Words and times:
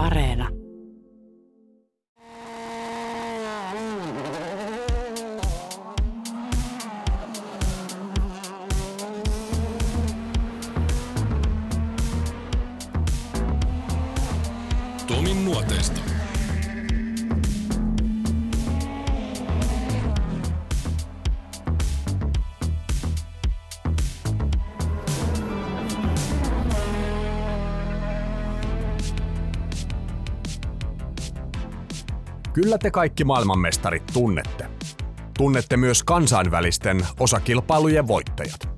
Areena. 0.00 0.59
Kyllä 32.62 32.78
te 32.78 32.90
kaikki 32.90 33.24
maailmanmestarit 33.24 34.02
tunnette. 34.12 34.66
Tunnette 35.38 35.76
myös 35.76 36.02
kansainvälisten 36.02 37.06
osakilpailujen 37.20 38.08
voittajat. 38.08 38.68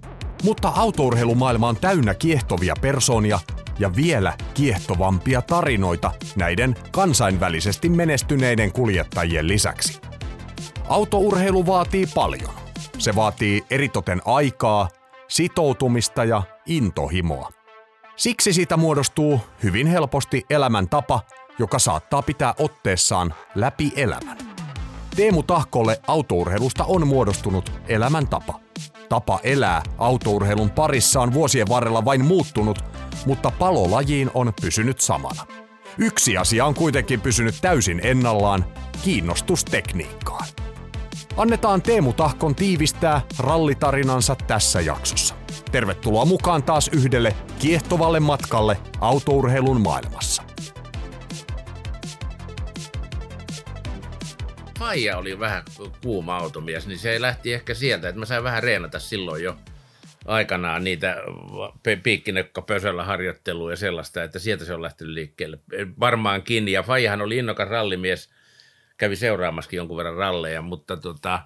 Mutta 0.42 0.68
autourheilumaailma 0.68 1.68
on 1.68 1.76
täynnä 1.76 2.14
kiehtovia 2.14 2.74
persoonia 2.80 3.38
ja 3.78 3.96
vielä 3.96 4.32
kiehtovampia 4.54 5.42
tarinoita 5.42 6.12
näiden 6.36 6.74
kansainvälisesti 6.90 7.88
menestyneiden 7.88 8.72
kuljettajien 8.72 9.48
lisäksi. 9.48 10.00
Autourheilu 10.88 11.66
vaatii 11.66 12.06
paljon. 12.14 12.54
Se 12.98 13.14
vaatii 13.14 13.64
eritoten 13.70 14.22
aikaa, 14.24 14.88
sitoutumista 15.28 16.24
ja 16.24 16.42
intohimoa. 16.66 17.48
Siksi 18.16 18.52
siitä 18.52 18.76
muodostuu 18.76 19.40
hyvin 19.62 19.86
helposti 19.86 20.42
elämäntapa, 20.50 21.20
joka 21.62 21.78
saattaa 21.78 22.22
pitää 22.22 22.54
otteessaan 22.58 23.34
läpi 23.54 23.92
elämän. 23.96 24.38
Teemu 25.16 25.42
Tahkolle 25.42 26.00
autourheilusta 26.06 26.84
on 26.84 27.06
muodostunut 27.06 27.72
elämäntapa. 27.88 28.60
Tapa 29.08 29.40
elää 29.42 29.82
autourheilun 29.98 30.70
parissa 30.70 31.20
on 31.20 31.32
vuosien 31.32 31.68
varrella 31.68 32.04
vain 32.04 32.24
muuttunut, 32.24 32.84
mutta 33.26 33.52
palolajiin 33.58 34.30
on 34.34 34.52
pysynyt 34.60 35.00
samana. 35.00 35.46
Yksi 35.98 36.36
asia 36.36 36.66
on 36.66 36.74
kuitenkin 36.74 37.20
pysynyt 37.20 37.54
täysin 37.60 38.00
ennallaan, 38.04 38.64
kiinnostus 39.04 39.64
tekniikkaan. 39.64 40.46
Annetaan 41.36 41.82
Teemu 41.82 42.12
Tahkon 42.12 42.54
tiivistää 42.54 43.20
rallitarinansa 43.38 44.36
tässä 44.46 44.80
jaksossa. 44.80 45.34
Tervetuloa 45.72 46.24
mukaan 46.24 46.62
taas 46.62 46.88
yhdelle 46.88 47.36
kiehtovalle 47.58 48.20
matkalle 48.20 48.78
autourheilun 49.00 49.80
maailmassa. 49.80 50.51
Faija 54.82 55.18
oli 55.18 55.40
vähän 55.40 55.62
kuuma 56.02 56.36
automies, 56.36 56.86
niin 56.86 56.98
se 56.98 57.20
lähti 57.20 57.52
ehkä 57.52 57.74
sieltä, 57.74 58.08
että 58.08 58.18
mä 58.18 58.26
sain 58.26 58.44
vähän 58.44 58.62
reenata 58.62 58.98
silloin 58.98 59.44
jo 59.44 59.56
aikanaan 60.24 60.84
niitä 60.84 61.16
piikkinekka 62.02 62.64
harjoittelua 63.02 63.70
ja 63.70 63.76
sellaista, 63.76 64.22
että 64.22 64.38
sieltä 64.38 64.64
se 64.64 64.74
on 64.74 64.82
lähtenyt 64.82 65.14
liikkeelle. 65.14 65.58
Varmaankin, 66.00 66.68
ja 66.68 66.82
Faijahan 66.82 67.22
oli 67.22 67.36
innokas 67.36 67.68
rallimies, 67.68 68.30
kävi 68.96 69.16
seuraamaskin 69.16 69.76
jonkun 69.76 69.96
verran 69.96 70.16
ralleja, 70.16 70.62
mutta 70.62 70.96
tota, 70.96 71.40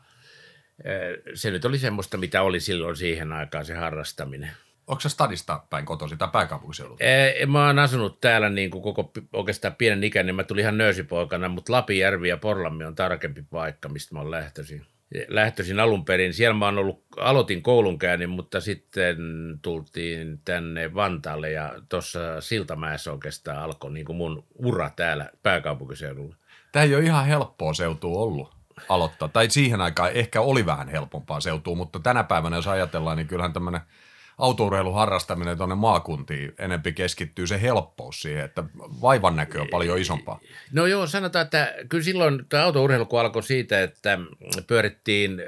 se 1.34 1.50
nyt 1.50 1.64
oli 1.64 1.78
semmoista, 1.78 2.16
mitä 2.16 2.42
oli 2.42 2.60
silloin 2.60 2.96
siihen 2.96 3.32
aikaan 3.32 3.64
se 3.64 3.74
harrastaminen. 3.74 4.50
Onko 4.86 5.00
se 5.00 5.08
stadista 5.08 5.60
päin 5.70 5.84
kotosi 5.84 6.16
tai 6.16 6.28
pääkaupunkiseudulta? 6.32 7.04
Ee, 7.04 7.46
mä 7.46 7.66
oon 7.66 7.78
asunut 7.78 8.20
täällä 8.20 8.50
niin 8.50 8.70
kuin 8.70 8.82
koko 8.82 9.12
oikeastaan 9.32 9.74
pienen 9.74 10.04
ikäni. 10.04 10.32
Mä 10.32 10.44
tulin 10.44 10.62
ihan 10.62 10.78
nöösipoikana, 10.78 11.48
mutta 11.48 11.72
Lapijärvi 11.72 12.28
ja 12.28 12.36
Porlammi 12.36 12.84
on 12.84 12.94
tarkempi 12.94 13.42
paikka, 13.50 13.88
mistä 13.88 14.14
mä 14.14 14.20
oon 14.20 14.30
lähtöisin. 14.30 14.86
Lähtöisin 15.28 15.80
alun 15.80 16.04
perin. 16.04 16.34
Siellä 16.34 16.54
mä 16.54 16.64
oon 16.64 16.78
ollut, 16.78 17.04
aloitin 17.16 17.62
koulunkäynnin, 17.62 18.30
mutta 18.30 18.60
sitten 18.60 19.16
tultiin 19.62 20.40
tänne 20.44 20.94
Vantaalle 20.94 21.50
ja 21.50 21.72
tuossa 21.88 22.40
Siltamäessä 22.40 23.12
oikeastaan 23.12 23.58
alkoi 23.58 23.92
niin 23.92 24.06
kuin 24.06 24.16
mun 24.16 24.44
ura 24.54 24.90
täällä 24.96 25.30
pääkaupunkiseudulla. 25.42 26.36
Tämä 26.72 26.82
ei 26.82 26.94
ole 26.94 27.04
ihan 27.04 27.26
helppoa 27.26 27.74
seutua 27.74 28.18
ollut 28.22 28.54
aloittaa. 28.88 29.28
Tai 29.28 29.50
siihen 29.50 29.80
aikaan 29.80 30.12
ehkä 30.12 30.40
oli 30.40 30.66
vähän 30.66 30.88
helpompaa 30.88 31.40
seutua, 31.40 31.74
mutta 31.74 32.00
tänä 32.00 32.24
päivänä 32.24 32.56
jos 32.56 32.66
ajatellaan, 32.66 33.16
niin 33.16 33.28
kyllähän 33.28 33.52
tämmöinen– 33.52 33.80
autourheilun 34.38 34.94
harrastaminen 34.94 35.56
tuonne 35.56 35.74
maakuntiin 35.74 36.54
enempi 36.58 36.92
keskittyy 36.92 37.46
se 37.46 37.62
helppous 37.62 38.22
siihen, 38.22 38.44
että 38.44 38.64
vaivan 38.78 39.36
näkö 39.36 39.60
on 39.60 39.68
paljon 39.68 39.98
isompaa. 39.98 40.40
No 40.72 40.86
joo, 40.86 41.06
sanotaan, 41.06 41.44
että 41.44 41.74
kyllä 41.88 42.04
silloin 42.04 42.46
tämä 42.48 42.64
autourheilu 42.64 43.06
kun 43.06 43.20
alkoi 43.20 43.42
siitä, 43.42 43.82
että 43.82 44.18
pyörittiin 44.66 45.42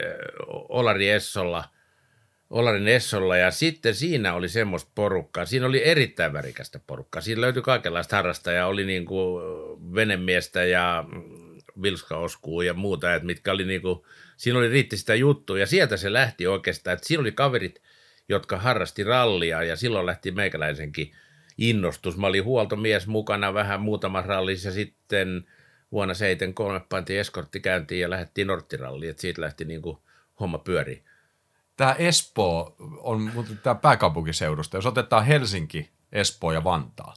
Olari 0.49 1.11
Essolla, 1.11 1.65
Olarin 2.51 2.89
Essolla 2.89 3.37
ja 3.37 3.51
sitten 3.51 3.95
siinä 3.95 4.35
oli 4.35 4.49
semmoista 4.49 4.91
porukkaa, 4.95 5.47
siinä 5.47 5.67
oli 5.67 5.85
erittäin 5.85 6.33
värikästä 6.33 6.81
porukkaa. 6.87 7.23
Siinä 7.23 7.41
löytyi 7.41 7.63
kaikenlaista 7.63 8.17
harrastajaa, 8.17 8.67
oli 8.67 8.85
niin 8.85 9.05
kuin 9.05 9.45
venemiestä 9.95 10.65
ja 10.65 11.05
vilskaoskuu 11.83 12.63
ja 12.63 12.75
muuta, 12.75 13.15
että 13.15 13.27
mitkä 13.27 13.53
oli 13.53 13.65
niin 13.65 13.83
kuin, 13.83 14.01
siinä 14.37 14.59
oli 14.59 14.69
riitti 14.69 14.97
sitä 14.97 15.15
juttua 15.15 15.59
ja 15.59 15.67
sieltä 15.67 15.97
se 15.97 16.13
lähti 16.13 16.47
oikeastaan, 16.47 16.95
että 16.95 17.07
siinä 17.07 17.21
oli 17.21 17.33
kaverit– 17.33 17.83
jotka 18.29 18.59
harrasti 18.59 19.05
rallia 19.05 19.63
ja 19.63 19.77
silloin 19.77 20.07
lähti 20.07 20.31
meikäläisenkin 20.31 21.13
innostus. 21.59 22.17
Mä 22.17 22.27
olin 22.27 22.45
huoltomies 22.45 23.07
mukana 23.07 23.55
vähän 23.55 23.81
muutama 23.81 24.23
rallissa 24.23 24.69
ja 24.69 24.73
sitten 24.73 25.47
vuonna 25.93 26.15
73 26.15 26.81
pantiin 26.89 27.21
eskorttikäyntiin 27.21 28.01
ja 28.01 28.11
lähdettiin 28.11 28.47
Norttiralliin, 28.47 29.11
että 29.11 29.21
siitä 29.21 29.43
lähti 29.43 29.65
niin 29.65 29.83
kuin 29.83 29.99
homma 30.41 30.59
pyöri. 30.59 31.05
Tämä 31.77 31.93
Espoo 31.93 32.77
on 32.99 33.31
tämä 33.63 33.75
pääkaupunkiseudusta. 33.75 34.77
Jos 34.77 34.87
otetaan 34.87 35.25
Helsinki, 35.25 35.91
Espoo 36.13 36.53
ja 36.53 36.65
Vantaa, 36.65 37.15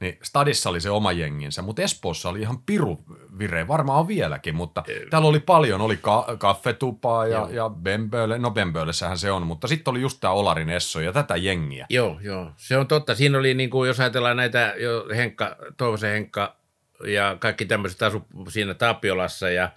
niin 0.00 0.18
Stadissa 0.22 0.70
oli 0.70 0.80
se 0.80 0.90
oma 0.90 1.12
jenginsä, 1.12 1.62
mutta 1.62 1.82
Espoossa 1.82 2.28
oli 2.28 2.40
ihan 2.40 2.62
piru 2.62 3.04
vire, 3.38 3.68
varmaan 3.68 4.00
on 4.00 4.08
vieläkin, 4.08 4.54
mutta 4.54 4.82
e- 4.88 5.06
täällä 5.10 5.28
oli 5.28 5.40
paljon, 5.40 5.80
oli 5.80 5.96
ka- 5.96 6.36
kaffetupaa 6.38 7.26
ja, 7.26 7.48
ja 7.50 7.68
Bemböle, 7.68 8.38
no 8.38 8.50
Bembölessähän 8.50 9.18
se 9.18 9.30
on, 9.30 9.46
mutta 9.46 9.68
sitten 9.68 9.90
oli 9.90 10.00
just 10.00 10.18
tämä 10.20 10.32
Olarin 10.32 10.70
Esso 10.70 11.00
ja 11.00 11.12
tätä 11.12 11.36
jengiä. 11.36 11.86
Joo, 11.90 12.18
joo, 12.22 12.52
se 12.56 12.76
on 12.76 12.86
totta. 12.86 13.14
Siinä 13.14 13.38
oli, 13.38 13.54
niin 13.54 13.70
kuin, 13.70 13.88
jos 13.88 14.00
ajatellaan 14.00 14.36
näitä 14.36 14.74
jo 14.78 15.06
Henkka, 15.16 15.56
Toivosen 15.76 16.10
Henkka 16.10 16.56
ja 17.04 17.36
kaikki 17.40 17.64
tämmöiset 17.64 18.02
asu 18.02 18.26
siinä 18.48 18.74
Tapiolassa 18.74 19.50
ja 19.50 19.70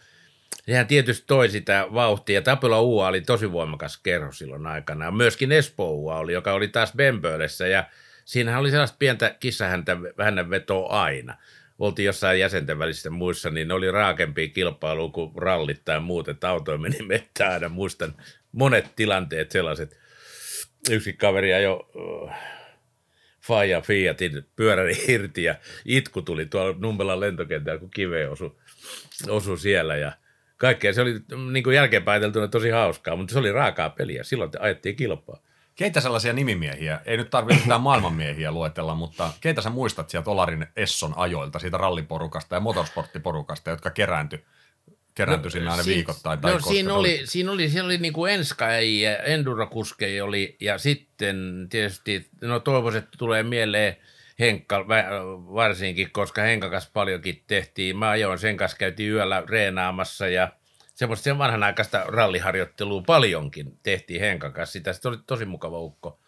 Sehän 0.65 0.87
tietysti 0.87 1.23
toi 1.27 1.49
sitä 1.49 1.87
vauhtia. 1.93 2.41
Tapiola 2.41 2.81
UA 2.81 3.07
oli 3.07 3.21
tosi 3.21 3.51
voimakas 3.51 3.97
kerho 3.97 4.31
silloin 4.31 4.67
aikana. 4.67 5.11
Myöskin 5.11 5.51
Espoo 5.51 5.91
UA 5.91 6.17
oli, 6.17 6.33
joka 6.33 6.53
oli 6.53 6.67
taas 6.67 6.93
Bembölessä 6.95 7.67
ja– 7.67 7.83
siinähän 8.29 8.59
oli 8.59 8.71
sellaista 8.71 8.97
pientä 8.99 9.35
kissahäntä 9.39 10.01
vähän 10.17 10.49
vetoa 10.49 11.01
aina. 11.01 11.37
Oltiin 11.79 12.05
jossain 12.05 12.39
jäsenten 12.39 12.79
välisissä 12.79 13.09
muissa, 13.09 13.49
niin 13.49 13.67
ne 13.67 13.73
oli 13.73 13.91
raakempia 13.91 14.47
kilpailuja 14.47 15.11
kuin 15.11 15.31
rallit 15.35 15.81
tai 15.85 15.99
muut, 15.99 16.27
että 16.27 16.49
autoja 16.49 16.77
meni 16.77 16.97
mettään 17.07 17.53
aina. 17.53 17.69
Muistan 17.69 18.15
monet 18.51 18.85
tilanteet 18.95 19.51
sellaiset. 19.51 19.99
Yksi 20.89 21.13
kaveri 21.13 21.63
jo 21.63 21.89
uh, 21.95 22.31
Faja 23.41 23.81
Fiatin 23.81 24.45
pyöräri 24.55 24.95
irti 25.07 25.43
ja 25.43 25.55
itku 25.85 26.21
tuli 26.21 26.45
tuolla 26.45 26.75
Nummelan 26.79 27.19
lentokentällä, 27.19 27.79
kun 27.79 27.91
kive 27.91 28.27
osui, 28.27 28.55
osui 29.27 29.59
siellä 29.59 29.95
ja 29.95 30.11
kaikkea. 30.57 30.93
Se 30.93 31.01
oli 31.01 31.21
niin 31.51 31.63
kuin 31.63 31.75
jälkeenpäin 31.75 32.21
tosi 32.51 32.69
hauskaa, 32.69 33.15
mutta 33.15 33.33
se 33.33 33.39
oli 33.39 33.51
raakaa 33.51 33.89
peliä. 33.89 34.23
Silloin 34.23 34.51
ajettiin 34.59 34.95
kilpaa. 34.95 35.48
Keitä 35.79 36.01
sellaisia 36.01 36.33
nimimiehiä, 36.33 36.99
ei 37.05 37.17
nyt 37.17 37.29
tarvitse 37.29 37.61
mitään 37.61 37.81
maailmanmiehiä 37.89 38.51
luetella, 38.51 38.95
mutta 38.95 39.33
keitä 39.41 39.61
sä 39.61 39.69
muistat 39.69 40.09
sieltä 40.09 40.31
Olarin 40.31 40.67
Esson 40.75 41.13
ajoilta, 41.17 41.59
siitä 41.59 41.77
ralliporukasta 41.77 42.55
ja 42.55 42.59
motorsporttiporukasta, 42.59 43.69
jotka 43.69 43.89
kerääntyi 43.89 44.45
kerääntyi 45.15 45.49
no, 45.49 45.51
sinne 45.51 45.71
aina 45.71 45.83
siis, 45.83 45.95
viikoittain. 45.95 46.39
Tai 46.39 46.53
no, 46.53 46.59
siinä 46.59 46.93
oli, 46.93 47.21
siinä 47.25 47.51
oli, 47.51 47.69
siinä 47.69 47.85
oli 47.85 47.97
niin 47.97 48.13
kuin 48.13 48.33
Enska 48.33 48.65
ja 48.71 49.17
Endurokuskeja 49.17 50.25
oli, 50.25 50.57
ja 50.59 50.77
sitten 50.77 51.67
tietysti, 51.69 52.29
no 52.41 52.59
toivoisin, 52.59 52.99
että 52.99 53.17
tulee 53.17 53.43
mieleen 53.43 53.97
Henkka 54.39 54.87
varsinkin, 55.53 56.11
koska 56.11 56.41
Henkakas 56.41 56.89
paljonkin 56.93 57.43
tehtiin. 57.47 57.97
Mä 57.97 58.09
ajoin 58.09 58.39
sen 58.39 58.57
kanssa, 58.57 58.77
käytiin 58.77 59.11
yöllä 59.11 59.43
reenaamassa 59.47 60.27
ja– 60.27 60.51
semmoista 60.99 61.23
sen 61.23 61.37
vanhanaikaista 61.37 62.03
ralliharjoittelua 62.07 63.03
paljonkin 63.05 63.79
tehtiin 63.83 64.21
Henkan 64.21 64.53
kanssa. 64.53 64.73
Sitä 64.73 64.93
se 64.93 65.07
oli 65.07 65.17
tosi 65.27 65.45
mukava 65.45 65.79
ukko. 65.79 66.19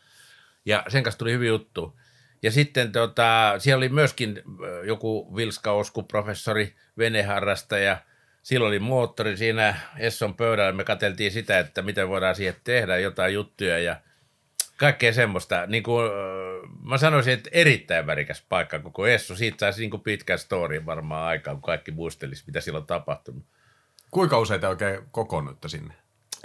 Ja 0.66 0.84
sen 0.88 1.04
kanssa 1.04 1.20
tuli 1.20 1.32
hyvin 1.32 1.48
juttu. 1.48 2.00
Ja 2.44 2.52
sitten 2.52 2.92
tota, 2.92 3.56
siellä 3.58 3.78
oli 3.78 3.90
myöskin 3.90 4.42
joku 4.84 5.36
Vilska 5.36 5.72
Osku, 5.72 6.04
professori, 6.04 6.76
veneharrastaja. 6.98 7.98
Silloin 8.44 8.68
oli 8.68 8.80
moottori 8.80 9.38
siinä 9.38 9.76
Esson 9.98 10.36
pöydällä. 10.36 10.72
Me 10.72 10.84
katseltiin 10.84 11.32
sitä, 11.32 11.60
että 11.60 11.82
miten 11.82 12.10
voidaan 12.10 12.36
siihen 12.36 12.56
tehdä 12.64 12.98
jotain 12.98 13.34
juttuja 13.34 13.80
ja 13.80 13.96
kaikkea 14.78 15.14
semmoista. 15.14 15.66
Niin 15.66 15.84
kuin, 15.84 16.12
mä 16.84 16.98
sanoisin, 16.98 17.34
että 17.34 17.50
erittäin 17.54 18.08
värikäs 18.08 18.46
paikka 18.50 18.80
koko 18.80 19.08
Essu. 19.08 19.36
Siitä 19.36 19.58
saisi 19.60 19.88
niin 19.88 20.02
pitkän 20.02 20.40
story 20.40 20.86
varmaan 20.86 21.28
aikaa, 21.28 21.54
kun 21.54 21.62
kaikki 21.62 21.92
muistelisi, 21.92 22.44
mitä 22.48 22.62
silloin 22.62 22.86
tapahtunut. 22.86 23.46
Kuinka 24.12 24.40
usein 24.40 24.62
te 24.62 24.68
oikein 24.68 25.00
kokoonnutte 25.12 25.70
sinne? 25.70 25.94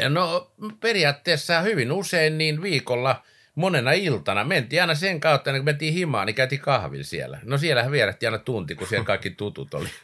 No 0.09 0.53
periaatteessa 0.81 1.61
hyvin 1.61 1.93
usein 1.93 2.39
niin 2.39 2.63
viikolla 2.63 3.23
monena 3.55 3.93
iltana. 3.93 4.45
Mentiin 4.45 4.83
aina 4.83 4.95
sen 4.95 5.21
kautta, 5.21 5.53
kun 5.53 5.65
mentiin 5.65 5.95
himaan, 5.95 6.27
niin 6.27 6.35
käytiin 6.35 6.61
kahvilla 6.61 7.05
siellä. 7.05 7.39
No 7.43 7.59
siellähän 7.59 7.93
vierähti 7.93 8.27
aina 8.27 8.39
tunti, 8.39 8.75
kun 8.75 8.87
siellä 8.87 9.05
kaikki 9.05 9.31
tutut 9.31 9.75
oli. 9.75 9.89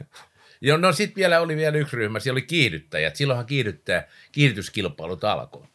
Ja 0.65 0.79
no 0.79 0.93
sitten 0.93 1.17
vielä 1.17 1.41
oli 1.41 1.57
vielä 1.57 1.79
yksi 1.79 1.97
ryhmä, 1.97 2.21
siellä 2.21 2.35
oli 2.35 2.43
kiihdyttäjät. 2.43 3.17
Silloinhan 3.17 3.47
kiihdyttää, 3.47 4.09
kiihdytyskilpailut 4.33 5.25
alkoi. 5.25 5.67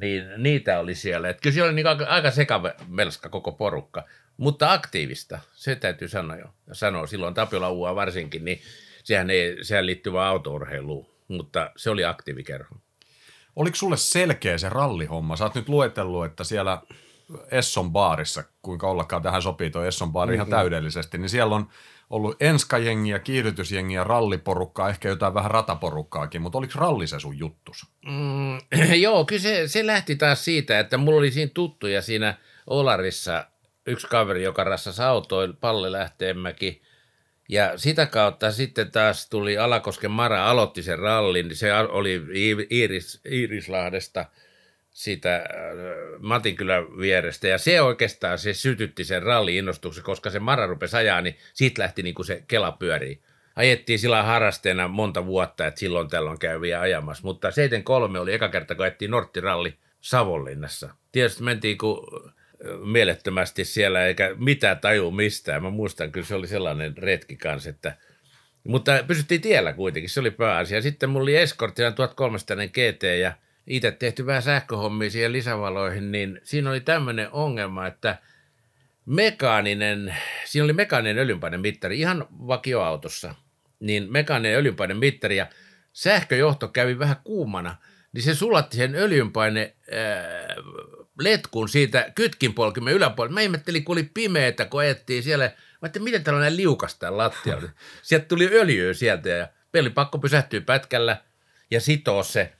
Niin 0.00 0.24
niitä 0.36 0.78
oli 0.78 0.94
siellä. 0.94 1.28
Et 1.28 1.40
kyllä 1.40 1.54
siellä 1.54 1.68
oli 1.68 1.74
niin 1.74 1.86
aika, 1.86 2.04
aika 2.04 2.30
sekamelska 2.30 3.28
koko 3.28 3.52
porukka, 3.52 4.04
mutta 4.36 4.72
aktiivista, 4.72 5.38
se 5.52 5.76
täytyy 5.76 6.08
sanoa 6.08 6.36
jo. 6.36 6.46
Sanoa 6.72 7.06
silloin 7.06 7.34
Tapiola 7.34 7.70
Uua 7.70 7.94
varsinkin, 7.94 8.44
niin 8.44 8.60
sehän, 9.06 9.30
ei, 9.30 9.64
sehän 9.64 9.86
liittyy 9.86 10.12
vain 10.12 10.28
autourheiluun, 10.28 11.06
mutta 11.28 11.70
se 11.76 11.90
oli 11.90 12.04
aktiivikerho. 12.04 12.74
Oliko 13.56 13.76
sulle 13.76 13.96
selkeä 13.96 14.58
se 14.58 14.68
rallihomma? 14.68 15.36
Sä 15.36 15.44
oot 15.44 15.54
nyt 15.54 15.68
luetellut, 15.68 16.24
että 16.24 16.44
siellä 16.44 16.82
Esson 17.50 17.92
baarissa, 17.92 18.44
kuinka 18.62 18.90
ollakaan 18.90 19.22
tähän 19.22 19.42
sopii 19.42 19.70
tuo 19.70 19.84
Esson 19.84 20.12
baari 20.12 20.30
mm-hmm. 20.30 20.34
ihan 20.34 20.60
täydellisesti, 20.60 21.18
niin 21.18 21.28
siellä 21.28 21.54
on 21.54 21.68
ollut 22.10 22.36
enskajengiä, 22.40 23.18
kiihdytysjengiä, 23.18 24.04
ralliporukkaa, 24.04 24.88
ehkä 24.88 25.08
jotain 25.08 25.34
vähän 25.34 25.50
rataporukkaakin, 25.50 26.42
mutta 26.42 26.58
oliko 26.58 26.72
ralli 26.76 27.06
se 27.06 27.20
sun 27.20 27.38
juttus? 27.38 27.86
Mm, 28.06 28.58
joo, 29.06 29.24
kyllä 29.24 29.42
se, 29.42 29.68
se 29.68 29.86
lähti 29.86 30.16
taas 30.16 30.44
siitä, 30.44 30.78
että 30.78 30.96
mulla 30.96 31.18
oli 31.18 31.30
siinä 31.30 31.50
tuttuja 31.54 32.02
siinä 32.02 32.34
Olarissa 32.66 33.46
yksi 33.86 34.06
kaveri, 34.06 34.42
joka 34.42 34.64
rassasi 34.64 35.02
autoin, 35.02 35.56
Palle 35.56 35.92
Lähteenmäki, 35.92 36.82
ja 37.48 37.78
sitä 37.78 38.06
kautta 38.06 38.52
sitten 38.52 38.90
taas 38.90 39.28
tuli 39.28 39.58
Alakosken 39.58 40.10
Mara, 40.10 40.50
aloitti 40.50 40.82
sen 40.82 40.98
rallin, 40.98 41.56
se 41.56 41.74
oli 41.74 42.22
Iiris, 42.70 43.20
Iirislahdesta– 43.30 44.24
siitä 44.96 45.36
äh, 45.36 45.44
Matinkylän 46.18 46.98
vierestä. 46.98 47.48
Ja 47.48 47.58
se 47.58 47.82
oikeastaan 47.82 48.38
se 48.38 48.54
sytytti 48.54 49.04
sen 49.04 49.22
ralli-innostuksen, 49.22 50.04
koska 50.04 50.30
se 50.30 50.38
Mara 50.38 50.66
rupesi 50.66 50.96
ajaa, 50.96 51.20
niin 51.20 51.36
siitä 51.54 51.82
lähti 51.82 52.02
niin 52.02 52.14
kuin 52.14 52.26
se 52.26 52.44
kela 52.48 52.72
pyörii. 52.72 53.22
Ajettiin 53.56 53.98
sillä 53.98 54.22
harrasteena 54.22 54.88
monta 54.88 55.26
vuotta, 55.26 55.66
että 55.66 55.80
silloin 55.80 56.08
tällöin 56.08 56.38
käyviä 56.38 56.80
ajamassa. 56.80 57.22
Mutta 57.24 57.50
73 57.50 58.20
oli 58.20 58.34
eka 58.34 58.48
kerta, 58.48 58.74
kun 58.74 58.82
ajettiin 58.82 59.10
Norttiralli 59.10 59.74
Savonlinnassa. 60.00 60.94
Tietysti 61.12 61.42
mentiin 61.42 61.78
kuin 61.78 62.00
äh, 62.26 62.34
mielettömästi 62.84 63.64
siellä, 63.64 64.06
eikä 64.06 64.34
mitään 64.38 64.78
taju 64.78 65.10
mistään. 65.10 65.62
Mä 65.62 65.70
muistan, 65.70 66.12
kyllä 66.12 66.26
se 66.26 66.34
oli 66.34 66.46
sellainen 66.46 66.98
retki 66.98 67.36
kanssa, 67.36 67.70
että 67.70 67.96
mutta 68.64 69.04
pysyttiin 69.06 69.40
tiellä 69.40 69.72
kuitenkin, 69.72 70.10
se 70.10 70.20
oli 70.20 70.30
pääasia. 70.30 70.82
Sitten 70.82 71.10
mulla 71.10 71.22
oli 71.22 71.36
Escortilla 71.36 71.92
1300 71.92 72.66
GT 72.66 73.02
ja– 73.20 73.32
itse 73.66 73.92
tehty 73.92 74.26
vähän 74.26 74.42
sähköhommia 74.42 75.10
siihen 75.10 75.32
lisävaloihin, 75.32 76.12
niin 76.12 76.40
siinä 76.42 76.70
oli 76.70 76.80
tämmöinen 76.80 77.28
ongelma, 77.32 77.86
että 77.86 78.18
mekaaninen, 79.06 80.16
siinä 80.44 80.64
oli 80.64 80.72
mekaaninen 80.72 81.18
öljynpainemittari 81.18 82.00
ihan 82.00 82.26
vakioautossa, 82.30 83.34
niin 83.80 84.12
mekaaninen 84.12 84.58
öljynpainemittari 84.58 85.36
ja 85.36 85.46
sähköjohto 85.92 86.68
kävi 86.68 86.98
vähän 86.98 87.16
kuumana, 87.24 87.76
niin 88.12 88.22
se 88.22 88.34
sulatti 88.34 88.76
sen 88.76 88.94
öljynpaine 88.94 89.74
letkun 91.20 91.68
siitä 91.68 92.12
kytkinpolkimen 92.14 92.94
yläpuolella. 92.94 93.34
Mä 93.34 93.40
ihmettelin, 93.40 93.84
kun 93.84 93.94
oli 93.94 94.10
pimeätä, 94.14 94.64
kun 94.64 94.80
ajettiin 94.80 95.22
siellä. 95.22 95.44
Mä 95.44 95.52
ajattelin, 95.82 96.04
miten 96.04 96.24
tällainen 96.24 96.56
liukastaa 96.56 97.16
lattialla. 97.16 97.70
Sieltä 98.02 98.26
tuli 98.26 98.48
öljyä 98.52 98.94
sieltä 98.94 99.28
ja 99.28 99.48
peli 99.72 99.90
pakko 99.90 100.18
pysähtyä 100.18 100.60
pätkällä 100.60 101.16
ja 101.70 101.80
sitoo 101.80 102.22
se 102.22 102.52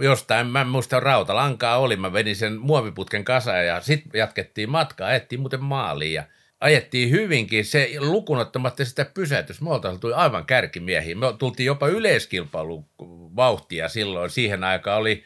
jostain, 0.00 0.46
mä 0.46 0.60
en 0.60 0.66
muista 0.66 1.00
rautalankaa 1.00 1.78
oli, 1.78 1.96
mä 1.96 2.12
vedin 2.12 2.36
sen 2.36 2.60
muoviputken 2.60 3.24
kasaan 3.24 3.66
ja 3.66 3.80
sitten 3.80 4.18
jatkettiin 4.18 4.70
matkaa, 4.70 5.08
ajettiin 5.08 5.40
muuten 5.40 5.64
maaliin 5.64 6.12
ja 6.12 6.24
ajettiin 6.60 7.10
hyvinkin, 7.10 7.64
se 7.64 7.90
lukunottamatta 7.98 8.84
sitä 8.84 9.04
pysäytys, 9.04 9.60
me 9.60 9.68
tuli 10.00 10.12
aivan 10.12 10.46
kärkimiehiä, 10.46 11.14
me 11.14 11.26
tultiin 11.38 11.66
jopa 11.66 11.88
yleiskilpailun 11.88 12.86
vauhtia 13.36 13.88
silloin, 13.88 14.30
siihen 14.30 14.64
aikaan 14.64 14.98
oli 14.98 15.24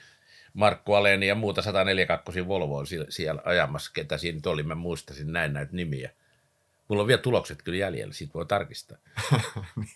Markku 0.58 0.94
Aleni 0.94 1.26
ja 1.26 1.34
muuta 1.34 1.62
142 1.62 2.48
Volvoa 2.48 2.84
siellä 3.08 3.42
ajamassa, 3.44 3.90
ketä 3.94 4.18
siinä 4.18 4.36
nyt 4.36 4.46
oli, 4.46 4.62
mä 4.62 4.74
muistasin 4.74 5.32
näin 5.32 5.52
näitä 5.52 5.76
nimiä. 5.76 6.10
Mulla 6.88 7.02
on 7.02 7.06
vielä 7.06 7.22
tulokset 7.22 7.62
kyllä 7.62 7.78
jäljellä, 7.78 8.14
siitä 8.14 8.34
voi 8.34 8.46
tarkistaa. 8.46 8.98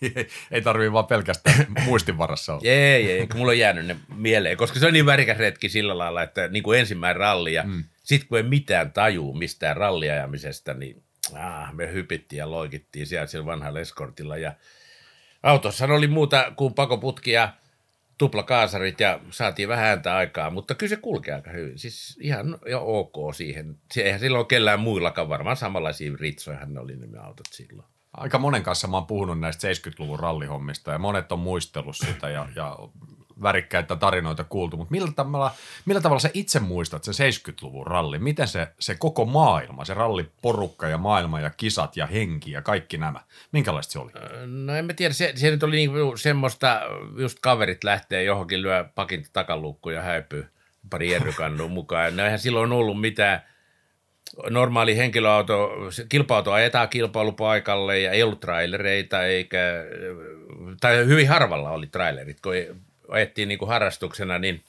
Niin, 0.01 0.13
ei, 0.15 0.27
ei 0.51 0.61
tarvii 0.61 0.91
vaan 0.91 1.07
pelkästään 1.07 1.65
muistin 1.85 2.17
varassa 2.17 2.53
olla. 2.53 2.63
ei, 2.65 3.11
ei, 3.11 3.27
mulla 3.35 3.51
on 3.51 3.59
jäänyt 3.59 3.85
ne 3.85 3.95
mieleen, 4.15 4.57
koska 4.57 4.79
se 4.79 4.87
on 4.87 4.93
niin 4.93 5.05
värikäs 5.05 5.37
retki 5.37 5.69
sillä 5.69 5.97
lailla, 5.97 6.23
että 6.23 6.47
niin 6.47 6.63
kuin 6.63 6.79
ensimmäinen 6.79 7.19
ralli 7.19 7.53
ja 7.53 7.63
mm. 7.63 7.83
sitten 8.03 8.29
kun 8.29 8.37
ei 8.37 8.43
mitään 8.43 8.91
tajuu 8.91 9.33
mistään 9.33 9.77
ralliajamisesta, 9.77 10.73
niin 10.73 11.03
ah, 11.33 11.73
me 11.73 11.93
hypittiin 11.93 12.37
ja 12.37 12.51
loikittiin 12.51 13.07
siellä, 13.07 13.27
siellä 13.27 13.45
vanhalla 13.45 13.79
eskortilla 13.79 14.37
ja 14.37 14.53
autossa 15.43 15.85
oli 15.85 16.07
muuta 16.07 16.51
kuin 16.55 16.73
pakoputkia– 16.73 17.49
tuplakaasarit 18.17 18.99
ja 18.99 19.19
saatiin 19.29 19.69
vähän 19.69 19.85
ääntä 19.85 20.15
aikaa, 20.15 20.49
mutta 20.49 20.75
kyllä 20.75 20.89
se 20.89 20.95
kulkee 20.95 21.33
aika 21.33 21.51
hyvin. 21.51 21.79
Siis 21.79 22.17
ihan 22.21 22.59
jo 22.65 22.81
ok 22.85 23.35
siihen. 23.35 23.77
Eihän 23.97 24.19
silloin 24.19 24.45
kellään 24.45 24.79
muillakaan 24.79 25.29
varmaan 25.29 25.57
samanlaisia 25.57 26.11
ritsojahan 26.19 26.73
ne 26.73 26.79
oli 26.79 26.95
ne 26.95 27.17
autot 27.17 27.47
silloin. 27.51 27.87
Aika 28.17 28.37
monen 28.37 28.63
kanssa 28.63 28.87
mä 28.87 28.97
oon 28.97 29.07
puhunut 29.07 29.39
näistä 29.39 29.67
70-luvun 29.67 30.19
rallihommista 30.19 30.91
ja 30.91 30.99
monet 30.99 31.31
on 31.31 31.39
muistellut 31.39 31.97
sitä 31.97 32.29
ja, 32.29 32.47
ja 32.55 32.77
värikkäitä 33.41 33.95
tarinoita 33.95 34.43
kuultu, 34.43 34.77
mutta 34.77 34.91
millä 34.91 35.11
tavalla, 35.15 35.51
millä 35.85 36.01
tavalla 36.01 36.19
sä 36.19 36.29
itse 36.33 36.59
muistat 36.59 37.03
sen 37.03 37.33
70-luvun 37.33 37.87
ralli? 37.87 38.19
Miten 38.19 38.47
se, 38.47 38.67
se 38.79 38.95
koko 38.95 39.25
maailma, 39.25 39.85
se 39.85 39.93
ralliporukka 39.93 40.87
ja 40.87 40.97
maailma 40.97 41.39
ja 41.39 41.49
kisat 41.49 41.97
ja 41.97 42.07
henki 42.07 42.51
ja 42.51 42.61
kaikki 42.61 42.97
nämä, 42.97 43.19
minkälaista 43.51 43.91
se 43.91 43.99
oli? 43.99 44.11
No 44.45 44.75
en 44.75 44.85
mä 44.85 44.93
tiedä, 44.93 45.13
se, 45.13 45.33
se 45.35 45.51
nyt 45.51 45.63
oli 45.63 45.75
niinku 45.75 46.17
semmoista, 46.17 46.81
just 47.17 47.37
kaverit 47.41 47.83
lähtee 47.83 48.23
johonkin, 48.23 48.61
lyö 48.61 48.85
pakin 48.95 49.25
takalukkuun 49.33 49.95
ja 49.95 50.01
häipyy 50.01 50.47
pari 50.89 51.13
errykannun 51.13 51.71
mukaan. 51.79 52.17
No 52.17 52.23
eihän 52.23 52.39
silloin 52.39 52.71
ollut 52.71 53.01
mitään, 53.01 53.41
normaali 54.49 54.97
henkilöauto, 54.97 55.71
kilpa-auto 56.09 56.51
ajetaan 56.51 56.89
kilpailupaikalle 56.89 57.99
ja 57.99 58.11
ei 58.11 58.23
ollut 58.23 58.39
trailereita 58.39 59.25
eikä, 59.25 59.59
tai 60.81 61.05
hyvin 61.05 61.29
harvalla 61.29 61.69
oli 61.69 61.87
trailerit, 61.87 62.41
kun 62.41 62.55
ei, 62.55 62.71
ajettiin 63.07 63.47
niin 63.47 63.59
kuin 63.59 63.69
harrastuksena, 63.69 64.39
niin 64.39 64.63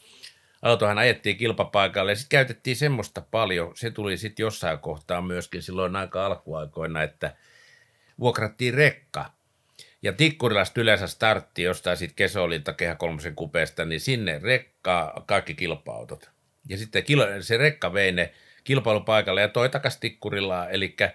autohan 0.63 0.99
ajettiin 0.99 1.37
kilpapaikalle 1.37 2.13
ja 2.13 2.17
sitten 2.17 2.39
käytettiin 2.39 2.77
semmoista 2.77 3.21
paljon. 3.21 3.73
Se 3.77 3.91
tuli 3.91 4.17
sitten 4.17 4.45
jossain 4.45 4.79
kohtaa 4.79 5.23
myöskin 5.23 5.63
silloin 5.63 5.97
aika 5.97 6.27
alkuaikoina, 6.27 7.03
että 7.03 7.37
vuokrattiin 8.21 8.75
rekka. 8.75 9.33
Ja 10.03 10.13
Tikkurilasta 10.13 10.81
yleensä 10.81 11.07
startti 11.07 11.63
jostain 11.63 11.97
sitten 11.97 12.17
Kesolilta 12.17 12.73
Kehä 12.73 12.95
kolmosen 12.95 13.35
kupeesta, 13.35 13.85
niin 13.85 14.01
sinne 14.01 14.41
rekkaa 14.43 15.25
kaikki 15.27 15.55
kilpa-autot. 15.55 16.31
Ja 16.69 16.79
sitten 16.79 17.05
se 17.41 17.57
rekka 17.57 17.93
vei 17.93 18.13
ne 18.13 18.33
kilpailupaikalle 18.65 19.41
ja 19.41 19.49
toi 19.49 19.69
takas 19.69 19.97
Tikkurillaan, 19.97 20.71
eli 20.71 20.97
eh, 21.01 21.13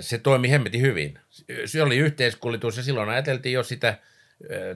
se 0.00 0.18
toimi 0.18 0.50
hemmetin 0.50 0.80
hyvin. 0.80 1.18
Se 1.64 1.82
oli 1.82 1.96
yhteiskullitus 1.96 2.76
ja 2.76 2.82
silloin 2.82 3.08
ajateltiin 3.08 3.52
jo 3.52 3.62
sitä– 3.62 3.96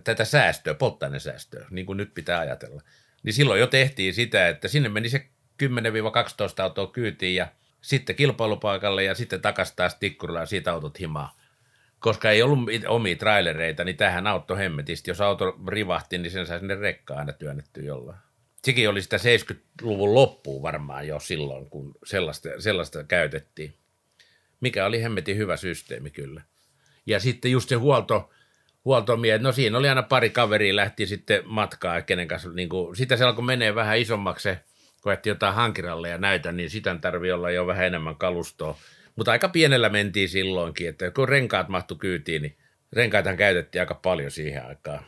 tätä 0.05 0.25
säästöä, 0.25 0.75
polttoainesäästöä, 0.75 1.67
niin 1.71 1.87
kuin 1.87 1.97
nyt 1.97 2.15
pitää 2.15 2.41
ajatella. 2.41 2.83
Niin 3.23 3.33
silloin 3.33 3.61
jo 3.61 3.67
tehtiin 3.67 4.15
sitä, 4.15 4.49
että 4.49 4.69
sinne 4.69 4.89
meni 4.89 5.09
se 5.09 5.27
10-12 5.63 5.67
autoa 6.63 6.87
kyytiin 6.87 7.35
ja 7.35 7.49
sitten 7.81 8.17
kilpailupaikalle 8.17 9.05
ja 9.05 9.15
sitten 9.15 9.43
takaisin 9.43 9.77
taas 9.77 9.95
tikkurilla 9.95 10.41
ja 10.41 10.47
siitä 10.47 10.73
autot 10.73 11.01
himaa. 11.01 11.37
Koska 11.99 12.31
ei 12.31 12.43
ollut 12.43 12.71
omia 12.89 13.17
trailereita, 13.17 13.85
niin 13.85 13.97
tähän 13.97 14.27
auto 14.27 14.57
hemmetisti. 14.57 15.11
Jos 15.11 15.21
auto 15.21 15.59
rivahti, 15.69 16.19
niin 16.19 16.31
sen 16.31 16.47
sai 16.47 16.59
sinne 16.59 16.75
rekkaan 16.75 17.19
aina 17.19 17.33
työnnetty 17.33 17.85
jollain. 17.85 18.19
Sekin 18.65 18.89
oli 18.89 19.03
sitä 19.03 19.17
70-luvun 19.17 20.15
loppuun 20.15 20.63
varmaan 20.63 21.09
jo 21.09 21.21
silloin, 21.21 21.71
kun 21.71 21.95
sellaista, 22.05 22.49
sellaista 22.59 23.05
käytettiin. 23.05 23.75
Mikä 24.61 24.87
oli 24.87 25.03
hemmetin 25.03 25.37
hyvä 25.37 25.57
systeemi 25.57 26.11
kyllä. 26.11 26.43
Ja 27.07 27.21
sitten 27.21 27.51
just 27.51 27.69
se 27.69 27.75
huolto, 27.75 28.31
huoltomiehet, 28.85 29.43
no 29.43 29.53
siinä 29.53 29.79
oli 29.79 29.89
aina 29.89 30.03
pari 30.03 30.31
kaveria 30.31 30.77
lähti 30.77 31.07
sitten 31.07 31.43
matkaa, 31.45 32.03
kenen 32.03 32.29
kanssa, 32.29 32.51
niin 32.51 32.69
kuin, 32.69 32.97
sitä 32.97 33.17
siellä 33.17 33.33
kun 33.33 33.45
menee 33.45 33.75
vähän 33.75 33.99
isommaksi 33.99 34.43
se, 34.43 34.59
kun 35.03 35.17
jotain 35.25 35.55
hankiralle 35.55 36.09
ja 36.09 36.19
näitä, 36.19 36.53
niin 36.53 36.71
sitä 36.71 36.97
tarvii 37.01 37.33
olla 37.33 37.51
jo 37.51 37.67
vähän 37.67 37.87
enemmän 37.87 38.17
kalustoa. 38.17 38.79
Mutta 39.17 39.33
aika 39.33 39.49
pienellä 39.49 39.89
mentiin 39.89 40.29
silloinkin, 40.29 40.89
että 40.89 41.11
kun 41.11 41.29
renkaat 41.29 41.69
mahtu 41.69 41.97
kyytiin, 41.97 42.43
niin 42.43 42.57
renkaitahan 42.93 43.37
käytettiin 43.37 43.83
aika 43.83 43.95
paljon 43.95 44.31
siihen 44.31 44.67
aikaan. 44.67 45.07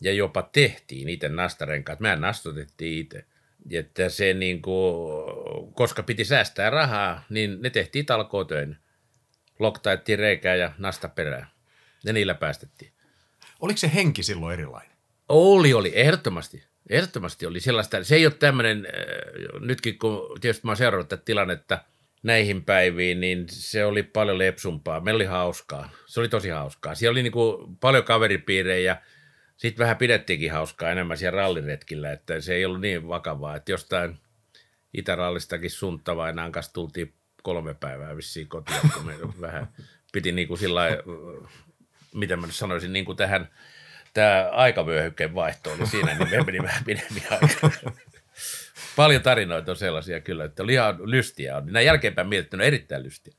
Ja 0.00 0.12
jopa 0.12 0.48
tehtiin 0.52 1.08
itse 1.08 1.28
nastarenkaat. 1.28 2.00
Mehän 2.00 2.20
nastotettiin 2.20 2.98
itse. 2.98 3.24
Että 3.70 4.08
se 4.08 4.34
niin 4.34 4.62
kuin, 4.62 5.24
koska 5.74 6.02
piti 6.02 6.24
säästää 6.24 6.70
rahaa, 6.70 7.24
niin 7.28 7.62
ne 7.62 7.70
tehtiin 7.70 8.06
talkootöin. 8.06 8.76
Loktaettiin 9.58 10.18
reikää 10.18 10.56
ja 10.56 10.72
nasta 10.78 11.08
perään. 11.08 11.46
Ja 12.04 12.12
niillä 12.12 12.34
päästettiin. 12.34 12.93
Oliko 13.60 13.76
se 13.76 13.90
henki 13.94 14.22
silloin 14.22 14.52
erilainen? 14.52 14.90
Oli, 15.28 15.74
oli, 15.74 15.92
ehdottomasti. 15.94 16.64
Ehdottomasti 16.90 17.46
oli 17.46 17.60
sellaista. 17.60 18.04
Se 18.04 18.14
ei 18.14 18.26
ole 18.26 18.34
tämmöinen, 18.34 18.86
äh, 18.86 19.60
nytkin 19.60 19.98
kun 19.98 20.40
tietysti 20.40 20.66
mä 20.66 20.70
oon 20.70 20.76
seurannut 20.76 21.08
tätä 21.08 21.22
tilannetta 21.24 21.78
näihin 22.22 22.64
päiviin, 22.64 23.20
niin 23.20 23.46
se 23.48 23.84
oli 23.84 24.02
paljon 24.02 24.38
lepsumpaa. 24.38 25.00
Meillä 25.00 25.18
oli 25.18 25.24
hauskaa. 25.24 25.90
Se 26.06 26.20
oli 26.20 26.28
tosi 26.28 26.48
hauskaa. 26.48 26.94
Siellä 26.94 27.12
oli 27.12 27.22
niinku 27.22 27.68
paljon 27.80 28.04
kaveripiirejä 28.04 28.96
sitten 29.56 29.84
vähän 29.84 29.96
pidettiinkin 29.96 30.52
hauskaa 30.52 30.90
enemmän 30.90 31.18
siellä 31.18 31.36
ralliretkillä, 31.36 32.12
että 32.12 32.40
se 32.40 32.54
ei 32.54 32.64
ollut 32.64 32.80
niin 32.80 33.08
vakavaa, 33.08 33.56
että 33.56 33.72
jostain 33.72 34.18
Itärallistakin 34.94 35.70
sunttavainaan 35.70 36.52
kanssa 36.52 36.72
tultiin 36.72 37.14
kolme 37.42 37.74
päivää 37.74 38.16
vissiin 38.16 38.48
kotiin, 38.48 38.80
kun 38.94 39.06
me 39.06 39.14
vähän 39.40 39.68
piti 40.12 40.32
niin 40.32 40.48
kuin 40.48 40.58
sillä 40.58 40.82
miten 42.14 42.40
mä 42.40 42.46
nyt 42.46 42.54
sanoisin, 42.54 42.92
niin 42.92 43.04
kuin 43.04 43.16
tähän 43.16 43.48
tämä 44.14 44.48
aikavyöhykkeen 44.52 45.34
vaihto 45.34 45.72
oli 45.72 45.86
siinä, 45.86 46.14
niin 46.14 46.30
me 46.30 46.42
meni 46.42 46.62
vähän 46.62 46.84
pidemmin 46.84 47.22
aikaa. 47.30 47.70
Paljon 48.96 49.22
tarinoita 49.22 49.70
on 49.70 49.76
sellaisia 49.76 50.20
kyllä, 50.20 50.44
että 50.44 50.62
oli 50.62 50.72
ihan 50.72 50.98
lystiä. 51.10 51.62
Näin 51.64 51.86
jälkeenpäin 51.86 52.28
mietittynä 52.28 52.64
erittäin 52.64 53.02
lystiä. 53.02 53.34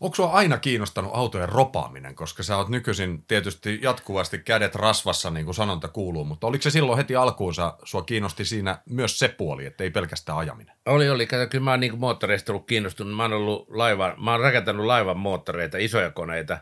Onko 0.00 0.14
sua 0.14 0.30
aina 0.30 0.58
kiinnostanut 0.58 1.10
autojen 1.14 1.48
ropaaminen, 1.48 2.14
koska 2.14 2.42
sä 2.42 2.56
oot 2.56 2.68
nykyisin 2.68 3.24
tietysti 3.28 3.78
jatkuvasti 3.82 4.38
kädet 4.38 4.74
rasvassa, 4.74 5.30
niin 5.30 5.44
kuin 5.44 5.54
sanonta 5.54 5.88
kuuluu, 5.88 6.24
mutta 6.24 6.46
oliko 6.46 6.62
se 6.62 6.70
silloin 6.70 6.96
heti 6.96 7.16
alkuunsa, 7.16 7.76
sua 7.84 8.02
kiinnosti 8.02 8.44
siinä 8.44 8.78
myös 8.90 9.18
se 9.18 9.28
puoli, 9.28 9.66
että 9.66 9.84
ei 9.84 9.90
pelkästään 9.90 10.38
ajaminen? 10.38 10.76
Oli, 10.86 11.10
oli. 11.10 11.26
Kato, 11.26 11.46
kyllä 11.46 11.64
mä 11.64 11.70
oon 11.70 11.80
niin 11.80 11.98
moottoreista 11.98 12.52
ollut 12.52 12.66
kiinnostunut. 12.66 13.16
Mä 13.16 13.22
oon, 13.22 13.32
ollut 13.32 13.66
laiva, 13.70 14.14
mä 14.18 14.32
oon 14.32 14.40
rakentanut 14.40 14.86
laivan 14.86 15.18
moottoreita, 15.18 15.78
isoja 15.78 16.10
koneita. 16.10 16.58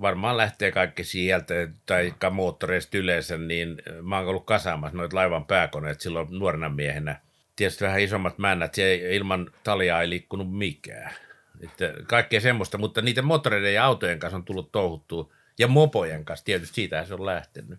Varmaan 0.00 0.36
lähtee 0.36 0.72
kaikki 0.72 1.04
sieltä, 1.04 1.54
tai 1.86 2.14
moottoreista 2.30 2.98
yleensä, 2.98 3.38
niin 3.38 3.82
mä 4.02 4.18
oon 4.18 4.28
ollut 4.28 4.46
kasaamassa 4.46 4.96
noita 4.96 5.16
laivan 5.16 5.46
pääkoneet 5.46 6.00
silloin 6.00 6.28
nuorena 6.30 6.68
miehenä. 6.68 7.20
Tietysti 7.56 7.84
vähän 7.84 8.00
isommat 8.00 8.38
männät, 8.38 8.74
ilman 9.10 9.50
talia 9.64 10.00
ei 10.00 10.10
liikkunut 10.10 10.56
mikään 10.56 11.14
että 11.60 11.92
kaikkea 12.06 12.40
semmoista, 12.40 12.78
mutta 12.78 13.02
niiden 13.02 13.24
moottoreiden 13.24 13.74
ja 13.74 13.84
autojen 13.84 14.18
kanssa 14.18 14.36
on 14.36 14.44
tullut 14.44 14.72
touhuttua. 14.72 15.32
Ja 15.58 15.68
mopojen 15.68 16.24
kanssa, 16.24 16.44
tietysti 16.44 16.74
siitä 16.74 17.04
se 17.04 17.14
on 17.14 17.26
lähtenyt. 17.26 17.78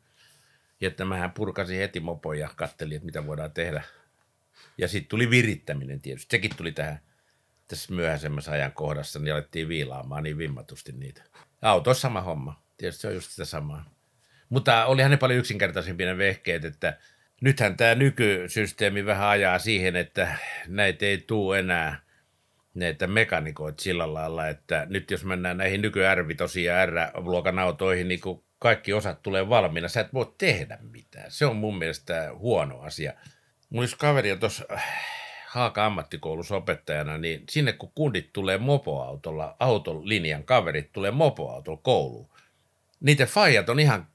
Ja 0.82 0.88
että 0.88 1.06
mähän 1.06 1.32
purkasin 1.32 1.78
heti 1.78 2.00
mopoja 2.00 2.40
ja 2.40 2.50
kattelin, 2.56 2.96
että 2.96 3.06
mitä 3.06 3.28
voidaan 3.28 3.52
tehdä. 3.52 3.84
Ja 4.78 4.88
sitten 4.88 5.10
tuli 5.10 5.30
virittäminen 5.30 6.02
tietysti. 6.02 6.32
Sekin 6.32 6.56
tuli 6.58 6.72
tähän 6.72 7.00
tässä 7.68 7.94
myöhäisemmässä 7.94 8.52
ajankohdassa, 8.52 9.20
niin 9.20 9.34
alettiin 9.34 9.68
viilaamaan 9.68 10.24
niin 10.24 10.38
vimmatusti 10.38 10.92
niitä. 10.92 11.24
Auto 11.62 11.90
on 11.90 11.96
sama 11.96 12.22
homma. 12.22 12.64
Tietysti 12.78 13.02
se 13.02 13.08
on 13.08 13.14
just 13.14 13.30
sitä 13.32 13.46
samaa. 13.46 13.86
Mutta 14.50 14.86
olihan 14.86 15.12
ne 15.12 15.18
paljon 15.18 15.40
yksinkertaisempia 15.40 16.08
ne 16.08 16.18
vehkeet, 16.18 16.66
että 16.66 16.98
nythän 17.42 17.78
tämä 17.78 17.96
nykysysteemi 17.96 19.06
vähän 19.06 19.28
ajaa 19.28 19.60
siihen, 19.60 19.96
että 19.96 20.38
näitä 20.68 21.06
ei 21.06 21.18
tule 21.18 21.60
enää– 21.60 22.00
näitä 22.74 23.08
mekanikoita 23.08 23.84
sillä 23.84 24.14
lailla, 24.14 24.48
että 24.48 24.88
nyt 24.90 25.12
jos 25.12 25.26
mennään 25.26 25.58
näihin 25.58 25.82
nyky 25.82 26.00
ja 26.00 26.86
R-luokan 26.86 27.60
autoihin, 27.60 28.08
niin 28.08 28.22
kun 28.22 28.44
kaikki 28.60 28.94
osat 28.94 29.22
tulee 29.22 29.50
valmiina, 29.50 29.88
sä 29.88 30.02
et 30.02 30.14
voi 30.14 30.34
tehdä 30.38 30.78
mitään. 30.82 31.32
Se 31.32 31.46
on 31.46 31.56
mun 31.56 31.78
mielestä 31.78 32.30
huono 32.34 32.80
asia. 32.80 33.14
Mulla 33.70 33.82
olisi 33.82 33.96
kaveri 33.98 34.38
tuossa 34.38 34.66
äh, 35.52 35.56
Haaka 35.56 35.86
ammattikoulussa 35.86 36.56
opettajana, 36.56 37.18
niin 37.18 37.44
sinne 37.50 37.74
kun 37.74 37.92
kundit 37.96 38.34
tulee 38.34 38.58
mopoautolla, 38.58 39.56
autolinjan 39.60 40.44
kaverit 40.44 40.92
tulee 40.94 41.12
mopoautolla 41.12 41.80
kouluun, 41.84 42.30
niiden 43.00 43.28
faijat 43.28 43.70
on 43.70 43.80
ihan 43.80 44.08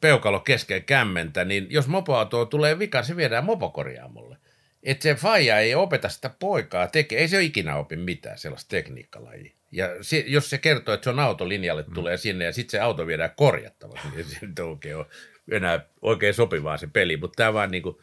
peukalo 0.00 0.40
kesken 0.40 0.84
kämmentä, 0.84 1.44
niin 1.44 1.66
jos 1.70 1.88
mopoauto 1.88 2.44
tulee 2.44 2.78
vika, 2.78 3.02
se 3.02 3.16
viedään 3.16 3.44
mopokorjaamolle 3.44 4.36
että 4.82 5.02
se 5.02 5.14
faija 5.14 5.58
ei 5.58 5.74
opeta 5.74 6.08
sitä 6.08 6.30
poikaa 6.38 6.88
tekee. 6.88 7.18
Ei 7.18 7.28
se 7.28 7.36
ole 7.36 7.44
ikinä 7.44 7.76
opi 7.76 7.96
mitään 7.96 8.38
sellaista 8.38 8.68
tekniikkalajia. 8.68 9.52
Ja 9.72 9.88
se, 10.00 10.24
jos 10.26 10.50
se 10.50 10.58
kertoo, 10.58 10.94
että 10.94 11.04
se 11.04 11.10
on 11.10 11.18
autolinjalle, 11.18 11.84
mm. 11.88 11.94
tulee 11.94 12.16
sinne 12.16 12.44
ja 12.44 12.52
sitten 12.52 12.70
se 12.70 12.80
auto 12.80 13.06
viedään 13.06 13.32
korjattavaksi, 13.36 14.08
niin 14.14 14.24
se 14.24 14.46
nyt 14.46 14.58
oikein 14.58 14.96
on 14.96 15.06
enää 15.50 15.86
oikein 16.02 16.34
sopivaa 16.34 16.76
se 16.76 16.86
peli. 16.86 17.16
Mutta 17.16 17.36
tämä 17.36 17.52
vaan 17.52 17.70
niin 17.70 17.82
kuin 17.82 17.96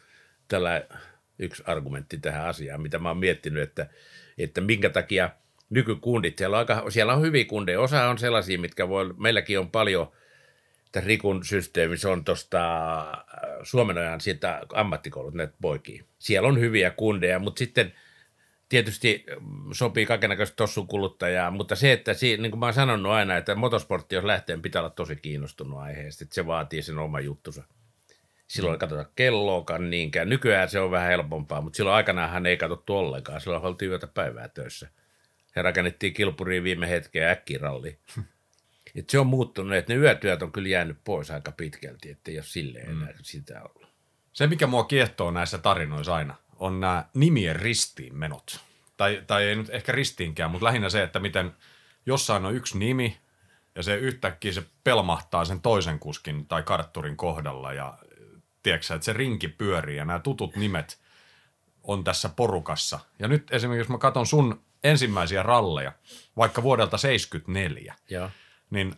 tällä 0.48 0.86
yksi 1.40 1.62
argumentti 1.66 2.18
tähän 2.18 2.46
asiaan, 2.46 2.80
mitä 2.80 2.98
mä 2.98 3.08
oon 3.08 3.18
miettinyt, 3.18 3.62
että, 3.62 3.86
että 4.38 4.60
minkä 4.60 4.90
takia 4.90 5.30
nykykundit, 5.70 6.38
siellä 6.38 6.56
on, 6.56 6.58
aika, 6.58 6.90
siellä 6.90 7.14
on 7.14 7.22
hyviä 7.22 7.44
kundeja. 7.44 7.80
Osa 7.80 8.08
on 8.08 8.18
sellaisia, 8.18 8.58
mitkä 8.58 8.88
voi, 8.88 9.14
meilläkin 9.18 9.58
on 9.58 9.70
paljon– 9.70 10.12
että 10.90 11.00
Rikun 11.00 11.44
systeemi, 11.44 11.96
se 11.96 12.08
on 12.08 12.24
tuosta 12.24 13.00
äh, 13.00 13.20
Suomen 13.62 13.98
ajan 13.98 14.20
siitä 14.20 14.60
ammattikoulut, 14.74 15.34
näitä 15.34 15.54
poikia. 15.62 16.04
Siellä 16.18 16.48
on 16.48 16.60
hyviä 16.60 16.90
kundeja, 16.90 17.38
mutta 17.38 17.58
sitten 17.58 17.92
tietysti 18.68 19.24
mm, 19.40 19.72
sopii 19.72 20.06
kaikenlaista 20.06 20.56
tossun 20.56 20.86
kuluttajaa, 20.86 21.50
mutta 21.50 21.76
se, 21.76 21.92
että 21.92 22.12
niin 22.20 22.50
kuin 22.50 22.58
mä 22.58 22.66
oon 22.66 22.74
sanonut 22.74 23.12
aina, 23.12 23.36
että 23.36 23.54
motosportti, 23.54 24.14
jos 24.14 24.24
lähtee, 24.24 24.58
pitää 24.62 24.82
olla 24.82 24.90
tosi 24.90 25.16
kiinnostunut 25.16 25.78
aiheesta, 25.78 26.24
että 26.24 26.34
se 26.34 26.46
vaatii 26.46 26.82
sen 26.82 26.98
oma 26.98 27.20
juttusa. 27.20 27.64
Silloin 28.50 28.74
ei 28.74 28.78
katsota 28.78 29.04
kelloakaan 29.16 29.90
niinkään. 29.90 30.28
Nykyään 30.28 30.68
se 30.68 30.80
on 30.80 30.90
vähän 30.90 31.08
helpompaa, 31.08 31.60
mutta 31.60 31.76
silloin 31.76 31.96
aikanaan 31.96 32.30
hän 32.30 32.46
ei 32.46 32.56
katsottu 32.56 32.96
ollenkaan. 32.96 33.40
Silloin 33.40 33.64
oltiin 33.64 33.90
yötä 33.90 34.06
päivää 34.06 34.48
töissä. 34.48 34.88
He 35.56 35.62
rakennettiin 35.62 36.14
kilpuriin 36.14 36.64
viime 36.64 36.88
hetkeen 36.88 37.30
äkkiralli. 37.30 37.98
Et 38.96 39.10
se 39.10 39.18
on 39.18 39.26
muuttunut, 39.26 39.74
että 39.74 39.92
ne 39.92 39.98
yötyöt 39.98 40.42
on 40.42 40.52
kyllä 40.52 40.68
jäänyt 40.68 40.98
pois 41.04 41.30
aika 41.30 41.52
pitkälti, 41.52 42.10
että 42.10 42.30
ei 42.30 42.36
ole 42.36 42.44
silleen 42.44 42.90
mm. 42.90 43.02
enää 43.02 43.14
sitä 43.22 43.62
ollut. 43.62 43.88
Se, 44.32 44.46
mikä 44.46 44.66
mua 44.66 44.84
kiehtoo 44.84 45.30
näissä 45.30 45.58
tarinoissa 45.58 46.14
aina, 46.14 46.34
on 46.56 46.80
nämä 46.80 47.04
nimien 47.14 47.56
ristiinmenot. 47.56 48.60
Tai, 48.96 49.22
tai 49.26 49.44
ei 49.44 49.56
nyt 49.56 49.70
ehkä 49.70 49.92
ristiinkään, 49.92 50.50
mutta 50.50 50.64
lähinnä 50.64 50.88
se, 50.88 51.02
että 51.02 51.20
miten 51.20 51.52
jossain 52.06 52.44
on 52.44 52.54
yksi 52.54 52.78
nimi, 52.78 53.18
ja 53.74 53.82
se 53.82 53.96
yhtäkkiä 53.96 54.52
se 54.52 54.62
pelmahtaa 54.84 55.44
sen 55.44 55.60
toisen 55.60 55.98
kuskin 55.98 56.46
tai 56.46 56.62
kartturin 56.62 57.16
kohdalla, 57.16 57.72
ja 57.72 57.98
tiedätkö, 58.62 58.94
että 58.94 59.04
se 59.04 59.12
rinki 59.12 59.48
pyörii, 59.48 59.96
ja 59.96 60.04
nämä 60.04 60.18
tutut 60.18 60.56
nimet 60.56 61.00
on 61.82 62.04
tässä 62.04 62.28
porukassa. 62.28 62.98
Ja 63.18 63.28
nyt 63.28 63.52
esimerkiksi, 63.52 63.80
jos 63.80 63.88
mä 63.88 63.98
katson 63.98 64.26
sun 64.26 64.62
ensimmäisiä 64.84 65.42
ralleja, 65.42 65.92
vaikka 66.36 66.62
vuodelta 66.62 66.98
74, 66.98 67.94
Joo 68.10 68.30
niin 68.70 68.94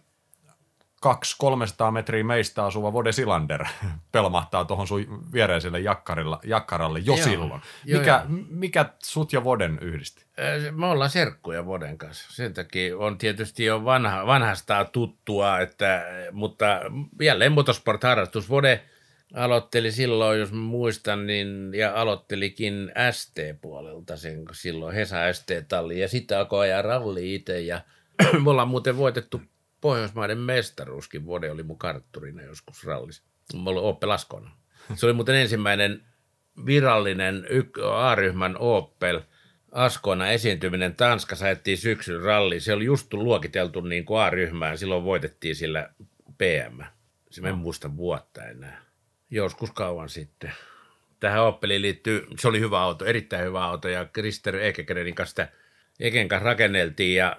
200-300 1.06 1.90
metriä 1.90 2.24
meistä 2.24 2.64
asuva 2.64 2.92
Vode 2.92 3.12
Silander 3.12 3.64
pelmahtaa 4.12 4.64
tuohon 4.64 4.86
sun 4.86 5.32
viereiselle 5.32 5.80
jakkarilla, 5.80 6.40
jakkaralle 6.44 6.98
jo 6.98 7.04
joo, 7.04 7.24
silloin. 7.24 7.62
Mikä, 7.86 8.24
joo. 8.28 8.38
mikä 8.48 8.86
sut 9.02 9.32
ja 9.32 9.44
Voden 9.44 9.78
yhdisti? 9.82 10.24
Me 10.70 10.86
ollaan 10.86 11.10
serkkuja 11.10 11.66
Voden 11.66 11.98
kanssa. 11.98 12.32
Sen 12.32 12.54
takia 12.54 12.98
on 12.98 13.18
tietysti 13.18 13.64
jo 13.64 13.84
vanha, 13.84 14.26
vanhastaan 14.26 14.86
tuttua, 14.92 15.60
että, 15.60 16.04
mutta 16.32 16.80
jälleen 17.20 17.52
motosport-harrastus. 17.52 18.48
Vode 18.48 18.84
aloitteli 19.34 19.92
silloin, 19.92 20.40
jos 20.40 20.52
muistan, 20.52 21.26
niin, 21.26 21.74
ja 21.74 22.00
aloittelikin 22.00 22.92
ST-puolelta 23.10 24.16
sen 24.16 24.44
silloin, 24.52 24.94
Hesa 24.94 25.32
ST-talli, 25.32 26.00
ja 26.00 26.08
sitten 26.08 26.38
alkoi 26.38 26.66
ajaa 26.66 26.82
ralli 26.82 27.34
itse, 27.34 27.60
ja 27.60 27.80
me 28.44 28.50
ollaan 28.50 28.68
muuten 28.68 28.96
voitettu 28.96 29.42
Pohjoismaiden 29.82 30.38
mestaruuskin 30.38 31.24
vuode 31.24 31.50
oli 31.50 31.62
mun 31.62 31.78
kartturina 31.78 32.42
joskus 32.42 32.84
rallis. 32.84 33.22
Mulla 33.54 33.80
oli 33.80 33.88
Opel 33.88 34.10
Askona. 34.10 34.50
Se 34.94 35.06
oli 35.06 35.12
muuten 35.12 35.34
ensimmäinen 35.34 36.02
virallinen 36.66 37.46
A-ryhmän 37.92 38.56
Opel 38.58 39.20
Askona 39.72 40.30
esiintyminen 40.30 40.94
Tanskassa 40.94 41.44
ajettiin 41.44 41.78
syksyn 41.78 42.22
ralli. 42.22 42.60
Se 42.60 42.72
oli 42.72 42.84
just 42.84 43.12
luokiteltu 43.12 43.80
niin 43.80 44.04
kuin 44.04 44.20
A-ryhmään. 44.20 44.78
Silloin 44.78 45.04
voitettiin 45.04 45.56
sillä 45.56 45.90
PM. 46.38 46.80
Se 47.30 47.48
en 47.48 47.58
muista 47.58 47.96
vuotta 47.96 48.44
enää. 48.44 48.81
Joskus 49.32 49.70
kauan 49.70 50.08
sitten. 50.08 50.52
Tähän 51.20 51.42
Opeliin 51.42 51.82
liittyy, 51.82 52.26
se 52.38 52.48
oli 52.48 52.60
hyvä 52.60 52.80
auto, 52.80 53.04
erittäin 53.04 53.44
hyvä 53.44 53.64
auto 53.64 53.88
ja 53.88 54.04
Krister 54.04 54.56
Ekekerenin 54.56 55.14
kanssa 55.14 55.30
sitä 55.30 55.48
Eken 56.00 56.28
kanssa 56.28 56.44
rakenneltiin 56.44 57.16
ja, 57.16 57.36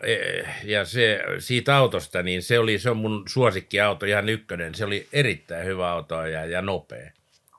ja 0.63 0.85
se, 0.85 1.19
siitä 1.39 1.77
autosta, 1.77 2.23
niin 2.23 2.43
se, 2.43 2.59
oli, 2.59 2.79
se 2.79 2.89
on 2.89 2.97
mun 2.97 3.23
suosikkiauto, 3.27 4.05
ihan 4.05 4.29
ykkönen. 4.29 4.75
Se 4.75 4.85
oli 4.85 5.07
erittäin 5.13 5.65
hyvä 5.65 5.91
auto 5.91 6.25
ja, 6.25 6.45
ja 6.45 6.61
nopea. 6.61 7.11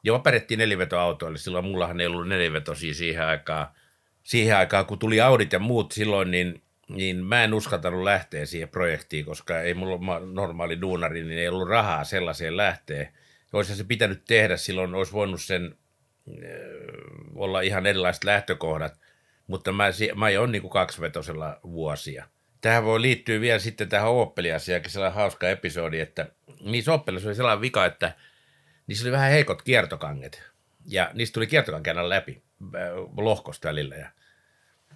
Joo, 0.02 0.18
pärjättiin 0.18 0.58
nelivetoautoille, 0.58 1.38
silloin 1.38 1.64
mullahan 1.64 2.00
ei 2.00 2.06
ollut 2.06 2.28
nelivetosia 2.28 2.94
siihen 2.94 3.24
aikaan. 3.24 3.66
Siihen 4.22 4.56
aikaan, 4.56 4.86
kun 4.86 4.98
tuli 4.98 5.20
Audit 5.20 5.52
ja 5.52 5.58
muut 5.58 5.92
silloin, 5.92 6.30
niin, 6.30 6.62
niin 6.88 7.24
mä 7.24 7.44
en 7.44 7.54
uskaltanut 7.54 8.02
lähteä 8.02 8.46
siihen 8.46 8.68
projektiin, 8.68 9.24
koska 9.24 9.60
ei 9.60 9.74
mulla 9.74 10.20
normaali 10.20 10.80
duunari, 10.80 11.24
niin 11.24 11.38
ei 11.38 11.48
ollut 11.48 11.68
rahaa 11.68 12.04
sellaiseen 12.04 12.56
lähteä. 12.56 13.12
Olisi 13.54 13.76
se 13.76 13.84
pitänyt 13.84 14.22
tehdä, 14.26 14.56
silloin 14.56 14.94
olisi 14.94 15.12
voinut 15.12 15.42
sen 15.42 15.76
olla 17.34 17.60
ihan 17.60 17.86
erilaiset 17.86 18.24
lähtökohdat– 18.24 18.98
mutta 19.46 19.72
mä, 19.72 19.84
mä 20.14 20.24
ajoin 20.24 20.52
niin 20.52 20.62
kuin 20.62 20.72
kaksivetosella 20.72 21.60
vuosia. 21.62 22.24
Tähän 22.60 22.84
voi 22.84 23.02
liittyä 23.02 23.40
vielä 23.40 23.58
sitten 23.58 23.88
tähän 23.88 24.10
Opel-asiaankin 24.10 24.90
sellainen 24.90 25.16
hauska 25.16 25.48
episodi, 25.48 26.00
että 26.00 26.26
niissä 26.60 26.92
Opelissa 26.92 27.28
oli 27.28 27.34
sellainen 27.34 27.60
vika, 27.60 27.86
että 27.86 28.12
niissä 28.86 29.04
oli 29.04 29.12
vähän 29.12 29.30
heikot 29.30 29.62
kiertokanget. 29.62 30.42
Ja 30.86 31.10
niistä 31.14 31.34
tuli 31.34 31.46
kiertokankeena 31.46 32.08
läpi 32.08 32.42
äh, 32.62 32.80
lohkosta 33.16 33.68
välillä. 33.68 33.96
Ja 33.96 34.08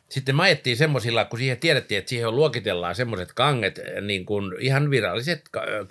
sitten 0.09 0.37
me 0.37 0.43
ajettiin 0.43 0.77
semmoisilla, 0.77 1.25
kun 1.25 1.39
siihen 1.39 1.59
tiedettiin, 1.59 1.99
että 1.99 2.09
siihen 2.09 2.37
luokitellaan 2.37 2.95
semmoiset 2.95 3.33
kanget, 3.33 3.81
niin 4.01 4.27
kuin 4.27 4.55
ihan 4.61 4.91
viralliset 4.91 5.43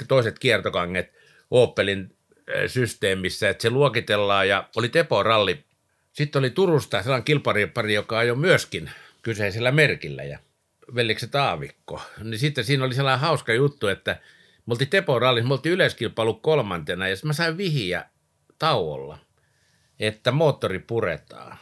toiset 0.08 0.40
kiertokanget 0.40 1.14
Opelin 1.52 2.17
systeemissä, 2.68 3.50
että 3.50 3.62
se 3.62 3.70
luokitellaan 3.70 4.48
ja 4.48 4.70
oli 4.76 4.90
Tepo 4.90 5.24
ralli. 5.24 5.64
Sitten 6.14 6.40
oli 6.40 6.50
Turusta 6.50 7.02
sellainen 7.02 7.26
kilpari, 7.26 7.94
joka 7.94 8.18
ajoi 8.18 8.36
myöskin 8.36 8.92
kyseisellä 9.22 9.72
merkillä 9.72 10.24
ja 10.24 10.40
velikset 10.96 11.36
Aavikko. 11.36 12.02
Niin 12.24 12.40
sitten 12.40 12.64
siinä 12.64 12.86
oli 12.86 12.94
sellainen 12.94 13.20
hauska 13.20 13.54
juttu, 13.54 13.88
että 13.88 14.20
me 14.66 14.72
oltiin 14.72 14.90
Tepo 14.90 15.20
rallissa, 15.20 15.48
me 15.48 15.54
oltiin 15.54 15.74
yleiskilpailu 15.74 16.34
kolmantena 16.34 17.08
ja 17.08 17.16
mä 17.24 17.34
sain 17.34 17.58
vihiä 17.58 18.06
tauolla, 18.60 19.18
että 20.00 20.32
moottori 20.32 20.80
puretaan. 20.80 21.58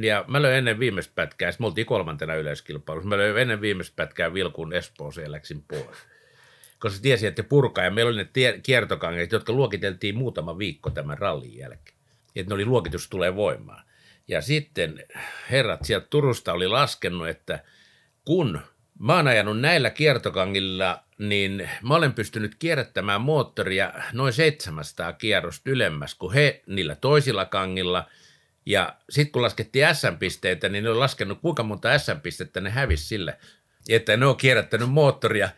Ja 0.00 0.24
mä 0.28 0.42
löin 0.42 0.56
ennen 0.56 0.78
viimeistä 0.78 1.12
pätkää, 1.14 1.52
me 1.58 1.66
oltiin 1.66 1.86
kolmantena 1.86 2.34
yleiskilpailussa, 2.34 3.08
mä 3.08 3.16
löin 3.16 3.38
ennen 3.38 3.60
viimeistä 3.60 3.96
pätkää 3.96 4.34
Vilkun 4.34 4.72
Espooseen 4.72 5.24
ja 5.24 5.32
läksin 5.32 5.62
pois. 5.62 5.98
Koska 6.84 7.02
tiesin, 7.02 7.28
että 7.28 7.42
purkaa, 7.42 7.84
ja 7.84 7.90
meillä 7.90 8.08
oli 8.08 8.16
ne 8.16 8.28
tie- 8.32 8.60
kiertokangeet, 8.62 9.32
jotka 9.32 9.52
luokiteltiin 9.52 10.16
muutama 10.16 10.58
viikko 10.58 10.90
tämän 10.90 11.18
rallin 11.18 11.56
jälkeen. 11.56 11.98
Että 12.36 12.50
ne 12.50 12.54
oli 12.54 12.64
luokitus 12.64 13.08
tulee 13.08 13.36
voimaan. 13.36 13.84
Ja 14.28 14.42
sitten 14.42 15.04
herrat 15.50 15.84
sieltä 15.84 16.06
Turusta 16.10 16.52
oli 16.52 16.68
laskenut, 16.68 17.28
että 17.28 17.64
kun 18.24 18.60
mä 18.98 19.16
oon 19.16 19.28
ajanut 19.28 19.60
näillä 19.60 19.90
kiertokangilla, 19.90 21.04
niin 21.18 21.70
mä 21.82 21.94
olen 21.94 22.12
pystynyt 22.12 22.54
kierrättämään 22.54 23.20
moottoria 23.20 23.92
noin 24.12 24.32
700 24.32 25.12
kierrosta 25.12 25.70
ylemmäs 25.70 26.14
kuin 26.14 26.34
he 26.34 26.62
niillä 26.66 26.94
toisilla 26.94 27.44
kangilla. 27.44 28.08
Ja 28.66 28.94
sitten 29.10 29.32
kun 29.32 29.42
laskettiin 29.42 29.86
S-pisteitä, 29.94 30.68
niin 30.68 30.84
ne 30.84 30.90
on 30.90 31.00
laskenut 31.00 31.40
kuinka 31.40 31.62
monta 31.62 31.98
S-pistettä 31.98 32.60
ne 32.60 32.70
hävisi 32.70 33.04
sille, 33.04 33.38
että 33.88 34.16
ne 34.16 34.26
on 34.26 34.36
kierrättänyt 34.36 34.90
moottoria 34.90 35.48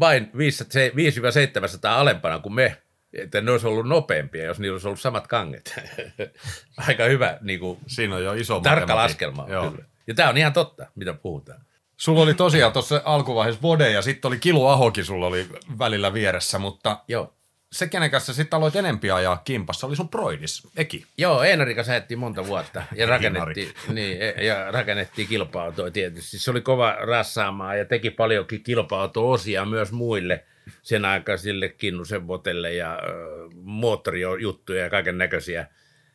vain 0.00 0.30
500-700 0.34 1.88
alempana 1.88 2.38
kuin 2.38 2.54
me. 2.54 2.76
Että 3.12 3.40
ne 3.40 3.50
olisi 3.50 3.66
ollut 3.66 3.88
nopeampia, 3.88 4.44
jos 4.44 4.58
niillä 4.58 4.74
olisi 4.74 4.88
ollut 4.88 5.00
samat 5.00 5.26
kanget. 5.26 5.80
Aika 6.88 7.04
hyvä 7.04 7.38
niin 7.40 7.60
kuin, 7.60 7.78
Siinä 7.86 8.14
on 8.14 8.24
jo 8.24 8.32
iso 8.32 8.60
tarkka 8.60 8.96
laskelma. 8.96 9.46
Joo. 9.48 9.70
Kyllä. 9.70 9.84
Ja 10.06 10.14
tämä 10.14 10.28
on 10.28 10.38
ihan 10.38 10.52
totta, 10.52 10.86
mitä 10.94 11.14
puhutaan. 11.14 11.60
Sulla 11.96 12.22
oli 12.22 12.34
tosiaan 12.34 12.72
tuossa 12.72 13.02
alkuvaiheessa 13.04 13.62
Vode 13.62 13.90
ja 13.90 14.02
sitten 14.02 14.28
oli 14.28 14.38
Kilu 14.38 14.66
Ahokin 14.66 15.04
sulla 15.04 15.26
oli 15.26 15.48
välillä 15.78 16.14
vieressä, 16.14 16.58
mutta 16.58 16.98
Joo. 17.08 17.34
Se 17.72 17.88
kenen 17.88 18.10
kanssa 18.10 18.34
sitten 18.34 18.56
aloit 18.56 18.76
enempi 18.76 19.10
ajaa 19.10 19.36
kimpassa 19.44 19.86
oli 19.86 19.96
sun 19.96 20.08
Broidis, 20.08 20.68
Eki. 20.76 21.06
Joo, 21.18 21.42
Einari 21.42 21.74
kanssa 21.74 21.92
ajettiin 21.92 22.18
monta 22.18 22.46
vuotta 22.46 22.82
ja 22.96 23.06
rakennettiin, 23.12 23.72
niin, 23.92 24.22
e- 24.22 24.44
ja 24.44 24.70
rakennettiin 24.70 25.28
kilpa-autoja 25.28 25.90
tietysti. 25.90 26.38
Se 26.38 26.50
oli 26.50 26.60
kova 26.60 26.96
rassaamaan 27.00 27.78
ja 27.78 27.84
teki 27.84 28.10
paljonkin 28.10 28.62
kilpa-auto-osia 28.62 29.64
myös 29.64 29.92
muille 29.92 30.44
sen 30.82 31.04
aikaisille 31.04 31.68
Kinnusen 31.68 32.26
Votelle 32.28 32.72
ja 32.72 32.94
ö, 32.94 33.48
moottorijuttuja 33.54 34.82
ja 34.82 34.90
kaiken 34.90 35.18
näköisiä, 35.18 35.66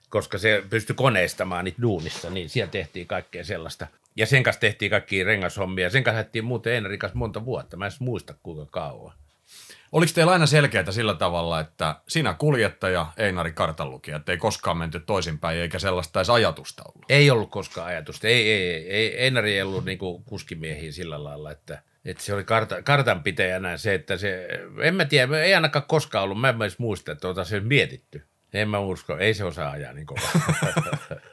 koska 0.09 0.37
se 0.37 0.63
pystyi 0.69 0.95
koneistamaan 0.95 1.65
niitä 1.65 1.81
duunissa, 1.81 2.29
niin 2.29 2.49
siellä 2.49 2.71
tehtiin 2.71 3.07
kaikkea 3.07 3.43
sellaista. 3.43 3.87
Ja 4.15 4.25
sen 4.25 4.43
kanssa 4.43 4.59
tehtiin 4.59 4.91
kaikki 4.91 5.23
rengashommia. 5.23 5.89
Sen 5.89 6.03
kanssa 6.03 6.17
ajettiin 6.17 6.45
muuten 6.45 6.73
Einarin 6.73 6.99
kanssa 6.99 7.17
monta 7.17 7.45
vuotta. 7.45 7.77
Mä 7.77 7.85
en 7.85 7.91
muista 7.99 8.33
kuinka 8.43 8.65
kauan. 8.71 9.13
Oliko 9.91 10.11
teillä 10.15 10.31
aina 10.31 10.45
selkeää 10.45 10.91
sillä 10.91 11.13
tavalla, 11.13 11.59
että 11.59 11.95
sinä 12.07 12.33
kuljettaja, 12.33 13.07
Einari 13.17 13.51
kartanlukija, 13.51 14.17
että 14.17 14.31
ei 14.31 14.37
koskaan 14.37 14.77
menty 14.77 14.99
toisinpäin 14.99 15.57
eikä 15.57 15.79
sellaista 15.79 16.19
edes 16.19 16.29
ajatusta 16.29 16.83
ollut? 16.87 17.05
Ei 17.09 17.31
ollut 17.31 17.51
koskaan 17.51 17.87
ajatusta. 17.87 18.27
Ei, 18.27 18.51
ei, 18.51 18.63
ei, 18.63 18.89
ei 18.89 19.23
Einari 19.23 19.55
ei 19.55 19.61
ollut 19.61 19.85
niinku 19.85 20.19
kuskimiehiä 20.19 20.91
sillä 20.91 21.23
lailla, 21.23 21.51
että, 21.51 21.81
että 22.05 22.23
se 22.23 22.33
oli 22.33 22.43
karta, 22.43 22.81
kartanpitäjänä 22.81 23.77
se, 23.77 23.93
että 23.93 24.17
se, 24.17 24.47
en 24.81 24.95
mä 24.95 25.05
tiedä, 25.05 25.41
ei 25.41 25.55
ainakaan 25.55 25.85
koskaan 25.87 26.23
ollut, 26.23 26.41
mä 26.41 26.49
en 26.49 26.61
edes 26.61 26.79
muista, 26.79 27.11
että 27.11 27.27
ota 27.27 27.43
se 27.43 27.59
mietitty. 27.59 28.27
En 28.53 28.69
mä 28.69 28.79
usko, 28.79 29.17
ei 29.17 29.33
se 29.33 29.43
osaa 29.43 29.71
ajaa 29.71 29.93
niin 29.93 30.05
kovaa. 30.05 30.31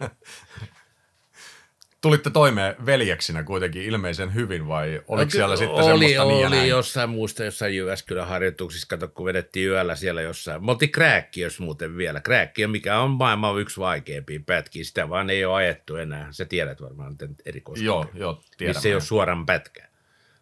Tulitte 2.05 2.31
toimeen 2.31 2.77
veljeksinä 2.87 3.43
kuitenkin 3.43 3.83
ilmeisen 3.83 4.35
hyvin 4.35 4.69
vai 4.69 5.03
oliko 5.09 5.31
siellä 5.31 5.57
sitten 5.57 5.75
oli, 5.75 5.85
semmoista 5.85 6.25
niin 6.25 6.41
ja 6.41 6.47
Oli 6.47 6.57
näin? 6.57 6.69
jossain 6.69 7.11
muusta 7.11 7.45
jossain 7.45 7.77
Jyväskylän 7.77 8.29
harjoituksissa, 8.29 8.87
kato 8.89 9.09
kun 9.09 9.27
vedettiin 9.27 9.69
yöllä 9.69 9.97
siellä 9.97 10.23
jossain. 10.23 10.65
Me 10.65 10.71
oltiin 10.71 10.93
Krääkkiössä 10.93 11.63
muuten 11.63 11.97
vielä. 11.97 12.21
Krääkkiö, 12.21 12.69
mikä 12.69 13.01
on 13.01 13.11
maailman 13.11 13.61
yksi 13.61 13.81
vaikeimpia 13.81 14.41
pätkiä, 14.47 14.85
sitä 14.85 15.09
vaan 15.09 15.31
ei 15.31 15.45
ole 15.45 15.55
ajettu 15.55 15.97
enää. 15.97 16.29
Sä 16.31 16.45
tiedät 16.45 16.83
varmaan 16.83 17.13
miten 17.13 17.37
erikoista. 17.47 17.85
Joo, 17.85 18.07
joo, 18.15 18.43
tiedän. 18.57 18.77
missä 18.77 18.89
ei 18.89 18.95
ole 18.95 19.03
suoran 19.03 19.47
pätkää. 19.47 19.89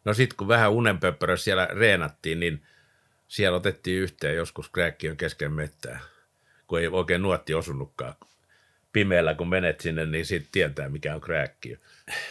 No 0.05 0.15
sitten 0.15 0.37
kun 0.37 0.49
vähän 0.49 0.71
unenpöppörössä 0.71 1.45
siellä 1.45 1.69
reenattiin, 1.71 2.41
niin 2.41 2.63
siellä 3.29 3.57
otettiin 3.57 4.03
yhteen 4.03 4.37
joskus 4.37 4.69
Krääkkiön 4.69 5.17
kesken 5.17 5.53
mettää, 5.53 6.01
kun 6.67 6.81
ei 6.81 6.89
oikein 6.89 7.23
nuotti 7.23 7.55
osunutkaan. 7.55 8.15
Pimeällä 8.93 9.35
kun 9.35 9.49
menet 9.49 9.81
sinne, 9.81 10.07
niin 10.07 10.27
sitten 10.27 10.53
tietää, 10.53 10.89
mikä 10.89 11.15
on 11.15 11.21
Krääkkiö. 11.21 11.77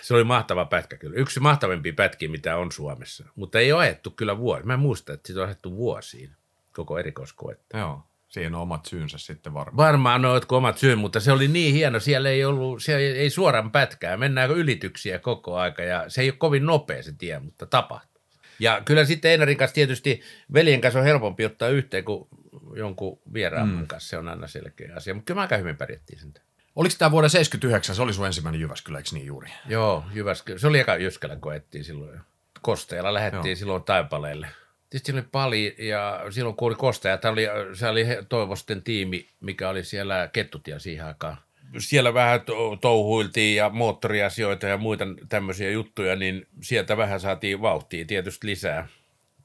Se 0.02 0.14
oli 0.14 0.24
mahtava 0.24 0.66
pätkä 0.66 0.98
kyllä. 0.98 1.16
Yksi 1.16 1.40
mahtavimpia 1.40 1.94
pätkiä, 1.94 2.30
mitä 2.30 2.58
on 2.58 2.72
Suomessa. 2.72 3.26
Mutta 3.36 3.60
ei 3.60 3.72
ole 3.72 3.82
ajettu 3.82 4.12
kyllä 4.12 4.38
vuosi. 4.38 4.66
Mä 4.66 4.74
en 4.74 4.80
muista, 4.80 5.14
että 5.14 5.28
sitä 5.28 5.40
on 5.40 5.46
ajettu 5.46 5.76
vuosiin 5.76 6.30
koko 6.74 7.00
erikoiskoetta. 7.00 7.78
Joo, 7.78 8.04
siihen 8.28 8.56
on 8.56 8.62
omat 8.62 8.86
syynsä 8.86 9.18
sitten 9.18 9.54
varmaan. 9.54 9.78
Varmaan 9.78 10.26
on 10.26 10.42
omat 10.50 10.78
syyn, 10.78 10.98
mutta 10.98 11.20
se 11.20 11.32
oli 11.32 11.48
niin 11.48 11.74
hieno. 11.74 12.00
Siellä 12.00 12.30
ei 12.30 12.46
ollut, 12.46 12.84
siellä 12.84 13.02
ei, 13.02 13.30
suoran 13.30 13.72
pätkää. 13.72 14.18
Mennään 14.18 14.52
ylityksiä 14.52 15.20
koko 15.20 15.58
aika 15.58 15.84
ja 15.84 16.06
se 16.08 16.22
ei 16.22 16.30
ole 16.30 16.38
kovin 16.38 16.66
nopea 16.66 17.04
se 17.04 17.14
tie, 17.18 17.40
mutta 17.40 17.66
tapahtuu. 17.66 18.22
Ja 18.60 18.82
kyllä 18.86 19.06
sitten 19.06 19.32
Einarin 19.32 19.58
kanssa 19.58 19.76
tietysti 19.76 20.22
veljen 20.54 20.82
kanssa 20.82 21.00
on 21.00 21.06
helpompi 21.06 21.46
ottaa 21.46 21.70
yhteen 21.70 22.04
kuin 22.04 22.28
jonkun 22.76 23.20
vieraan 23.34 23.70
mm. 23.70 23.88
kanssa. 23.88 24.10
Se 24.10 24.18
on 24.18 24.28
aina 24.28 24.48
selkeä 24.48 24.96
asia, 24.96 25.14
mutta 25.14 25.26
kyllä 25.26 25.38
me 25.38 25.42
aika 25.42 25.58
hyvin 25.58 25.78
pärjättiin 25.78 26.20
sen. 26.20 26.34
Oliko 26.76 26.96
tämä 26.98 27.12
vuoden 27.12 27.30
79, 27.30 27.96
se 27.96 28.02
oli 28.02 28.14
sun 28.14 28.26
ensimmäinen 28.26 28.62
Jyväskylä, 28.62 28.98
eikö 28.98 29.10
niin 29.14 29.26
juuri? 29.26 29.50
Joo, 29.68 30.04
Jyväskylä. 30.14 30.60
Se 30.60 30.68
oli 30.68 30.80
eka 30.80 30.96
Jyskälä 30.96 31.36
koettiin 31.36 31.84
silloin. 31.84 32.20
Kosteella 32.62 33.14
lähdettiin 33.14 33.52
Joo. 33.52 33.56
silloin 33.56 33.84
Taipaleelle. 33.84 34.48
Tietysti 34.90 35.12
oli 35.12 35.22
paljon, 35.32 35.72
ja 35.78 36.26
silloin 36.30 36.56
kun 36.56 36.68
oli 36.68 36.76
Kosteja, 36.76 37.18
tämä 37.18 37.32
oli, 37.32 37.48
se 37.74 37.88
oli 37.88 38.06
Toivosten 38.30 38.82
tiimi, 38.82 39.28
mikä 39.40 39.70
oli 39.70 39.84
siellä 39.84 40.30
Kettutia 40.34 40.80
siihen 40.80 41.06
aikaan. 41.06 41.38
Siellä 41.78 42.14
vähän 42.14 42.42
to- 42.42 42.76
touhuiltiin 42.76 43.56
ja 43.56 43.70
moottoriasioita 43.70 44.68
ja 44.68 44.78
muita 44.78 45.06
tämmöisiä 45.30 45.70
juttuja, 45.70 46.16
niin 46.16 46.48
sieltä 46.62 46.98
vähän 46.98 47.20
saatiin 47.20 47.62
vauhtia 47.62 48.06
tietysti 48.06 48.48
lisää. 48.48 48.88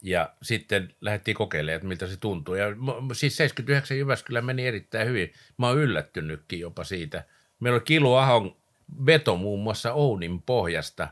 Ja 0.03 0.35
sitten 0.43 0.95
lähdettiin 1.01 1.35
kokeilemaan, 1.35 1.77
että 1.77 1.89
miltä 1.89 2.07
se 2.07 2.17
tuntuu. 2.17 2.55
Ja 2.55 2.67
siis 3.13 3.37
79 3.37 3.99
Jyväskylä 3.99 4.41
meni 4.41 4.67
erittäin 4.67 5.09
hyvin. 5.09 5.33
Mä 5.59 5.69
oon 5.69 5.79
yllättynytkin 5.79 6.61
jopa 6.61 6.85
siitä. 6.85 7.25
Meillä 7.61 7.77
oli 7.77 7.85
Kilu 7.85 8.15
Ahon 8.15 8.57
veto 9.07 9.37
muun 9.37 9.63
muassa 9.63 9.93
Ounin 9.93 10.43
pohjasta. 10.43 11.09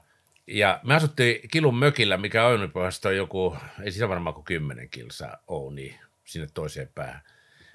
Ja 0.46 0.80
me 0.82 0.94
asuttiin 0.94 1.48
Kilun 1.48 1.78
mökillä, 1.78 2.16
mikä 2.16 2.46
Ounin 2.46 2.70
pohjasta 2.70 3.08
on 3.08 3.16
joku, 3.16 3.56
ei 3.82 3.92
siinä 3.92 4.08
varmaan 4.08 4.34
kuin 4.34 4.44
10 4.44 4.88
kilsaa 4.88 5.36
Ouni 5.46 6.00
sinne 6.24 6.48
toiseen 6.54 6.90
päähän. 6.94 7.20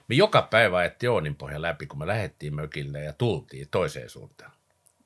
Me 0.07 0.15
joka 0.15 0.41
päivä 0.41 0.77
ajettiin 0.77 1.09
Ounin 1.09 1.35
pohja 1.35 1.61
läpi, 1.61 1.87
kun 1.87 1.99
me 1.99 2.07
lähdettiin 2.07 2.55
mökille 2.55 2.99
ja 3.03 3.13
tultiin 3.13 3.67
toiseen 3.71 4.09
suuntaan. 4.09 4.51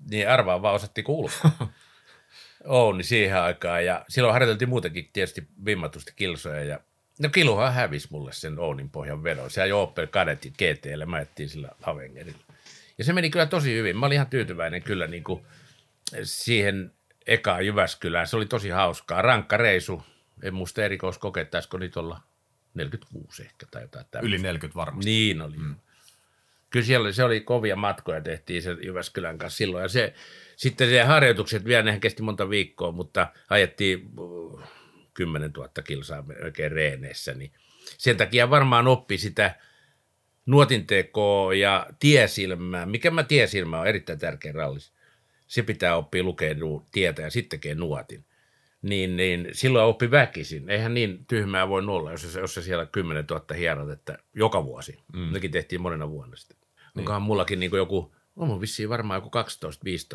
Niin 0.09 0.29
arvaa 0.29 0.61
vaan 0.61 0.75
osattiin 0.75 1.05
ulkoa. 1.07 1.51
Ouni 2.65 3.04
siihen 3.04 3.41
aikaan 3.41 3.86
ja 3.86 4.06
silloin 4.10 4.34
harjoiteltiin 4.34 4.69
muutenkin 4.69 5.10
tietysti 5.13 5.47
vimmatusti 5.65 6.13
kilsoja 6.15 6.63
ja 6.63 6.80
no 7.19 7.30
Kiluhan 7.30 7.73
hävisi 7.73 8.08
mulle 8.12 8.34
sen 8.34 8.60
Ounin 8.60 8.89
pohjan 8.89 9.23
vedon. 9.23 9.52
Se 9.52 9.62
ajoi 9.62 9.82
Opel 9.82 10.08
Kadetin 10.08 10.54
GTlle, 10.54 11.06
mä 11.06 11.15
ajettiin 11.15 11.49
sillä 11.49 11.69
Avengerilla. 11.82 12.43
Ja 12.97 13.04
se 13.04 13.13
meni 13.13 13.30
kyllä 13.30 13.45
tosi 13.45 13.76
hyvin. 13.76 13.97
Mä 13.97 14.06
olin 14.06 14.15
ihan 14.15 14.28
tyytyväinen 14.28 14.84
kyllä 14.84 15.08
niin 15.08 15.23
kuin 15.23 15.45
siihen 16.23 16.91
ekaan 17.28 17.65
Jyväskylään. 17.65 18.28
Se 18.28 18.36
oli 18.36 18.45
tosi 18.45 18.69
hauskaa. 18.69 19.21
Rankka 19.21 19.58
reisu. 19.58 20.04
En 20.43 20.54
muista 20.54 20.84
erikoiskokeet, 20.84 21.52
taisiko 21.52 21.78
niitä 21.78 21.99
olla 21.99 22.21
46 22.73 23.43
ehkä 23.43 23.65
tai 23.71 23.82
jotain 23.82 24.06
tämmöistä. 24.12 24.36
Yli 24.36 24.43
40 24.43 24.76
varmasti. 24.76 25.10
Niin 25.10 25.41
oli. 25.41 25.58
Mm. 25.58 25.76
Kyllä 26.69 26.86
siellä 26.86 27.06
oli, 27.06 27.13
se 27.13 27.23
oli 27.23 27.41
kovia 27.41 27.76
matkoja, 27.76 28.21
tehtiin 28.21 28.62
se 28.62 28.71
Jyväskylän 28.71 29.38
kanssa 29.38 29.58
silloin. 29.58 29.82
Ja 29.82 29.89
se, 29.89 30.13
sitten 30.55 30.89
se 30.89 31.03
harjoitukset 31.03 31.65
vielä, 31.65 31.83
nehän 31.83 31.99
kesti 31.99 32.23
monta 32.23 32.49
viikkoa, 32.49 32.91
mutta 32.91 33.27
ajettiin 33.49 34.09
uh, 34.17 34.61
10 35.13 35.51
000 35.51 35.69
kilsaa 35.83 36.25
oikein 36.43 36.71
reeneissä. 36.71 37.33
Niin 37.33 37.51
sen 37.97 38.17
takia 38.17 38.49
varmaan 38.49 38.87
oppi 38.87 39.17
sitä 39.17 39.55
nuotintekoa 40.45 41.53
ja 41.53 41.87
tiesilmää. 41.99 42.85
Mikä 42.85 43.11
mä 43.11 43.23
tiesilmä 43.23 43.79
on 43.79 43.87
erittäin 43.87 44.19
tärkeä 44.19 44.51
rallis. 44.51 44.93
se 45.47 45.63
pitää 45.63 45.95
oppia 45.95 46.23
lukea 46.23 46.55
tietä 46.91 47.21
ja 47.21 47.29
sitten 47.29 47.59
tekee 47.59 47.75
nuotin. 47.75 48.25
Niin, 48.81 49.17
niin 49.17 49.49
silloin 49.51 49.85
oppi 49.85 50.11
väkisin. 50.11 50.69
Eihän 50.69 50.93
niin 50.93 51.25
tyhmää 51.25 51.69
voi 51.69 51.83
olla, 51.87 52.11
jos 52.11 52.33
se, 52.33 52.39
jos 52.39 52.53
se 52.53 52.61
siellä 52.61 52.85
10 52.85 53.25
000 53.29 53.45
hierot, 53.57 53.89
että 53.89 54.17
joka 54.35 54.65
vuosi. 54.65 54.99
Mm. 55.13 55.33
Nekin 55.33 55.51
tehtiin 55.51 55.81
monena 55.81 56.09
vuonna 56.09 56.35
sitten. 56.35 56.57
Niin. 56.57 56.99
Onkohan 56.99 57.21
mullakin 57.21 57.59
niin 57.59 57.71
joku, 57.75 58.15
on 58.36 58.48
mun 58.48 58.62
vissiin 58.62 58.89
varmaan 58.89 59.17
joku 59.17 59.32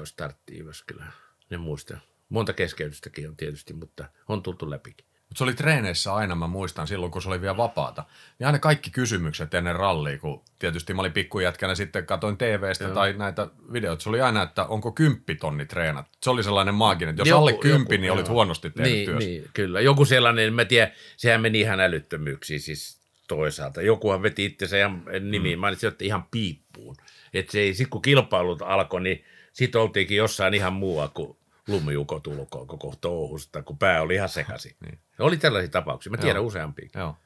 12-15 0.03 0.07
starttia 0.07 0.65
kyllä. 0.87 1.07
Ne 1.51 1.57
muista. 1.57 1.99
Monta 2.29 2.53
keskeytystäkin 2.53 3.29
on 3.29 3.37
tietysti, 3.37 3.73
mutta 3.73 4.05
on 4.29 4.43
tultu 4.43 4.71
läpikin. 4.71 5.07
Mutta 5.29 5.39
se 5.39 5.45
oli 5.45 5.55
treeneissä 5.55 6.15
aina, 6.15 6.35
mä 6.35 6.47
muistan 6.47 6.87
silloin, 6.87 7.13
kun 7.13 7.23
se 7.23 7.29
oli 7.29 7.41
vielä 7.41 7.57
vapaata. 7.57 8.05
Ja 8.41 8.47
aina 8.47 8.59
kaikki 8.59 8.91
kysymykset 8.91 9.55
ennen 9.55 9.77
rallia, 9.77 10.19
kun 10.19 10.45
tietysti 10.59 10.95
mä 10.95 11.01
olin 11.01 11.13
pikkujätkänä 11.13 11.75
sitten 11.75 12.07
katoin 12.07 12.37
TVstä 12.37 12.85
Joo. 12.85 12.95
tai 12.95 13.13
näitä 13.13 13.49
videoita. 13.73 14.03
Se 14.03 14.09
oli 14.09 14.21
aina, 14.21 14.43
että 14.43 14.65
onko 14.65 14.93
kymppitonni 14.93 15.67
treenat. 15.67 16.07
Se 16.23 16.31
oli 16.31 16.43
sellainen 16.43 16.75
maaginen, 16.75 17.11
että 17.11 17.21
jos 17.21 17.29
joku, 17.29 17.41
alle 17.41 17.53
kymppi, 17.53 17.95
joku, 17.95 18.01
niin 18.01 18.13
olit 18.13 18.29
huonosti 18.29 18.71
tehnyt 18.71 18.93
niin, 18.93 19.07
työssä. 19.07 19.29
Niin, 19.29 19.45
kyllä. 19.55 19.81
Joku 19.81 20.05
sellainen, 20.05 20.55
mä 20.55 20.65
tiedän, 20.65 20.93
sehän 21.17 21.41
meni 21.41 21.61
ihan 21.61 21.81
älyttömyyksiin 21.81 22.61
siis 22.61 23.01
toisaalta. 23.29 23.83
Jokuhan 23.83 24.23
veti 24.23 24.45
itsensä 24.45 24.79
ihan 24.79 25.03
nimiin, 25.21 25.59
mm. 25.59 25.61
mä 25.61 25.69
että 25.89 26.05
ihan 26.05 26.25
piippuun. 26.31 26.97
Että 27.35 27.53
se 27.53 27.61
ei, 27.61 27.75
sit 27.75 27.89
kun 27.89 28.03
kilpailut 28.03 28.63
alkoi, 28.63 29.01
niin 29.01 29.25
sitten 29.53 29.81
oltiinkin 29.81 30.17
jossain 30.17 30.55
ihan 30.55 30.73
muualla 30.73 31.09
kuin 31.15 31.37
lumiukot 31.69 32.27
ulkoa 32.27 32.67
koko 32.67 32.95
touhusta, 33.01 33.63
kun 33.63 33.79
pää 33.79 34.03
oli 34.03 34.15
ihan 34.15 34.29
sekaisin. 34.29 34.77
Niin. 34.87 34.99
Oli 35.19 35.37
tällaisia 35.37 35.71
tapauksia, 35.71 36.11
mä 36.11 36.17
tiedän 36.17 36.41
Joo. 36.41 36.47
useampia. 36.47 36.89
Joo. 36.95 37.17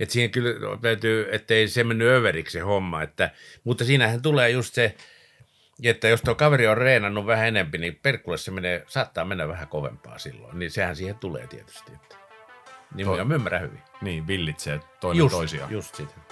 Että 0.00 0.12
siihen 0.12 0.30
kyllä 0.30 0.78
täytyy, 0.80 1.28
ettei 1.32 1.68
se 1.68 1.84
mennyt 1.84 2.08
överiksi 2.08 2.52
se 2.52 2.60
homma, 2.60 3.02
että, 3.02 3.30
mutta 3.64 3.84
siinähän 3.84 4.22
tulee 4.22 4.50
just 4.50 4.74
se, 4.74 4.94
että 5.82 6.08
jos 6.08 6.22
tuo 6.22 6.34
kaveri 6.34 6.66
on 6.66 6.78
reenannut 6.78 7.26
vähän 7.26 7.48
enempi, 7.48 7.78
niin 7.78 7.98
perkulle 8.02 8.38
se 8.38 8.50
menee, 8.50 8.84
saattaa 8.88 9.24
mennä 9.24 9.48
vähän 9.48 9.68
kovempaa 9.68 10.18
silloin, 10.18 10.58
niin 10.58 10.70
sehän 10.70 10.96
siihen 10.96 11.18
tulee 11.18 11.46
tietysti. 11.46 11.92
Että. 11.94 12.16
Niin 12.94 13.06
to- 13.06 13.24
mä 13.24 13.34
ymmärrän 13.34 13.62
hyvin. 13.62 13.82
Niin, 14.00 14.26
villitsee 14.26 14.80
toinen 15.00 15.18
just, 15.18 15.34
toisiaan. 15.34 15.72
Just 15.72 15.94
sitä. 15.94 16.25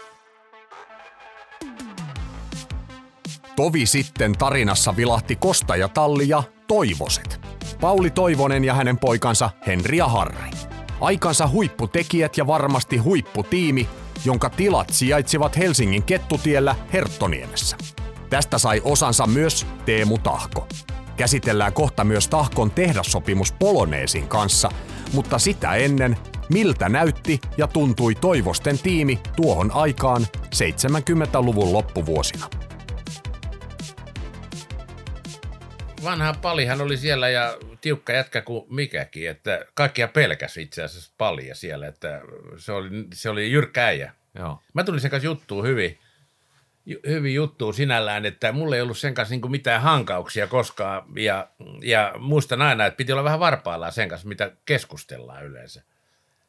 Tovi 3.56 3.86
sitten 3.86 4.32
tarinassa 4.32 4.96
vilahti 4.96 5.36
Kosta 5.36 5.74
Talli 5.94 6.28
ja 6.28 6.42
Toivoset. 6.66 7.40
Pauli 7.80 8.10
Toivonen 8.10 8.64
ja 8.64 8.74
hänen 8.74 8.98
poikansa 8.98 9.50
Henri 9.66 9.96
ja 9.96 10.08
Harri. 10.08 10.50
Aikansa 11.00 11.48
huipputekijät 11.48 12.36
ja 12.36 12.46
varmasti 12.46 12.96
huipputiimi, 12.96 13.88
jonka 14.24 14.50
tilat 14.50 14.90
sijaitsivat 14.90 15.56
Helsingin 15.56 16.02
Kettutiellä 16.02 16.76
Herttoniemessä. 16.92 17.76
Tästä 18.30 18.58
sai 18.58 18.82
osansa 18.84 19.26
myös 19.26 19.66
Teemu 19.84 20.18
Tahko. 20.18 20.68
Käsitellään 21.16 21.72
kohta 21.72 22.04
myös 22.04 22.28
Tahkon 22.28 22.70
tehdassopimus 22.70 23.52
Poloneesin 23.52 24.28
kanssa, 24.28 24.70
mutta 25.12 25.38
sitä 25.38 25.74
ennen, 25.74 26.16
miltä 26.52 26.88
näytti 26.88 27.40
ja 27.56 27.66
tuntui 27.66 28.14
Toivosten 28.14 28.78
tiimi 28.78 29.20
tuohon 29.36 29.70
aikaan 29.70 30.26
70-luvun 30.54 31.72
loppuvuosina. 31.72 32.46
Vanha 36.04 36.34
palihan 36.42 36.80
oli 36.80 36.96
siellä 36.96 37.28
ja 37.28 37.58
tiukka 37.80 38.12
jätkä 38.12 38.42
kuin 38.42 38.74
mikäkin, 38.74 39.30
että 39.30 39.66
kaikkia 39.74 40.08
pelkäsi 40.08 40.62
itse 40.62 40.82
asiassa 40.82 41.12
palia 41.18 41.54
siellä, 41.54 41.86
että 41.86 42.20
se 42.56 42.72
oli, 42.72 42.90
se 43.14 43.30
oli 43.30 43.52
jyrkkä 43.52 43.86
äijä. 43.86 44.12
Joo. 44.34 44.62
Mä 44.74 44.84
tulin 44.84 45.00
sen 45.00 45.10
kanssa 45.10 45.26
juttuun 45.26 45.66
hyvin, 45.66 45.98
hyvin 47.06 47.34
juttuun 47.34 47.74
sinällään, 47.74 48.26
että 48.26 48.52
mulla 48.52 48.76
ei 48.76 48.82
ollut 48.82 48.98
sen 48.98 49.14
kanssa 49.14 49.34
niin 49.34 49.50
mitään 49.50 49.82
hankauksia 49.82 50.46
koskaan 50.46 51.02
ja, 51.16 51.48
ja 51.82 52.14
muistan 52.18 52.62
aina, 52.62 52.86
että 52.86 52.96
piti 52.96 53.12
olla 53.12 53.24
vähän 53.24 53.40
varpaillaan 53.40 53.92
sen 53.92 54.08
kanssa, 54.08 54.28
mitä 54.28 54.50
keskustellaan 54.64 55.44
yleensä 55.44 55.82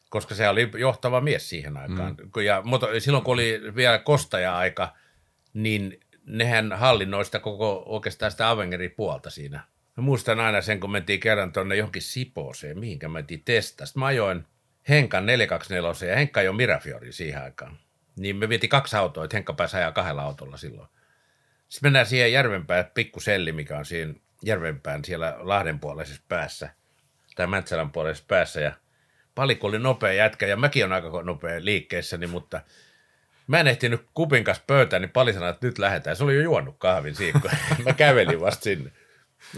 koska 0.09 0.35
se 0.35 0.49
oli 0.49 0.71
johtava 0.77 1.21
mies 1.21 1.49
siihen 1.49 1.77
aikaan. 1.77 2.15
Mm. 2.35 2.43
Ja 2.43 2.61
mutta 2.65 2.87
silloin 2.99 3.23
kun 3.23 3.33
oli 3.33 3.61
vielä 3.75 3.99
kostaja-aika, 3.99 4.93
niin 5.53 5.99
nehän 6.25 6.73
hallinnoi 6.73 7.25
sitä 7.25 7.39
koko 7.39 7.83
oikeastaan 7.85 8.31
sitä 8.31 8.49
Avengerin 8.49 8.91
puolta 8.91 9.29
siinä. 9.29 9.59
Mä 9.97 10.03
muistan 10.03 10.39
aina 10.39 10.61
sen, 10.61 10.79
kun 10.79 10.91
mentiin 10.91 11.19
kerran 11.19 11.51
tuonne 11.51 11.75
johonkin 11.75 12.01
Sipooseen, 12.01 12.79
mihinkä 12.79 13.09
mentiin 13.09 13.43
testasta. 13.45 13.99
Mä 13.99 14.05
ajoin 14.05 14.45
Henkan 14.89 15.25
424 15.25 16.11
ja 16.11 16.17
Henkka 16.17 16.41
jo 16.41 16.53
Mirafiori 16.53 17.11
siihen 17.11 17.43
aikaan. 17.43 17.77
Niin 18.15 18.35
me 18.35 18.49
vietiin 18.49 18.69
kaksi 18.69 18.95
autoa, 18.95 19.23
että 19.23 19.37
Henkka 19.37 19.53
pääsi 19.53 19.77
ajaa 19.77 19.91
kahdella 19.91 20.21
autolla 20.21 20.57
silloin. 20.57 20.87
Sitten 21.69 21.87
mennään 21.87 22.05
siihen 22.05 22.33
Järvenpään 22.33 22.91
pikkuselli, 22.93 23.51
mikä 23.51 23.77
on 23.77 23.85
siinä 23.85 24.13
Järvenpään 24.43 25.05
siellä 25.05 25.35
Lahden 25.39 25.79
puoleisessa 25.79 26.23
päässä, 26.27 26.69
tai 27.35 27.47
Mäntsälän 27.47 27.91
puoleisessa 27.91 28.25
päässä, 28.27 28.61
ja 28.61 28.73
Palikko 29.35 29.67
oli 29.67 29.79
nopea 29.79 30.13
jätkä, 30.13 30.47
ja 30.47 30.57
mäkin 30.57 30.85
on 30.85 30.93
aika 30.93 31.23
nopea 31.23 31.65
liikkeessäni, 31.65 32.27
mutta– 32.27 32.61
Mä 33.47 33.59
en 33.59 33.67
ehtinyt 33.67 34.01
kupin 34.13 34.43
kanssa 34.43 34.63
pöytään, 34.67 35.01
niin 35.01 35.11
pali 35.11 35.33
sanoi, 35.33 35.49
että 35.49 35.67
nyt 35.67 35.79
lähdetään. 35.79 36.15
Se 36.15 36.23
oli 36.23 36.35
jo 36.35 36.41
juonut 36.41 36.75
kahvin 36.77 37.15
siinä, 37.15 37.39
kun 37.39 37.51
mä 37.85 37.93
kävelin 37.93 38.41
vasta 38.41 38.63
sinne. 38.63 38.91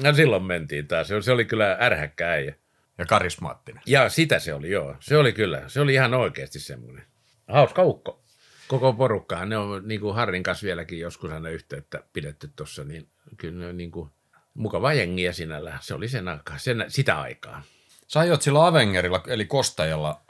No 0.02 0.13
silloin 0.13 0.43
mentiin 0.43 0.88
taas. 0.88 1.08
Se 1.21 1.32
oli 1.32 1.45
kyllä 1.45 1.78
ärhäkkä 1.82 2.32
äijä. 2.32 2.56
Ja 2.97 3.06
karismaattinen. 3.06 3.82
Ja 3.86 4.10
sitä 4.10 4.39
se 4.39 4.54
oli, 4.54 4.71
joo. 4.71 4.95
Se 5.00 5.17
oli 5.17 5.34
kyllä. 5.34 5.63
Se 5.67 5.82
oli 5.82 5.93
ihan 5.93 6.13
oikeasti 6.13 6.60
semmoinen. 6.60 7.06
Hauska 7.47 7.84
ukko. 7.84 8.23
Koko 8.67 8.93
porukkaan. 8.93 9.50
Ne 9.50 9.58
on 9.58 9.88
niin 9.88 10.02
kuin 10.02 10.15
Harrin 10.15 10.43
kanssa 10.43 10.65
vieläkin 10.65 11.00
joskus 11.00 11.32
aina 11.32 11.50
yhteyttä 11.50 12.04
pidetty 12.13 12.52
tuossa, 12.56 12.84
niin 12.84 13.08
kyllä 13.38 13.60
ne 13.60 13.67
on 13.67 13.78
niin 13.78 13.91
kuin 13.91 14.10
mukava 14.54 14.93
jengiä 14.93 15.34
sinällä. 15.34 15.78
Se 15.82 15.93
oli 15.93 16.08
sen 16.08 16.28
aikaa, 16.28 16.58
sen, 16.58 16.86
sitä 16.88 17.21
aikaa. 17.21 17.63
Sä 18.08 18.19
ajot 18.19 18.41
sillä 18.41 18.67
Avengerilla, 18.67 19.23
eli 19.28 19.45
Kostajalla, 19.45 20.21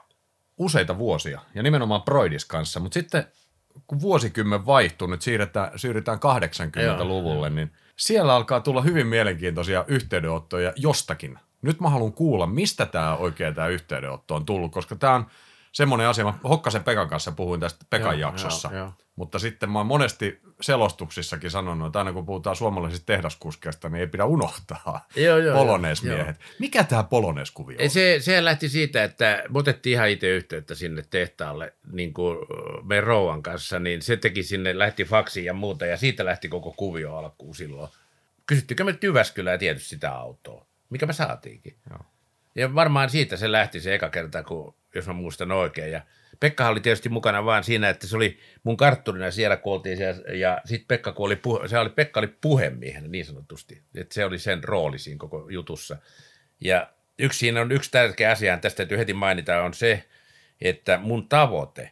useita 0.58 0.98
vuosia, 0.98 1.42
ja 1.56 1.64
nimenomaan 1.64 2.02
Broidis 2.02 2.46
kanssa, 2.46 2.80
mutta 2.80 2.94
sitten 2.94 3.26
kun 3.88 4.02
vuosikymmen 4.02 4.66
vaihtuu, 4.66 5.08
nyt 5.08 5.22
siirretään, 5.22 5.72
siirrytään 5.76 6.18
80-luvulle, 6.18 7.50
niin 7.50 7.72
siellä 7.96 8.36
alkaa 8.36 8.60
tulla 8.60 8.82
hyvin 8.82 9.08
mielenkiintoisia 9.08 9.86
yhteydenottoja 9.88 10.74
jostakin. 10.76 11.40
Nyt 11.62 11.80
mä 11.80 11.90
haluan 11.90 12.14
kuulla, 12.14 12.48
mistä 12.48 12.86
tämä 12.86 13.16
oikein 13.16 13.56
tämä 13.56 13.68
yhteydenotto 13.68 14.36
on 14.36 14.46
tullut, 14.46 14.72
koska 14.72 14.96
tämä 14.96 15.14
on 15.14 15.26
semmoinen 15.78 16.08
asia, 16.08 16.24
mä 16.24 16.34
Hokkasen 16.44 16.84
Pekan 16.84 17.10
kanssa 17.10 17.32
puhuin 17.32 17.60
tästä 17.60 17.86
Pekan 17.90 18.20
joo, 18.20 18.30
jaksossa, 18.30 18.70
joo, 18.72 18.78
joo. 18.78 18.94
mutta 19.16 19.40
sitten 19.40 19.70
mä 19.70 19.80
oon 19.80 19.86
monesti 19.86 20.42
selostuksissakin 20.62 21.52
sanonut, 21.52 21.88
että 21.88 22.00
aina 22.00 22.14
kun 22.14 22.26
puhutaan 22.26 22.56
suomalaisista 22.56 23.06
tehdaskuskeista, 23.06 23.90
niin 23.90 24.00
ei 24.00 24.08
pidä 24.08 24.26
unohtaa 24.26 25.08
joo, 25.16 25.38
joo, 25.38 25.58
poloneesmiehet. 25.58 26.40
Joo. 26.40 26.56
Mikä 26.60 26.84
tämä 26.84 27.04
poloneeskuvio 27.04 27.78
on? 27.84 27.90
Se, 27.90 28.18
se 28.20 28.46
lähti 28.46 28.70
siitä, 28.70 29.04
että 29.04 29.44
me 29.50 29.60
otettiin 29.60 29.94
ihan 29.94 30.10
itse 30.10 30.28
yhteyttä 30.28 30.76
sinne 30.76 31.04
tehtaalle 31.10 31.74
niin 31.92 32.14
kuin 32.14 32.38
meidän 32.84 33.08
rouvan 33.08 33.44
kanssa, 33.44 33.80
niin 33.80 34.02
se 34.02 34.18
teki 34.18 34.44
sinne, 34.44 34.80
lähti 34.80 35.04
faksi 35.04 35.46
ja 35.46 35.54
muuta, 35.54 35.86
ja 35.86 35.98
siitä 35.98 36.26
lähti 36.26 36.50
koko 36.50 36.72
kuvio 36.72 37.16
alkuun 37.16 37.56
silloin. 37.56 37.90
Kysyttikö 38.46 38.84
me 38.84 38.98
Jyväskylää 39.04 39.58
tietysti 39.58 39.90
sitä 39.90 40.16
autoa, 40.16 40.66
mikä 40.90 41.06
me 41.06 41.14
saatiinkin. 41.14 41.76
Joo. 41.90 42.00
Ja 42.56 42.76
varmaan 42.76 43.10
siitä 43.10 43.38
se 43.38 43.52
lähti 43.52 43.80
se 43.80 43.96
eka 43.96 44.10
kerta, 44.10 44.44
kun, 44.44 44.76
jos 44.98 45.08
mä 45.08 45.14
muistan 45.14 45.52
oikein. 45.52 45.92
Ja 45.92 46.02
Pekka 46.40 46.68
oli 46.68 46.80
tietysti 46.80 47.10
mukana 47.10 47.46
vaan 47.46 47.64
siinä, 47.64 47.90
että 47.90 48.08
se 48.08 48.16
oli 48.16 48.40
mun 48.64 48.78
kartturina 48.78 49.32
siellä, 49.32 49.58
kun 49.58 49.74
oltiin 49.74 49.98
siellä, 49.98 50.22
ja 50.34 50.62
sitten 50.66 50.88
Pekka, 50.88 51.12
kun 51.12 51.26
oli, 51.26 51.36
puhe, 51.36 51.68
se 51.68 51.80
oli, 51.80 51.90
Pekka 51.90 52.20
oli 52.20 52.28
puhemiehen 52.28 53.12
niin 53.12 53.26
sanotusti, 53.26 53.84
että 53.96 54.14
se 54.14 54.26
oli 54.26 54.40
sen 54.40 54.64
rooli 54.64 55.00
siinä 55.00 55.18
koko 55.18 55.50
jutussa. 55.50 55.98
Ja 56.62 56.90
yksi 57.20 57.40
siinä 57.40 57.62
on 57.62 57.72
yksi 57.72 57.92
tärkeä 57.92 58.32
asia, 58.32 58.58
tästä 58.58 58.78
täytyy 58.78 58.98
heti 58.98 59.14
mainita, 59.14 59.64
on 59.64 59.74
se, 59.74 60.04
että 60.62 60.98
mun 60.98 61.30
tavoite 61.30 61.92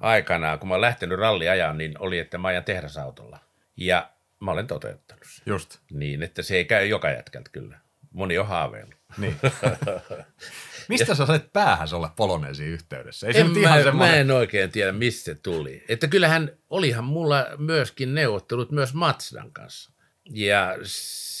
aikanaan, 0.00 0.58
kun 0.58 0.68
mä 0.68 0.74
olen 0.74 0.80
lähtenyt 0.80 1.18
ralliajaan, 1.18 1.78
niin 1.78 1.94
oli, 1.98 2.18
että 2.18 2.38
mä 2.38 2.48
ajan 2.48 2.64
tehdasautolla. 2.64 3.38
Ja 3.76 4.10
mä 4.40 4.50
olen 4.50 4.66
toteuttanut 4.66 5.24
sen. 5.26 5.42
Just. 5.46 5.78
Niin, 5.90 6.22
että 6.22 6.42
se 6.42 6.56
ei 6.56 6.64
käy 6.64 6.86
joka 6.86 7.10
jätkältä 7.10 7.50
kyllä. 7.52 7.78
Moni 8.10 8.38
on 8.38 8.46
haaveillut. 8.46 8.94
Niin. 9.18 9.36
Mistä 10.88 11.14
sä 11.14 11.26
olet 11.28 11.52
päähäs 11.52 11.92
olla 11.92 12.12
poloneesi 12.16 12.64
yhteydessä? 12.64 13.26
Ei 13.26 13.40
en, 13.40 13.46
se 13.46 13.52
mä, 13.52 13.60
ihan 13.60 13.82
semmoinen... 13.82 14.14
mä 14.14 14.20
en 14.20 14.30
oikein 14.30 14.70
tiedä, 14.70 14.92
mistä 14.92 15.24
se 15.24 15.34
tuli. 15.34 15.84
Että 15.88 16.08
kyllähän 16.08 16.50
olihan 16.70 17.04
mulla 17.04 17.46
myöskin 17.58 18.14
neuvottelut 18.14 18.70
myös 18.70 18.94
Matsdan 18.94 19.52
kanssa. 19.52 19.92
Ja 20.30 20.78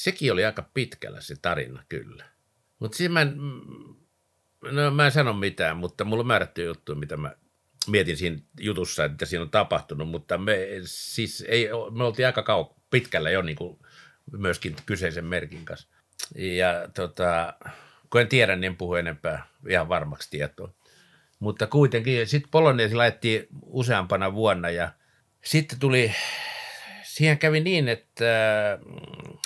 sekin 0.02 0.32
oli 0.32 0.44
aika 0.44 0.70
pitkällä 0.74 1.20
se 1.20 1.34
tarina 1.42 1.84
kyllä. 1.88 2.24
Mutta 2.78 2.96
siinä 2.96 3.12
mä 3.12 3.20
en, 3.20 3.36
no 4.70 4.90
mä 4.90 5.06
en 5.06 5.12
sano 5.12 5.32
mitään, 5.32 5.76
mutta 5.76 6.04
mulla 6.04 6.20
on 6.20 6.26
määrätty 6.26 6.64
juttu, 6.64 6.94
mitä 6.94 7.16
mä 7.16 7.36
mietin 7.86 8.16
siinä 8.16 8.38
jutussa, 8.60 9.04
että 9.04 9.26
siinä 9.26 9.42
on 9.42 9.50
tapahtunut, 9.50 10.08
mutta 10.08 10.38
me 10.38 10.58
siis 10.84 11.44
ei, 11.48 11.68
me 11.96 12.04
oltiin 12.04 12.26
aika 12.26 12.42
kau 12.42 12.64
pitkällä 12.90 13.30
jo 13.30 13.42
niin 13.42 13.56
kuin 13.56 13.78
myöskin 14.32 14.76
kyseisen 14.86 15.24
merkin 15.24 15.64
kanssa. 15.64 15.88
Ja 16.34 16.88
tota, 16.94 17.54
kun 18.12 18.20
en 18.20 18.28
tiedä, 18.28 18.56
niin 18.56 18.64
en 18.64 18.76
puhu 18.76 18.94
enempää 18.94 19.46
ihan 19.68 19.88
varmaksi 19.88 20.30
tietoa. 20.30 20.72
Mutta 21.38 21.66
kuitenkin 21.66 22.26
sitten 22.26 22.50
Poloneesi 22.50 22.94
laitettiin 22.94 23.46
useampana 23.62 24.34
vuonna 24.34 24.70
ja 24.70 24.90
sitten 25.44 25.78
tuli, 25.78 26.12
siihen 27.02 27.38
kävi 27.38 27.60
niin, 27.60 27.88
että 27.88 28.24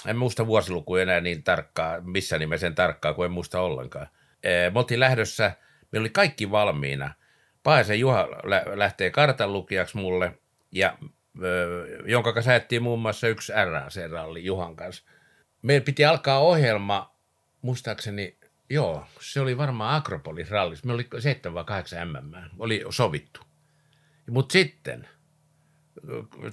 en 0.07 0.17
muista 0.17 0.47
vuosilukuja 0.47 1.03
enää 1.03 1.21
niin 1.21 1.43
tarkkaa, 1.43 2.01
missä 2.01 2.39
nimessä 2.39 2.71
tarkkaa, 2.71 3.15
kun 3.15 3.25
en 3.25 3.33
muista 3.33 3.61
ollenkaan. 3.61 4.09
Eh, 4.43 4.73
me 4.73 4.79
oltiin 4.79 5.01
lähdössä, 5.01 5.53
meillä 5.93 6.03
oli 6.03 6.11
kaikki 6.11 6.51
valmiina. 6.51 7.15
Paisen 7.63 8.01
Juha 8.01 8.29
lähtee 8.75 9.11
kartanlukijaksi 9.11 9.97
mulle, 9.97 10.39
ja 10.73 10.99
jonka 12.05 12.33
kanssa 12.33 12.51
ajettiin 12.51 12.83
muun 12.83 13.01
muassa 13.01 13.29
yksi 13.29 13.53
RAC-ralli 13.53 14.45
Juhan 14.45 14.77
kanssa. 14.77 15.05
Meidän 15.63 15.83
piti 15.83 16.05
alkaa 16.05 16.39
ohjelma, 16.39 17.17
muistaakseni, 17.63 18.39
joo, 18.71 19.07
se 19.21 19.41
oli 19.41 19.59
varmaan 19.59 19.97
Akropolis 19.97 20.51
rallis. 20.51 20.85
Me 20.85 20.93
oli 20.93 21.07
7 21.19 21.55
vai 21.55 21.65
8 21.65 22.09
mm, 22.09 22.33
oli 22.59 22.85
sovittu. 22.91 23.41
Mutta 24.31 24.53
sitten 24.53 25.09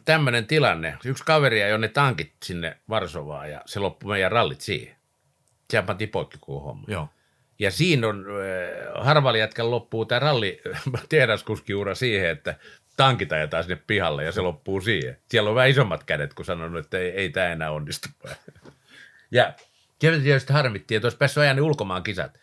tämmöinen 0.06 0.47
tilanne, 0.47 0.97
yksi 1.06 1.23
kaveri 1.23 1.62
ja 1.62 1.67
jonne 1.67 1.88
tankit 1.88 2.34
sinne 2.43 2.78
Varsovaan 2.89 3.52
ja 3.52 3.62
se 3.65 3.80
loppui 3.80 4.12
meidän 4.12 4.32
rallit 4.32 4.62
siihen. 4.62 4.95
Sehän 5.69 5.86
pantiin 5.86 6.10
poikki 6.10 6.38
koko 6.38 6.60
homma. 6.60 6.86
Joo. 6.88 7.10
Ja 7.60 7.71
siinä 7.71 8.08
on, 8.08 8.26
harvalla 8.95 9.38
jätkällä 9.38 9.71
loppuu 9.71 10.06
tämä 10.06 10.19
ralli 10.19 10.62
tehdaskuskiura 11.10 11.95
siihen, 11.95 12.30
että 12.30 12.56
tankit 12.97 13.32
ajetaan 13.32 13.63
sinne 13.63 13.82
pihalle 13.88 14.23
ja 14.23 14.32
se 14.32 14.41
loppuu 14.41 14.82
siihen. 14.82 15.17
Siellä 15.30 15.49
on 15.49 15.56
vähän 15.56 15.69
isommat 15.69 16.04
kädet, 16.04 16.34
kun 16.34 16.45
sanonut, 16.45 16.86
että 16.86 16.97
ei, 16.97 17.10
ei 17.10 17.30
tämä 17.30 17.47
enää 17.47 17.71
onnistu. 17.71 18.10
ja 19.32 19.54
tietysti 20.12 20.54
harmittiin, 20.54 20.96
että 20.96 21.06
olisi 21.06 21.18
päässyt 21.18 21.42
ajan 21.42 21.62
ulkomaan 21.62 22.04
kisat. 22.04 22.39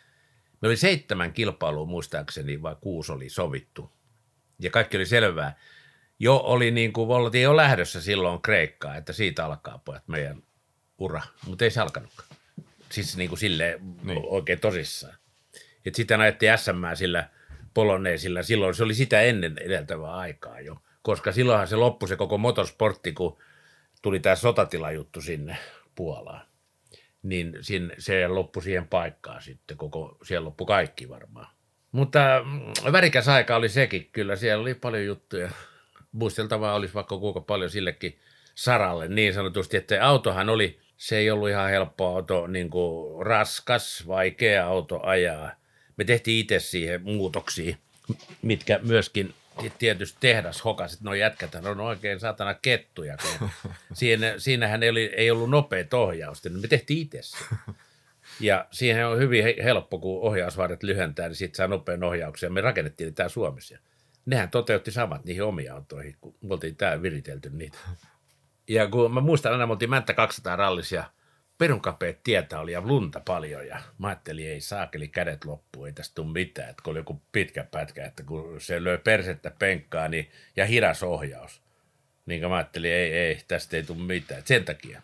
Me 0.61 0.69
oli 0.69 0.77
seitsemän 0.77 1.33
kilpailua 1.33 1.87
muistaakseni, 1.87 2.63
vai 2.63 2.77
kuusi 2.81 3.13
oli 3.13 3.29
sovittu. 3.29 3.93
Ja 4.59 4.71
kaikki 4.71 4.97
oli 4.97 5.07
selvää. 5.07 5.57
Jo 6.19 6.37
oli 6.37 6.71
niin 6.71 6.93
kuin, 6.93 7.11
oltiin 7.11 7.45
jo 7.45 7.57
lähdössä 7.57 8.01
silloin 8.01 8.43
Kreikkaa, 8.43 8.97
että 8.97 9.13
siitä 9.13 9.45
alkaa 9.45 9.79
pojat 9.79 10.09
meidän 10.09 10.43
ura. 10.99 11.23
Mutta 11.47 11.65
ei 11.65 11.71
se 11.71 11.81
alkanutkaan. 11.81 12.29
Siis 12.91 13.17
niin 13.17 13.29
kuin 13.29 13.39
silleen 13.39 13.81
niin. 14.03 14.23
oikein 14.25 14.61
tosissaan. 14.61 15.15
Että 15.87 15.97
sitten 15.97 16.21
ajettiin 16.21 16.59
SM 16.59 16.85
sillä– 16.95 17.29
poloneesilla. 17.75 18.43
Silloin 18.43 18.75
se 18.75 18.85
oli 18.85 18.95
sitä 18.95 19.21
ennen 19.21 19.59
edeltävää 19.59 20.17
aikaa 20.17 20.61
jo, 20.61 20.77
koska 21.03 21.33
silloinhan 21.33 21.69
se 21.69 21.77
loppui 21.77 22.09
se 22.09 22.17
koko 22.17 22.39
motorsportti, 22.39 23.13
kun 23.13 23.39
tuli 24.03 24.21
tämä 24.21 24.37
sotatilajuttu 24.37 25.21
sinne 25.21 25.57
Puolaan. 25.95 26.47
Niin 27.23 27.57
siinä, 27.61 27.95
se 27.99 28.29
loppui 28.29 28.63
siihen 28.63 28.89
paikkaan 28.89 29.43
sitten, 29.43 29.77
koko, 29.77 30.19
siellä 30.23 30.47
loppui 30.47 30.67
kaikki 30.67 31.09
varmaan. 31.09 31.47
Mutta 31.93 32.21
mm, 32.45 32.93
värikäs 32.93 33.29
aika 33.29 33.57
oli 33.57 33.69
sekin, 33.69 34.09
kyllä 34.13 34.37
siellä 34.37 34.63
oli 34.63 34.75
paljon 34.75 35.05
juttuja. 35.05 35.51
Muisteltavaa 36.13 36.75
olisi 36.75 36.95
vaikka 36.95 37.19
kuinka 37.19 37.41
paljon 37.41 37.71
sillekin 37.71 38.19
saralle 38.55 39.09
niin 39.09 39.35
sanotusti, 39.35 39.77
että 39.77 40.07
autohan 40.07 40.49
oli, 40.49 40.81
se 40.97 41.17
ei 41.17 41.31
ollut 41.31 41.49
ihan 41.49 41.71
helppo 41.71 42.07
auto, 42.07 42.47
niin 42.47 42.71
kuin 42.71 43.27
raskas, 43.27 44.05
vaikea 44.07 44.67
auto 44.67 45.01
ajaa 45.03 45.61
me 46.01 46.05
tehtiin 46.05 46.39
itse 46.39 46.61
siihen 46.61 47.03
muutoksia, 47.03 47.77
mitkä 48.43 48.81
myöskin 48.83 49.35
tietysti 49.79 50.19
tehdas 50.21 50.65
hokasit, 50.65 51.01
no 51.01 51.15
jätkät 51.15 51.55
on 51.55 51.81
oikein 51.81 52.21
satana 52.21 52.55
kettuja. 52.55 53.17
Siinä, 53.93 54.35
siinähän 54.39 54.83
ei, 54.83 54.91
oli, 54.91 55.13
ei 55.17 55.31
ollut 55.31 55.51
nopeat 55.51 55.95
ohjausta, 55.95 56.49
niin 56.49 56.61
me 56.61 56.69
tehtiin 56.69 57.01
itse 57.01 57.23
se. 57.23 57.37
Ja 58.41 58.67
siihen 58.71 59.07
on 59.07 59.19
hyvin 59.19 59.45
helppo, 59.63 59.99
kun 59.99 60.23
ohjausvaaret 60.23 60.83
lyhentää, 60.83 61.29
niin 61.29 61.37
sitten 61.37 61.57
saa 61.57 61.67
nopean 61.67 62.05
ohjauksia. 62.05 62.51
Me 62.51 62.61
rakennettiin 62.61 63.15
tämä 63.15 63.29
Suomessa. 63.29 63.79
Nehän 64.27 64.51
toteutti 64.51 64.91
samat 64.91 65.25
niihin 65.25 65.43
omiin 65.43 65.73
autoihin, 65.73 66.17
kun 66.21 66.35
me 66.41 66.55
oltiin 66.55 66.77
täällä 66.77 67.03
viritelty 67.03 67.51
niitä. 67.51 67.79
Ja 68.69 68.89
kun 68.89 69.15
mä 69.15 69.21
muistan 69.21 69.53
aina, 69.53 69.67
me 69.67 69.73
oltiin 69.73 69.91
Mänttä 69.91 70.15
200 70.15 70.57
rallisia– 70.57 71.05
perunkapeet 71.61 72.23
tietä 72.23 72.61
oli 72.61 72.73
ja 72.73 72.81
lunta 72.81 73.21
paljon 73.25 73.67
ja 73.67 73.81
mä 73.99 74.09
ajattelin, 74.09 74.49
ei 74.49 74.61
saakeli 74.61 75.09
kädet 75.09 75.45
loppu, 75.45 75.85
ei 75.85 75.93
tästä 75.93 76.15
tule 76.15 76.33
mitään, 76.33 76.71
että 76.71 76.83
kun 76.83 76.91
oli 76.91 76.99
joku 76.99 77.23
pitkä 77.33 77.65
pätkä, 77.65 78.05
että 78.05 78.23
kun 78.23 78.61
se 78.61 78.85
löi 78.85 78.99
persettä 78.99 79.51
penkkaa 79.59 80.09
niin, 80.09 80.31
ja 80.57 80.67
hidas 80.67 81.03
ohjaus, 81.03 81.63
niin 82.27 82.49
mä 82.49 82.57
ajattelin, 82.57 82.93
ei, 82.93 83.13
ei, 83.13 83.39
tästä 83.49 83.77
ei 83.77 83.83
tule 83.83 83.99
mitään, 83.99 84.39
että 84.39 84.49
sen 84.49 84.65
takia. 84.65 85.03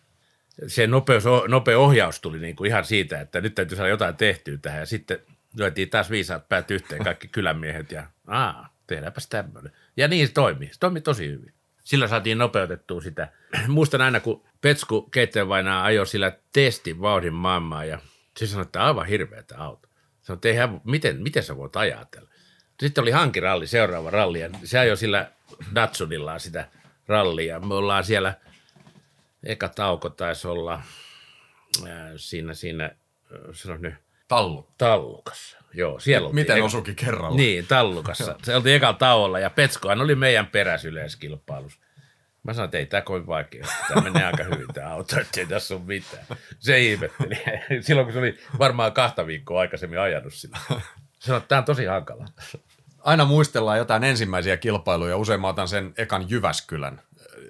Se 0.67 0.87
nopeus, 0.87 1.25
nopea 1.49 1.79
ohjaus 1.79 2.21
tuli 2.21 2.39
niin 2.39 2.57
kuin 2.57 2.69
ihan 2.69 2.85
siitä, 2.85 3.21
että 3.21 3.41
nyt 3.41 3.55
täytyy 3.55 3.77
saada 3.77 3.91
jotain 3.91 4.17
tehtyä 4.17 4.59
tähän 4.63 4.81
ja 4.81 4.87
sitten 4.87 5.19
lyötiin 5.57 5.91
taas 5.91 6.11
viisaat 6.11 6.49
päät 6.49 6.71
yhteen 6.71 7.05
kaikki 7.05 7.29
kylämiehet 7.29 7.93
ja 7.93 8.07
aa, 8.27 8.77
tehdäänpäs 8.87 9.27
tämmöinen. 9.27 9.73
Ja 9.97 10.09
niin 10.09 10.27
se 10.27 10.33
toimi, 10.33 10.69
se 10.73 10.79
toimi 10.81 11.01
tosi 11.01 11.29
hyvin. 11.29 11.56
Sillä 11.87 12.09
saatiin 12.09 12.39
nopeutettua 12.39 13.01
sitä. 13.01 13.29
Muistan 13.69 14.01
aina, 14.01 14.21
kun 14.21 14.45
Petsku 14.61 15.03
Keiteenvainaa 15.03 15.85
ajoi 15.85 16.07
sillä 16.07 16.33
testin 16.53 17.01
vauhdin 17.01 17.35
maailmaa 17.35 17.85
ja 17.85 17.99
se 18.37 18.47
sanoi, 18.47 18.63
että 18.63 18.85
aivan 18.85 19.07
hirveätä 19.07 19.59
auto. 19.59 19.89
Sanoi, 20.23 20.37
että 20.37 20.49
eihän, 20.49 20.81
miten, 20.85 21.23
miten 21.23 21.43
sä 21.43 21.57
voit 21.57 21.77
ajatella? 21.77 22.29
Sitten 22.81 23.03
oli 23.03 23.11
hankiralli, 23.11 23.67
seuraava 23.67 24.11
ralli 24.11 24.41
ja 24.41 24.51
se 24.65 24.79
ajoi 24.79 24.97
sillä 24.97 25.31
Datsunillaan 25.75 26.41
sitä 26.41 26.69
rallia. 27.09 27.61
Me 27.61 27.75
ollaan 27.75 28.05
siellä, 28.05 28.35
eka 29.43 29.69
tauko 29.69 30.11
taisi 30.11 30.49
olla 30.49 30.83
ää, 31.89 32.13
siinä, 32.17 32.55
siinä, 32.55 32.91
sano 33.53 33.77
nyt, 33.77 33.95
Tallu. 34.29 34.69
Tallukassa. 34.79 35.59
Joo, 35.77 36.01
siellä 36.01 36.33
Miten 36.33 36.57
eka... 36.57 36.65
osukin 36.65 36.97
kerralla? 36.97 37.37
Niin, 37.37 37.67
Tallukassa. 37.67 38.37
se 38.43 38.57
oltiin 38.57 38.77
ekalla 38.77 38.99
tauolla 38.99 39.39
ja 39.39 39.51
Petskohan 39.51 40.01
oli 40.01 40.15
meidän 40.15 40.47
peräsyleiskilpailussa. 40.47 41.81
Mä 42.43 42.53
sanoin, 42.53 42.65
että 42.67 42.79
ei 42.79 42.87
tämä 42.87 43.01
kovin 43.01 43.27
vaikea. 43.27 43.67
Tämä 43.89 44.01
menee 44.01 44.25
aika 44.25 44.45
hyvin 44.45 44.67
tämä 44.75 44.89
auto, 44.89 45.21
että 45.21 45.41
ei 45.41 45.47
tässä 45.47 45.75
ole 45.75 45.83
mitään. 45.87 46.25
Se 46.59 46.81
ihmetteli. 46.81 47.39
Silloin 47.81 48.07
kun 48.07 48.13
se 48.13 48.19
oli 48.19 48.39
varmaan 48.59 48.93
kahta 48.93 49.27
viikkoa 49.27 49.61
aikaisemmin 49.61 50.01
ajanut 50.01 50.35
sitä. 50.35 50.59
Sanoin, 51.19 51.41
että 51.43 51.49
tämä 51.49 51.59
on 51.59 51.65
tosi 51.65 51.85
hankala. 51.85 52.25
Aina 52.99 53.25
muistellaan 53.25 53.79
jotain 53.79 54.05
ensimmäisiä 54.05 54.57
kilpailuja. 54.57 55.17
Usein 55.17 55.41
mä 55.41 55.49
otan 55.49 55.69
sen 55.69 55.95
ekan 55.99 56.31
Jyväskylän 56.31 57.01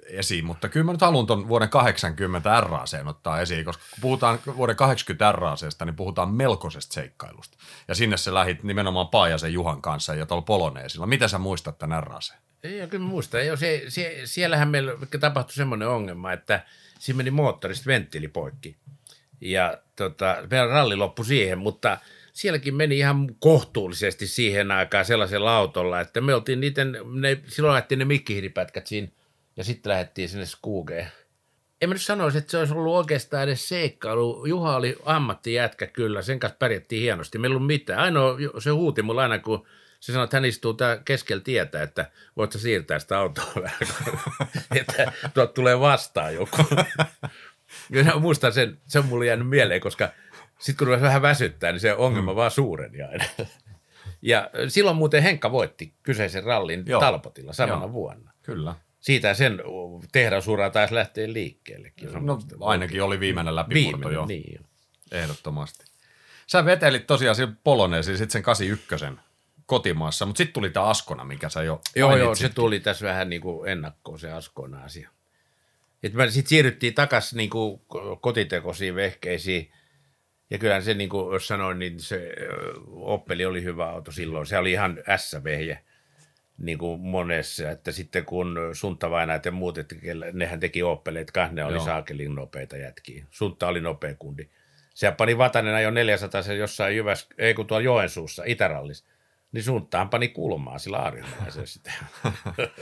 esiin, 0.09 0.45
mutta 0.45 0.69
kyllä 0.69 0.85
mä 0.85 0.91
nyt 0.91 1.01
haluan 1.01 1.27
tuon 1.27 1.47
vuoden 1.47 1.69
80 1.69 2.61
RAC 2.61 2.93
ottaa 3.05 3.41
esiin, 3.41 3.65
koska 3.65 3.83
kun 3.89 4.01
puhutaan 4.01 4.39
vuoden 4.57 4.75
80 4.75 5.31
RACsta, 5.31 5.85
niin 5.85 5.95
puhutaan 5.95 6.33
melkoisesta 6.33 6.93
seikkailusta. 6.93 7.57
Ja 7.87 7.95
sinne 7.95 8.17
se 8.17 8.33
lähit 8.33 8.63
nimenomaan 8.63 9.07
Paajasen 9.07 9.53
Juhan 9.53 9.81
kanssa 9.81 10.15
ja 10.15 10.25
tuolla 10.25 10.41
Poloneesilla. 10.41 11.05
Mitä 11.05 11.27
sä 11.27 11.37
muistat 11.37 11.77
tämän 11.77 12.03
RAC? 12.03 12.31
Ei, 12.63 12.87
kyllä 12.87 13.05
muista. 13.05 13.39
Ei, 13.39 13.57
se, 13.57 13.83
se, 13.87 14.21
siellähän 14.25 14.67
meillä 14.67 14.91
tapahtui 15.19 15.53
semmoinen 15.53 15.87
ongelma, 15.87 16.33
että 16.33 16.63
siinä 16.99 17.17
meni 17.17 17.31
moottorista 17.31 17.87
venttiili 17.87 18.27
poikki. 18.27 18.75
Ja 19.41 19.77
tota, 19.95 20.37
meidän 20.51 20.69
ralli 20.69 20.95
loppui 20.95 21.25
siihen, 21.25 21.57
mutta 21.57 21.97
sielläkin 22.33 22.75
meni 22.75 22.97
ihan 22.97 23.27
kohtuullisesti 23.39 24.27
siihen 24.27 24.71
aikaan 24.71 25.05
sellaisella 25.05 25.57
autolla, 25.57 25.99
että 26.01 26.21
me 26.21 26.33
oltiin 26.33 26.59
niiden, 26.59 26.97
ne, 27.13 27.37
silloin 27.47 27.73
lähtiin 27.73 27.99
ne 27.99 28.05
mikkihiiripätkät 28.05 28.87
siinä 28.87 29.07
ja 29.57 29.63
sitten 29.63 29.89
lähdettiin 29.89 30.29
sinne 30.29 30.45
Skugeen. 30.45 31.07
En 31.81 31.89
mä 31.89 31.93
nyt 31.93 32.01
sanoisi, 32.01 32.37
että 32.37 32.51
se 32.51 32.57
olisi 32.57 32.73
ollut 32.73 32.95
oikeastaan 32.95 33.43
edes 33.43 33.69
seikkailu. 33.69 34.45
Juha 34.45 34.75
oli 34.75 34.97
ammattijätkä 35.05 35.87
kyllä, 35.87 36.21
sen 36.21 36.39
kanssa 36.39 36.57
pärjättiin 36.57 37.01
hienosti. 37.01 37.37
Meillä 37.37 37.53
ei 37.53 37.55
ollut 37.55 37.67
mitään. 37.67 37.99
Ainoa 37.99 38.37
se 38.59 38.69
huuti 38.69 39.01
mulla 39.01 39.21
aina, 39.21 39.39
kun 39.39 39.67
se 39.99 40.11
sanoi, 40.11 40.23
että 40.23 40.37
hän 40.37 40.45
istuu 40.45 40.73
tää 40.73 40.97
keskellä 41.05 41.43
tietä, 41.43 41.81
että 41.81 42.11
voit 42.37 42.51
sä 42.51 42.59
siirtää 42.59 42.99
sitä 42.99 43.19
autoa 43.19 43.51
vähän, 43.61 43.79
että 44.75 45.11
tuot 45.33 45.53
tulee 45.53 45.79
vastaan 45.79 46.35
joku. 46.35 46.57
Ja 47.89 48.19
muistan 48.19 48.53
sen, 48.53 48.77
se 48.87 48.99
on 48.99 49.05
mulle 49.05 49.25
jäänyt 49.25 49.49
mieleen, 49.49 49.81
koska 49.81 50.09
sitten 50.59 50.87
kun 50.87 51.01
vähän 51.01 51.21
väsyttää, 51.21 51.71
niin 51.71 51.79
se 51.79 51.93
ongelma 51.93 52.31
mm. 52.31 52.35
vaan 52.35 52.51
suureni 52.51 53.01
aina. 53.01 53.25
Ja 54.21 54.49
silloin 54.67 54.97
muuten 54.97 55.23
Henkka 55.23 55.51
voitti 55.51 55.93
kyseisen 56.03 56.43
rallin 56.43 56.83
Joo. 56.85 56.99
Talpotilla 56.99 57.53
samana 57.53 57.81
Joo. 57.81 57.93
vuonna. 57.93 58.31
Kyllä. 58.43 58.75
Siitä 59.07 59.33
sen 59.33 59.61
tehdasura 60.11 60.69
taisi 60.69 60.95
lähteä 60.95 61.33
liikkeellekin. 61.33 62.09
No, 62.25 62.39
ainakin 62.59 63.03
oli 63.03 63.19
viimeinen 63.19 63.55
läpimurto 63.55 64.11
jo. 64.11 64.25
Niin 64.25 64.53
jo. 64.59 64.61
Ehdottomasti. 65.11 65.85
Sä 66.47 66.65
vetelit 66.65 67.07
tosiaan 67.07 67.35
sen 67.35 67.57
Poloneesi 67.63 68.17
sitten 68.17 68.31
sen 68.31 68.43
81 68.43 69.05
kotimaassa, 69.65 70.25
mutta 70.25 70.37
sitten 70.37 70.53
tuli 70.53 70.69
tämä 70.69 70.85
Askona, 70.85 71.23
mikä 71.23 71.49
sä 71.49 71.63
jo 71.63 71.81
Joo, 71.95 72.17
joo, 72.17 72.35
se 72.35 72.49
tuli 72.49 72.79
tässä 72.79 73.05
vähän 73.05 73.29
niin 73.29 73.41
kuin 73.41 73.69
ennakkoon 73.69 74.19
se 74.19 74.31
Askona 74.31 74.83
asia. 74.83 75.09
Sitten 76.01 76.47
siirryttiin 76.47 76.93
takaisin 76.93 77.37
niin 77.37 77.49
kuin 77.49 77.81
kotitekoisiin 78.21 78.95
vehkeisiin, 78.95 79.71
ja 80.49 80.57
kyllähän 80.57 80.83
se, 80.83 80.93
niin 80.93 81.09
kuin 81.09 81.33
jos 81.33 81.47
sanoin, 81.47 81.79
niin 81.79 81.99
se 81.99 82.35
Oppeli 82.87 83.45
oli 83.45 83.63
hyvä 83.63 83.89
auto 83.89 84.11
silloin. 84.11 84.45
Se 84.45 84.57
oli 84.57 84.71
ihan 84.71 84.99
S-vehje 85.17 85.83
niin 86.57 86.77
kuin 86.77 87.01
monessa, 87.01 87.71
että 87.71 87.91
sitten 87.91 88.25
kun 88.25 88.57
Sunta 88.73 89.09
vain 89.09 89.29
ja 89.45 89.51
muut, 89.51 89.77
että 89.77 89.95
nehän 90.33 90.59
teki 90.59 90.83
Oppeleet, 90.83 91.31
kanssa 91.31 91.55
ne 91.55 91.65
oli 91.65 91.75
Joo. 91.75 91.85
saakelin 91.85 92.35
nopeita 92.35 92.77
jätkiä. 92.77 93.25
Sunta 93.31 93.67
oli 93.67 93.81
nopea 93.81 94.15
kundi. 94.15 94.49
Se 94.93 95.11
pani 95.11 95.37
Vatanen 95.37 95.83
jo 95.83 95.91
400 95.91 96.41
jossain 96.57 96.95
Jyväs, 96.95 97.27
ei 97.37 97.53
kun 97.53 97.67
tuolla 97.67 97.83
Joensuussa, 97.83 98.43
Itärallissa 98.45 99.05
niin 99.51 99.63
suuntaan 99.63 100.09
pani 100.09 100.27
kulmaa 100.27 100.79
sillä 100.79 100.97
aarinlaisella 100.97 101.65
sitä. 101.65 101.91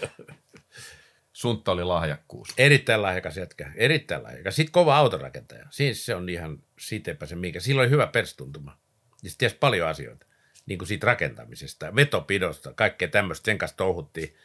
Suntta 1.34 1.72
oli 1.72 1.84
lahjakkuus. 1.84 2.54
Erittäin 2.58 3.02
lahjakas 3.02 3.38
jätkä, 3.38 3.72
erittäin 3.76 4.24
lahjakas. 4.24 4.56
Sitten 4.56 4.72
kova 4.72 4.98
autorakentaja. 4.98 5.66
Siis 5.70 6.06
se 6.06 6.16
on 6.16 6.30
ihan 6.30 6.64
siitepä 6.80 7.26
se 7.26 7.36
minkä. 7.36 7.60
Sillä 7.60 7.82
oli 7.82 7.90
hyvä 7.90 8.08
perstuntuma. 8.08 8.78
Ja 9.24 9.30
se 9.30 9.38
tiesi 9.38 9.58
paljon 9.60 9.90
asioita, 9.90 10.26
niin 10.65 10.78
kuin 10.78 10.88
siitä 10.88 11.06
rakentamisesta, 11.08 11.95
vetopidosta, 11.95 12.73
kaikkea 12.73 13.08
tämmöistä. 13.08 13.45
Sen 13.45 13.58
kanssa 13.58 13.78
touhuttiin 13.78 14.36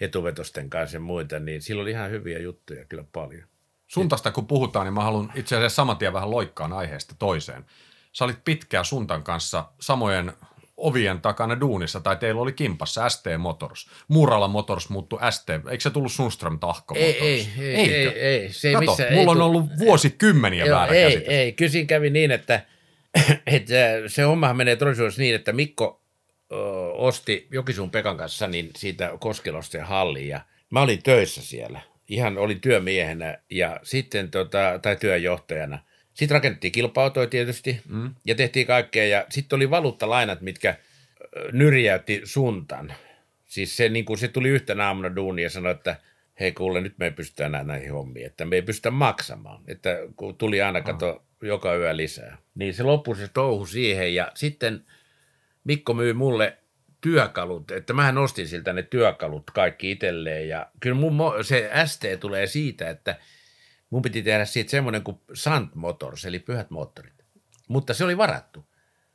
etuvetosten 0.00 0.70
kanssa 0.70 0.96
ja 0.96 1.00
muita, 1.00 1.38
niin 1.38 1.62
sillä 1.62 1.82
oli 1.82 1.90
ihan 1.90 2.10
hyviä 2.10 2.38
juttuja 2.38 2.84
kyllä 2.84 3.04
paljon. 3.12 3.48
Suntasta 3.86 4.30
kun 4.32 4.46
puhutaan, 4.46 4.86
niin 4.86 4.94
mä 4.94 5.02
haluan 5.04 5.32
itse 5.34 5.56
asiassa 5.56 5.76
saman 5.76 5.96
tien 5.96 6.12
vähän 6.12 6.30
loikkaan 6.30 6.72
aiheesta 6.72 7.14
toiseen. 7.18 7.64
Sä 8.12 8.24
olit 8.24 8.44
pitkään 8.44 8.84
Suntan 8.84 9.22
kanssa 9.22 9.64
samojen 9.80 10.32
ovien 10.76 11.20
takana 11.20 11.60
duunissa, 11.60 12.00
tai 12.00 12.16
teillä 12.16 12.40
oli 12.40 12.52
kimpassa 12.52 13.08
ST 13.08 13.24
Motors. 13.38 13.90
Muurala 14.08 14.48
Motors 14.48 14.88
muuttui 14.88 15.18
ST, 15.30 15.50
eikö 15.50 15.80
se 15.80 15.90
tullut 15.90 16.12
Sunström 16.12 16.58
Tahko 16.58 16.94
Ei, 16.94 17.06
Motors? 17.12 17.22
ei, 17.22 17.48
ei, 17.58 17.94
ei, 17.94 18.08
ei, 18.18 18.52
se 18.52 18.68
ei 18.68 18.74
Kato, 18.74 18.86
missään- 18.86 19.14
mulla 19.14 19.22
ei 19.22 19.28
on 19.32 19.36
tuu- 19.36 19.44
ollut 19.46 19.70
vuosikymmeniä 19.78 20.64
Joo, 20.64 20.78
väärä 20.78 20.94
ei, 20.94 21.04
käsitys. 21.04 21.28
ei. 21.28 21.52
Kyllä 21.52 21.70
siinä 21.70 21.86
kävi 21.86 22.10
niin, 22.10 22.30
että, 22.30 22.60
että 23.46 23.74
se 24.06 24.22
hommahan 24.22 24.56
menee 24.56 24.76
todellisuudessa 24.76 25.22
niin, 25.22 25.34
että 25.34 25.52
Mikko 25.52 26.02
ö, 26.52 26.56
osti 26.92 27.48
Jokisuun 27.50 27.90
Pekan 27.90 28.16
kanssa 28.16 28.46
niin 28.46 28.70
siitä 28.76 29.12
Koskelosten 29.20 29.84
hallin 29.84 30.28
ja 30.28 30.40
mä 30.70 30.82
olin 30.82 31.02
töissä 31.02 31.42
siellä. 31.42 31.80
Ihan 32.08 32.38
olin 32.38 32.60
työmiehenä 32.60 33.38
ja 33.50 33.80
sitten 33.82 34.30
tota, 34.30 34.78
tai 34.82 34.96
työjohtajana. 34.96 35.78
Sitten 36.14 36.34
rakennettiin 36.34 36.72
kilpa 36.72 37.10
tietysti 37.30 37.80
mm. 37.88 38.14
ja 38.24 38.34
tehtiin 38.34 38.66
kaikkea 38.66 39.06
ja 39.06 39.26
sitten 39.30 39.56
oli 39.56 39.70
valuuttalainat, 39.70 40.40
mitkä 40.40 40.76
nyrjäytti 41.52 42.20
suntan. 42.24 42.94
Siis 43.44 43.76
se, 43.76 43.88
niin 43.88 44.04
kuin 44.04 44.18
se 44.18 44.28
tuli 44.28 44.48
yhtenä 44.48 44.86
aamuna 44.86 45.16
duuniin 45.16 45.44
ja 45.44 45.50
sanoi, 45.50 45.72
että 45.72 45.96
hei 46.40 46.52
kuule, 46.52 46.80
nyt 46.80 46.98
me 46.98 47.04
ei 47.04 47.10
pystytä 47.10 47.46
enää 47.46 47.64
näihin 47.64 47.92
hommiin, 47.92 48.26
että 48.26 48.44
me 48.44 48.56
ei 48.56 48.62
pystytä 48.62 48.90
maksamaan. 48.90 49.62
Että 49.66 49.98
kun 50.16 50.36
tuli 50.36 50.62
aina 50.62 50.80
kato 50.80 51.24
joka 51.42 51.76
yö 51.76 51.96
lisää. 51.96 52.38
Niin 52.54 52.74
se 52.74 52.82
loppui 52.82 53.16
se 53.16 53.28
touhu 53.28 53.66
siihen 53.66 54.14
ja 54.14 54.32
sitten 54.34 54.84
Mikko 55.64 55.94
myi 55.94 56.12
mulle 56.12 56.58
työkalut, 57.00 57.70
että 57.70 57.92
mähän 57.92 58.18
ostin 58.18 58.48
siltä 58.48 58.72
ne 58.72 58.82
työkalut 58.82 59.50
kaikki 59.50 59.90
itselleen 59.90 60.48
ja 60.48 60.70
kyllä 60.80 60.96
mun 60.96 61.18
mo- 61.18 61.42
se 61.42 61.70
ST 61.86 62.04
tulee 62.20 62.46
siitä, 62.46 62.90
että 62.90 63.18
mun 63.90 64.02
piti 64.02 64.22
tehdä 64.22 64.44
siitä 64.44 64.70
semmoinen 64.70 65.02
kuin 65.02 65.20
Sant 65.34 65.74
Motors, 65.74 66.24
eli 66.24 66.38
pyhät 66.38 66.70
moottorit. 66.70 67.24
Mutta 67.68 67.94
se 67.94 68.04
oli 68.04 68.18
varattu. 68.18 68.66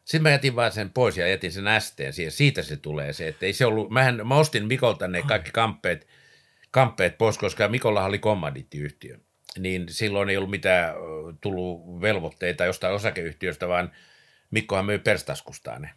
Sitten 0.06 0.24
mä 0.24 0.30
jätin 0.30 0.56
vaan 0.56 0.72
sen 0.72 0.90
pois 0.90 1.18
ja 1.18 1.28
jätin 1.28 1.52
sen 1.52 1.66
STn 1.80 2.14
siihen. 2.14 2.32
Siitä 2.32 2.62
se 2.62 2.78
tulee 2.78 3.14
se, 3.14 3.28
että 3.28 3.46
ei 3.46 3.54
se 3.54 3.66
ollut, 3.66 3.90
mähän, 3.90 4.28
mä 4.28 4.36
ostin 4.36 4.68
Mikolta 4.68 5.08
ne 5.08 5.22
kaikki 5.22 5.52
kamppeet, 5.52 6.08
kamppeet 6.72 7.18
pois, 7.18 7.38
koska 7.38 7.68
Mikolla 7.68 8.06
oli 8.06 8.20
kommandittiyhtiö. 8.20 9.20
Niin 9.60 9.86
silloin 9.90 10.30
ei 10.30 10.38
ollut 10.38 10.50
mitään 10.50 10.96
tullut 11.42 12.02
velvoitteita 12.02 12.66
jostain 12.66 12.96
osakeyhtiöstä, 12.96 13.68
vaan 13.68 13.92
Mikkohan 14.52 14.86
myi 14.86 15.00
perstaskustaan 15.00 15.82
ne. 15.82 15.90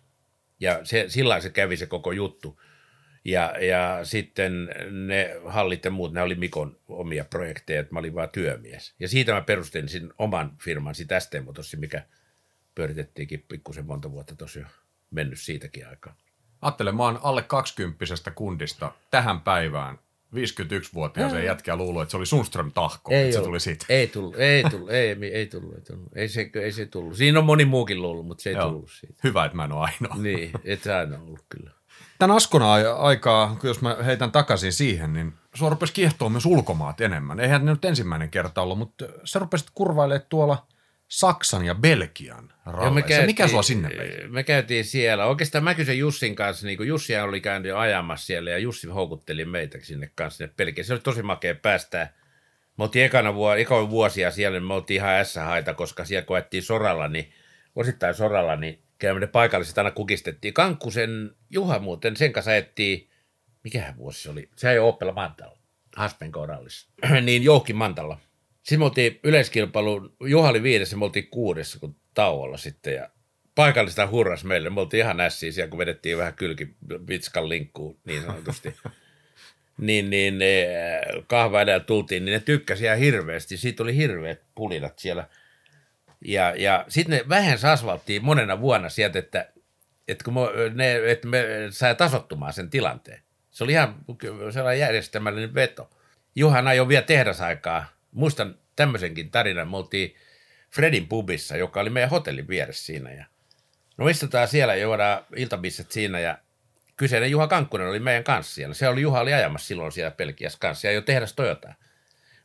Ja 0.60 0.80
se, 0.84 1.04
sillä 1.08 1.40
se 1.40 1.50
kävi 1.50 1.76
se 1.76 1.86
koko 1.86 2.12
juttu. 2.12 2.60
Ja, 3.24 3.54
ja 3.60 4.00
sitten 4.02 4.70
ne 4.90 5.36
hallit 5.46 5.84
ja 5.84 5.90
muut, 5.90 6.12
ne 6.12 6.22
oli 6.22 6.34
Mikon 6.34 6.80
omia 6.88 7.24
projekteja, 7.24 7.80
että 7.80 7.92
mä 7.92 7.98
olin 7.98 8.14
vaan 8.14 8.28
työmies. 8.28 8.94
Ja 9.00 9.08
siitä 9.08 9.32
mä 9.32 9.40
perustin 9.40 9.88
sin 9.88 10.12
oman 10.18 10.56
firman, 10.62 10.94
sitä 10.94 11.20
ST 11.20 11.32
mikä 11.76 12.02
pyöritettiinkin 12.74 13.44
pikkusen 13.48 13.86
monta 13.86 14.12
vuotta 14.12 14.34
tosiaan 14.34 14.70
mennyt 15.10 15.40
siitäkin 15.40 15.88
aikaa. 15.88 16.14
Ajattele, 16.60 16.92
mä 16.92 17.02
oon 17.02 17.20
alle 17.22 17.42
20 17.42 18.30
kundista 18.34 18.92
tähän 19.10 19.40
päivään 19.40 19.98
51-vuotiaaseen 20.34 21.44
jätkää 21.44 21.76
luullut, 21.76 22.02
että 22.02 22.10
se 22.10 22.16
oli 22.16 22.26
Sunström 22.26 22.72
Tahko, 22.72 23.12
että 23.14 23.36
se 23.36 23.42
tuli 23.42 23.60
siitä. 23.60 23.86
Ei 23.88 24.06
tullut, 24.06 24.36
ei 24.36 24.64
tullut, 24.70 24.90
ei, 24.90 25.08
ei, 25.08 25.34
ei 25.34 25.46
tullut, 25.46 25.74
ei 25.74 25.80
tullut. 25.80 26.16
Ei 26.16 26.28
se, 26.28 26.50
ei 26.54 26.72
se 26.72 26.86
tullut. 26.86 27.16
Siinä 27.16 27.38
on 27.38 27.44
moni 27.44 27.64
muukin 27.64 28.02
luullut, 28.02 28.26
mutta 28.26 28.42
se 28.42 28.50
ei 28.50 28.56
Joo. 28.56 28.68
tullut 28.68 28.90
siitä. 28.90 29.14
Hyvä, 29.24 29.44
että 29.44 29.56
mä 29.56 29.64
en 29.64 29.72
ole 29.72 29.88
ainoa. 29.88 30.22
Niin, 30.22 30.50
et 30.64 30.82
sä 30.82 30.98
aina 30.98 31.18
ollut 31.18 31.44
kyllä. 31.48 31.70
Tämän 32.18 32.36
Askona 32.36 32.72
aikaa, 32.98 33.58
jos 33.62 33.80
mä 33.80 33.96
heitän 34.04 34.32
takaisin 34.32 34.72
siihen, 34.72 35.12
niin 35.12 35.32
sua 35.54 35.70
rupesi 35.70 35.92
kiehtoa 35.92 36.28
myös 36.28 36.46
ulkomaat 36.46 37.00
enemmän. 37.00 37.40
Eihän 37.40 37.64
ne 37.64 37.70
nyt 37.70 37.84
ensimmäinen 37.84 38.30
kerta 38.30 38.62
ollut, 38.62 38.78
mutta 38.78 39.04
sä 39.24 39.38
rupesit 39.38 39.68
kurvailemaan 39.74 40.26
tuolla 40.28 40.66
Saksan 41.08 41.64
ja 41.64 41.74
Belgian 41.74 42.52
Ja 42.66 42.72
ralleissa. 42.72 43.22
Mikä 43.22 43.48
sua 43.48 43.62
sinne 43.62 43.88
vei? 43.98 44.28
Me 44.28 44.42
käytiin 44.42 44.84
siellä. 44.84 45.26
Oikeastaan 45.26 45.64
mä 45.64 45.74
kysyin 45.74 45.98
Jussin 45.98 46.36
kanssa, 46.36 46.66
niin 46.66 46.76
kuin 46.76 46.88
Jussi 46.88 47.16
oli 47.18 47.40
käynyt 47.40 47.68
jo 47.68 47.78
ajamassa 47.78 48.26
siellä 48.26 48.50
ja 48.50 48.58
Jussi 48.58 48.88
houkutteli 48.88 49.44
meitä 49.44 49.78
sinne 49.82 50.10
kanssa 50.14 50.36
sinne 50.36 50.52
Belgiaan. 50.56 50.84
Se 50.84 50.92
oli 50.92 51.00
tosi 51.00 51.22
makea 51.22 51.54
päästää. 51.54 52.12
Me 52.78 52.84
oltiin 52.84 53.04
ekana 53.04 53.34
vuo, 53.34 53.54
ekoin 53.54 53.90
vuosia 53.90 54.30
siellä, 54.30 54.58
niin 54.58 54.66
me 54.66 54.74
oltiin 54.74 54.96
ihan 54.96 55.24
S-haita, 55.24 55.74
koska 55.74 56.04
siellä 56.04 56.26
koettiin 56.26 56.62
soralla, 56.62 57.08
niin 57.08 57.32
osittain 57.76 58.14
soralla, 58.14 58.56
niin 58.56 58.82
käymme 58.98 59.20
ne 59.20 59.26
paikalliset 59.26 59.78
aina 59.78 59.90
kukistettiin. 59.90 60.54
Kankkusen 60.54 61.30
Juha 61.50 61.78
muuten, 61.78 62.16
sen 62.16 62.32
kanssa 62.32 62.50
ajettiin, 62.50 63.10
mikähän 63.64 63.96
vuosi 63.96 64.22
se 64.22 64.30
oli? 64.30 64.48
Se 64.56 64.70
ei 64.70 64.78
ole 64.78 64.88
Oppela 64.88 65.12
Mantalla, 65.12 65.58
Haspen 65.96 66.32
korallissa. 66.32 66.88
niin 67.22 67.42
Jouhki 67.42 67.72
Mantalla. 67.72 68.18
Sitten 68.66 68.78
me 68.78 68.84
oltiin 68.84 69.20
yleiskilpailu, 69.22 70.16
Juha 70.20 70.48
oli 70.48 70.62
viidessä, 70.62 70.96
me 70.96 71.04
oltiin 71.04 71.28
kuudessa 71.28 71.78
kun 71.78 71.96
tauolla 72.14 72.56
sitten 72.56 72.94
ja 72.94 73.08
paikallista 73.54 74.06
hurras 74.06 74.44
meille. 74.44 74.70
Me 74.70 74.80
oltiin 74.80 75.00
ihan 75.00 75.20
ässiä 75.20 75.52
siellä, 75.52 75.70
kun 75.70 75.78
vedettiin 75.78 76.18
vähän 76.18 76.34
kylki 76.34 76.68
vitskan 77.08 77.48
linkkuun 77.48 77.98
niin 78.04 78.22
sanotusti. 78.22 78.76
niin, 79.78 80.10
niin 80.10 80.38
kahva 81.26 81.62
edellä 81.62 81.80
tultiin, 81.80 82.24
niin 82.24 82.32
ne 82.32 82.40
tykkäsi 82.40 82.84
ihan 82.84 82.98
hirveästi. 82.98 83.56
Siitä 83.56 83.82
oli 83.82 83.96
hirveät 83.96 84.40
pulinat 84.54 84.98
siellä. 84.98 85.28
Ja, 86.24 86.54
ja 86.56 86.84
sitten 86.88 87.18
ne 87.18 87.28
vähän 87.28 87.58
asfalttiin 87.72 88.24
monena 88.24 88.60
vuonna 88.60 88.88
sieltä, 88.88 89.18
että, 89.18 89.48
että, 90.08 90.24
kun 90.24 90.34
me, 90.34 90.40
ne, 90.74 91.10
että 91.10 91.28
me 91.28 91.46
sai 91.70 91.94
tasottumaan 91.94 92.52
sen 92.52 92.70
tilanteen. 92.70 93.20
Se 93.50 93.64
oli 93.64 93.72
ihan 93.72 93.94
sellainen 94.50 94.80
järjestelmällinen 94.80 95.54
veto. 95.54 95.90
Juhan 96.34 96.68
ajoi 96.68 96.88
vielä 96.88 97.02
tehdasaikaa. 97.02 97.95
Muistan 98.16 98.58
tämmöisenkin 98.76 99.30
tarinan. 99.30 99.70
Me 99.70 99.76
oltiin 99.76 100.14
Fredin 100.70 101.08
pubissa, 101.08 101.56
joka 101.56 101.80
oli 101.80 101.90
meidän 101.90 102.10
hotellin 102.10 102.48
vieressä 102.48 102.86
siinä. 102.86 103.12
Ja 103.12 103.24
no 103.96 104.08
istutaan 104.08 104.48
siellä 104.48 104.74
ja 104.74 104.82
juodaan 104.82 105.24
iltabisset 105.36 105.92
siinä 105.92 106.20
ja 106.20 106.38
kyseinen 106.96 107.30
Juha 107.30 107.46
Kankkunen 107.46 107.88
oli 107.88 107.98
meidän 107.98 108.24
kanssa 108.24 108.54
siellä. 108.54 108.74
Se 108.74 108.88
oli 108.88 109.00
Juha 109.00 109.20
oli 109.20 109.32
ajamassa 109.32 109.66
silloin 109.66 109.92
siellä 109.92 110.10
Pelkiässä 110.10 110.58
kanssa 110.58 110.86
ja 110.86 110.92
jo 110.92 111.02
tehdas 111.02 111.32
Toyota. 111.32 111.74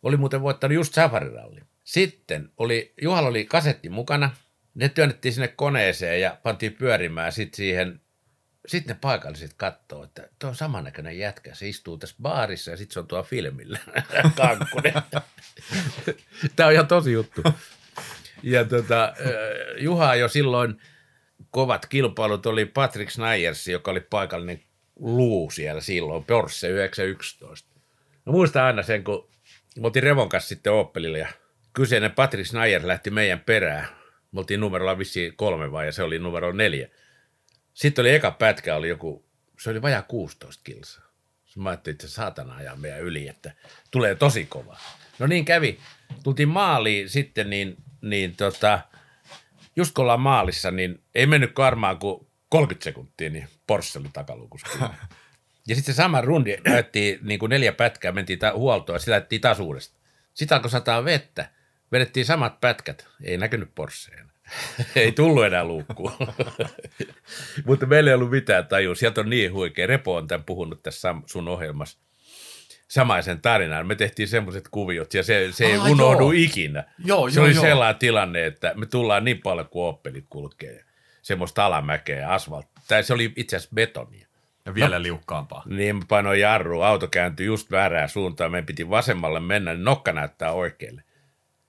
Oli 0.03 0.17
muuten 0.17 0.41
voittanut 0.41 0.75
just 0.75 0.93
safariralli. 0.93 1.61
Sitten 1.83 2.49
oli, 2.57 2.93
Juhalla 3.01 3.29
oli 3.29 3.45
kasetti 3.45 3.89
mukana. 3.89 4.31
Ne 4.75 4.89
työnnettiin 4.89 5.33
sinne 5.33 5.47
koneeseen 5.47 6.21
ja 6.21 6.37
pantiin 6.43 6.73
pyörimään 6.73 7.31
sitten 7.31 7.57
siihen 7.57 8.01
sitten 8.67 8.95
ne 8.95 8.99
paikalliset 9.01 9.53
katsoo, 9.57 10.03
että 10.03 10.29
tuo 10.39 10.49
on 10.49 10.55
samannäköinen 10.55 11.17
jätkä. 11.17 11.55
Se 11.55 11.69
istuu 11.69 11.97
tässä 11.97 12.15
baarissa 12.21 12.71
ja 12.71 12.77
sitten 12.77 12.93
se 12.93 12.99
on 12.99 13.07
tuo 13.07 13.23
filmillä. 13.23 13.79
Kankkunen. 14.37 14.93
Tämä 16.55 16.67
on 16.67 16.73
ihan 16.73 16.87
tosi 16.87 17.11
juttu. 17.11 17.43
Ja 18.43 18.65
tota, 18.65 19.13
Juha 19.77 20.15
jo 20.15 20.27
silloin 20.27 20.81
kovat 21.51 21.85
kilpailut 21.85 22.45
oli 22.45 22.65
Patrick 22.65 23.11
Snyders, 23.11 23.67
joka 23.67 23.91
oli 23.91 23.99
paikallinen 23.99 24.63
luu 24.95 25.51
siellä 25.51 25.81
silloin, 25.81 26.25
Porsche 26.25 26.67
911. 26.67 27.69
No 28.25 28.31
muistan 28.31 28.63
aina 28.63 28.83
sen, 28.83 29.03
kun 29.03 29.29
me 29.79 29.85
oltiin 29.87 30.03
Revon 30.03 30.29
kanssa 30.29 30.47
sitten 30.47 30.73
Opelilla 30.73 31.17
ja 31.17 31.27
kyseinen 31.73 32.11
Patrick 32.11 32.49
Snyder 32.49 32.87
lähti 32.87 33.09
meidän 33.09 33.39
perään. 33.39 33.87
Me 34.31 34.39
oltiin 34.39 34.59
numerolla 34.59 34.97
vissiin 34.97 35.35
kolme 35.35 35.71
vai 35.71 35.85
ja 35.85 35.91
se 35.91 36.03
oli 36.03 36.19
numero 36.19 36.51
neljä. 36.51 36.89
Sitten 37.81 38.03
oli 38.03 38.13
eka 38.15 38.31
pätkä, 38.31 38.75
oli 38.75 38.89
joku, 38.89 39.25
se 39.59 39.69
oli 39.69 39.81
vajaa 39.81 40.01
16 40.01 40.61
kilsaa. 40.63 41.05
Mä 41.55 41.69
ajattelin, 41.69 41.93
että 41.93 42.07
se 42.07 42.13
saatana 42.13 42.55
ajaa 42.55 42.75
meidän 42.75 43.01
yli, 43.01 43.27
että 43.27 43.51
tulee 43.91 44.15
tosi 44.15 44.45
kova. 44.45 44.77
No 45.19 45.27
niin 45.27 45.45
kävi. 45.45 45.79
Tultiin 46.23 46.49
maaliin 46.49 47.09
sitten, 47.09 47.49
niin, 47.49 47.77
niin 48.01 48.35
tota, 48.35 48.81
just 49.75 49.93
kun 49.93 50.01
ollaan 50.01 50.21
maalissa, 50.21 50.71
niin 50.71 51.03
ei 51.15 51.25
mennyt 51.25 51.51
varmaan 51.57 51.97
kuin 51.97 52.27
30 52.49 52.83
sekuntia, 52.83 53.29
niin 53.29 53.47
Porsche 53.67 53.99
oli 53.99 54.09
takalukussa. 54.13 54.67
Ja 55.67 55.75
sitten 55.75 55.93
se 55.93 55.97
sama 55.97 56.21
rundi 56.21 56.57
ajettiin 56.67 57.19
niin 57.21 57.39
kuin 57.39 57.49
neljä 57.49 57.71
pätkää, 57.71 58.11
mentiin 58.11 58.39
ta- 58.39 58.53
huoltoon 58.53 58.95
ja 58.95 58.99
sitä 58.99 59.11
ajettiin 59.11 59.41
taas 59.41 59.59
uudestaan. 59.59 60.03
Sitten 60.33 60.55
alkoi 60.55 60.71
sataa 60.71 61.05
vettä, 61.05 61.49
vedettiin 61.91 62.25
samat 62.25 62.61
pätkät, 62.61 63.07
ei 63.23 63.37
näkynyt 63.37 63.75
Porscheen. 63.75 64.30
Ei 64.95 65.11
tullut 65.11 65.45
enää 65.45 65.65
luukkuun. 65.65 66.11
Mutta 67.65 67.85
meillä 67.85 68.09
ei 68.09 68.15
ollut 68.15 68.31
mitään 68.31 68.67
tajua. 68.67 68.95
Sieltä 68.95 69.21
on 69.21 69.29
niin 69.29 69.53
huikea. 69.53 69.87
Repo 69.87 70.15
on 70.15 70.27
tämän 70.27 70.43
puhunut 70.43 70.83
tässä 70.83 71.15
sun 71.25 71.47
ohjelmassa 71.47 71.99
samaisen 72.87 73.41
tarinan. 73.41 73.87
Me 73.87 73.95
tehtiin 73.95 74.27
semmoiset 74.27 74.67
kuviot 74.71 75.13
ja 75.13 75.23
se, 75.23 75.47
se 75.51 75.65
ei 75.65 75.77
Aa, 75.77 75.89
unohdu 75.89 76.23
joo. 76.23 76.31
ikinä. 76.31 76.83
Joo, 77.05 77.29
se 77.29 77.39
joo, 77.39 77.45
oli 77.45 77.55
joo. 77.55 77.61
sellainen 77.63 77.99
tilanne, 77.99 78.45
että 78.45 78.73
me 78.75 78.85
tullaan 78.85 79.23
niin 79.23 79.41
paljon 79.41 79.69
kuin 79.69 79.85
oppelit 79.85 80.25
kulkee. 80.29 80.85
Semmoista 81.21 81.65
alamäkeä 81.65 82.19
ja 82.19 82.33
asfalttia. 82.33 82.83
Tai 82.87 83.03
se 83.03 83.13
oli 83.13 83.33
itse 83.35 83.55
asiassa 83.55 83.75
betonia. 83.75 84.27
Ja 84.65 84.75
vielä 84.75 84.95
no. 84.95 85.03
liukkaampaa. 85.03 85.63
Niin 85.65 85.95
mä 85.95 86.01
painoin 86.07 86.39
jarru, 86.39 86.81
auto 86.81 87.07
kääntyi 87.07 87.45
just 87.45 87.71
väärään 87.71 88.09
suuntaan, 88.09 88.51
meidän 88.51 88.65
piti 88.65 88.89
vasemmalle 88.89 89.39
mennä, 89.39 89.73
niin 89.73 89.83
nokka 89.83 90.13
näyttää 90.13 90.51
oikealle. 90.51 91.03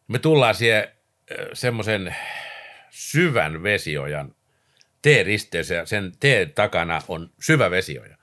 Me 0.09 0.19
tullaan 0.19 0.55
siihen 0.55 0.89
semmoisen 1.53 2.17
syvän 2.93 3.63
vesiojan 3.63 4.35
T-risteys 5.03 5.71
ja 5.71 5.87
sen 5.87 6.13
T 6.21 6.25
takana 6.55 7.03
on 7.09 7.31
syvä 7.41 7.71
vesioja. 7.71 8.17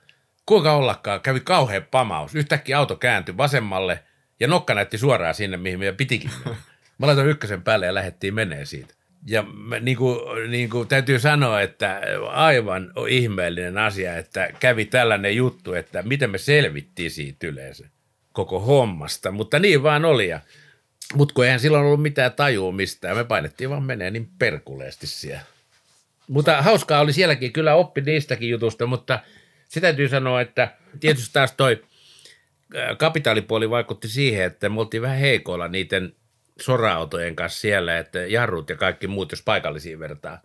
Kuinka 0.45 0.73
ollakaan, 0.73 1.21
kävi 1.21 1.39
kauhean 1.39 1.85
pamaus. 1.91 2.35
Yhtäkkiä 2.35 2.77
auto 2.77 2.95
kääntyi 2.95 3.37
vasemmalle 3.37 4.03
ja 4.39 4.47
nokka 4.47 4.73
näytti 4.73 4.97
suoraan 4.97 5.35
sinne, 5.35 5.57
mihin 5.57 5.79
meidän 5.79 5.95
pitikin. 5.95 6.31
Mä 6.97 7.07
laitoin 7.07 7.29
ykkösen 7.29 7.63
päälle 7.63 7.85
ja 7.85 7.93
lähdettiin 7.93 8.33
menee 8.33 8.65
siitä. 8.65 8.93
Ja 9.25 9.43
mä, 9.43 9.79
niin 9.79 9.97
kuin, 9.97 10.51
niin 10.51 10.69
kuin 10.69 10.87
täytyy 10.87 11.19
sanoa, 11.19 11.61
että 11.61 12.01
aivan 12.27 12.93
ihmeellinen 13.09 13.77
asia, 13.77 14.17
että 14.17 14.49
kävi 14.59 14.85
tällainen 14.85 15.35
juttu, 15.35 15.73
että 15.73 16.03
miten 16.03 16.29
me 16.29 16.37
selvittiin 16.37 17.11
siitä 17.11 17.47
yleensä 17.47 17.89
koko 18.33 18.59
hommasta. 18.59 19.31
Mutta 19.31 19.59
niin 19.59 19.83
vaan 19.83 20.05
oli. 20.05 20.27
Ja, 20.27 20.39
mutta 21.13 21.33
kun 21.33 21.45
eihän 21.45 21.59
silloin 21.59 21.85
ollut 21.85 22.01
mitään 22.01 22.33
tajua 22.33 22.71
mistään, 22.71 23.17
me 23.17 23.23
painettiin 23.23 23.69
vaan 23.69 23.83
menee 23.83 24.11
niin 24.11 24.29
perkuleesti 24.39 25.07
siellä. 25.07 25.41
Mutta 26.27 26.61
hauskaa 26.61 26.99
oli 26.99 27.13
sielläkin, 27.13 27.53
kyllä 27.53 27.75
oppi 27.75 28.01
niistäkin 28.01 28.49
jutusta, 28.49 28.85
mutta 28.85 29.19
se 29.67 29.81
täytyy 29.81 30.09
sanoa, 30.09 30.41
että 30.41 30.73
tietysti 30.99 31.33
taas 31.33 31.51
toi 31.51 31.83
kapitaalipuoli 32.97 33.69
vaikutti 33.69 34.07
siihen, 34.07 34.45
että 34.45 34.69
me 34.69 34.79
oltiin 34.79 35.01
vähän 35.01 35.17
heikoilla 35.17 35.67
niiden 35.67 36.15
sora-autojen 36.61 37.35
kanssa 37.35 37.59
siellä, 37.59 37.97
että 37.97 38.19
jarrut 38.19 38.69
ja 38.69 38.75
kaikki 38.75 39.07
muut, 39.07 39.31
jos 39.31 39.43
paikallisiin 39.43 39.99
vertaa, 39.99 40.41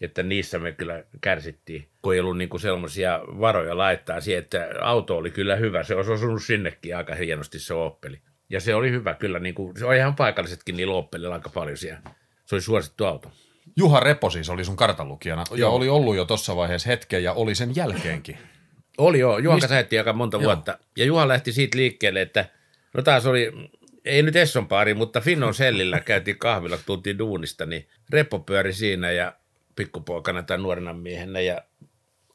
että 0.00 0.22
niissä 0.22 0.58
me 0.58 0.72
kyllä 0.72 1.04
kärsittiin, 1.20 1.88
kun 2.02 2.14
ei 2.14 2.20
ollut 2.20 2.38
niin 2.38 2.60
sellaisia 2.60 3.20
varoja 3.26 3.78
laittaa 3.78 4.20
siihen, 4.20 4.42
että 4.42 4.68
auto 4.80 5.16
oli 5.16 5.30
kyllä 5.30 5.56
hyvä, 5.56 5.82
se 5.82 5.94
olisi 5.94 6.12
osunut 6.12 6.42
sinnekin 6.42 6.96
aika 6.96 7.14
hienosti 7.14 7.58
se 7.58 7.74
Oppeli. 7.74 8.18
Ja 8.52 8.60
se 8.60 8.74
oli 8.74 8.90
hyvä 8.90 9.14
kyllä, 9.14 9.38
niin 9.38 9.54
kuin, 9.54 9.76
se 9.78 9.86
on 9.86 9.94
ihan 9.94 10.16
paikallisetkin 10.16 10.76
niillä 10.76 10.94
Oppelilla 10.94 11.34
aika 11.34 11.48
paljon 11.48 11.76
siellä. 11.76 12.00
Se 12.44 12.54
oli 12.54 12.62
suosittu 12.62 13.04
auto. 13.04 13.32
Juha 13.76 14.00
Repo 14.00 14.30
siis 14.30 14.50
oli 14.50 14.64
sun 14.64 14.76
kartanlukijana 14.76 15.44
ja 15.56 15.68
oli 15.68 15.88
ollut 15.88 16.16
jo 16.16 16.24
tuossa 16.24 16.56
vaiheessa 16.56 16.88
hetken 16.88 17.22
ja 17.22 17.32
oli 17.32 17.54
sen 17.54 17.76
jälkeenkin. 17.76 18.38
Oli 18.98 19.18
joo, 19.18 19.38
Juhan 19.38 19.56
Mist... 19.56 19.68
kanssa 19.68 19.98
aika 19.98 20.12
monta 20.12 20.36
joo. 20.36 20.44
vuotta. 20.44 20.78
Ja 20.96 21.04
Juha 21.04 21.28
lähti 21.28 21.52
siitä 21.52 21.78
liikkeelle, 21.78 22.22
että 22.22 22.44
no 22.94 23.02
taas 23.02 23.26
oli, 23.26 23.52
ei 24.04 24.22
nyt 24.22 24.36
Esson 24.36 24.68
paari, 24.68 24.94
mutta 24.94 25.20
Finnon 25.20 25.54
sellillä 25.54 26.00
käytiin 26.10 26.38
kahvilla, 26.38 26.78
tultiin 26.86 27.18
duunista, 27.18 27.66
niin 27.66 27.88
Repo 28.10 28.38
pyöri 28.38 28.72
siinä 28.72 29.10
ja 29.10 29.32
pikkupoikana 29.76 30.42
tai 30.42 30.58
nuorena 30.58 30.92
miehenä 30.92 31.40
ja 31.40 31.62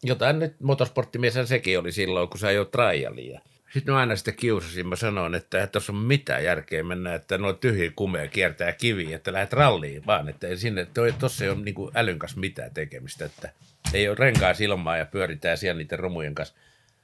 jotain 0.04 0.40
nyt 0.40 0.56
motorsporttimies 0.62 1.34
sekin 1.46 1.80
oli 1.80 1.92
silloin, 1.92 2.30
kun 2.30 2.40
sä 2.40 2.52
jo 2.52 2.66
trialia. 2.66 3.42
Sitten 3.78 3.94
mä 3.94 4.00
aina 4.00 4.16
sitä 4.16 4.32
kiusasin, 4.32 4.88
mä 4.88 4.96
sanoin, 4.96 5.36
että 5.36 5.62
ei 5.62 5.68
tuossa 5.68 5.94
ole 5.94 6.02
mitään 6.02 6.44
järkeä 6.44 6.84
mennä, 6.84 7.16
että 7.16 7.38
noin 7.38 7.58
tyhjiä 7.58 7.92
kumeja 7.96 8.28
kiertää 8.28 8.72
kivi, 8.72 9.14
että 9.14 9.34
lähdet 9.34 9.54
ralliin 9.54 10.06
vaan, 10.06 10.30
että 10.30 10.48
ei 10.48 10.58
sinne, 10.58 10.88
tuossa 11.20 11.44
ei 11.44 11.50
ole 11.50 11.60
niin 11.60 11.76
älyn 11.96 12.20
kanssa 12.20 12.40
mitään 12.40 12.74
tekemistä, 12.74 13.26
että 13.26 13.50
ei 13.94 14.10
ole 14.10 14.16
renkaa 14.20 14.54
ilmaa 14.60 14.98
ja 14.98 15.06
pyöritään 15.06 15.58
siellä 15.58 15.78
niiden 15.78 16.00
romujen 16.00 16.36
kanssa. 16.36 16.56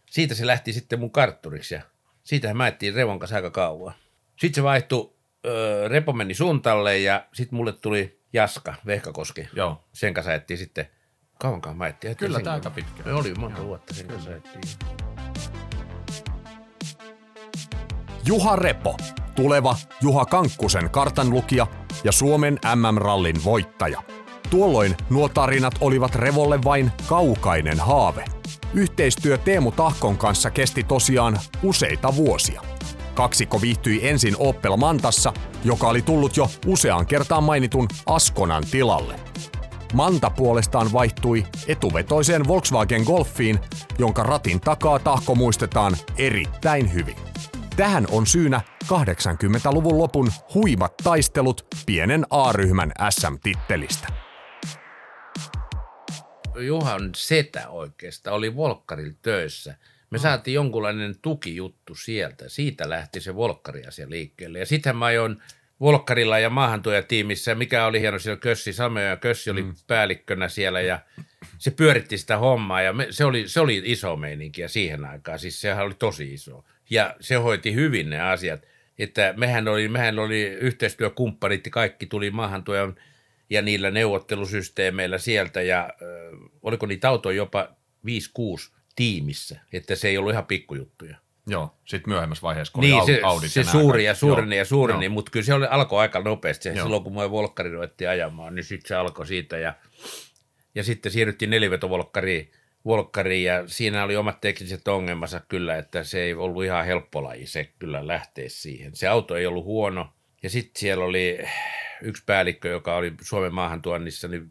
Siitä 0.10 0.36
se 0.36 0.48
lähti 0.48 0.74
sitten 0.74 1.00
mun 1.00 1.12
kartturiksi 1.12 1.76
ja 1.76 1.82
siitähän 2.24 2.58
mä 2.58 2.68
ettiin 2.68 2.94
Revon 2.94 3.20
kanssa 3.20 3.36
aika 3.36 3.52
kauan. 3.52 3.94
Sitten 4.36 4.56
se 4.56 4.64
vaihtui, 4.64 5.14
öö, 5.46 5.88
Repo 5.88 6.14
meni 6.14 6.34
suuntalle 6.34 6.98
ja 6.98 7.26
sitten 7.34 7.58
mulle 7.58 7.74
tuli 7.74 8.20
Jaska 8.34 8.74
Vehkakoski. 8.86 9.48
Joo. 9.56 9.84
Sen 9.94 10.14
kanssa 10.14 10.34
ettiin 10.34 10.58
sitten, 10.58 10.88
kauankaan 11.40 11.78
mä 11.78 11.88
ettiin. 11.88 12.16
Kyllä, 12.16 12.40
tämä 12.40 12.54
aika 12.54 12.70
pitkä. 12.70 13.16
Oli 13.16 13.34
monta 13.34 13.66
vuotta 13.66 13.94
sen 13.94 14.08
kanssa 14.08 14.36
ettiin. 14.36 14.64
Juha 18.26 18.56
Repo, 18.56 18.98
tuleva 19.36 19.76
Juha 20.02 20.26
Kankkusen 20.26 20.90
kartanlukija 20.90 21.68
ja 22.04 22.12
Suomen 22.12 22.60
MM-rallin 22.76 23.44
voittaja. 23.44 24.04
Tuolloin 24.50 24.96
nuo 25.10 25.30
tarinat 25.30 25.74
olivat 25.82 26.16
Revolle 26.16 26.64
vain 26.64 26.92
kaukainen 27.08 27.80
haave. 27.80 28.26
Yhteistyö 28.74 29.38
Teemu 29.38 29.72
Tahkon 29.72 30.18
kanssa 30.18 30.52
kesti 30.52 30.84
tosiaan 30.84 31.40
useita 31.64 32.16
vuosia. 32.16 32.62
Kaksiko 33.14 33.62
viihtyi 33.62 34.08
ensin 34.08 34.36
Opel 34.40 34.78
Mantassa, 34.78 35.34
joka 35.64 35.88
oli 35.88 36.02
tullut 36.02 36.38
jo 36.38 36.50
useaan 36.66 37.06
kertaan 37.06 37.44
mainitun 37.44 37.88
Askonan 38.06 38.64
tilalle. 38.72 39.16
Manta 39.94 40.30
puolestaan 40.30 40.94
vaihtui 40.94 41.46
etuvetoiseen 41.68 42.48
Volkswagen 42.48 43.04
Golfiin, 43.04 43.60
jonka 43.98 44.24
ratin 44.24 44.62
takaa 44.62 45.00
tahko 45.00 45.36
muistetaan 45.36 45.98
erittäin 46.18 46.94
hyvin. 46.94 47.16
Tähän 47.76 48.08
on 48.12 48.28
syynä 48.28 48.62
80-luvun 48.86 49.98
lopun 49.98 50.32
huimat 50.54 50.94
taistelut 51.04 51.68
pienen 51.86 52.26
A-ryhmän 52.30 52.92
SM-tittelistä. 53.10 54.08
Juhan 56.60 57.10
setä 57.16 57.70
oikeastaan 57.70 58.36
oli 58.36 58.56
Volkkarilla 58.56 59.14
töissä. 59.22 59.76
Me 60.10 60.18
saatiin 60.18 60.56
jonkunlainen 60.56 61.16
tukijuttu 61.22 61.96
sieltä. 61.96 62.50
Siitä 62.50 62.90
lähti 62.90 63.22
se 63.22 63.36
Volkkari-asia 63.36 64.10
liikkeelle. 64.10 64.60
Ja 64.60 64.66
sitten 64.66 64.98
mä 64.98 65.06
ajoin 65.06 65.38
Volkkarilla 65.80 66.40
ja 66.40 66.50
maahantuojatiimissä, 66.50 67.56
mikä 67.56 67.86
oli 67.86 68.02
hieno 68.02 68.20
siellä 68.20 68.40
Kössi, 68.40 68.74
Samoja 68.74 69.06
ja 69.06 69.18
Kössi 69.18 69.50
oli 69.50 69.64
mm. 69.64 69.74
päällikkönä 69.88 70.50
siellä 70.50 70.82
ja 70.82 71.00
se 71.58 71.72
pyöritti 71.72 72.18
sitä 72.18 72.38
hommaa 72.38 72.82
ja 72.82 72.94
me, 72.94 73.08
se, 73.10 73.26
oli, 73.26 73.48
se 73.48 73.60
oli 73.60 73.82
iso 73.86 74.16
meininki 74.16 74.62
siihen 74.68 75.06
aikaan, 75.06 75.40
siis 75.40 75.62
sehän 75.62 75.86
oli 75.86 75.94
tosi 75.94 76.34
iso 76.34 76.64
ja 76.90 77.16
se 77.20 77.36
hoiti 77.36 77.74
hyvin 77.74 78.10
ne 78.10 78.22
asiat. 78.22 78.62
Että 79.00 79.34
mehän 79.38 79.68
oli, 79.68 79.88
mehän 79.88 80.20
oli 80.20 80.42
yhteistyökumppanit 80.42 81.66
ja 81.66 81.72
kaikki 81.72 82.06
tuli 82.06 82.32
maahantuojan 82.32 82.96
ja 83.50 83.62
niillä 83.62 83.92
neuvottelusysteemeillä 83.92 85.18
sieltä 85.18 85.62
ja 85.62 85.80
äh, 85.80 86.40
oliko 86.62 86.86
niitä 86.86 87.10
autoja 87.10 87.38
jopa 87.38 87.70
5-6 88.08 88.10
tiimissä, 88.96 89.60
että 89.74 89.96
se 89.96 90.08
ei 90.08 90.18
ollut 90.18 90.32
ihan 90.32 90.46
pikkujuttuja. 90.46 91.18
Joo, 91.48 91.78
sitten 91.86 92.14
myöhemmässä 92.14 92.42
vaiheessa, 92.42 92.74
kun 92.74 92.82
niin, 92.82 92.96
oli 92.96 93.06
se, 93.06 93.22
Audit 93.24 93.52
se 93.52 93.64
suuri 93.64 94.06
ja 94.06 94.16
suureni 94.16 94.58
ja 94.58 94.66
suureni, 94.66 95.10
mutta 95.10 95.32
kyllä 95.32 95.46
se 95.46 95.54
oli, 95.54 95.66
alkoi 95.66 96.00
aika 96.00 96.20
nopeasti. 96.20 96.70
Joo. 96.70 96.84
Silloin 96.84 97.04
kun 97.04 97.14
mua 97.14 97.32
volkkari 97.32 97.72
ruvettiin 97.72 98.10
ajamaan, 98.10 98.56
niin 98.56 98.64
sitten 98.64 98.88
se 98.88 98.96
alkoi 98.96 99.28
siitä 99.28 99.58
ja, 99.58 99.74
ja 100.76 100.84
sitten 100.84 101.12
siirryttiin 101.12 101.50
nelivetovolkkariin 101.50 102.52
Volkkariin 102.86 103.44
ja 103.44 103.68
siinä 103.68 104.04
oli 104.04 104.16
omat 104.16 104.42
tekniset 104.42 104.88
ongelmansa 104.88 105.42
kyllä, 105.48 105.78
että 105.78 106.04
se 106.04 106.22
ei 106.22 106.34
ollut 106.34 106.64
ihan 106.64 106.86
helppo 106.86 107.24
laji 107.24 107.48
se 107.48 107.70
kyllä 107.80 108.08
lähteä 108.08 108.50
siihen. 108.50 108.96
Se 108.96 109.08
auto 109.08 109.38
ei 109.38 109.46
ollut 109.46 109.66
huono 109.66 110.14
ja 110.44 110.50
sitten 110.50 110.80
siellä 110.80 111.06
oli 111.06 111.40
yksi 112.02 112.24
päällikkö, 112.26 112.70
joka 112.70 112.96
oli 112.96 113.14
Suomen 113.22 113.54
maahantuonnissa, 113.54 114.28
niin 114.28 114.50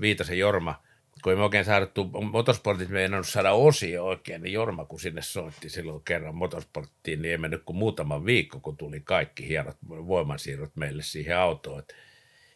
Viitasen 0.00 0.38
Jorma, 0.38 0.82
kun 1.22 1.32
me 1.32 1.42
oikein 1.42 1.64
saadettu 1.64 2.04
motorsportit, 2.04 2.88
me 2.88 3.02
ei 3.02 3.08
saada 3.24 3.52
osia 3.52 4.02
oikein, 4.02 4.42
niin 4.42 4.52
Jorma 4.52 4.84
kun 4.84 5.00
sinne 5.00 5.22
soitti 5.22 5.68
silloin 5.68 6.02
kerran 6.04 6.34
motorsporttiin, 6.34 7.22
niin 7.22 7.32
ei 7.32 7.38
mennyt 7.38 7.62
kuin 7.66 7.76
muutama 7.76 8.24
viikko, 8.24 8.60
kun 8.60 8.76
tuli 8.76 9.00
kaikki 9.00 9.48
hienot 9.48 9.76
voimansiirrot 9.88 10.76
meille 10.76 11.02
siihen 11.02 11.38
autoon. 11.38 11.78
Että 11.78 11.94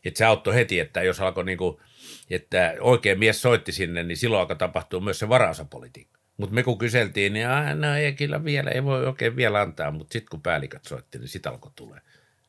että 0.08 0.18
se 0.18 0.24
auttoi 0.24 0.54
heti, 0.54 0.80
että 0.80 1.02
jos 1.02 1.20
alkoi 1.20 1.44
niin 1.44 1.58
kuin, 1.58 1.76
että 2.30 2.74
oikein 2.80 3.18
mies 3.18 3.42
soitti 3.42 3.72
sinne, 3.72 4.02
niin 4.02 4.16
silloin 4.16 4.40
alkoi 4.40 4.56
tapahtua 4.56 5.00
myös 5.00 5.18
se 5.18 5.28
varaosapolitiikka. 5.28 6.20
Mutta 6.36 6.54
me 6.54 6.62
kun 6.62 6.78
kyseltiin, 6.78 7.32
niin 7.32 7.46
no 7.74 7.94
ei 7.94 8.12
kyllä 8.12 8.44
vielä, 8.44 8.70
ei 8.70 8.84
voi 8.84 9.06
oikein 9.06 9.36
vielä 9.36 9.60
antaa, 9.60 9.90
mutta 9.90 10.12
sitten 10.12 10.28
kun 10.30 10.42
päälliköt 10.42 10.84
soitti, 10.84 11.18
niin 11.18 11.28
sitten 11.28 11.52
alkoi 11.52 11.72
tulee. 11.76 12.00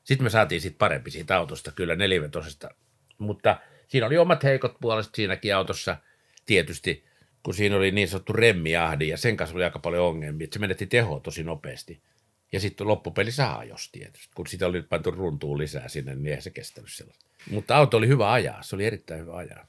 Sitten 0.04 0.24
me 0.24 0.30
saatiin 0.30 0.62
sitten 0.62 0.78
parempi 0.78 1.12
siitä 1.12 1.38
autosta, 1.38 1.72
kyllä 1.72 1.96
nelivetosesta, 1.96 2.70
mutta 3.18 3.60
siinä 3.88 4.08
oli 4.08 4.18
omat 4.18 4.44
heikot 4.44 4.80
puolet 4.82 5.10
siinäkin 5.16 5.56
autossa 5.56 5.98
tietysti, 6.46 7.06
kun 7.44 7.54
siinä 7.54 7.76
oli 7.76 7.92
niin 7.92 8.08
sanottu 8.08 8.34
remmiahdi 8.34 9.08
ja 9.08 9.18
sen 9.18 9.38
kanssa 9.38 9.56
oli 9.56 9.64
aika 9.64 9.80
paljon 9.80 10.06
ongelmia, 10.06 10.44
että 10.44 10.54
se 10.54 10.60
menetti 10.60 10.88
tehoa 10.88 11.20
tosi 11.20 11.44
nopeasti. 11.44 12.02
Ja 12.52 12.60
sitten 12.60 12.88
loppupeli 12.88 13.32
saa 13.32 13.64
jos 13.64 13.92
tietysti. 13.92 14.30
Kun 14.36 14.48
sitä 14.48 14.68
oli 14.68 14.82
pantu 14.82 15.12
runtuun 15.12 15.58
lisää 15.58 15.88
sinne, 15.88 16.16
niin 16.16 16.36
ei 16.36 16.42
se 16.42 16.50
kestänyt 16.50 16.94
sellaista. 16.94 17.27
Mutta 17.52 17.78
auto 17.78 17.98
oli 17.98 18.08
hyvä 18.08 18.32
ajaa, 18.32 18.64
se 18.64 18.76
oli 18.76 18.86
erittäin 18.86 19.22
hyvä 19.22 19.36
ajaa. 19.36 19.66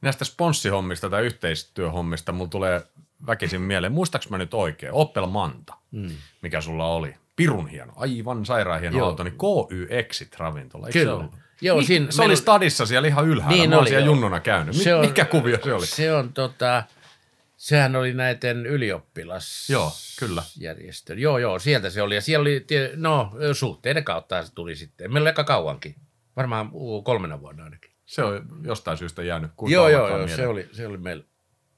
Näistä 0.00 0.24
sponssihommista 0.24 1.10
tai 1.10 1.22
yhteistyöhommista 1.22 2.32
mulla 2.32 2.50
tulee 2.50 2.82
väkisin 3.26 3.60
mieleen. 3.60 3.92
Muistaaks 3.92 4.30
mä 4.30 4.38
nyt 4.38 4.54
oikein? 4.54 4.92
Opel 4.92 5.26
Manta, 5.26 5.74
mm. 5.90 6.10
mikä 6.42 6.60
sulla 6.60 6.86
oli. 6.86 7.14
Pirun 7.36 7.68
hieno, 7.68 7.92
aivan 7.96 8.46
sairaan 8.46 8.80
hieno 8.80 8.98
Joo. 8.98 9.06
auto, 9.06 9.22
niin 9.22 9.38
KY 9.38 9.86
Exit 9.90 10.36
ravintola, 10.38 10.86
eikö 10.86 10.98
Kyllä. 10.98 11.12
se 11.12 11.16
ollut? 11.16 11.34
Joo, 11.60 11.82
siinä, 11.82 12.10
se 12.10 12.22
oli 12.22 12.36
stadissa 12.36 12.86
siellä 12.86 13.08
ihan 13.08 13.28
ylhäällä. 13.28 13.56
Niin 13.56 13.70
mä 13.70 13.78
oli, 13.78 13.88
siellä 13.88 14.06
junnuna 14.06 14.40
käynyt. 14.40 14.76
Se 14.76 14.94
on, 14.94 15.06
Mikä 15.06 15.24
kuvio 15.24 15.58
se 15.64 15.74
oli? 15.74 15.86
Se 15.86 16.12
on 16.12 16.32
tota, 16.32 16.84
Sehän 17.58 17.96
oli 17.96 18.14
näiden 18.14 18.66
ylioppilas 18.66 19.70
Joo, 19.70 19.92
kyllä. 20.18 20.42
järjestön. 20.58 21.18
Joo, 21.18 21.38
joo, 21.38 21.58
sieltä 21.58 21.90
se 21.90 22.02
oli. 22.02 22.14
Ja 22.14 22.20
siellä 22.20 22.42
oli, 22.42 22.66
no 22.96 23.32
suhteiden 23.52 24.04
kautta 24.04 24.44
se 24.44 24.54
tuli 24.54 24.76
sitten. 24.76 25.12
Meillä 25.12 25.24
oli 25.24 25.30
aika 25.30 25.44
kauankin. 25.44 25.94
Varmaan 26.38 26.70
kolmena 27.04 27.40
vuonna 27.40 27.64
ainakin. 27.64 27.90
Se 28.06 28.22
on 28.22 28.46
jostain 28.62 28.98
syystä 28.98 29.22
jäänyt 29.22 29.50
Joo, 29.68 29.88
joo, 29.88 30.08
joo 30.08 30.28
se, 30.28 30.46
oli, 30.46 30.68
se 30.72 30.86
oli 30.86 30.96
meillä. 30.96 31.24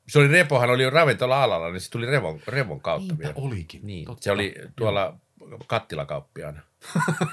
Se 0.08 0.18
oli 0.18 0.28
Repohan 0.28 0.70
oli 0.70 0.82
jo 0.82 0.90
ravintola-alalla, 0.90 1.70
niin 1.70 1.80
se 1.80 1.90
tuli 1.90 2.06
Revon, 2.06 2.40
Revon 2.46 2.80
kautta 2.80 3.06
Niinpä 3.06 3.22
vielä. 3.22 3.34
olikin. 3.36 3.80
Niin, 3.82 4.04
Totta. 4.04 4.24
se 4.24 4.32
oli 4.32 4.54
tuolla 4.76 5.18
kattilakauppiaana. 5.66 6.60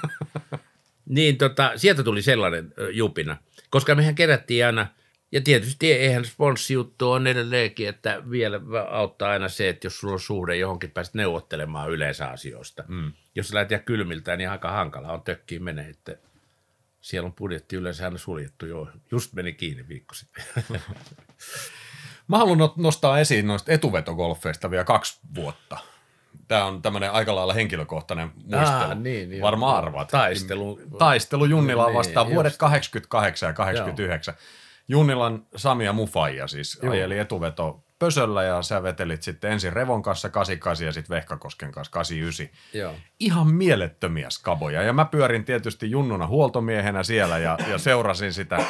niin 1.16 1.38
tota, 1.38 1.72
sieltä 1.76 2.02
tuli 2.02 2.22
sellainen 2.22 2.74
jupina, 2.92 3.36
koska 3.70 3.94
mehän 3.94 4.14
kerättiin 4.14 4.66
aina, 4.66 4.86
ja 5.32 5.40
tietysti 5.40 5.92
eihän 5.92 6.24
sponssijuttu 6.24 7.10
on 7.10 7.26
edelleenkin, 7.26 7.88
että 7.88 8.22
vielä 8.30 8.60
auttaa 8.90 9.30
aina 9.30 9.48
se, 9.48 9.68
että 9.68 9.86
jos 9.86 10.00
sulla 10.00 10.14
on 10.14 10.20
suhde 10.20 10.56
johonkin, 10.56 10.90
pääset 10.90 11.14
neuvottelemaan 11.14 11.90
yleensä 11.90 12.28
asioista. 12.28 12.84
Mm. 12.88 13.12
Jos 13.34 13.52
ihan 13.70 13.84
kylmiltä, 13.84 14.36
niin 14.36 14.50
aika 14.50 14.70
hankala 14.70 15.12
on 15.12 15.22
tökkiin 15.22 15.62
menee, 15.62 15.88
että 15.88 16.16
siellä 17.00 17.26
on 17.26 17.34
budjetti 17.34 17.76
yleensä 17.76 18.04
aina 18.04 18.18
suljettu 18.18 18.66
jo. 18.66 18.88
Just 19.10 19.32
meni 19.32 19.52
kiinni 19.52 19.88
viikko 19.88 20.14
sitten. 20.14 20.44
Mä 22.28 22.38
haluan 22.38 22.58
no- 22.58 22.74
nostaa 22.76 23.18
esiin 23.18 23.46
noista 23.46 23.72
etuvetogolfeista 23.72 24.70
vielä 24.70 24.84
kaksi 24.84 25.20
vuotta. 25.34 25.78
Tämä 26.48 26.64
on 26.64 26.82
tämmöinen 26.82 27.12
aika 27.12 27.34
lailla 27.34 27.52
henkilökohtainen 27.52 28.30
muistelu. 28.36 28.66
Aa, 28.66 28.94
niin, 28.94 29.30
niin. 29.30 29.42
Varmaan 29.42 29.76
arvaat. 29.76 30.08
Taistelu. 30.08 30.80
Taistelu 30.98 31.44
Junnilaa 31.44 31.86
Niin, 31.86 31.94
vastaan 31.96 32.26
just. 32.26 32.34
vuodet 32.34 32.56
88 32.56 33.46
ja 33.46 33.52
89. 33.52 34.34
Junnilan 34.88 35.46
Sami 35.56 35.84
ja 35.84 35.92
Mufaija 35.92 36.46
siis 36.48 36.78
Joo. 36.82 36.92
ajeli 36.92 37.18
etuveto 37.18 37.84
pösöllä 37.98 38.42
ja 38.42 38.62
sä 38.62 38.82
vetelit 38.82 39.22
sitten 39.22 39.52
ensin 39.52 39.72
Revon 39.72 40.02
kanssa 40.02 40.28
88 40.28 40.86
ja 40.86 40.92
sitten 40.92 41.16
Vehkakosken 41.16 41.72
kanssa 41.72 41.92
89. 41.92 42.58
Joo. 42.80 42.94
Ihan 43.20 43.48
mielettömiä 43.48 44.30
skaboja. 44.30 44.82
Ja 44.82 44.92
mä 44.92 45.04
pyörin 45.04 45.44
tietysti 45.44 45.90
junnuna 45.90 46.26
huoltomiehenä 46.26 47.02
siellä 47.02 47.38
ja, 47.38 47.58
ja 47.70 47.78
seurasin, 47.78 48.32
sitä, 48.32 48.64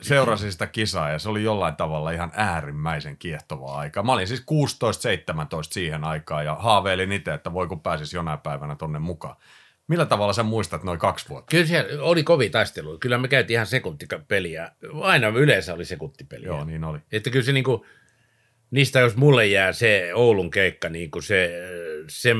seurasin 0.00 0.52
sitä 0.52 0.66
kisaa 0.66 1.10
ja 1.10 1.18
se 1.18 1.28
oli 1.28 1.42
jollain 1.42 1.76
tavalla 1.76 2.10
ihan 2.10 2.32
äärimmäisen 2.34 3.16
kiehtovaa 3.16 3.78
aikaa. 3.78 4.02
Mä 4.02 4.12
olin 4.12 4.28
siis 4.28 4.40
16-17 4.40 4.44
siihen 5.70 6.04
aikaan 6.04 6.44
ja 6.44 6.54
haaveilin 6.54 7.12
itse, 7.12 7.34
että 7.34 7.52
voi 7.52 7.68
kun 7.68 7.80
pääsis 7.80 8.12
jonain 8.12 8.40
päivänä 8.40 8.74
tonne 8.74 8.98
mukaan. 8.98 9.36
Millä 9.88 10.06
tavalla 10.06 10.32
sä 10.32 10.42
muistat 10.42 10.82
noin 10.82 10.98
kaksi 10.98 11.28
vuotta? 11.28 11.50
Kyllä 11.50 11.66
siellä 11.66 12.02
oli 12.02 12.22
kovia 12.22 12.50
taisteluja. 12.50 12.98
Kyllä 12.98 13.18
me 13.18 13.28
käytiin 13.28 13.54
ihan 13.54 13.66
sekuntipeliä. 13.66 14.72
Aina 15.02 15.28
yleensä 15.28 15.74
oli 15.74 15.84
sekuntipeliä. 15.84 16.46
Joo, 16.46 16.64
niin 16.64 16.84
oli. 16.84 16.98
Että 17.12 17.30
kyllä 17.30 17.44
se 17.44 17.52
niinku, 17.52 17.86
niistä 18.72 19.00
jos 19.00 19.16
mulle 19.16 19.46
jää 19.46 19.72
se 19.72 20.10
Oulun 20.14 20.50
keikka, 20.50 20.88
niin 20.88 21.10
kuin 21.10 21.22
se, 21.22 21.52
se 22.08 22.34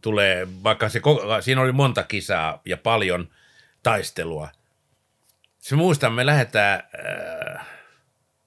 tulee, 0.00 0.48
vaikka 0.64 0.88
se, 0.88 1.00
siinä 1.40 1.60
oli 1.60 1.72
monta 1.72 2.02
kisaa 2.02 2.62
ja 2.64 2.76
paljon 2.76 3.28
taistelua. 3.82 4.48
Se 5.58 5.76
muistan, 5.76 6.12
me 6.12 6.26
lähdetään, 6.26 6.82
äh, 7.58 7.66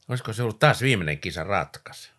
olisiko 0.09 0.33
se 0.33 0.43
ollut 0.43 0.59
taas 0.59 0.81
viimeinen 0.81 1.19
kisa 1.19 1.43
ratkas. 1.43 2.13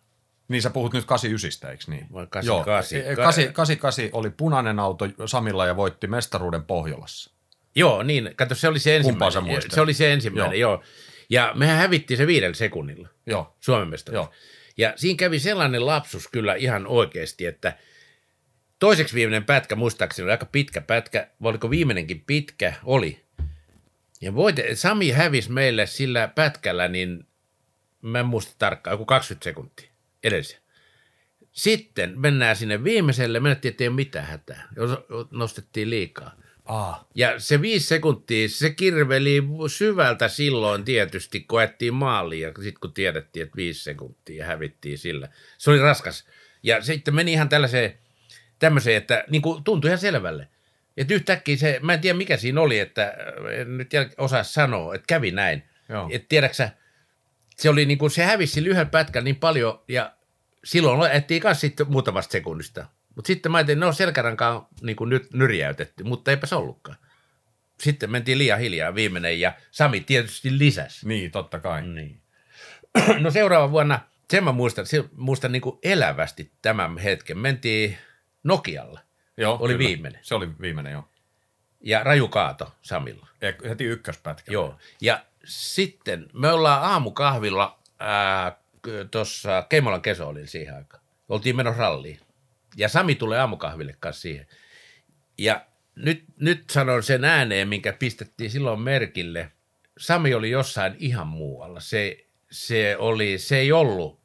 Niin 0.47 0.61
sä 0.61 0.69
puhut 0.69 0.93
nyt 0.93 1.05
89, 1.05 1.71
eikö 1.71 1.83
niin? 1.87 2.07
Vai 2.13 2.27
88? 2.29 2.99
Joo, 2.99 3.13
88 3.13 4.09
oli 4.11 4.29
punainen 4.29 4.79
auto 4.79 5.05
Samilla 5.25 5.65
ja 5.65 5.75
voitti 5.75 6.07
mestaruuden 6.07 6.63
Pohjolassa. 6.63 7.31
Joo, 7.75 8.03
niin, 8.03 8.33
kato, 8.35 8.55
se 8.55 8.67
oli 8.67 8.79
se 8.79 8.95
ensimmäinen. 8.95 9.61
Se 9.69 9.81
oli 9.81 9.93
se 9.93 10.13
ensimmäinen, 10.13 10.59
joo. 10.59 10.71
joo. 10.71 10.83
Ja 11.29 11.51
mehän 11.55 11.77
hävittiin 11.77 12.17
se 12.17 12.27
viidellä 12.27 12.53
sekunnilla. 12.53 13.09
Joo. 13.25 13.55
Suomen 13.59 13.87
mestaruus. 13.87 14.25
Joo. 14.25 14.33
Ja 14.77 14.93
siinä 14.95 15.17
kävi 15.17 15.39
sellainen 15.39 15.85
lapsus 15.85 16.27
kyllä 16.27 16.55
ihan 16.55 16.87
oikeasti, 16.87 17.45
että 17.45 17.77
toiseksi 18.79 19.15
viimeinen 19.15 19.43
pätkä, 19.43 19.75
muistaakseni 19.75 20.23
oli 20.23 20.31
aika 20.31 20.45
pitkä 20.45 20.81
pätkä, 20.81 21.27
oliko 21.41 21.69
viimeinenkin 21.69 22.23
pitkä, 22.27 22.73
oli. 22.83 23.25
Ja 24.21 24.35
voite, 24.35 24.75
Sami 24.75 25.11
hävisi 25.11 25.51
meille 25.51 25.85
sillä 25.85 26.27
pätkällä, 26.27 26.87
niin 26.87 27.27
mä 28.01 28.19
en 28.19 28.25
muista 28.25 28.55
tarkkaan, 28.57 28.93
joku 28.93 29.05
20 29.05 29.43
sekuntia 29.43 29.89
edellisen. 30.23 30.59
Sitten 31.51 32.19
mennään 32.19 32.55
sinne 32.55 32.83
viimeiselle, 32.83 33.39
menettiin, 33.39 33.69
että 33.69 33.83
ei 33.83 33.87
ole 33.87 33.95
mitään 33.95 34.25
hätää. 34.25 34.67
Nostettiin 35.31 35.89
liikaa. 35.89 36.35
Ah. 36.65 37.05
Ja 37.15 37.39
se 37.39 37.61
viisi 37.61 37.87
sekuntia, 37.87 38.49
se 38.49 38.69
kirveli 38.69 39.43
syvältä 39.67 40.27
silloin 40.27 40.85
tietysti, 40.85 41.39
kun 41.39 41.59
ajettiin 41.59 41.93
maaliin 41.93 42.41
ja 42.41 42.49
sitten 42.49 42.79
kun 42.81 42.93
tiedettiin, 42.93 43.43
että 43.43 43.55
viisi 43.55 43.83
sekuntia 43.83 44.45
hävittiin 44.45 44.97
sillä. 44.97 45.29
Se 45.57 45.71
oli 45.71 45.79
raskas. 45.79 46.27
Ja 46.63 46.81
sitten 46.81 47.15
meni 47.15 47.33
ihan 47.33 47.49
tällaiseen, 47.49 47.97
tämmöiseen, 48.59 48.97
että 48.97 49.23
niin 49.29 49.41
kuin 49.41 49.63
tuntui 49.63 49.89
ihan 49.89 49.99
selvälle. 49.99 50.47
Että 50.97 51.13
yhtäkkiä 51.13 51.57
se, 51.57 51.79
mä 51.81 51.93
en 51.93 52.01
tiedä 52.01 52.17
mikä 52.17 52.37
siinä 52.37 52.61
oli, 52.61 52.79
että 52.79 53.15
en 53.51 53.77
nyt 53.77 53.91
osaa 54.17 54.43
sanoa, 54.43 54.95
että 54.95 55.05
kävi 55.07 55.31
näin. 55.31 55.63
Että 56.09 56.25
tiedäksä, 56.29 56.69
se 57.55 57.69
oli 57.69 57.85
niin 57.85 57.97
kuin, 57.97 58.11
se 58.11 58.23
hävisi 58.23 58.53
sillä 58.53 58.69
yhden 58.69 58.89
pätkän 58.89 59.23
niin 59.23 59.35
paljon 59.35 59.83
ja 59.87 60.15
silloin 60.63 61.01
ajettiin 61.01 61.41
kanssa 61.41 61.61
sitten 61.61 61.91
muutamasta 61.91 62.31
sekunnista. 62.31 62.85
Mutta 63.15 63.27
sitten 63.27 63.51
mä 63.51 63.57
ajattelin, 63.57 63.79
no 63.79 63.91
selkäranka 63.91 64.49
on 64.49 64.67
niin 64.81 64.95
kuin 64.95 65.09
nyt 65.09 65.33
nyrjäytetty, 65.33 66.03
mutta 66.03 66.31
eipä 66.31 66.47
se 66.47 66.55
ollutkaan. 66.55 66.97
Sitten 67.79 68.11
mentiin 68.11 68.37
liian 68.37 68.59
hiljaa 68.59 68.95
viimeinen 68.95 69.39
ja 69.39 69.53
Sami 69.71 69.99
tietysti 69.99 70.57
lisäsi. 70.57 71.07
Niin, 71.07 71.31
totta 71.31 71.59
kai. 71.59 71.87
Niin. 71.87 72.21
No 73.19 73.31
seuraava 73.31 73.71
vuonna, 73.71 73.99
sen 74.31 74.43
mä 74.43 74.51
muistan, 74.51 74.85
se, 74.85 75.03
muistan 75.15 75.51
niin 75.51 75.61
kuin 75.61 75.79
elävästi 75.83 76.51
tämän 76.61 76.97
hetken. 76.97 77.37
Mentiin 77.37 77.97
Nokialla 78.43 78.99
Joo, 79.37 79.57
Oli 79.61 79.77
viimeinen. 79.77 80.19
Se 80.23 80.35
oli 80.35 80.49
viimeinen, 80.61 80.93
joo. 80.93 81.09
ja 81.81 82.03
raju 82.03 82.27
kaato 82.27 82.75
Samilla. 82.81 83.27
Ja 83.41 83.53
heti 83.69 83.83
ykköspätkä. 83.83 84.51
Joo. 84.51 84.77
Ja 85.01 85.25
sitten 85.45 86.27
me 86.33 86.51
ollaan 86.51 86.83
aamukahvilla 86.83 87.79
tuossa 89.11 89.65
Keimolan 89.69 90.01
Kesoolin 90.01 90.47
siihen 90.47 90.75
aikaan. 90.75 91.03
Oltiin 91.29 91.55
menossa 91.55 91.79
ralliin. 91.81 92.19
Ja 92.75 92.89
Sami 92.89 93.15
tulee 93.15 93.39
aamukahville 93.39 93.95
kanssa 93.99 94.21
siihen. 94.21 94.47
Ja 95.37 95.65
nyt, 95.95 96.23
nyt 96.39 96.69
sanon 96.69 97.03
sen 97.03 97.25
ääneen, 97.25 97.67
minkä 97.67 97.93
pistettiin 97.93 98.51
silloin 98.51 98.81
merkille. 98.81 99.51
Sami 99.97 100.33
oli 100.33 100.49
jossain 100.49 100.95
ihan 100.99 101.27
muualla. 101.27 101.79
Se, 101.79 102.25
se, 102.51 102.95
oli, 102.97 103.37
se 103.37 103.57
ei 103.57 103.71
ollut, 103.71 104.19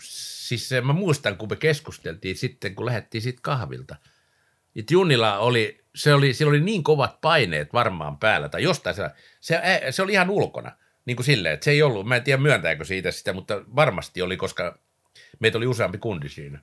siis 0.00 0.68
se, 0.68 0.80
mä 0.80 0.92
muistan, 0.92 1.36
kun 1.36 1.48
me 1.48 1.56
keskusteltiin 1.56 2.36
sitten, 2.36 2.74
kun 2.74 2.86
lähdettiin 2.86 3.22
siitä 3.22 3.38
kahvilta. 3.42 3.96
Että 4.76 4.94
Junnila 4.94 5.38
oli, 5.38 5.84
se 5.94 6.14
oli, 6.14 6.34
sillä 6.34 6.50
oli 6.50 6.60
niin 6.60 6.84
kovat 6.84 7.20
paineet 7.20 7.72
varmaan 7.72 8.18
päällä, 8.18 8.48
tai 8.48 8.62
jostain 8.62 8.96
se, 8.96 9.10
se, 9.40 9.60
se 9.90 10.02
oli 10.02 10.12
ihan 10.12 10.30
ulkona, 10.30 10.72
niin 11.04 11.16
kuin 11.16 11.26
silleen, 11.26 11.54
että 11.54 11.64
se 11.64 11.70
ei 11.70 11.82
ollut, 11.82 12.06
mä 12.06 12.16
en 12.16 12.22
tiedä 12.24 12.42
myöntääkö 12.42 12.84
siitä 12.84 13.10
sitä, 13.10 13.32
mutta 13.32 13.62
varmasti 13.76 14.22
oli, 14.22 14.36
koska 14.36 14.78
meitä 15.38 15.58
oli 15.58 15.66
useampi 15.66 15.98
kundi 15.98 16.28
siinä. 16.28 16.60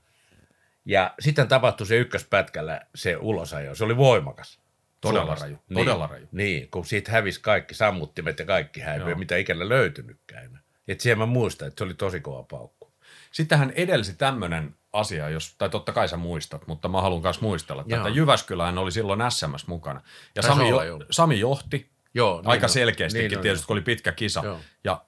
Ja 0.85 1.13
sitten 1.19 1.47
tapahtui 1.47 1.87
se 1.87 1.97
ykköspätkällä 1.97 2.81
se 2.95 3.17
ulosajo, 3.17 3.75
se 3.75 3.83
oli 3.83 3.97
voimakas. 3.97 4.61
Todella 5.01 5.35
raju, 5.35 5.57
Niin, 5.69 5.77
todella 5.77 6.07
raju. 6.07 6.27
Niin, 6.31 6.69
kun 6.71 6.85
siitä 6.85 7.11
hävisi 7.11 7.41
kaikki 7.41 7.73
sammuttimet 7.73 8.39
ja 8.39 8.45
kaikki 8.45 8.79
häipyi, 8.79 9.09
Joo. 9.09 9.19
mitä 9.19 9.37
ikinä 9.37 9.69
löytynytkään. 9.69 10.45
enää. 10.45 10.61
Et 10.87 10.99
siihen 10.99 11.17
mä 11.17 11.25
muistan, 11.25 11.67
että 11.67 11.77
se 11.77 11.83
oli 11.83 11.93
tosi 11.93 12.19
kova 12.19 12.43
paukku. 12.43 12.93
Sittenhän 13.31 13.71
edelsi 13.75 14.15
tämmöinen 14.15 14.75
asia, 14.93 15.29
jos, 15.29 15.55
tai 15.57 15.69
totta 15.69 15.91
kai 15.91 16.07
sä 16.07 16.17
muistat, 16.17 16.67
mutta 16.67 16.87
mä 16.87 17.01
haluan 17.01 17.21
myös 17.21 17.41
muistella. 17.41 17.83
Tätä 17.83 18.09
Jyväskylään 18.09 18.77
oli 18.77 18.91
silloin 18.91 19.19
SMS 19.31 19.67
mukana. 19.67 20.01
Ja 20.35 20.41
Sami, 20.41 20.69
jo. 20.69 20.79
Sami 21.11 21.39
johti 21.39 21.91
Joo, 22.13 22.41
niin 22.41 22.49
aika 22.49 22.65
on. 22.65 22.69
selkeästikin 22.69 23.27
Niin 23.29 23.37
on, 23.37 23.41
tietysti, 23.41 23.67
kun 23.67 23.73
oli 23.73 23.81
pitkä 23.81 24.11
kisa. 24.11 24.41
Joo. 24.43 24.59
Ja 24.83 25.05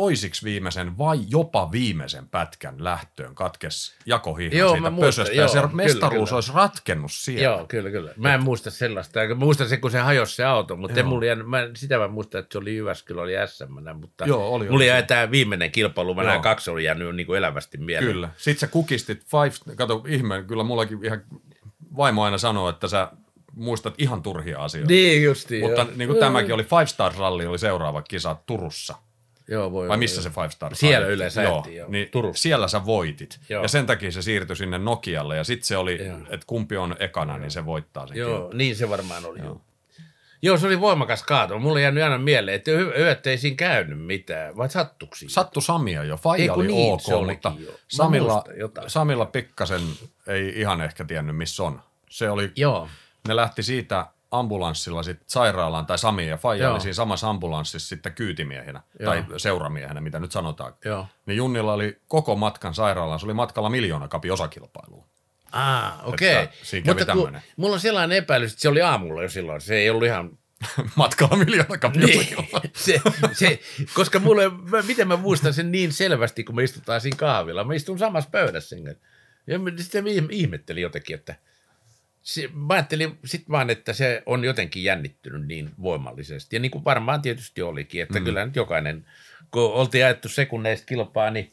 toisiksi 0.00 0.44
viimeisen 0.44 0.98
vai 0.98 1.18
jopa 1.28 1.72
viimeisen 1.72 2.28
pätkän 2.28 2.84
lähtöön 2.84 3.34
katkes 3.34 3.94
jakohihna 4.06 4.58
Joo, 4.58 4.72
siitä 4.72 4.92
pösöstä. 5.00 5.34
joo, 5.34 5.42
ja 5.42 5.48
se 5.48 5.58
kyllä, 5.58 5.72
mestaruus 5.72 6.28
kyllä. 6.28 6.36
olisi 6.36 6.52
ratkennut 6.54 7.12
siellä. 7.12 7.42
Joo, 7.42 7.66
kyllä, 7.66 7.90
kyllä. 7.90 8.12
Mä 8.16 8.34
en 8.34 8.42
muista 8.42 8.70
sellaista. 8.70 9.20
Mä 9.28 9.34
muistan 9.34 9.68
se, 9.68 9.76
kun 9.76 9.90
se 9.90 9.98
hajosi 9.98 10.34
se 10.34 10.44
auto, 10.44 10.76
mutta 10.76 11.00
en 11.00 11.06
mulla 11.06 11.26
jäänyt, 11.26 11.48
mä, 11.48 11.68
sitä 11.74 11.98
mä 11.98 12.08
muistan, 12.08 12.38
että 12.38 12.52
se 12.52 12.58
oli 12.58 12.76
Jyväskylä, 12.76 13.22
oli 13.22 13.32
SM, 13.46 13.96
mutta 14.00 14.26
Joo, 14.26 14.54
oli, 14.54 14.64
mulla 14.64 14.76
oli. 14.76 14.86
jäi 14.86 15.02
tämä 15.02 15.30
viimeinen 15.30 15.70
kilpailu, 15.70 16.14
mä 16.14 16.22
nämä 16.22 16.38
kaksi 16.38 16.70
oli 16.70 16.84
jäänyt 16.84 17.16
niin 17.16 17.26
kuin 17.26 17.38
elävästi 17.38 17.78
mieleen. 17.78 18.12
Kyllä. 18.12 18.28
Sitten 18.36 18.60
sä 18.60 18.66
kukistit 18.66 19.24
five, 19.24 19.76
kato 19.76 20.04
ihme, 20.08 20.42
kyllä 20.42 20.62
mullakin 20.62 21.04
ihan 21.04 21.22
vaimo 21.96 22.22
aina 22.22 22.38
sanoo, 22.38 22.68
että 22.68 22.88
sä 22.88 23.08
muistat 23.54 23.94
ihan 23.98 24.22
turhia 24.22 24.64
asioita. 24.64 24.92
Niin 24.92 25.22
justiin. 25.22 25.64
Mutta 25.64 25.80
joo. 25.80 25.90
niin 25.96 26.08
kuin 26.08 26.20
tämäkin 26.20 26.54
oli 26.54 26.64
Five 26.64 26.86
Star 26.86 27.12
Rally, 27.18 27.46
oli 27.46 27.58
seuraava 27.58 28.02
kisa 28.02 28.36
Turussa. 28.46 28.94
Joo, 29.48 29.72
voi 29.72 29.80
Vai 29.80 29.86
olla, 29.86 29.96
missä 29.96 30.16
joo. 30.16 30.22
se 30.22 30.30
Five 30.30 30.50
Star 30.50 30.74
Siellä 30.74 31.00
Rally? 31.04 31.14
yleensä 31.14 31.42
joo, 31.42 31.54
ajettiin, 31.54 31.76
joo. 31.76 31.88
Niin 31.90 32.08
Turussa. 32.10 32.42
Siellä 32.42 32.68
sä 32.68 32.84
voitit. 32.86 33.40
Joo. 33.48 33.62
Ja 33.62 33.68
sen 33.68 33.86
takia 33.86 34.12
se 34.12 34.22
siirtyi 34.22 34.56
sinne 34.56 34.78
Nokialle. 34.78 35.36
Ja 35.36 35.44
sitten 35.44 35.66
se 35.66 35.76
oli, 35.76 36.06
Joo. 36.06 36.18
että 36.18 36.46
kumpi 36.46 36.76
on 36.76 36.96
ekana, 37.00 37.38
niin 37.38 37.50
se 37.50 37.66
voittaa 37.66 38.06
sen 38.06 38.16
Joo, 38.16 38.28
kilpailun. 38.30 38.58
niin 38.58 38.76
se 38.76 38.88
varmaan 38.88 39.24
oli. 39.26 39.38
Joo. 39.38 39.60
Joo, 40.42 40.56
se 40.58 40.66
oli 40.66 40.80
voimakas 40.80 41.22
kaato. 41.22 41.58
Mulla 41.58 41.80
jäänyt 41.80 42.02
aina 42.04 42.18
mieleen, 42.18 42.54
että 42.54 42.70
että 43.10 43.30
ei 43.30 43.38
siinä 43.38 43.56
käynyt 43.56 44.06
mitään, 44.06 44.56
vai 44.56 44.70
sattuiko 44.70 45.14
siinä? 45.16 45.30
Sattu 45.32 45.60
Samia 45.60 46.04
jo. 46.04 46.16
Faija 46.16 46.54
kun 46.54 46.62
oli 46.64 46.72
niin, 46.72 46.92
ok, 46.92 47.00
mutta 47.26 47.52
jo. 47.58 47.72
Samilla. 47.88 48.44
Samilla 48.86 49.26
pikkasen 49.26 49.80
ei 50.26 50.60
ihan 50.60 50.80
ehkä 50.80 51.04
tiennyt, 51.04 51.36
missä 51.36 51.62
on. 51.62 51.82
Se 52.10 52.30
oli, 52.30 52.52
Joo, 52.56 52.88
ne 53.28 53.36
lähti 53.36 53.62
siitä 53.62 54.06
ambulanssilla 54.30 55.02
sit 55.02 55.20
sairaalaan, 55.26 55.86
tai 55.86 55.98
Sami 55.98 56.28
ja 56.28 56.36
Faija 56.36 56.64
Joo. 56.64 56.72
oli 56.72 56.80
siinä 56.80 56.94
samassa 56.94 57.30
ambulanssissa 57.30 57.88
sitten 57.88 58.12
kyytimiehenä, 58.12 58.80
Joo. 59.00 59.10
tai 59.12 59.24
seuramiehenä, 59.36 60.00
mitä 60.00 60.20
nyt 60.20 60.32
sanotaan. 60.32 60.74
Joo. 60.84 61.06
Niin 61.26 61.36
Junnilla 61.36 61.72
oli 61.72 62.00
koko 62.08 62.36
matkan 62.36 62.74
sairaalaan, 62.74 63.20
se 63.20 63.26
oli 63.26 63.34
matkalla 63.34 63.70
miljoona 63.70 64.08
kapi 64.08 64.30
osakilpailuun. 64.30 65.04
Ah, 65.52 66.08
okei. 66.08 66.48
Kävi 66.84 66.98
Mutta 66.98 67.12
kun, 67.12 67.38
mulla 67.56 67.74
on 67.74 67.80
sellainen 67.80 68.18
epäilys, 68.18 68.52
että 68.52 68.62
se 68.62 68.68
oli 68.68 68.82
aamulla 68.82 69.22
jo 69.22 69.28
silloin. 69.28 69.60
Se 69.60 69.76
ei 69.76 69.90
ollut 69.90 70.04
ihan... 70.04 70.38
matkalla 70.96 71.36
miljoona 71.36 71.78
kapi 71.78 71.98
Niin, 71.98 72.36
se, 72.74 73.00
se, 73.32 73.60
koska 73.94 74.18
mulle, 74.18 74.48
mä, 74.48 74.82
miten 74.82 75.08
mä 75.08 75.16
muistan 75.16 75.54
sen 75.54 75.72
niin 75.72 75.92
selvästi, 75.92 76.44
kun 76.44 76.56
me 76.56 76.64
istutaan 76.64 77.00
siinä 77.00 77.16
kahvilla. 77.16 77.64
Mä 77.64 77.74
istun 77.74 77.98
samassa 77.98 78.30
pöydässä 78.30 78.68
sen 78.68 78.84
kanssa. 78.84 79.04
Ja 79.46 79.58
mä 79.58 79.70
sitten 79.76 80.04
mä 80.04 80.10
ihmettelin 80.30 80.82
jotenkin, 80.82 81.14
että 81.14 81.34
se, 82.28 82.48
mä 82.52 82.74
ajattelin 82.74 83.18
sitten 83.24 83.52
vaan, 83.52 83.70
että 83.70 83.92
se 83.92 84.22
on 84.26 84.44
jotenkin 84.44 84.84
jännittynyt 84.84 85.46
niin 85.46 85.70
voimallisesti. 85.82 86.56
Ja 86.56 86.60
niin 86.60 86.70
kuin 86.70 86.84
varmaan 86.84 87.22
tietysti 87.22 87.62
olikin, 87.62 88.02
että 88.02 88.18
mm. 88.18 88.24
kyllä 88.24 88.46
nyt 88.46 88.56
jokainen, 88.56 89.06
kun 89.50 89.62
oltiin 89.62 90.04
ajettu 90.04 90.28
sekunneista 90.28 90.86
kilpaa, 90.86 91.30
niin, 91.30 91.52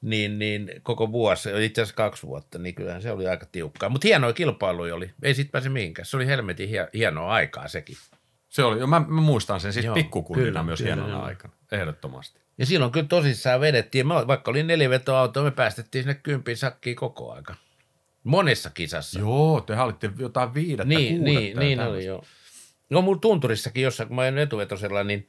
niin, 0.00 0.38
niin 0.38 0.70
koko 0.82 1.12
vuosi, 1.12 1.48
itse 1.64 1.82
asiassa 1.82 1.96
kaksi 1.96 2.26
vuotta, 2.26 2.58
niin 2.58 2.74
kyllähän 2.74 3.02
se 3.02 3.10
oli 3.10 3.26
aika 3.26 3.46
tiukkaa. 3.52 3.88
Mutta 3.88 4.08
hienoja 4.08 4.32
kilpailuja 4.32 4.94
oli, 4.94 5.10
ei 5.22 5.34
sitten 5.34 5.52
pääse 5.52 5.68
mihinkään. 5.68 6.06
Se 6.06 6.16
oli 6.16 6.26
helmetin 6.26 6.68
hie- 6.68 6.90
hienoa 6.94 7.32
aikaa 7.32 7.68
sekin. 7.68 7.96
Se 8.48 8.64
oli, 8.64 8.80
jo, 8.80 8.86
mä, 8.86 9.00
mä 9.00 9.20
muistan 9.20 9.60
sen 9.60 9.72
siis 9.72 9.86
pikkukunnina 9.94 10.46
kyllä, 10.46 10.62
myös 10.62 10.78
kyllä, 10.78 10.94
hienona 10.94 11.14
joo. 11.14 11.22
aikana, 11.22 11.54
ehdottomasti. 11.72 12.40
Ja 12.58 12.66
silloin 12.66 12.92
kyllä 12.92 13.06
tosissaan 13.06 13.60
vedettiin, 13.60 14.06
mä, 14.06 14.26
vaikka 14.26 14.50
oli 14.50 14.62
nelivetoauto, 14.62 15.42
me 15.42 15.50
päästettiin 15.50 16.04
sinne 16.04 16.14
kympin 16.14 16.56
sakkiin 16.56 16.96
koko 16.96 17.32
aika. 17.32 17.54
Monessa 18.26 18.70
kisassa. 18.70 19.18
Joo, 19.18 19.60
tehän 19.60 19.84
olitte 19.84 20.10
jotain 20.18 20.54
viidettä, 20.54 20.84
niin, 20.84 21.16
kuudetta 21.16 21.40
niin, 21.40 21.54
ja 21.54 21.60
niin 21.60 21.78
tämmöistä. 21.78 21.96
oli 21.96 22.04
joo. 22.04 22.24
No 22.90 23.02
mulla 23.02 23.18
tunturissakin, 23.18 23.82
jossa 23.82 24.06
kun 24.06 24.16
mä 24.16 24.22
olin 24.22 24.38
etuvetosella, 24.38 25.04
niin 25.04 25.28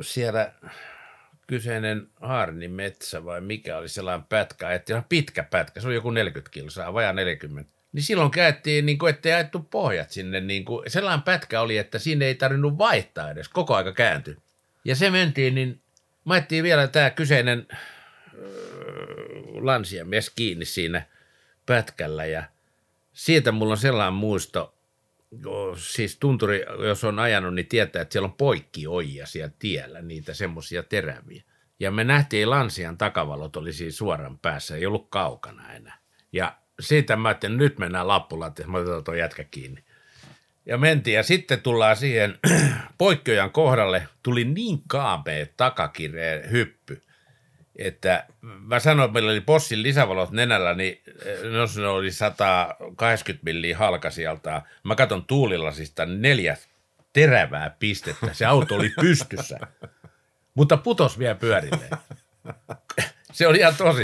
siellä 0.00 0.52
kyseinen 1.46 2.08
Haarnin 2.20 2.70
metsä 2.70 3.24
vai 3.24 3.40
mikä 3.40 3.78
oli 3.78 3.88
sellainen 3.88 4.26
pätkä, 4.28 4.72
että 4.72 4.92
ihan 4.92 5.04
pitkä 5.08 5.42
pätkä, 5.42 5.80
se 5.80 5.86
oli 5.86 5.94
joku 5.94 6.10
40 6.10 6.50
kilsaa, 6.50 6.94
vajaa 6.94 7.12
40. 7.12 7.72
Niin 7.92 8.02
silloin 8.02 8.30
käytiin, 8.30 8.86
niin 8.86 8.98
kuin, 8.98 9.10
ettei 9.10 9.32
ajettu 9.32 9.58
pohjat 9.58 10.10
sinne, 10.10 10.40
niin 10.40 10.64
kuin, 10.64 10.90
sellainen 10.90 11.22
pätkä 11.22 11.60
oli, 11.60 11.78
että 11.78 11.98
sinne 11.98 12.24
ei 12.26 12.34
tarvinnut 12.34 12.78
vaihtaa 12.78 13.30
edes, 13.30 13.48
koko 13.48 13.74
aika 13.74 13.92
kääntyi. 13.92 14.36
Ja 14.84 14.96
se 14.96 15.10
mentiin, 15.10 15.54
niin 15.54 15.80
mä 16.24 16.42
vielä 16.62 16.88
tämä 16.88 17.10
kyseinen 17.10 17.66
lansiamies 19.54 20.30
kiinni 20.30 20.64
siinä 20.64 21.06
pätkällä 21.66 22.24
ja 22.24 22.44
siitä 23.12 23.52
mulla 23.52 23.72
on 23.72 23.78
sellainen 23.78 24.14
muisto, 24.14 24.74
siis 25.76 26.16
tunturi, 26.18 26.64
jos 26.86 27.04
on 27.04 27.18
ajanut, 27.18 27.54
niin 27.54 27.66
tietää, 27.66 28.02
että 28.02 28.12
siellä 28.12 28.26
on 28.26 28.32
poikkioijia 28.32 29.26
siellä 29.26 29.52
tiellä, 29.58 30.02
niitä 30.02 30.34
semmoisia 30.34 30.82
teräviä. 30.82 31.42
Ja 31.80 31.90
me 31.90 32.04
nähtiin 32.04 32.50
Lansian 32.50 32.98
takavalot 32.98 33.56
oli 33.56 33.72
siinä 33.72 33.92
suoran 33.92 34.38
päässä, 34.38 34.76
ei 34.76 34.86
ollut 34.86 35.06
kaukana 35.10 35.72
enää. 35.72 35.98
Ja 36.32 36.56
siitä 36.80 37.16
mä 37.16 37.28
ajattelin, 37.28 37.56
nyt 37.56 37.78
mennään 37.78 38.08
Lappulanteen, 38.08 38.70
mä 38.70 38.78
otetaan 38.78 39.04
tuo 39.04 39.14
jätkä 39.14 39.44
kiinni. 39.44 39.84
Ja 40.66 40.78
mentiin 40.78 41.14
ja 41.14 41.22
sitten 41.22 41.60
tullaan 41.60 41.96
siihen 41.96 42.38
poikkiojan 42.98 43.50
kohdalle, 43.50 44.08
tuli 44.22 44.44
niin 44.44 44.82
kaapea 44.88 45.46
takakireen 45.56 46.50
hyppy, 46.50 47.02
että 47.78 48.26
mä 48.40 48.80
sanoin, 48.80 49.06
että 49.06 49.12
meillä 49.12 49.30
oli 49.30 49.40
Bossin 49.40 49.82
lisävalot 49.82 50.30
nenällä, 50.30 50.74
niin 50.74 51.02
jos 51.52 51.76
ne 51.76 51.86
oli 51.86 52.12
180 52.12 53.44
milliä 53.44 53.78
halka 53.78 54.10
sieltä, 54.10 54.62
mä 54.82 54.94
katson 54.94 55.24
tuulilasista 55.24 56.06
neljä 56.06 56.56
terävää 57.12 57.76
pistettä. 57.78 58.28
Se 58.32 58.46
auto 58.46 58.74
oli 58.74 58.92
pystyssä, 59.00 59.58
mutta 60.54 60.76
putos 60.76 61.18
vielä 61.18 61.34
pyörilleen. 61.34 61.90
Se 63.32 63.46
oli 63.46 63.58
ihan 63.58 63.76
tosi. 63.76 64.02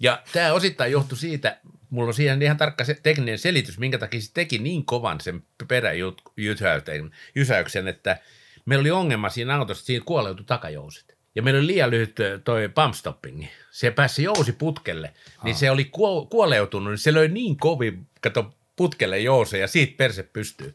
Ja 0.00 0.22
tämä 0.32 0.52
osittain 0.52 0.92
johtui 0.92 1.18
siitä, 1.18 1.58
mulla 1.90 2.08
on 2.08 2.14
siihen 2.14 2.42
ihan 2.42 2.56
tarkka 2.56 2.84
se 2.84 3.00
tekninen 3.02 3.38
selitys, 3.38 3.78
minkä 3.78 3.98
takia 3.98 4.20
se 4.20 4.30
teki 4.34 4.58
niin 4.58 4.84
kovan 4.84 5.20
sen 5.20 5.42
peräjysäyksen, 5.68 7.88
että 7.88 8.18
meillä 8.64 8.80
oli 8.80 8.90
ongelma 8.90 9.28
siinä 9.28 9.56
autossa, 9.56 9.80
että 9.80 9.86
siinä 9.86 10.04
kuoleutui 10.04 10.46
takajousit. 10.46 11.15
Ja 11.36 11.42
meillä 11.42 11.58
oli 11.58 11.66
liian 11.66 11.90
lyhyt 11.90 12.16
toi 12.44 12.68
pump 12.68 12.94
stoppingi. 12.94 13.48
Se 13.70 13.90
pääsi 13.90 14.22
jousi 14.22 14.52
putkelle, 14.52 15.12
niin 15.42 15.54
se 15.54 15.70
oli 15.70 15.84
kuo- 15.84 16.26
kuoleutunut, 16.30 16.92
niin 16.92 16.98
se 16.98 17.14
löi 17.14 17.28
niin 17.28 17.56
kovin, 17.56 18.06
kato 18.20 18.54
putkelle 18.76 19.18
jouse 19.18 19.58
ja 19.58 19.68
siitä 19.68 19.94
perse 19.96 20.22
pystyy. 20.22 20.74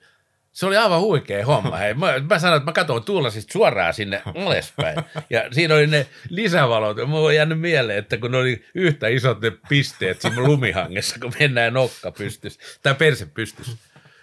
Se 0.51 0.65
oli 0.65 0.77
aivan 0.77 1.01
huikea 1.01 1.45
homma. 1.45 1.77
Hei, 1.77 1.93
mä, 1.93 2.13
mä 2.29 2.39
sanoin, 2.39 2.57
että 2.57 2.69
mä 2.69 2.73
katsoin 2.73 3.03
tuulasista 3.03 3.53
suoraan 3.53 3.93
sinne 3.93 4.21
alaspäin. 4.35 4.97
Ja 5.29 5.47
siinä 5.51 5.73
oli 5.73 5.87
ne 5.87 6.07
lisävalot. 6.29 6.97
Mulla 7.07 7.27
on 7.27 7.35
jäänyt 7.35 7.59
mieleen, 7.59 7.99
että 7.99 8.17
kun 8.17 8.31
ne 8.31 8.37
oli 8.37 8.65
yhtä 8.75 9.07
isot 9.07 9.41
ne 9.41 9.51
pisteet 9.69 10.21
siinä 10.21 10.43
lumihangessa, 10.43 11.19
kun 11.19 11.33
mennään 11.39 11.73
nokka 11.73 12.11
pystys, 12.11 12.59
tai 12.83 12.95
perse 12.95 13.25
pystys. 13.25 13.77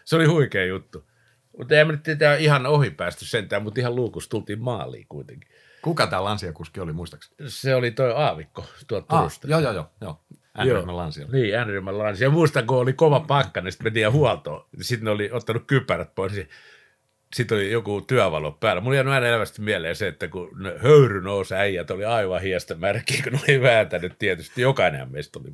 Se 0.04 0.16
oli 0.16 0.24
huikea 0.24 0.64
juttu. 0.66 1.04
Mutta 1.58 1.78
ei 1.78 1.84
me 1.84 1.92
nyt 1.92 2.04
ihan 2.38 2.66
ohi 2.66 2.90
päästy 2.90 3.24
sentään, 3.24 3.62
mutta 3.62 3.80
ihan 3.80 3.96
luukus 3.96 4.28
tultiin 4.28 4.60
maaliin 4.60 5.06
kuitenkin. 5.08 5.50
Kuka 5.82 6.06
tämä 6.06 6.24
lansiakuski 6.24 6.80
oli, 6.80 6.92
muistaakseni? 6.92 7.36
Se 7.50 7.74
oli 7.74 7.90
toi 7.90 8.12
Aavikko 8.16 8.64
tuolta 8.86 9.06
Ah, 9.16 9.20
Turusta. 9.20 9.48
joo, 9.48 9.60
joo, 9.60 9.72
joo. 9.72 9.90
joo. 10.00 10.20
N-ryhmän 10.64 10.96
lansialla. 10.96 11.32
Niin, 11.32 11.54
N-ryhmän 11.60 11.98
lansi. 11.98 12.24
Ja 12.24 12.30
muistan, 12.30 12.66
kun 12.66 12.76
oli 12.78 12.92
kova 12.92 13.20
pakka, 13.20 13.60
niin 13.60 13.72
sitten 13.72 13.84
mentiin 13.84 14.12
huoltoon. 14.12 14.66
Sitten 14.80 15.04
ne 15.04 15.10
oli 15.10 15.30
ottanut 15.32 15.62
kypärät 15.66 16.14
pois. 16.14 16.32
niin 16.32 16.48
Sitten 17.34 17.56
oli 17.58 17.70
joku 17.70 18.00
työvalo 18.00 18.52
päällä. 18.52 18.80
Mulla 18.82 18.96
jäänyt 18.96 19.12
aina 19.14 19.26
elävästi 19.26 19.62
mieleen 19.62 19.96
se, 19.96 20.08
että 20.08 20.28
kun 20.28 20.50
ne 20.62 20.74
höyry 20.82 21.20
nousi 21.22 21.54
äijät, 21.54 21.90
oli 21.90 22.04
aivan 22.04 22.42
hiestä 22.42 22.74
märkiä, 22.74 23.20
kun 23.22 23.32
ne 23.32 23.40
oli 23.48 23.62
vääntänyt 23.62 24.18
tietysti. 24.18 24.62
Jokainen 24.62 25.12
meistä 25.12 25.38
oli. 25.38 25.52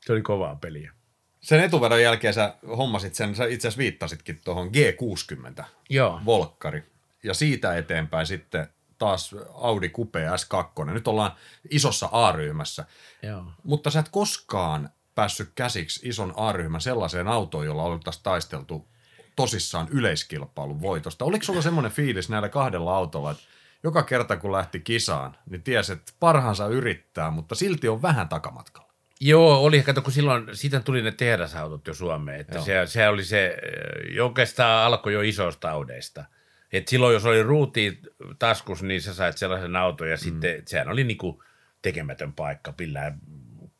Se 0.00 0.12
oli 0.12 0.22
kovaa 0.22 0.56
peliä. 0.56 0.92
Sen 1.40 1.60
etuvedon 1.60 2.02
jälkeen 2.02 2.34
sä 2.34 2.54
hommasit 2.76 3.14
sen, 3.14 3.34
sä 3.34 3.44
itse 3.44 3.68
asiassa 3.68 3.78
viittasitkin 3.78 4.40
tuohon 4.44 4.68
G60 4.68 5.64
Joo. 5.90 6.20
Volkkari. 6.24 6.82
Ja 7.22 7.34
siitä 7.34 7.76
eteenpäin 7.76 8.26
sitten 8.26 8.66
taas 8.98 9.34
Audi 9.54 9.88
Coupe 9.88 10.26
S2. 10.26 10.84
Nyt 10.84 11.08
ollaan 11.08 11.32
isossa 11.70 12.08
A-ryhmässä. 12.12 12.84
Joo. 13.22 13.44
Mutta 13.64 13.90
sä 13.90 14.00
et 14.00 14.08
koskaan 14.08 14.90
päässyt 15.14 15.50
käsiksi 15.54 16.08
ison 16.08 16.34
A-ryhmän 16.36 16.80
sellaiseen 16.80 17.28
autoon, 17.28 17.66
jolla 17.66 17.82
oltaisiin 17.82 18.22
taisteltu 18.22 18.88
tosissaan 19.36 19.88
yleiskilpailun 19.90 20.80
voitosta. 20.80 21.24
Oliko 21.24 21.44
sulla 21.44 21.62
semmoinen 21.62 21.92
fiilis 21.92 22.28
näillä 22.28 22.48
kahdella 22.48 22.96
autolla, 22.96 23.30
että 23.30 23.42
joka 23.82 24.02
kerta 24.02 24.36
kun 24.36 24.52
lähti 24.52 24.80
kisaan, 24.80 25.36
niin 25.50 25.62
tiesi, 25.62 25.92
että 25.92 26.12
parhaansa 26.20 26.66
yrittää, 26.66 27.30
mutta 27.30 27.54
silti 27.54 27.88
on 27.88 28.02
vähän 28.02 28.28
takamatkalla. 28.28 28.88
Joo, 29.20 29.62
oli. 29.64 29.82
Kato, 29.82 30.02
kun 30.02 30.12
silloin, 30.12 30.46
siitä 30.52 30.80
tuli 30.80 31.02
ne 31.02 31.12
tehdasautot 31.12 31.86
jo 31.86 31.94
Suomeen. 31.94 32.40
Että 32.40 32.54
Joo. 32.54 32.64
se, 32.64 32.86
se, 32.86 33.08
oli 33.08 33.24
se, 33.24 33.46
eh, 33.46 34.24
oikeastaan 34.24 34.86
alkoi 34.86 35.12
jo 35.12 35.20
isoista 35.20 35.70
audeista. 35.70 36.24
Et 36.72 36.88
silloin, 36.88 37.14
jos 37.14 37.24
oli 37.24 37.42
ruuti 37.42 37.98
taskus, 38.38 38.82
niin 38.82 39.02
sä 39.02 39.14
sait 39.14 39.38
sellaisen 39.38 39.76
auton 39.76 40.10
ja 40.10 40.16
mm. 40.16 40.20
sitten 40.20 40.62
sehän 40.66 40.88
oli 40.88 41.04
niinku 41.04 41.42
tekemätön 41.82 42.32
paikka 42.32 42.72
pillään 42.72 43.18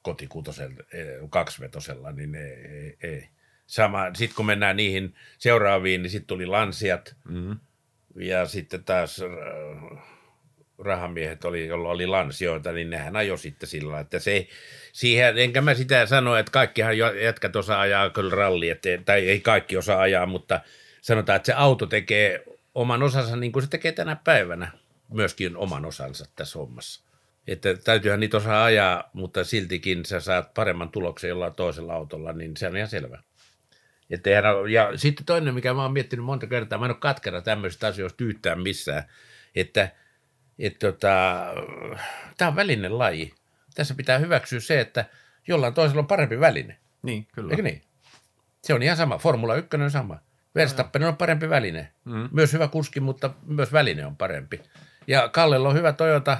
kotikutosella, 0.02 0.82
eh, 0.92 1.06
kaksivetosella, 1.30 2.12
niin 2.12 2.34
ei. 2.34 2.52
ei, 2.52 2.96
ei. 3.02 3.28
Sama, 3.66 4.14
sitten 4.14 4.36
kun 4.36 4.46
mennään 4.46 4.76
niihin 4.76 5.14
seuraaviin, 5.38 6.02
niin 6.02 6.10
sitten 6.10 6.26
tuli 6.26 6.46
Lansiat 6.46 7.16
Mm. 7.28 7.56
ja 8.14 8.46
sitten 8.46 8.84
taas 8.84 9.20
äh, 9.22 9.98
rahamiehet, 10.78 11.44
oli, 11.44 11.66
jolla 11.66 11.88
oli 11.88 12.06
lansioita, 12.06 12.72
niin 12.72 12.90
nehän 12.90 13.16
ajoi 13.16 13.38
sitten 13.38 13.68
sillä 13.68 14.00
että 14.00 14.18
se, 14.18 14.48
siihen, 14.92 15.38
enkä 15.38 15.60
mä 15.60 15.74
sitä 15.74 16.06
sano, 16.06 16.36
että 16.36 16.52
kaikkihan 16.52 16.98
jätkät 16.98 17.56
osaa 17.56 17.80
ajaa 17.80 18.10
kyllä 18.10 18.34
ralli, 18.34 18.70
että, 18.70 18.88
tai 19.04 19.28
ei 19.28 19.40
kaikki 19.40 19.76
osaa 19.76 20.00
ajaa, 20.00 20.26
mutta 20.26 20.60
sanotaan, 21.00 21.36
että 21.36 21.46
se 21.46 21.52
auto 21.52 21.86
tekee 21.86 22.44
oman 22.74 23.02
osansa 23.02 23.36
niin 23.36 23.52
kuin 23.52 23.62
se 23.62 23.68
tekee 23.68 23.92
tänä 23.92 24.16
päivänä 24.16 24.70
myöskin 25.08 25.56
oman 25.56 25.84
osansa 25.84 26.26
tässä 26.36 26.58
hommassa. 26.58 27.08
Että 27.46 27.74
täytyyhän 27.74 28.20
niitä 28.20 28.36
osaa 28.36 28.64
ajaa, 28.64 29.10
mutta 29.12 29.44
siltikin 29.44 30.04
sä 30.04 30.20
saat 30.20 30.54
paremman 30.54 30.88
tuloksen 30.88 31.28
jollain 31.28 31.54
toisella 31.54 31.94
autolla, 31.94 32.32
niin 32.32 32.56
se 32.56 32.66
on 32.66 32.76
ihan 32.76 32.88
selvä. 32.88 33.22
Että 34.10 34.30
eihän, 34.30 34.44
ja 34.72 34.98
sitten 34.98 35.26
toinen, 35.26 35.54
mikä 35.54 35.74
mä 35.74 35.82
oon 35.82 35.92
miettinyt 35.92 36.24
monta 36.24 36.46
kertaa, 36.46 36.78
mä 36.78 36.84
en 36.84 36.90
ole 36.90 36.98
katkera 37.00 37.42
tämmöisistä 37.42 37.86
asioista 37.86 38.24
yhtään 38.24 38.60
missään, 38.60 39.04
että 39.54 39.90
että 40.58 40.92
tota, 40.92 41.44
tämä 42.36 42.48
on 42.48 42.56
välinen 42.56 42.98
laji. 42.98 43.34
Tässä 43.74 43.94
pitää 43.94 44.18
hyväksyä 44.18 44.60
se, 44.60 44.80
että 44.80 45.04
jollain 45.48 45.74
toisella 45.74 46.00
on 46.00 46.06
parempi 46.06 46.40
väline. 46.40 46.78
Niin, 47.02 47.26
kyllä. 47.32 47.50
Eikö 47.50 47.62
niin? 47.62 47.82
Se 48.64 48.74
on 48.74 48.82
ihan 48.82 48.96
sama. 48.96 49.18
Formula 49.18 49.54
1 49.54 49.76
on 49.76 49.90
sama. 49.90 50.18
Verstappen 50.58 51.04
on 51.04 51.16
parempi 51.16 51.50
väline. 51.50 51.92
Mm. 52.04 52.28
Myös 52.32 52.52
hyvä 52.52 52.68
kuski, 52.68 53.00
mutta 53.00 53.30
myös 53.46 53.72
väline 53.72 54.06
on 54.06 54.16
parempi. 54.16 54.60
Ja 55.06 55.28
Kallella 55.28 55.68
on 55.68 55.74
hyvä 55.74 55.92
Toyota. 55.92 56.38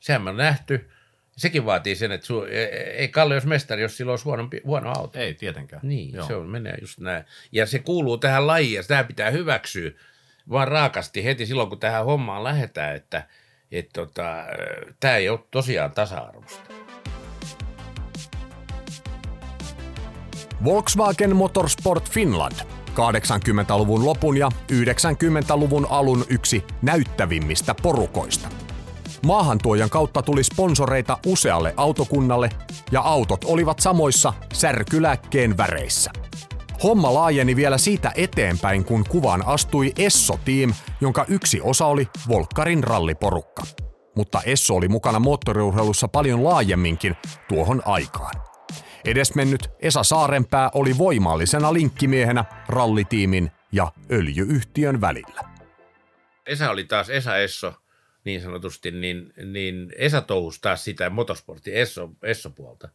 Sehän 0.00 0.22
me 0.22 0.30
on 0.30 0.36
nähty. 0.36 0.90
Sekin 1.36 1.66
vaatii 1.66 1.96
sen, 1.96 2.12
että 2.12 2.26
su, 2.26 2.44
e- 2.44 2.62
e- 2.62 2.94
ei 2.96 3.08
Kalle 3.08 3.34
jos 3.34 3.46
mestari, 3.46 3.82
jos 3.82 3.96
sillä 3.96 4.12
olisi 4.12 4.24
huono, 4.24 4.48
huono 4.64 4.92
auto. 4.96 5.18
Ei 5.18 5.34
tietenkään. 5.34 5.80
Niin, 5.84 6.14
Joo. 6.14 6.26
se 6.26 6.34
on, 6.34 6.48
menee 6.48 6.74
just 6.80 6.98
näin. 6.98 7.24
Ja 7.52 7.66
se 7.66 7.78
kuuluu 7.78 8.18
tähän 8.18 8.46
lajiin, 8.46 8.76
ja 8.76 8.82
sitä 8.82 9.04
pitää 9.04 9.30
hyväksyä 9.30 9.90
vaan 10.50 10.68
raakasti 10.68 11.24
heti 11.24 11.46
silloin, 11.46 11.68
kun 11.68 11.80
tähän 11.80 12.04
hommaan 12.04 12.44
lähdetään, 12.44 12.96
että 12.96 13.26
et 13.72 13.88
tota, 13.92 14.44
tämä 15.00 15.16
ei 15.16 15.28
ole 15.28 15.40
tosiaan 15.50 15.92
tasa-arvosta. 15.92 16.74
Volkswagen 20.64 21.36
Motorsport 21.36 22.10
Finland. 22.10 22.81
80-luvun 22.92 24.04
lopun 24.04 24.36
ja 24.36 24.48
90-luvun 24.72 25.86
alun 25.90 26.24
yksi 26.28 26.64
näyttävimmistä 26.82 27.74
porukoista. 27.82 28.48
Maahantuojan 29.26 29.90
kautta 29.90 30.22
tuli 30.22 30.44
sponsoreita 30.44 31.18
usealle 31.26 31.74
autokunnalle 31.76 32.50
ja 32.92 33.00
autot 33.00 33.44
olivat 33.44 33.80
samoissa 33.80 34.32
särkyläkkeen 34.52 35.56
väreissä. 35.56 36.10
Homma 36.82 37.14
laajeni 37.14 37.56
vielä 37.56 37.78
siitä 37.78 38.12
eteenpäin, 38.16 38.84
kun 38.84 39.04
kuvaan 39.08 39.46
astui 39.46 39.92
Esso 39.98 40.38
Team, 40.44 40.72
jonka 41.00 41.24
yksi 41.28 41.60
osa 41.60 41.86
oli 41.86 42.08
Volkkarin 42.28 42.84
ralliporukka. 42.84 43.62
Mutta 44.16 44.40
Esso 44.44 44.74
oli 44.74 44.88
mukana 44.88 45.18
moottoriurheilussa 45.18 46.08
paljon 46.08 46.44
laajemminkin 46.44 47.16
tuohon 47.48 47.82
aikaan. 47.84 48.51
Edesmennyt 49.04 49.70
Esa 49.80 50.02
Saarenpää 50.02 50.70
oli 50.74 50.98
voimallisena 50.98 51.72
linkkimiehenä 51.72 52.44
rallitiimin 52.68 53.50
ja 53.72 53.92
öljyyhtiön 54.10 55.00
välillä. 55.00 55.40
Esa 56.46 56.70
oli 56.70 56.84
taas 56.84 57.10
Esa 57.10 57.36
Esso, 57.36 57.74
niin 58.24 58.40
sanotusti, 58.40 58.90
niin, 58.90 59.32
niin 59.44 59.92
Esa 59.96 60.20
touhusi 60.20 60.60
taas 60.60 60.84
sitä 60.84 61.10
motorsportti 61.10 61.78
Esso, 61.78 62.10
Esso-puolta. 62.22 62.88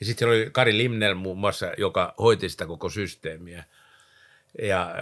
Ja 0.00 0.06
sitten 0.06 0.28
oli 0.28 0.48
Kari 0.52 0.76
Limnel 0.76 1.14
muun 1.14 1.38
muassa, 1.38 1.72
joka 1.78 2.14
hoiti 2.18 2.48
sitä 2.48 2.66
koko 2.66 2.88
systeemiä. 2.88 3.64
Ja 4.62 4.82
äh, 4.82 4.96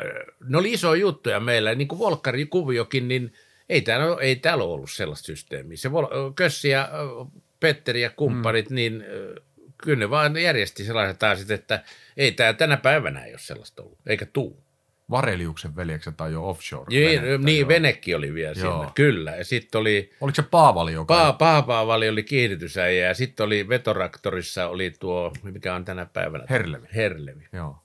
ne 0.49 0.59
oli 0.59 0.73
isoja 0.73 1.01
juttuja 1.01 1.41
meillä, 1.41 1.75
niin 1.75 1.89
kuin 1.89 1.99
Volkkari 1.99 2.47
kuviokin, 2.47 3.09
niin 3.09 3.33
ei 3.69 3.83
täällä, 3.83 4.17
ei 4.21 4.37
täällä 4.37 4.65
ollut 4.65 4.91
sellaista 4.91 5.27
systeemiä. 5.27 5.77
Se 5.77 5.91
Kössi 6.35 6.69
ja 6.69 6.83
äh, 6.83 7.33
Petteri 7.61 8.03
ja 8.03 8.11
kumppanit, 8.11 8.71
mm. 8.71 8.75
niin 8.75 9.03
äh, 9.03 9.43
kyllä 9.79 9.99
ne 9.99 10.11
vaan 10.11 10.37
järjesti 10.37 10.85
sellaiset 10.85 11.23
asiat, 11.23 11.51
että 11.51 11.83
ei 12.17 12.33
tää 12.33 12.53
tänä 12.53 12.77
päivänä 12.77 13.25
ei 13.25 13.33
ole 13.33 13.39
sellaista 13.39 13.83
ollut, 13.83 13.99
eikä 14.07 14.27
tuu. 14.27 14.67
Vareliuksen 15.11 15.77
veljekset 15.77 16.17
tai 16.17 16.33
jo 16.33 16.49
offshore. 16.49 16.87
Niin, 16.89 17.23
venettä, 17.23 17.45
niin 17.45 17.61
joo. 17.61 17.69
Venekki 17.69 18.15
oli 18.15 18.35
vielä 18.35 18.55
Joo. 18.57 18.79
siinä, 18.79 18.93
kyllä. 18.95 19.37
Ja 19.37 19.45
sitten 19.45 19.81
oli, 19.81 20.13
Oliko 20.21 20.35
se 20.37 20.43
Paavali, 20.43 20.93
joka... 20.93 21.31
Pa- 21.31 21.33
Paapaavali 21.33 22.09
oli 22.09 22.23
kiihdytysäijä 22.23 23.09
ja 23.09 23.15
sitten 23.15 23.47
oli 23.47 23.69
Vetoraktorissa 23.69 24.69
oli 24.69 24.91
tuo, 24.91 25.33
mikä 25.43 25.75
on 25.75 25.85
tänä 25.85 26.07
päivänä? 26.07 26.45
Herlevi. 26.51 26.87
Herlevi. 26.95 27.49
Joo. 27.53 27.83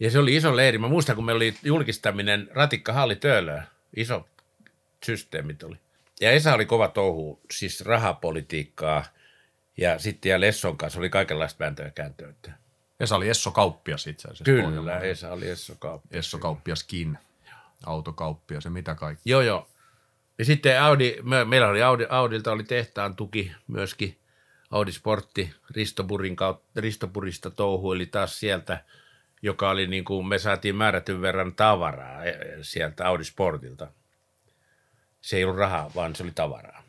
Ja 0.00 0.10
se 0.10 0.18
oli 0.18 0.36
iso 0.36 0.56
leiri. 0.56 0.78
Mä 0.78 0.88
muistan, 0.88 1.16
kun 1.16 1.24
meillä 1.24 1.38
oli 1.38 1.54
julkistaminen 1.62 2.48
Ratikka 2.52 2.92
Halli 2.92 3.16
Töölöä. 3.16 3.64
Iso 3.96 4.28
systeemit 5.04 5.62
oli. 5.62 5.76
Ja 6.20 6.30
Esa 6.30 6.54
oli 6.54 6.66
kova 6.66 6.88
touhu, 6.88 7.40
siis 7.50 7.80
rahapolitiikkaa. 7.80 9.04
Ja 9.76 9.98
sitten 9.98 10.30
ja 10.30 10.40
Lesson 10.40 10.76
kanssa 10.76 10.98
oli 10.98 11.10
kaikenlaista 11.10 11.58
vääntöä 11.58 11.90
kääntöä. 11.90 12.32
Esa 13.00 13.16
oli 13.16 13.28
Esso 13.28 13.50
Kauppias 13.50 14.06
itse 14.06 14.28
asiassa. 14.28 14.44
Kyllä. 14.44 15.00
Esa 15.00 15.32
oli 15.32 15.48
Esso 15.48 15.74
kauppa. 15.78 16.08
Esso 16.10 16.38
Kauppiaskin. 16.38 17.18
Autokauppias 17.86 18.64
ja 18.64 18.70
mitä 18.70 18.94
kaikki. 18.94 19.30
Joo, 19.30 19.40
joo. 19.40 19.68
Ja 20.38 20.44
sitten 20.44 20.82
Audi, 20.82 21.16
me, 21.22 21.44
meillä 21.44 21.68
oli 21.68 21.82
Audi, 21.82 22.06
Audilta 22.08 22.52
oli 22.52 22.64
tehtaan 22.64 23.16
tuki 23.16 23.52
myöskin. 23.68 24.18
Audi 24.70 24.92
Sportti 24.92 25.54
Ristopurin 25.70 26.36
kautta, 26.36 26.80
Ristopurista 26.80 27.50
touhuili 27.50 28.06
taas 28.06 28.40
sieltä, 28.40 28.84
joka 29.42 29.70
oli 29.70 29.86
niin 29.86 30.04
kuin, 30.04 30.26
me 30.26 30.38
saatiin 30.38 30.76
määrätyn 30.76 31.20
verran 31.20 31.54
tavaraa 31.54 32.24
eh, 32.24 32.36
sieltä 32.62 33.06
Audi 33.06 33.24
Sportilta. 33.24 33.88
Se 35.20 35.36
ei 35.36 35.44
ollut 35.44 35.58
rahaa, 35.58 35.90
vaan 35.94 36.16
se 36.16 36.22
oli 36.22 36.32
tavaraa, 36.34 36.82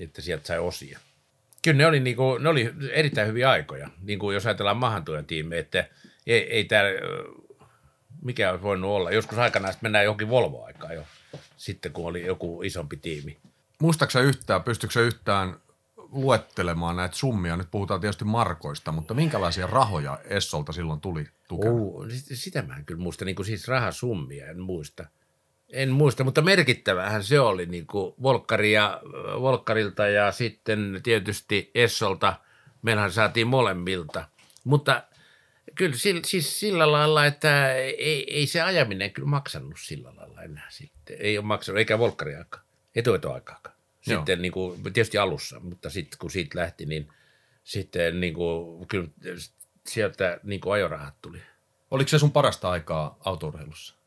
että 0.00 0.22
sieltä 0.22 0.46
sai 0.46 0.58
osia. 0.58 0.98
Kyllä 1.62 1.78
ne 1.78 1.86
oli, 1.86 2.00
niin 2.00 2.16
kuin, 2.16 2.42
ne 2.42 2.48
oli 2.48 2.74
erittäin 2.90 3.28
hyviä 3.28 3.50
aikoja, 3.50 3.88
niin 4.02 4.18
kuin 4.18 4.34
jos 4.34 4.46
ajatellaan 4.46 4.76
maahantuojan 4.76 5.26
tiimejä, 5.26 5.60
että 5.60 5.88
ei, 6.26 6.52
ei 6.52 6.64
täällä, 6.64 6.90
mikä 8.22 8.50
olisi 8.50 8.62
voinut 8.62 8.90
olla. 8.90 9.10
Joskus 9.10 9.38
aikanaan 9.38 9.72
sitten 9.72 9.86
mennään 9.86 10.04
johonkin 10.04 10.30
Volvo-aikaan 10.30 10.94
jo, 10.94 11.02
sitten 11.56 11.92
kun 11.92 12.06
oli 12.06 12.26
joku 12.26 12.62
isompi 12.62 12.96
tiimi. 12.96 13.38
Muistaaksä 13.78 14.20
yhtään, 14.20 14.62
pystytkö 14.62 15.00
yhtään 15.06 15.56
luettelemaan 15.96 16.96
näitä 16.96 17.16
summia? 17.16 17.56
Nyt 17.56 17.70
puhutaan 17.70 18.00
tietysti 18.00 18.24
markoista, 18.24 18.92
mutta 18.92 19.14
minkälaisia 19.14 19.66
rahoja 19.66 20.18
Essolta 20.24 20.72
silloin 20.72 21.00
tuli 21.00 21.26
tukea? 21.48 21.70
Oh, 21.70 22.04
sitä 22.34 22.62
mä 22.62 22.76
en 22.76 22.84
kyllä 22.84 23.00
muista, 23.00 23.24
niin 23.24 23.36
kuin 23.36 23.46
siis 23.46 23.68
rahasummia 23.68 24.46
en 24.46 24.60
muista. 24.60 25.04
En 25.72 25.90
muista, 25.90 26.24
mutta 26.24 26.42
merkittävähän 26.42 27.24
se 27.24 27.40
oli 27.40 27.66
niin 27.66 27.86
kuin 27.86 28.14
Volkkari 28.22 28.72
ja, 28.72 29.00
Volkkarilta 29.40 30.08
ja 30.08 30.32
sitten 30.32 31.00
tietysti 31.02 31.70
Essolta. 31.74 32.34
Meillähän 32.82 33.12
saatiin 33.12 33.46
molemmilta. 33.46 34.28
Mutta 34.64 35.02
kyllä 35.74 35.96
sillä, 35.96 36.20
siis 36.24 36.60
sillä 36.60 36.92
lailla, 36.92 37.26
että 37.26 37.74
ei, 37.74 38.34
ei 38.34 38.46
se 38.46 38.60
ajaminen 38.60 39.12
kyllä 39.12 39.28
maksanut 39.28 39.74
sillä 39.78 40.16
lailla 40.16 40.42
enää 40.42 40.66
sitten. 40.70 41.16
Ei 41.20 41.38
ole 41.38 41.46
maksanut, 41.46 41.78
eikä 41.78 41.98
Volkkariakaan, 41.98 42.64
etuetoaikaakaan. 42.94 43.76
Joo. 44.06 44.18
Sitten 44.20 44.42
niin 44.42 44.52
kuin, 44.52 44.82
tietysti 44.82 45.18
alussa, 45.18 45.60
mutta 45.60 45.90
sitten 45.90 46.18
kun 46.18 46.30
siitä 46.30 46.58
lähti, 46.58 46.86
niin 46.86 47.08
sitten 47.64 48.20
niin 48.20 48.34
kuin, 48.34 48.86
kyllä 48.88 49.08
sieltä 49.86 50.40
niin 50.42 50.60
kuin 50.60 50.72
ajorahat 50.72 51.14
tuli. 51.22 51.42
Oliko 51.90 52.08
se 52.08 52.18
sun 52.18 52.32
parasta 52.32 52.70
aikaa 52.70 53.16
autourheilussa? 53.24 53.97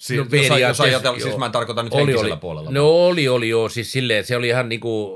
Si- 0.00 0.16
No 0.16 0.24
jos, 0.32 0.60
jos 0.60 0.80
ajatella, 0.80 1.18
joo. 1.18 1.26
siis 1.26 1.36
mä 1.38 1.46
en 1.46 1.52
tarkoita 1.52 1.82
nyt 1.82 1.92
Oli, 1.92 2.00
henkisellä 2.06 2.34
oli. 2.34 2.40
puolella. 2.40 2.70
No 2.70 2.86
oli, 2.88 3.28
oli 3.28 3.48
joo, 3.48 3.68
siis 3.68 3.92
silleen, 3.92 4.24
se 4.24 4.36
oli 4.36 4.48
ihan 4.48 4.68
niinku, 4.68 5.12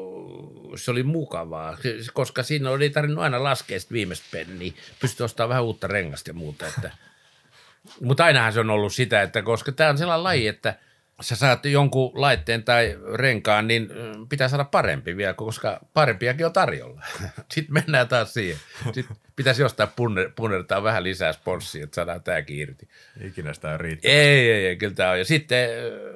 se 0.77 0.91
oli 0.91 1.03
mukavaa, 1.03 1.77
koska 2.13 2.43
siinä 2.43 2.71
oli 2.71 2.91
tarvinnut 2.91 3.25
aina 3.25 3.43
laskea 3.43 3.81
sitä 3.81 3.93
viimeistä 3.93 4.27
penniä, 4.31 4.73
pystyi 5.01 5.25
ostamaan 5.25 5.49
vähän 5.49 5.65
uutta 5.65 5.87
rengasta 5.87 6.31
ja 6.31 6.35
muuta, 6.35 6.67
että. 6.67 6.91
Mutta 8.01 8.25
ainahan 8.25 8.53
se 8.53 8.61
on 8.61 8.71
ollut 8.71 8.93
sitä, 8.95 9.23
että 9.23 9.43
koska 9.43 9.73
tämä 9.73 9.91
on 9.91 9.99
sellainen 9.99 10.25
laji, 10.25 10.47
että 10.49 10.75
sä 11.21 11.37
saat 11.37 11.65
jonkun 11.65 12.11
laitteen 12.15 12.65
tai 12.65 12.99
renkaan, 13.15 13.67
niin 13.67 13.83
mm, 13.83 14.29
pitää 14.29 14.49
saada 14.49 14.65
parempi 14.65 15.17
vielä, 15.17 15.35
koska 15.35 15.81
parempiakin 15.93 16.47
on 16.47 16.53
tarjolla. 16.53 17.03
Sitten 17.55 17.75
mennään 17.75 18.09
taas 18.09 18.35
siihen. 18.35 18.59
Sitten 18.93 19.17
pitäisi 19.37 19.63
jostain 19.63 19.89
punner, 19.97 20.31
punnertaa 20.37 20.83
vähän 20.83 21.03
lisää 21.03 21.33
sponssia, 21.33 21.85
että 21.85 21.95
saadaan 21.95 22.23
tämäkin 22.23 22.59
irti. 22.59 22.89
Ikinä 23.21 23.55
sitä 23.55 23.73
ei 23.73 23.79
riitä. 23.79 24.09
Ei, 24.09 24.51
ei, 24.51 24.67
ei, 24.67 24.77
kyllä 24.77 24.95
tämä 24.95 25.11
on. 25.11 25.19
Ja 25.19 25.25
sitten 25.25 25.71
ö, 25.71 26.15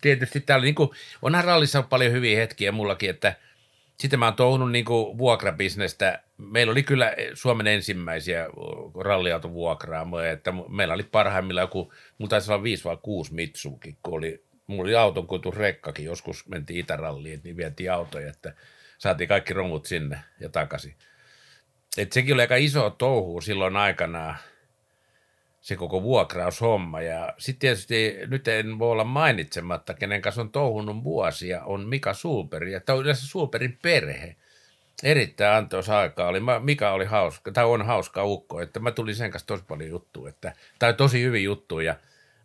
tietysti 0.00 0.40
täällä 0.40 0.64
niin 0.64 0.74
kuin, 0.74 0.90
onhan 1.22 1.44
rallissa 1.44 1.82
paljon 1.82 2.12
hyviä 2.12 2.38
hetkiä 2.38 2.72
mullakin, 2.72 3.10
että 3.10 3.34
sitten 3.98 4.18
mä 4.18 4.24
oon 4.26 4.34
touhunut 4.34 4.72
niin 4.72 4.86
vuokrabisnestä. 5.18 6.22
Meillä 6.38 6.70
oli 6.70 6.82
kyllä 6.82 7.14
Suomen 7.34 7.66
ensimmäisiä 7.66 8.46
ralliautovuokraamoja, 9.00 10.30
että 10.30 10.52
meillä 10.68 10.94
oli 10.94 11.02
parhaimmillaan 11.02 11.64
joku, 11.64 11.92
mulla 12.18 12.30
taisi 12.30 12.52
olla 12.52 12.62
viisi 12.62 12.84
vai 12.84 12.98
kuusi 13.02 13.34
Mitsuki, 13.34 13.96
kun 14.02 14.14
oli, 14.14 14.44
mulla 14.66 14.82
oli 14.82 14.94
auton 14.94 15.26
rekkakin, 15.56 16.04
joskus 16.04 16.48
mentiin 16.48 16.80
Itäralliin, 16.80 17.40
niin 17.44 17.56
vietiin 17.56 17.92
autoja, 17.92 18.30
että 18.30 18.54
saatiin 18.98 19.28
kaikki 19.28 19.54
romut 19.54 19.86
sinne 19.86 20.18
ja 20.40 20.48
takaisin. 20.48 20.94
Et 21.98 22.12
sekin 22.12 22.34
oli 22.34 22.42
aika 22.42 22.56
iso 22.56 22.90
touhu 22.90 23.40
silloin 23.40 23.76
aikanaan, 23.76 24.36
se 25.66 25.76
koko 25.76 26.02
vuokraushomma. 26.02 27.00
Ja 27.00 27.34
sitten 27.38 27.60
tietysti 27.60 28.18
nyt 28.26 28.48
en 28.48 28.78
voi 28.78 28.90
olla 28.90 29.04
mainitsematta, 29.04 29.94
kenen 29.94 30.22
kanssa 30.22 30.40
on 30.40 30.50
touhunut 30.50 31.04
vuosia, 31.04 31.64
on 31.64 31.88
Mika 31.88 32.14
Suuperi. 32.14 32.72
Ja 32.72 32.80
tämä 32.80 32.96
on 32.96 33.02
yleensä 33.02 33.26
Suuperin 33.26 33.78
perhe. 33.82 34.36
Erittäin 35.02 35.56
antoisa 35.56 35.98
aikaa 35.98 36.28
oli. 36.28 36.40
Mika 36.60 36.90
oli 36.90 37.04
hauska, 37.04 37.52
tai 37.52 37.64
on 37.64 37.86
hauska 37.86 38.24
ukko, 38.24 38.60
että 38.60 38.80
mä 38.80 38.90
tulin 38.90 39.16
sen 39.16 39.30
kanssa 39.30 39.46
tosi 39.46 39.64
paljon 39.68 39.90
juttuja, 39.90 40.30
että, 40.30 40.52
tai 40.78 40.94
tosi 40.94 41.22
hyvin 41.22 41.44
juttuja. 41.44 41.96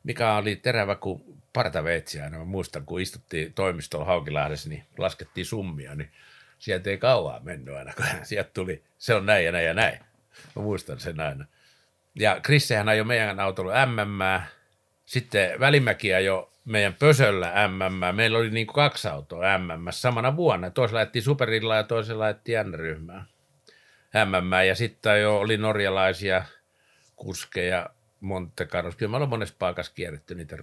Mikä 0.04 0.36
oli 0.36 0.56
terävä 0.56 0.96
kuin 0.96 1.24
partaveitsiä 1.54 2.24
aina. 2.24 2.38
Mä 2.38 2.46
muistan, 2.46 2.86
kun 2.86 3.02
istuttiin 3.02 3.54
toimistolla 3.54 4.06
Haukilahdessa, 4.06 4.70
niin 4.70 4.84
laskettiin 4.98 5.46
summia, 5.46 5.96
niin 5.96 6.12
sieltä 6.60 6.90
ei 6.90 6.98
kauaa 6.98 7.40
mennyt 7.40 7.76
aina, 7.76 7.94
kun 7.94 8.06
sieltä 8.24 8.50
tuli, 8.54 8.84
se 8.98 9.16
on 9.16 9.26
näin 9.26 9.46
ja 9.46 9.52
näin 9.52 9.66
ja 9.66 9.74
näin. 9.74 10.00
Mä 10.56 10.62
muistan 10.62 11.00
sen 11.00 11.20
aina. 11.20 11.46
Ja 12.16 12.40
Krissehän 12.44 12.90
ajoi 12.90 13.06
meidän 13.06 13.40
autolla 13.40 13.86
MM, 13.86 14.20
sitten 15.06 15.60
Välimäki 15.60 16.14
ajoi 16.14 16.52
meidän 16.66 16.94
Pösöllä 16.94 17.54
MM. 17.68 18.16
Meillä 18.16 18.38
oli 18.38 18.50
niin 18.50 18.68
kuin 18.68 18.76
kaksi 18.76 19.08
autoa 19.08 19.58
MM 19.58 19.88
samana 19.90 20.36
vuonna. 20.36 20.70
Toisella 20.70 21.00
lähti 21.00 21.22
Superilla 21.22 21.76
ja 21.76 21.84
toisella 21.84 22.24
lähti 22.24 22.52
N-ryhmään 22.64 23.26
MM. 24.26 24.68
Ja 24.68 24.76
sitten 24.76 25.22
jo 25.22 25.38
oli 25.38 25.58
norjalaisia 25.58 26.44
kuskeja 27.16 27.90
Monte 28.20 28.66
Carlos. 28.66 28.96
Kyllä 28.96 29.10
mä 29.10 29.18
olen 29.18 29.30
monessa 29.30 29.56
paikassa 29.60 29.94
kierretty 29.96 30.36
niitä 30.36 30.58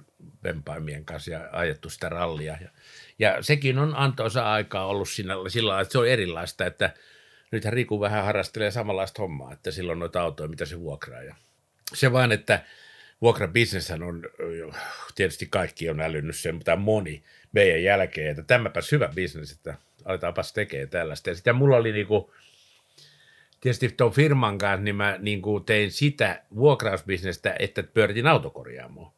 vempaimien 0.45 1.05
kanssa 1.05 1.31
ja 1.31 1.49
ajettu 1.53 1.91
sitä 1.91 2.09
rallia. 2.09 2.57
Ja, 2.61 2.69
ja 3.19 3.43
sekin 3.43 3.79
on 3.79 3.95
antoisa 3.97 4.53
aikaa 4.53 4.87
ollut 4.87 5.09
siinä, 5.09 5.35
sillä 5.49 5.69
lailla, 5.69 5.83
että 5.83 5.93
se 5.93 5.99
on 5.99 6.09
erilaista, 6.09 6.67
että 6.67 6.91
nythän 7.51 7.73
Riku 7.73 8.01
vähän 8.01 8.25
harrastelee 8.25 8.71
samanlaista 8.71 9.23
hommaa, 9.23 9.53
että 9.53 9.71
silloin 9.71 9.99
noita 9.99 10.21
autoja, 10.23 10.49
mitä 10.49 10.65
se 10.65 10.81
vuokraa. 10.81 11.23
Ja 11.23 11.35
se 11.95 12.13
vaan, 12.13 12.33
että 12.33 12.65
vuokrabisneshän 13.23 14.03
on, 14.03 14.23
tietysti 15.15 15.47
kaikki 15.47 15.91
on 15.91 16.01
älynnyt 16.01 16.37
sen, 16.37 16.55
mutta 16.55 16.77
moni 16.77 17.23
meidän 17.53 17.83
jälkeen, 17.83 18.31
että 18.31 18.43
tämäpäs 18.43 18.93
hyvä 18.93 19.09
bisnes, 19.15 19.53
että 19.53 19.75
aletaanpas 20.05 20.53
tekemään 20.53 20.89
tällaista. 20.89 21.31
Ja 21.31 21.35
sitten 21.35 21.57
mulla 21.57 21.77
oli 21.77 21.93
niinku, 21.93 22.35
tietysti 23.61 23.89
tuon 23.89 24.13
firman 24.13 24.59
kanssa, 24.59 24.85
niin 24.85 24.97
mä 24.97 25.17
niinku 25.19 25.61
tein 25.61 25.91
sitä 25.91 26.43
vuokrausbisnestä, 26.57 27.57
että 27.59 27.83
pyöritin 27.83 28.27
autokorjaamoa. 28.27 29.13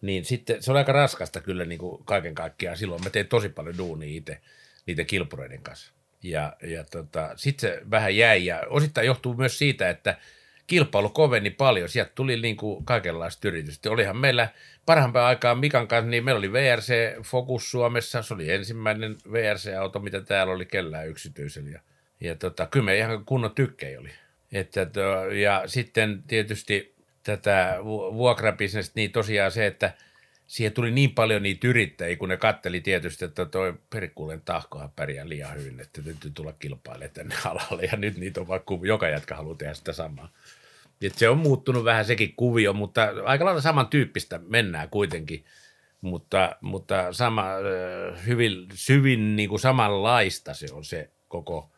Niin 0.00 0.24
sitten 0.24 0.62
se 0.62 0.70
oli 0.70 0.78
aika 0.78 0.92
raskasta 0.92 1.40
kyllä 1.40 1.64
niin 1.64 1.78
kuin 1.78 2.04
kaiken 2.04 2.34
kaikkiaan 2.34 2.76
silloin. 2.76 3.04
Mä 3.04 3.10
tein 3.10 3.28
tosi 3.28 3.48
paljon 3.48 3.78
duunia 3.78 4.16
itse 4.16 4.40
niiden 4.86 5.06
kilpureiden 5.06 5.62
kanssa. 5.62 5.92
Ja, 6.30 6.56
ja 6.62 6.84
tota, 6.84 7.30
sitten 7.36 7.70
se 7.70 7.82
vähän 7.90 8.16
jäi 8.16 8.46
ja 8.46 8.62
osittain 8.68 9.06
johtuu 9.06 9.34
myös 9.34 9.58
siitä, 9.58 9.90
että 9.90 10.18
kilpailu 10.66 11.08
koveni 11.08 11.50
paljon. 11.50 11.88
Sieltä 11.88 12.12
tuli 12.14 12.40
niin 12.40 12.56
kuin 12.56 12.84
kaikenlaista 12.84 13.48
yritystä. 13.48 13.90
Olihan 13.90 14.16
meillä 14.16 14.48
parhaimpaan 14.86 15.26
aikaan 15.26 15.58
Mikan 15.58 15.88
kanssa, 15.88 16.10
niin 16.10 16.24
meillä 16.24 16.38
oli 16.38 16.52
VRC 16.52 16.92
Focus 17.22 17.70
Suomessa. 17.70 18.22
Se 18.22 18.34
oli 18.34 18.52
ensimmäinen 18.52 19.16
VRC-auto, 19.32 19.98
mitä 19.98 20.20
täällä 20.20 20.52
oli 20.52 20.66
kellään 20.66 21.08
yksityisellä. 21.08 21.70
Ja, 21.70 21.80
ja 22.20 22.34
tota, 22.34 22.66
kyllä 22.66 22.84
me 22.84 22.96
ihan 22.96 23.24
kunnon 23.24 23.54
tykkejä 23.54 24.00
oli. 24.00 24.10
Että, 24.52 24.86
ja 25.40 25.62
sitten 25.66 26.22
tietysti 26.26 26.94
tätä 27.22 27.76
vuokrabisnestä, 28.14 28.92
niin 28.96 29.12
tosiaan 29.12 29.50
se, 29.50 29.66
että 29.66 29.92
siihen 30.46 30.72
tuli 30.72 30.90
niin 30.90 31.14
paljon 31.14 31.42
niitä 31.42 31.68
yrittäjiä, 31.68 32.16
kun 32.16 32.28
ne 32.28 32.36
katteli 32.36 32.80
tietysti, 32.80 33.24
että 33.24 33.44
toi 33.44 33.74
perikuulen 33.90 34.42
tahkohan 34.44 34.90
pärjää 34.96 35.28
liian 35.28 35.54
hyvin, 35.54 35.80
että 35.80 36.02
täytyy 36.02 36.30
tulla 36.30 36.52
kilpailemaan 36.52 37.14
tänne 37.14 37.34
alalle, 37.44 37.84
ja 37.84 37.96
nyt 37.96 38.16
niitä 38.16 38.40
on 38.40 38.48
vaikka 38.48 38.78
joka 38.82 39.08
jätkä 39.08 39.34
haluaa 39.34 39.56
tehdä 39.56 39.74
sitä 39.74 39.92
samaa. 39.92 40.32
Et 41.02 41.14
se 41.14 41.28
on 41.28 41.38
muuttunut 41.38 41.84
vähän 41.84 42.04
sekin 42.04 42.34
kuvio, 42.36 42.72
mutta 42.72 43.08
aika 43.24 43.44
lailla 43.44 43.60
samantyyppistä 43.60 44.40
mennään 44.48 44.88
kuitenkin, 44.88 45.44
mutta, 46.00 46.56
mutta 46.60 47.12
sama, 47.12 47.44
hyvin, 48.26 48.66
syvin 48.74 49.36
niin 49.36 49.48
kuin 49.48 49.60
samanlaista 49.60 50.54
se 50.54 50.66
on 50.72 50.84
se 50.84 51.10
koko 51.28 51.70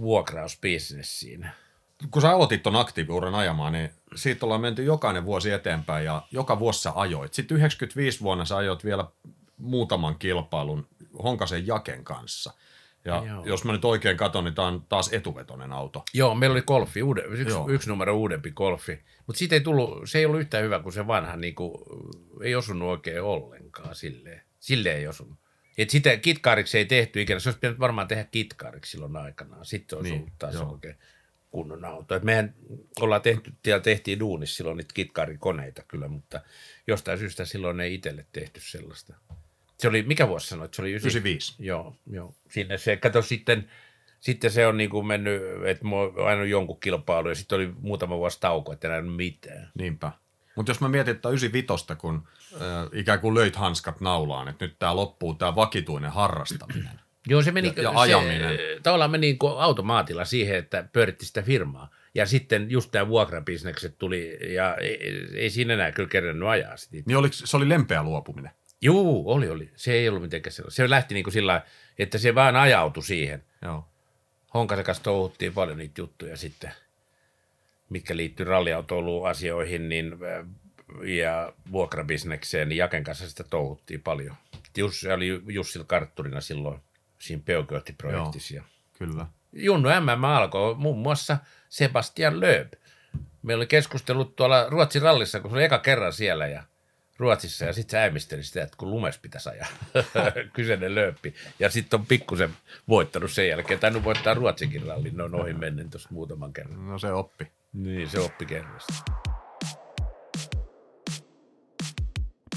vuokrausbisnes 0.00 1.20
siinä 1.20 1.52
kun 2.10 2.22
sä 2.22 2.30
aloitit 2.30 2.62
ton 2.62 2.76
aktiiviuran 2.76 3.34
ajamaan, 3.34 3.72
niin 3.72 3.90
siitä 4.14 4.46
ollaan 4.46 4.60
menty 4.60 4.84
jokainen 4.84 5.24
vuosi 5.24 5.50
eteenpäin 5.50 6.04
ja 6.04 6.22
joka 6.30 6.58
vuosi 6.58 6.82
sä 6.82 6.92
ajoit. 6.94 7.34
Sitten 7.34 7.56
95 7.56 8.20
vuonna 8.20 8.44
sä 8.44 8.56
ajoit 8.56 8.84
vielä 8.84 9.04
muutaman 9.56 10.18
kilpailun 10.18 10.86
Honkasen 11.22 11.66
Jaken 11.66 12.04
kanssa. 12.04 12.52
Ja 13.04 13.22
Joo. 13.26 13.44
jos 13.44 13.64
mä 13.64 13.72
nyt 13.72 13.84
oikein 13.84 14.16
katson, 14.16 14.44
niin 14.44 14.54
tämä 14.54 14.68
on 14.68 14.86
taas 14.88 15.12
etuvetoinen 15.12 15.72
auto. 15.72 16.04
Joo, 16.14 16.34
meillä 16.34 16.54
oli 16.54 16.62
golfi, 16.62 17.02
uude, 17.02 17.22
yksi, 17.22 17.54
yksi 17.68 17.88
numero 17.88 18.16
uudempi 18.16 18.50
golfi. 18.50 19.02
Mutta 19.26 19.38
siitä 19.38 19.54
ei 19.54 19.60
tullut, 19.60 20.10
se 20.10 20.18
ei 20.18 20.26
ollut 20.26 20.40
yhtä 20.40 20.58
hyvä 20.58 20.80
kuin 20.80 20.92
se 20.92 21.06
vanha, 21.06 21.36
niin 21.36 21.54
kuin, 21.54 21.74
ei 22.42 22.54
osunut 22.54 22.88
oikein 22.88 23.22
ollenkaan 23.22 23.94
silleen. 23.94 24.42
Silleen 24.60 24.96
ei 24.96 25.08
osunut. 25.08 25.38
Et 25.78 25.90
sitä 25.90 26.16
kitkaariksi 26.16 26.78
ei 26.78 26.84
tehty 26.84 27.22
ikinä, 27.22 27.40
se 27.40 27.48
olisi 27.48 27.58
pitänyt 27.58 27.80
varmaan 27.80 28.08
tehdä 28.08 28.24
kitkaariksi 28.24 28.90
silloin 28.90 29.16
aikanaan. 29.16 29.66
Sitten 29.66 29.98
olisi 29.98 30.10
niin, 30.10 30.20
ollut 30.20 30.38
taas 30.38 30.54
joo. 30.54 30.72
oikein 30.72 30.96
kunnon 31.50 31.84
auto. 31.84 32.14
Et 32.14 32.22
mehän 32.22 32.54
ollaan 33.00 33.22
tehty, 33.22 33.52
siellä 33.64 33.82
tehtiin 33.82 34.18
duunissa 34.20 34.56
silloin 34.56 34.76
niitä 34.76 34.94
kitkarikoneita 34.94 35.82
kyllä, 35.88 36.08
mutta 36.08 36.40
jostain 36.86 37.18
syystä 37.18 37.44
silloin 37.44 37.80
ei 37.80 37.94
itselle 37.94 38.26
tehty 38.32 38.60
sellaista. 38.60 39.14
Se 39.78 39.88
oli, 39.88 40.02
mikä 40.02 40.28
vuosi 40.28 40.48
sanoit? 40.48 40.74
Se 40.74 40.82
oli 40.82 40.90
95. 40.90 41.54
Joo, 41.58 41.96
joo. 42.10 42.34
Sinne 42.50 42.78
se, 42.78 42.96
kato 42.96 43.22
sitten, 43.22 43.70
sitten 44.20 44.50
se 44.50 44.66
on 44.66 44.76
niin 44.76 44.90
kuin 44.90 45.06
mennyt, 45.06 45.42
että 45.66 45.84
mä 45.84 45.96
oon 45.96 46.26
aina 46.26 46.44
jonkun 46.44 46.80
kilpailu 46.80 47.28
ja 47.28 47.34
sitten 47.34 47.56
oli 47.56 47.72
muutama 47.80 48.18
vuosi 48.18 48.40
tauko, 48.40 48.72
että 48.72 48.88
enää 48.88 49.02
mitään. 49.02 49.70
Niinpä. 49.78 50.12
Mutta 50.56 50.70
jos 50.70 50.80
mä 50.80 50.88
mietin, 50.88 51.14
että 51.14 51.28
95, 51.28 51.84
kun 51.98 52.28
äh, 52.54 52.60
ikään 52.92 53.20
kuin 53.20 53.34
löit 53.34 53.56
hanskat 53.56 54.00
naulaan, 54.00 54.48
että 54.48 54.64
nyt 54.64 54.78
tämä 54.78 54.96
loppuu, 54.96 55.34
tämä 55.34 55.54
vakituinen 55.54 56.10
harrastaminen, 56.10 57.00
Joo, 57.28 57.42
se 57.42 57.52
meni, 57.52 57.72
ja, 57.76 57.82
ja 57.82 57.90
ajaminen. 57.94 58.56
Se, 58.56 58.80
tavallaan 58.82 59.10
meni 59.10 59.26
niin 59.26 59.38
automaatilla 59.58 60.24
siihen, 60.24 60.56
että 60.56 60.88
pyöritti 60.92 61.26
sitä 61.26 61.42
firmaa. 61.42 61.90
Ja 62.14 62.26
sitten 62.26 62.70
just 62.70 62.90
tämä 62.90 63.08
vuokrabisnekset 63.08 63.98
tuli, 63.98 64.38
ja 64.54 64.74
ei, 64.74 65.28
ei 65.34 65.50
siinä 65.50 65.74
enää 65.74 65.92
kyllä 65.92 66.08
kerännyt 66.08 66.48
ajaa 66.48 66.76
sitä. 66.76 66.96
Niin 67.06 67.16
oliko, 67.16 67.34
se 67.34 67.56
oli 67.56 67.68
lempeä 67.68 68.02
luopuminen? 68.02 68.50
Joo, 68.80 69.22
oli, 69.26 69.50
oli. 69.50 69.70
Se 69.76 69.92
ei 69.92 70.08
ollut 70.08 70.22
mitenkään 70.22 70.52
sellaista. 70.52 70.76
Se 70.76 70.90
lähti 70.90 71.14
niin 71.14 71.24
kuin 71.24 71.32
sillä 71.32 71.62
että 71.98 72.18
se 72.18 72.34
vaan 72.34 72.56
ajautui 72.56 73.04
siihen. 73.04 73.44
Joo. 73.62 73.88
Honkasen 74.54 74.84
kanssa 74.84 75.04
touhuttiin 75.04 75.52
paljon 75.52 75.78
niitä 75.78 76.00
juttuja 76.00 76.36
sitten, 76.36 76.72
mitkä 77.90 78.16
liittyy 78.16 78.46
ralliautoiluun 78.46 79.28
asioihin, 79.28 79.88
niin 79.88 80.16
ja 81.02 81.52
vuokrabisnekseen, 81.72 82.68
niin 82.68 82.76
Jaken 82.76 83.04
kanssa 83.04 83.28
sitä 83.28 83.44
touhuttiin 83.44 84.02
paljon. 84.02 84.36
Jussi 84.76 85.12
oli 85.12 85.42
Jussil 85.46 85.84
kartturina 85.84 86.40
silloin 86.40 86.80
siinä 87.18 87.42
Peugeot-projektissa. 87.44 88.54
Joo, 88.54 88.64
kyllä. 88.92 89.26
Junnu 89.52 89.88
MM 89.88 90.24
alkoi 90.24 90.74
muun 90.74 90.98
muassa 90.98 91.38
Sebastian 91.68 92.40
Lööb. 92.40 92.72
Meillä 93.42 93.60
oli 93.60 93.66
keskustelut 93.66 94.36
tuolla 94.36 94.68
Ruotsin 94.68 95.02
rallissa, 95.02 95.40
kun 95.40 95.50
se 95.50 95.54
oli 95.54 95.64
eka 95.64 95.78
kerran 95.78 96.12
siellä 96.12 96.46
ja 96.46 96.62
Ruotsissa 97.18 97.64
ja 97.64 97.72
sitten 97.72 97.90
se 97.90 97.98
äimisteli 97.98 98.42
sitä, 98.42 98.62
että 98.62 98.76
kun 98.76 98.90
lumes 98.90 99.18
pitäisi 99.18 99.48
ajaa 99.48 99.68
kyseinen 100.54 100.94
lööppi. 100.94 101.34
Ja 101.58 101.70
sitten 101.70 102.00
on 102.00 102.06
pikkusen 102.06 102.50
voittanut 102.88 103.30
sen 103.30 103.48
jälkeen, 103.48 103.80
tai 103.80 103.90
nyt 103.90 104.04
voittaa 104.04 104.34
Ruotsinkin 104.34 104.86
rallin, 104.86 105.16
ne 105.16 105.22
on 105.22 105.34
ohi 105.34 105.52
mennen 105.52 105.90
tuossa 105.90 106.08
muutaman 106.12 106.52
kerran. 106.52 106.88
No 106.88 106.98
se 106.98 107.12
oppi. 107.12 107.48
Niin, 107.72 108.08
se 108.08 108.20
oppi 108.20 108.46
kerrasta. 108.46 108.94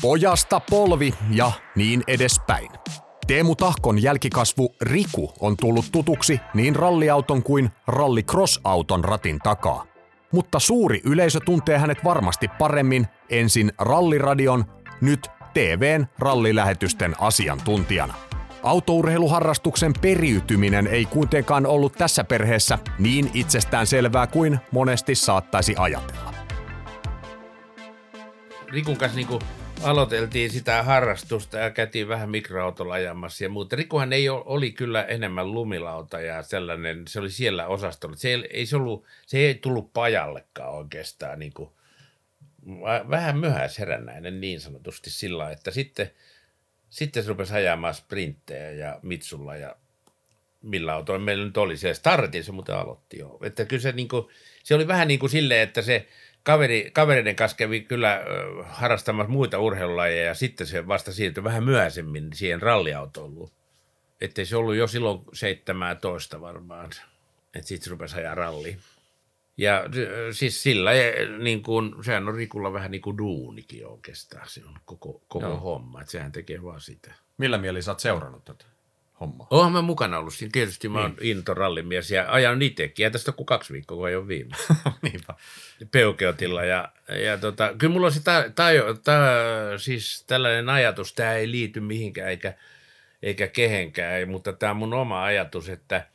Pojasta 0.02 0.60
polvi 0.60 1.14
ja 1.32 1.52
niin 1.76 2.04
edespäin. 2.08 2.70
Teemu 3.32 3.56
Tahkon 3.56 4.04
jälkikasvu 4.04 4.76
Riku 4.82 5.34
on 5.40 5.58
tullut 5.58 5.86
tutuksi 5.92 6.40
niin 6.54 6.76
ralliauton 6.76 7.44
kuin 7.44 7.70
rallycross-auton 7.88 9.04
ratin 9.04 9.40
takaa. 9.40 9.86
Mutta 10.32 10.60
suuri 10.60 11.02
yleisö 11.04 11.40
tuntee 11.46 11.78
hänet 11.78 12.04
varmasti 12.04 12.48
paremmin 12.48 13.08
ensin 13.30 13.72
ralliradion, 13.80 14.66
nyt 15.02 15.28
TVn 15.54 16.06
rallilähetysten 16.20 17.16
asiantuntijana. 17.20 18.14
Autourheiluharrastuksen 18.64 19.94
periytyminen 20.02 20.88
ei 20.88 21.06
kuitenkaan 21.06 21.66
ollut 21.66 21.94
tässä 21.94 22.24
perheessä 22.24 22.78
niin 23.00 23.32
itsestään 23.34 23.88
selvää 23.88 24.28
kuin 24.28 24.60
monesti 24.72 25.16
saattaisi 25.16 25.76
ajatella. 25.78 26.34
Rikun 28.68 28.98
kanssa 28.98 29.16
niin 29.18 29.28
aloiteltiin 29.84 30.50
sitä 30.50 30.84
harrastusta 30.84 31.58
ja 31.58 31.70
käytiin 31.70 32.08
vähän 32.08 32.30
mikroautolla 32.30 32.94
ajamassa 32.94 33.44
ja 33.44 33.50
muuta. 33.50 33.76
Rikuhan 33.76 34.14
ei 34.14 34.30
ole, 34.30 34.44
oli 34.46 34.72
kyllä 34.72 35.04
enemmän 35.04 35.52
lumilauta 35.52 36.22
ja 36.22 36.44
sellainen, 36.44 37.08
se 37.08 37.20
oli 37.20 37.32
siellä 37.32 37.68
osastolla. 37.68 38.16
Se 38.16 38.30
ei, 38.30 38.48
ei 38.52 38.66
se, 38.66 38.76
ollut, 38.76 39.06
se 39.26 39.38
ei 39.38 39.56
tullut 39.56 39.94
pajallekaan 39.94 40.74
oikeastaan 40.74 41.40
niin 41.40 41.54
kuin, 41.54 41.70
vähän 43.10 43.38
myöhäisherännäinen 43.38 44.42
niin 44.42 44.62
sanotusti 44.62 45.10
sillä 45.10 45.52
että 45.52 45.72
sitten, 45.72 46.12
sitten 46.90 47.24
se 47.24 47.30
rupesi 47.30 47.54
ajamaan 47.54 47.94
sprinttejä 47.94 48.72
ja 48.72 49.00
mitsulla 49.02 49.56
ja 49.56 49.76
millä 50.62 50.94
autoilla 50.94 51.26
meillä 51.26 51.46
nyt 51.46 51.58
oli. 51.58 51.78
Se 51.78 51.94
startin 51.94 52.44
se 52.44 52.52
muuten 52.52 52.76
aloitti 52.76 53.20
jo. 53.20 53.40
Että 53.44 53.66
kyllä 53.66 53.82
se, 53.82 53.92
niin 53.92 54.08
kuin, 54.08 54.28
se 54.64 54.76
oli 54.76 54.88
vähän 54.88 55.08
niin 55.08 55.20
kuin 55.20 55.30
silleen, 55.30 55.62
että 55.62 55.82
se– 55.82 56.08
kaveri, 56.44 56.92
kavereiden 56.94 57.36
kanssa 57.36 57.58
kävi 57.58 57.82
kyllä 57.82 58.22
harrastamassa 58.64 59.32
muita 59.32 59.60
urheilulajeja 59.60 60.26
ja 60.26 60.34
sitten 60.34 60.68
se 60.68 60.88
vasta 60.88 61.12
siirtyi 61.12 61.44
vähän 61.44 61.64
myöhemmin 61.64 62.30
siihen 62.34 62.62
ralliautoiluun. 62.62 63.52
Että 64.22 64.46
se 64.46 64.56
ollut 64.56 64.76
jo 64.76 64.88
silloin 64.88 65.22
17 65.34 66.42
varmaan, 66.42 66.86
että 66.86 67.68
sitten 67.68 67.84
se 67.84 67.90
rupesi 67.90 68.16
ajaa 68.16 68.36
ralliin. 68.36 68.80
Ja 69.58 69.84
siis 70.32 70.64
sillä, 70.64 70.92
niin 71.38 71.64
kuin, 71.64 71.96
sehän 72.04 72.28
on 72.28 72.36
Rikulla 72.36 72.74
vähän 72.74 72.92
niin 72.92 73.02
kuin 73.02 73.18
duunikin 73.18 73.88
oikeastaan, 73.88 74.50
se 74.50 74.62
on 74.66 74.76
koko, 74.86 75.22
koko 75.28 75.58
homma, 75.58 76.02
että 76.02 76.12
sehän 76.12 76.32
tekee 76.32 76.64
vaan 76.64 76.82
sitä. 76.82 77.14
Millä 77.38 77.58
mieli 77.58 77.82
sä 77.82 77.92
oot 77.92 78.00
seurannut 78.00 78.46
tätä? 78.46 78.66
Homma. 79.22 79.48
Oonhan 79.50 79.72
mä 79.72 79.82
mukana 79.82 80.18
ollut 80.18 80.34
siinä. 80.34 80.50
Tietysti 80.54 80.90
mä 80.90 81.02
oon 81.02 81.16
niin. 81.20 81.38
into 81.38 81.54
rallimies 81.54 82.12
ja 82.12 82.26
ajan 82.28 82.62
itsekin. 82.62 83.04
Ja 83.04 83.12
tästä 83.12 83.32
kuin 83.32 83.46
kaksi 83.46 83.74
viikkoa, 83.74 83.98
kun 83.98 84.10
ei 84.10 84.16
ole 84.16 84.28
viime. 84.28 84.56
Niinpä. 85.02 85.34
Peukeotilla. 85.92 86.64
Ja, 86.64 86.92
ja 87.26 87.38
tota, 87.38 87.74
kyllä 87.78 87.94
mulla 87.94 88.08
on 88.08 88.14
se 88.14 88.24
ta, 88.24 88.44
ta, 88.56 88.64
ta, 89.04 89.14
siis 89.78 90.24
tällainen 90.28 90.70
ajatus, 90.70 91.14
tämä 91.14 91.34
ei 91.34 91.52
liity 91.52 91.80
mihinkään 91.80 92.30
eikä, 92.30 92.54
eikä 93.24 93.48
kehenkään, 93.48 94.30
mutta 94.30 94.54
tämä 94.54 94.72
on 94.72 94.78
mun 94.78 94.94
oma 94.94 95.24
ajatus, 95.24 95.70
että 95.70 96.08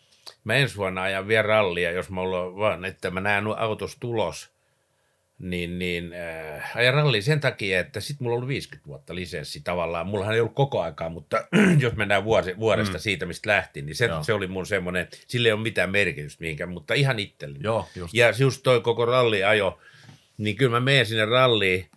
mä 0.45 0.55
ensi 0.55 0.77
vuonna 0.77 1.03
ajan 1.03 1.29
vielä 1.29 1.43
rallia, 1.43 1.91
jos 1.91 2.11
mulla 2.11 2.41
on 2.41 2.57
vaan, 2.57 2.85
että 2.85 3.11
mä 3.11 3.21
näen 3.21 3.47
autos 3.47 3.97
tulos– 4.01 4.49
niin, 5.39 5.79
niin 5.79 6.13
äh, 6.13 6.77
ajan 6.77 6.95
ralli 6.95 7.23
sen 7.23 7.41
takia, 7.41 7.81
että 7.81 8.01
sitten 8.01 8.25
mulla 8.25 8.35
on 8.35 8.37
ollut 8.37 8.49
50 8.49 8.89
vuotta 8.89 9.15
lisenssi 9.15 9.61
tavallaan. 9.65 10.07
Mullahan 10.07 10.35
ei 10.35 10.41
ollut 10.41 10.55
koko 10.55 10.81
aikaa, 10.81 11.09
mutta 11.09 11.49
jos 11.79 11.97
mennään 11.97 12.25
vuosi, 12.25 12.59
vuodesta 12.59 12.99
mm. 12.99 13.01
siitä, 13.01 13.27
mistä 13.27 13.51
lähti, 13.51 13.83
niin 13.83 13.97
se, 13.97 14.09
se 14.23 14.33
oli 14.33 14.47
mun 14.47 14.67
semmoinen, 14.67 15.09
sille 15.27 15.49
ei 15.49 15.53
ole 15.53 15.61
mitään 15.61 15.91
merkitystä 15.91 16.41
mihinkään, 16.41 16.71
mutta 16.71 16.95
ihan 16.95 17.19
itselleni. 17.19 17.65
Joo, 17.65 17.89
just. 17.97 18.15
Ja 18.15 18.33
just 18.39 18.63
toi 18.63 18.81
koko 18.81 19.05
ralliajo, 19.05 19.79
niin 20.39 20.57
kyllä 20.57 20.71
mä 20.71 20.81
menen 20.81 21.07
sinne 21.07 21.25
ralliin 21.25 21.91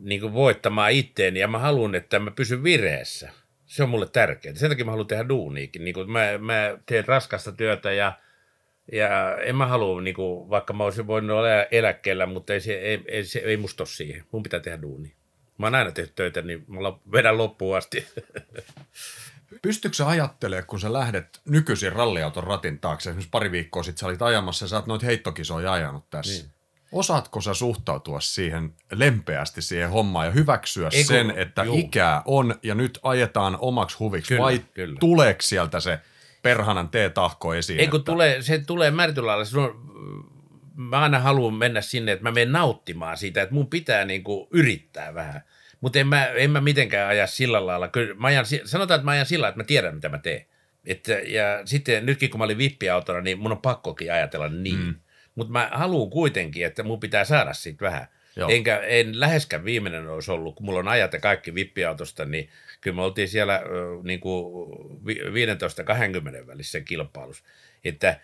niin 0.00 0.20
kuin 0.20 0.32
voittamaan 0.32 0.92
itteeni 0.92 1.40
ja 1.40 1.48
mä 1.48 1.58
haluan, 1.58 1.94
että 1.94 2.18
mä 2.18 2.30
pysyn 2.30 2.62
vireessä. 2.62 3.30
Se 3.66 3.82
on 3.82 3.88
mulle 3.88 4.08
tärkeää. 4.12 4.54
Sen 4.54 4.68
takia 4.68 4.84
mä 4.84 4.90
haluan 4.90 5.06
tehdä 5.06 5.28
duuniikin. 5.28 5.84
Niin 5.84 5.94
kuin 5.94 6.10
mä, 6.10 6.38
mä 6.38 6.78
teen 6.86 7.04
raskasta 7.08 7.52
työtä 7.52 7.92
ja– 7.92 8.12
ja 8.92 9.36
en 9.36 9.56
mä 9.56 9.66
halua, 9.66 10.00
niin 10.00 10.14
kuin, 10.14 10.50
vaikka 10.50 10.72
mä 10.72 10.84
olisin 10.84 11.06
voinut 11.06 11.38
olla 11.38 11.48
eläkkeellä, 11.70 12.26
mutta 12.26 12.52
ei, 12.52 12.60
se, 12.60 12.74
ei, 12.74 13.04
ei, 13.08 13.24
se, 13.24 13.38
ei 13.38 13.56
musta 13.56 13.82
ole 13.82 13.88
siihen. 13.88 14.24
Mun 14.32 14.42
pitää 14.42 14.60
tehdä 14.60 14.82
duuni. 14.82 15.14
Mä 15.58 15.66
oon 15.66 15.74
aina 15.74 15.90
tehnyt 15.92 16.14
töitä, 16.14 16.42
niin 16.42 16.64
mä 16.68 16.78
vedän 17.12 17.38
loppuun 17.38 17.76
asti. 17.76 18.06
Pystytkö 19.62 19.96
sä 19.96 20.08
ajattelemaan, 20.08 20.66
kun 20.66 20.80
sä 20.80 20.92
lähdet 20.92 21.40
nykyisin 21.44 21.92
ralliauton 21.92 22.44
ratin 22.44 22.78
taakse, 22.78 23.10
esimerkiksi 23.10 23.30
pari 23.30 23.52
viikkoa 23.52 23.82
sitten 23.82 24.00
sä 24.00 24.06
olit 24.06 24.22
ajamassa 24.22 24.64
ja 24.64 24.68
sä 24.68 24.76
oot 24.76 24.86
noita 24.86 25.06
heittokisoja 25.06 25.72
ajanut 25.72 26.10
tässä. 26.10 26.42
Niin. 26.42 26.52
Osaatko 26.92 27.40
sä 27.40 27.54
suhtautua 27.54 28.20
siihen 28.20 28.74
lempeästi 28.92 29.62
siihen 29.62 29.90
hommaan 29.90 30.26
ja 30.26 30.32
hyväksyä 30.32 30.88
Eiku, 30.92 31.08
sen, 31.08 31.30
että 31.30 31.64
juu. 31.64 31.78
ikää 31.78 32.22
on 32.24 32.54
ja 32.62 32.74
nyt 32.74 32.98
ajetaan 33.02 33.58
omaksi 33.60 33.98
huviksi 33.98 34.28
kyllä, 34.28 34.42
vai 34.42 34.64
kyllä. 34.74 34.96
tuleeko 35.00 35.42
sieltä 35.42 35.80
se– 35.80 35.98
perhanan 36.46 36.88
T-tahko 36.88 37.54
esiin. 37.54 37.80
Ei 37.80 37.88
kun 37.88 38.00
että... 38.00 38.12
tulee, 38.12 38.42
se 38.42 38.58
tulee 38.58 38.90
määrätyllä 38.90 39.44
se 39.44 39.58
on, 39.58 39.74
mä 40.76 41.00
aina 41.00 41.18
haluan 41.18 41.54
mennä 41.54 41.80
sinne, 41.80 42.12
että 42.12 42.22
mä 42.22 42.30
menen 42.30 42.52
nauttimaan 42.52 43.16
siitä, 43.16 43.42
että 43.42 43.54
mun 43.54 43.70
pitää 43.70 44.04
niin 44.04 44.24
kuin 44.24 44.48
yrittää 44.50 45.14
vähän. 45.14 45.40
Mutta 45.80 45.98
en 45.98 46.06
mä, 46.06 46.26
en 46.26 46.50
mä 46.50 46.60
mitenkään 46.60 47.08
aja 47.08 47.26
sillä 47.26 47.66
lailla. 47.66 47.88
Kyllä 47.88 48.14
mä 48.14 48.26
ajan, 48.26 48.44
sanotaan, 48.64 48.98
että 48.98 49.04
mä 49.04 49.10
ajan 49.10 49.26
sillä 49.26 49.48
että 49.48 49.60
mä 49.60 49.64
tiedän, 49.64 49.94
mitä 49.94 50.08
mä 50.08 50.18
teen. 50.18 50.46
Että, 50.84 51.12
ja 51.12 51.62
sitten 51.64 52.06
nytkin, 52.06 52.30
kun 52.30 52.38
mä 52.38 52.44
olin 52.44 52.58
vippiautona, 52.58 53.20
niin 53.20 53.38
mun 53.38 53.52
on 53.52 53.58
pakkokin 53.58 54.12
ajatella 54.12 54.48
niin. 54.48 54.78
Mm. 54.78 54.94
Mutta 55.34 55.52
mä 55.52 55.70
haluan 55.72 56.10
kuitenkin, 56.10 56.66
että 56.66 56.82
mun 56.82 57.00
pitää 57.00 57.24
saada 57.24 57.52
siitä 57.52 57.84
vähän. 57.84 58.06
Joo. 58.36 58.48
Enkä, 58.48 58.78
en 58.78 59.20
läheskään 59.20 59.64
viimeinen 59.64 60.08
olisi 60.08 60.30
ollut, 60.30 60.56
kun 60.56 60.66
mulla 60.66 60.78
on 60.78 60.88
ajat 60.88 61.12
ja 61.12 61.20
kaikki 61.20 61.54
vippiautosta, 61.54 62.24
niin 62.24 62.48
kyllä 62.86 62.96
me 62.96 63.02
oltiin 63.02 63.28
siellä 63.28 63.62
niin 64.02 64.20
kuin 64.20 64.68
15-20 66.42 66.46
välissä 66.46 66.80
kilpailussa. 66.80 67.44
Että, 67.84 68.20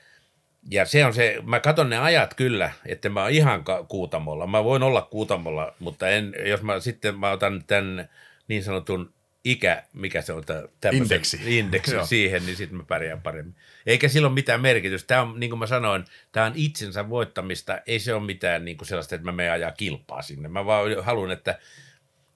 ja 0.71 0.85
se 0.85 1.05
on 1.05 1.15
se, 1.15 1.39
mä 1.43 1.61
katson 1.61 1.91
ne 1.91 1.99
ajat 1.99 2.35
kyllä, 2.35 2.73
että 2.87 3.09
mä 3.09 3.23
oon 3.23 3.31
ihan 3.31 3.65
kuutamolla. 3.89 4.47
Mä 4.47 4.65
voin 4.65 4.83
olla 4.83 5.03
kuutamolla, 5.03 5.75
mutta 5.79 6.09
en, 6.09 6.35
jos 6.47 6.63
mä 6.63 6.81
sitten 6.81 7.19
mä 7.19 7.31
otan 7.31 7.65
tämän 7.67 8.09
niin 8.49 8.65
sanotun 8.65 9.13
ikä, 9.45 9.83
mikä 9.93 10.23
se 10.23 10.33
on, 10.33 10.45
indeksi, 10.93 11.59
indeksi 11.59 11.97
siihen, 12.05 12.47
niin 12.47 12.57
sitten 12.57 12.77
mä 12.77 12.85
pärjään 12.85 13.23
paremmin. 13.23 13.57
Eikä 13.87 14.09
sillä 14.09 14.27
ole 14.27 14.35
mitään 14.35 14.61
merkitystä. 14.61 15.07
Tämä 15.07 15.23
on, 15.23 15.41
niin 15.41 15.51
kuin 15.51 15.59
mä 15.59 15.67
sanoin, 15.67 16.05
tämä 16.33 16.47
on 16.47 16.53
itsensä 16.55 17.09
voittamista. 17.09 17.79
Ei 17.87 17.99
se 17.99 18.15
ole 18.15 18.23
mitään 18.27 18.65
niin 18.65 18.77
kuin 18.77 18.89
sellaista, 18.89 19.15
että 19.15 19.25
mä 19.25 19.33
menen 19.33 19.53
ajaa 19.53 19.73
kilpaa 19.73 20.23
sinne. 20.23 20.49
Mä 20.49 20.67
vaan 20.67 21.05
haluan, 21.05 21.31
että 21.31 21.59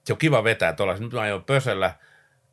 se 0.03 0.13
on 0.13 0.19
kiva 0.19 0.43
vetää 0.43 0.73
tuolla. 0.73 0.97
Nyt 0.97 1.13
mä 1.13 1.21
ajoin 1.21 1.43
pösöllä– 1.43 1.93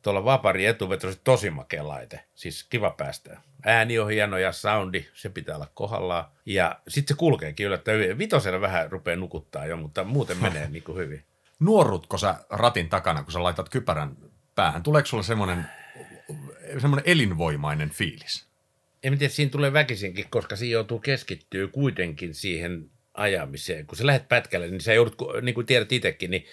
tuolla 0.05 0.25
Vapari 0.25 0.65
etuvetosi 0.65 1.19
tosi 1.23 1.49
makea 1.49 1.87
laite. 1.87 2.19
Siis 2.35 2.63
kiva 2.63 2.91
päästä. 2.91 3.41
Ääni 3.65 3.99
on 3.99 4.09
hieno 4.09 4.37
ja 4.37 4.51
soundi, 4.51 5.05
se 5.13 5.29
pitää 5.29 5.55
olla 5.55 5.71
kohdallaan. 5.73 6.25
Ja 6.45 6.79
sitten 6.87 7.15
se 7.15 7.19
kulkeekin 7.19 7.65
yllättäen 7.65 7.99
hyvin. 7.99 8.17
Vitosella 8.17 8.61
vähän 8.61 8.91
rupeaa 8.91 9.15
nukuttaa 9.15 9.65
jo, 9.65 9.77
mutta 9.77 10.03
muuten 10.03 10.37
menee 10.43 10.69
niin 10.69 10.83
kuin 10.83 10.97
hyvin. 10.97 11.23
Nuorutko 11.59 12.17
sä 12.17 12.35
ratin 12.49 12.89
takana, 12.89 13.23
kun 13.23 13.31
sä 13.31 13.43
laitat 13.43 13.69
kypärän 13.69 14.17
päähän? 14.55 14.83
Tuleeko 14.83 15.05
sulla 15.05 15.23
semmoinen, 15.23 15.65
semmoinen 16.81 17.09
elinvoimainen 17.09 17.89
fiilis? 17.89 18.45
En 19.03 19.17
tiedä, 19.17 19.33
siinä 19.33 19.51
tulee 19.51 19.73
väkisinkin, 19.73 20.25
koska 20.29 20.55
siinä 20.55 20.73
joutuu 20.73 20.99
keskittyä 20.99 21.67
kuitenkin 21.67 22.33
siihen 22.33 22.89
ajamiseen. 23.13 23.87
Kun 23.87 23.97
sä 23.97 24.05
lähdet 24.05 24.29
pätkälle, 24.29 24.67
niin 24.67 24.81
sä 24.81 24.93
joudut, 24.93 25.15
niin 25.41 25.55
kuin 25.55 25.67
tiedät 25.67 25.91
itsekin, 25.91 26.31
niin 26.31 26.45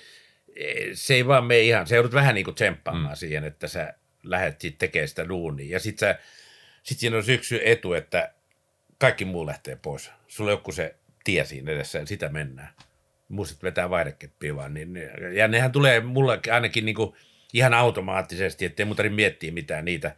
se 0.95 1.15
ei 1.15 1.27
vaan 1.27 1.45
mene 1.45 1.61
ihan, 1.61 1.87
se 1.87 1.95
joudut 1.95 2.13
vähän 2.13 2.35
niin 2.35 2.45
kuin 2.45 2.55
tsemppaamaan 2.55 3.15
mm. 3.15 3.17
siihen, 3.17 3.45
että 3.45 3.69
sä 3.69 3.95
lähdet 4.23 4.61
sitten 4.61 4.79
tekemään 4.79 5.09
sitä 5.09 5.29
duunia. 5.29 5.73
Ja 5.73 5.81
sitten 5.81 6.15
sit 6.83 6.99
siinä 6.99 7.17
on 7.17 7.25
syksy 7.25 7.61
etu, 7.65 7.93
että 7.93 8.33
kaikki 8.99 9.25
muu 9.25 9.47
lähtee 9.47 9.77
pois. 9.77 10.11
Sulla 10.29 10.51
on 10.51 10.59
joku 10.59 10.73
se 10.73 10.95
tie 11.25 11.45
siinä 11.45 11.73
edessä 11.73 11.99
ja 11.99 12.07
sitä 12.07 12.29
mennään. 12.29 12.69
Muistat 13.29 13.63
vetää 13.63 13.91
vaihdekeppiä 13.91 14.57
vaan. 14.57 14.75
Niin, 14.75 14.95
ja 15.35 15.49
nehän 15.49 15.73
tulee 15.73 16.01
mulle 16.01 16.41
ainakin 16.53 16.85
niin 16.85 16.95
kuin 16.95 17.15
ihan 17.53 17.75
automaattisesti, 17.75 18.65
ettei 18.65 18.87
mun 18.87 18.97
tarvitse 18.97 19.17
miettiä 19.17 19.53
mitään 19.53 19.85
niitä. 19.85 20.17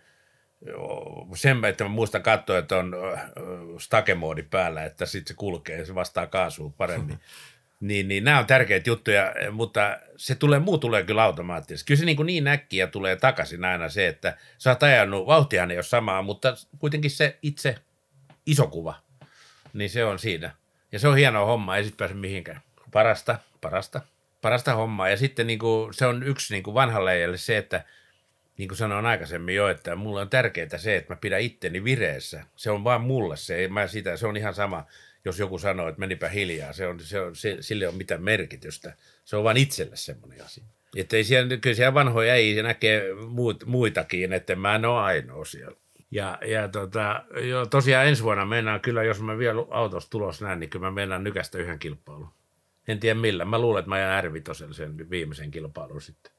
Sen, 1.35 1.65
että 1.65 1.85
mä 1.85 1.91
muistan 1.91 2.23
katsoa, 2.23 2.59
että 2.59 2.77
on 2.77 2.97
stakemoodi 3.79 4.43
päällä, 4.43 4.85
että 4.85 5.07
sitten 5.07 5.29
se 5.29 5.35
kulkee 5.35 5.79
ja 5.79 5.87
se 5.87 5.95
vastaa 5.95 6.27
kaasuun 6.27 6.73
paremmin. 6.73 7.19
Niin, 7.85 8.09
niin 8.09 8.25
nämä 8.25 8.39
on 8.39 8.47
tärkeitä 8.47 8.91
juttuja, 8.91 9.33
mutta 9.53 9.99
se 10.17 10.35
tulee, 10.35 10.59
muu 10.59 10.79
tulee 10.79 11.03
kyllä 11.03 11.23
automaattisesti. 11.23 11.87
Kyllä 11.87 11.99
se 11.99 12.05
niin, 12.05 12.17
kuin 12.17 12.27
niin 12.27 12.49
äkkiä 12.49 12.87
tulee 12.87 13.17
takaisin 13.17 13.65
aina 13.65 13.89
se, 13.89 14.07
että 14.07 14.37
sä 14.59 14.71
oot 14.71 14.83
ajanut, 14.83 15.27
vauhtihan 15.27 15.71
ei 15.71 15.77
ole 15.77 15.83
samaa, 15.83 16.23
mutta 16.23 16.55
kuitenkin 16.79 17.11
se 17.11 17.39
itse 17.43 17.77
iso 18.47 18.67
kuva, 18.67 18.95
niin 19.73 19.91
se 19.91 20.05
on 20.05 20.19
siinä. 20.19 20.51
Ja 20.93 20.99
se 20.99 21.09
on 21.09 21.17
hieno 21.17 21.47
homma, 21.47 21.77
ei 21.77 21.85
sitten 21.85 21.99
pääse 21.99 22.15
mihinkään. 22.15 22.61
Parasta, 22.93 23.39
parasta, 23.61 24.01
parasta 24.41 24.75
hommaa. 24.75 25.09
Ja 25.09 25.17
sitten 25.17 25.47
niin 25.47 25.59
kuin, 25.59 25.95
se 25.95 26.07
on 26.07 26.23
yksi 26.23 26.55
niin 26.55 26.63
kuin 26.63 26.75
vanhalle 26.75 27.37
se, 27.37 27.57
että 27.57 27.85
niin 28.59 28.69
kuin 28.69 28.79
sanoin 28.79 29.07
aikaisemmin 29.07 29.55
jo, 29.55 29.69
että 29.69 29.97
mulla 29.97 30.21
on 30.21 30.31
tärkeää 30.31 30.79
se, 30.79 30.97
että 30.97 31.13
mä 31.13 31.17
pidän 31.21 31.41
itteni 31.41 31.85
vireessä. 31.85 32.45
Se 32.57 32.71
on 32.71 32.85
vaan 32.85 33.01
mulle 33.01 33.37
se, 33.37 33.57
ei 33.57 33.69
mä 33.69 33.87
sitä, 33.87 34.17
se 34.17 34.27
on 34.27 34.37
ihan 34.37 34.55
sama 34.55 34.87
jos 35.25 35.39
joku 35.39 35.59
sanoo, 35.59 35.89
että 35.89 36.01
menipä 36.01 36.29
hiljaa, 36.29 36.73
se 36.73 36.87
on, 36.87 37.01
se 37.01 37.21
on, 37.21 37.37
se, 37.37 37.57
sille 37.61 37.89
on 37.89 37.95
mitään 37.95 38.23
merkitystä. 38.23 38.97
Se 39.25 39.37
on 39.37 39.45
vain 39.45 39.57
itselle 39.57 39.97
semmoinen 39.97 40.45
asia. 40.45 40.65
Että 40.97 41.17
ei 41.17 41.25
siellä, 41.25 41.57
kyllä 41.57 41.77
siellä 41.77 41.95
vanhoja 41.95 42.35
ei 42.35 42.63
näkee 42.63 43.15
muut, 43.15 43.67
muitakin, 43.67 44.33
että 44.33 44.57
mä 44.57 44.75
en 44.75 44.85
ole 44.85 45.01
ainoa 45.01 45.45
siellä. 45.45 45.77
Ja, 46.11 46.39
ja 46.47 46.69
tota, 46.69 47.25
jo, 47.49 47.67
tosiaan 47.67 48.07
ensi 48.07 48.23
vuonna 48.23 48.45
mennään 48.45 48.81
kyllä, 48.81 49.03
jos 49.03 49.21
mä 49.21 49.39
vielä 49.39 49.67
autosta 49.71 50.11
tulos 50.11 50.41
näin, 50.41 50.61
niin 50.61 50.71
kyllä 50.71 50.87
mä 50.87 50.91
mennään 50.91 51.25
nykästä 51.25 51.59
yhden 51.59 51.79
kilpailun. 51.79 52.29
En 52.89 53.01
tiedä 53.01 53.21
millä. 53.21 53.45
Mä 53.45 53.59
luulen, 53.59 53.81
että 53.81 53.89
mä 53.89 53.99
jään 53.99 54.25
R5 54.25 54.75
sen 54.75 55.11
viimeisen 55.11 55.51
kilpailun 55.51 56.01
sitten. 56.01 56.33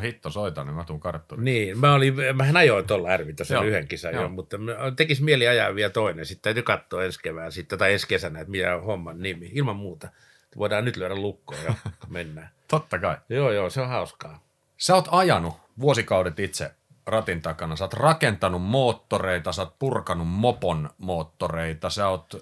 Hitto 0.00 0.30
soita, 0.30 0.64
niin 0.64 0.74
mä 0.74 0.84
tuun 0.84 1.00
karttuun. 1.00 1.44
Niin, 1.44 1.78
mä 1.78 1.94
olin, 1.94 2.14
mähän 2.34 2.56
ajoin 2.56 2.86
tuolla 2.86 3.16
R5 3.16 3.64
yhden 3.64 3.88
kisan 3.88 4.14
jo, 4.14 4.28
mutta 4.28 4.56
tekisi 4.96 5.22
mieli 5.22 5.48
ajaa 5.48 5.74
vielä 5.74 5.90
toinen. 5.90 6.26
Sitten 6.26 6.42
täytyy 6.42 6.62
katsoa 6.62 7.04
ensi 7.04 7.20
kevään 7.22 7.52
sitten, 7.52 7.78
tai 7.78 7.92
ensi 7.92 8.08
kesänä, 8.08 8.40
että 8.40 8.50
mikä 8.50 8.76
on 8.76 8.84
homman 8.84 9.22
nimi. 9.22 9.50
Ilman 9.52 9.76
muuta. 9.76 10.08
Voidaan 10.56 10.84
nyt 10.84 10.96
lyödä 10.96 11.14
lukkoon 11.14 11.64
ja 11.64 11.74
mennään. 12.08 12.50
Totta 12.68 12.98
kai. 12.98 13.16
Joo, 13.28 13.52
joo, 13.52 13.70
se 13.70 13.80
on 13.80 13.88
hauskaa. 13.88 14.40
Sä 14.76 14.94
oot 14.94 15.08
ajanut 15.10 15.54
vuosikaudet 15.80 16.40
itse 16.40 16.70
ratin 17.06 17.42
takana. 17.42 17.76
Sä 17.76 17.84
oot 17.84 17.94
rakentanut 17.94 18.62
moottoreita, 18.62 19.52
sä 19.52 19.62
oot 19.62 19.78
purkanut 19.78 20.28
mopon 20.28 20.90
moottoreita, 20.98 21.90
sä 21.90 22.08
oot 22.08 22.34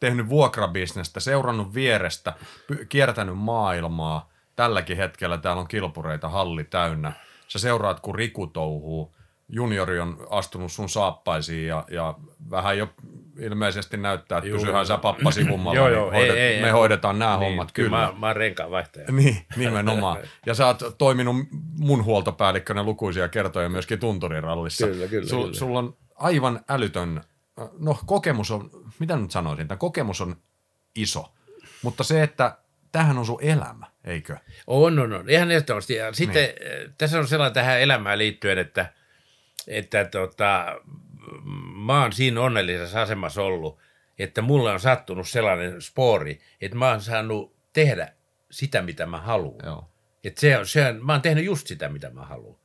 tehnyt 0.00 0.28
vuokrabisnestä, 0.28 1.20
seurannut 1.20 1.74
vierestä, 1.74 2.32
kiertänyt 2.88 3.38
maailmaa– 3.38 4.29
tälläkin 4.60 4.96
hetkellä 4.96 5.38
täällä 5.38 5.60
on 5.60 5.68
kilpureita 5.68 6.28
halli 6.28 6.64
täynnä. 6.64 7.12
Sä 7.48 7.58
seuraat, 7.58 8.00
kun 8.00 8.14
Riku 8.14 8.46
touhuu. 8.46 9.14
Juniori 9.48 10.00
on 10.00 10.26
astunut 10.30 10.72
sun 10.72 10.88
saappaisiin 10.88 11.66
ja, 11.66 11.84
ja 11.90 12.14
vähän 12.50 12.78
jo 12.78 12.88
ilmeisesti 13.38 13.96
näyttää, 13.96 14.38
että 14.38 14.50
pysyhän 14.50 14.86
sä 14.86 14.98
pappa 14.98 15.30
sivummalla. 15.30 15.78
joo, 15.78 15.88
joo, 15.88 16.10
niin 16.10 16.14
hoidet, 16.14 16.36
ei, 16.36 16.42
ei, 16.42 16.60
me 16.60 16.66
ei, 16.66 16.72
hoidetaan 16.72 17.18
nämä 17.18 17.30
niin, 17.30 17.40
hommat 17.40 17.72
kyllä. 17.72 17.90
Mä, 17.90 18.12
mä 18.18 18.26
oon 18.26 18.36
renkaan 18.36 18.70
vaihtaja. 18.70 19.06
Niin, 19.12 19.46
nimenomaan. 19.56 20.18
Ja 20.46 20.54
sä 20.54 20.66
oot 20.66 20.82
toiminut 20.98 21.36
mun 21.78 22.04
huoltopäällikkönä 22.04 22.82
lukuisia 22.82 23.28
kertoja 23.28 23.68
myöskin 23.68 23.98
tunturirallissa. 23.98 24.86
Kyllä, 24.86 25.08
kyllä, 25.08 25.28
Sul, 25.28 25.42
kyllä. 25.42 25.58
Sulla 25.58 25.78
on 25.78 25.96
aivan 26.14 26.60
älytön, 26.68 27.20
no 27.78 27.98
kokemus 28.06 28.50
on, 28.50 28.70
mitä 28.98 29.16
nyt 29.16 29.30
sanoisin, 29.30 29.68
tämä 29.68 29.78
kokemus 29.78 30.20
on 30.20 30.36
iso. 30.94 31.32
Mutta 31.82 32.04
se, 32.04 32.22
että 32.22 32.58
tähän 32.92 33.18
on 33.18 33.26
sun 33.26 33.42
elämä, 33.42 33.89
eikö? 34.04 34.36
On, 34.66 34.98
on, 34.98 35.12
on. 35.12 35.30
Ihan 35.30 35.50
ehdottomasti. 35.50 35.94
Ja 35.94 36.12
sitten 36.12 36.44
niin. 36.44 36.72
Eh, 36.72 36.90
tässä 36.98 37.18
on 37.18 37.28
sellainen 37.28 37.54
tähän 37.54 37.80
elämään 37.80 38.18
liittyen, 38.18 38.58
että, 38.58 38.92
että 39.66 40.04
tota, 40.04 40.80
mä 41.74 42.02
oon 42.02 42.12
siinä 42.12 42.40
onnellisessa 42.40 43.02
asemassa 43.02 43.42
ollut, 43.42 43.78
että 44.18 44.42
mulle 44.42 44.70
on 44.70 44.80
sattunut 44.80 45.28
sellainen 45.28 45.82
spori, 45.82 46.40
että 46.60 46.76
mä 46.78 46.90
oon 46.90 47.00
saanut 47.00 47.56
tehdä 47.72 48.12
sitä, 48.50 48.82
mitä 48.82 49.06
mä 49.06 49.20
haluan. 49.20 49.66
Joo. 49.66 49.90
Että 50.24 50.40
se 50.40 50.58
on, 50.58 50.66
se 50.66 50.86
on, 50.86 51.04
mä 51.06 51.12
oon 51.12 51.22
tehnyt 51.22 51.44
just 51.44 51.66
sitä, 51.66 51.88
mitä 51.88 52.10
mä 52.10 52.24
haluan. 52.24 52.58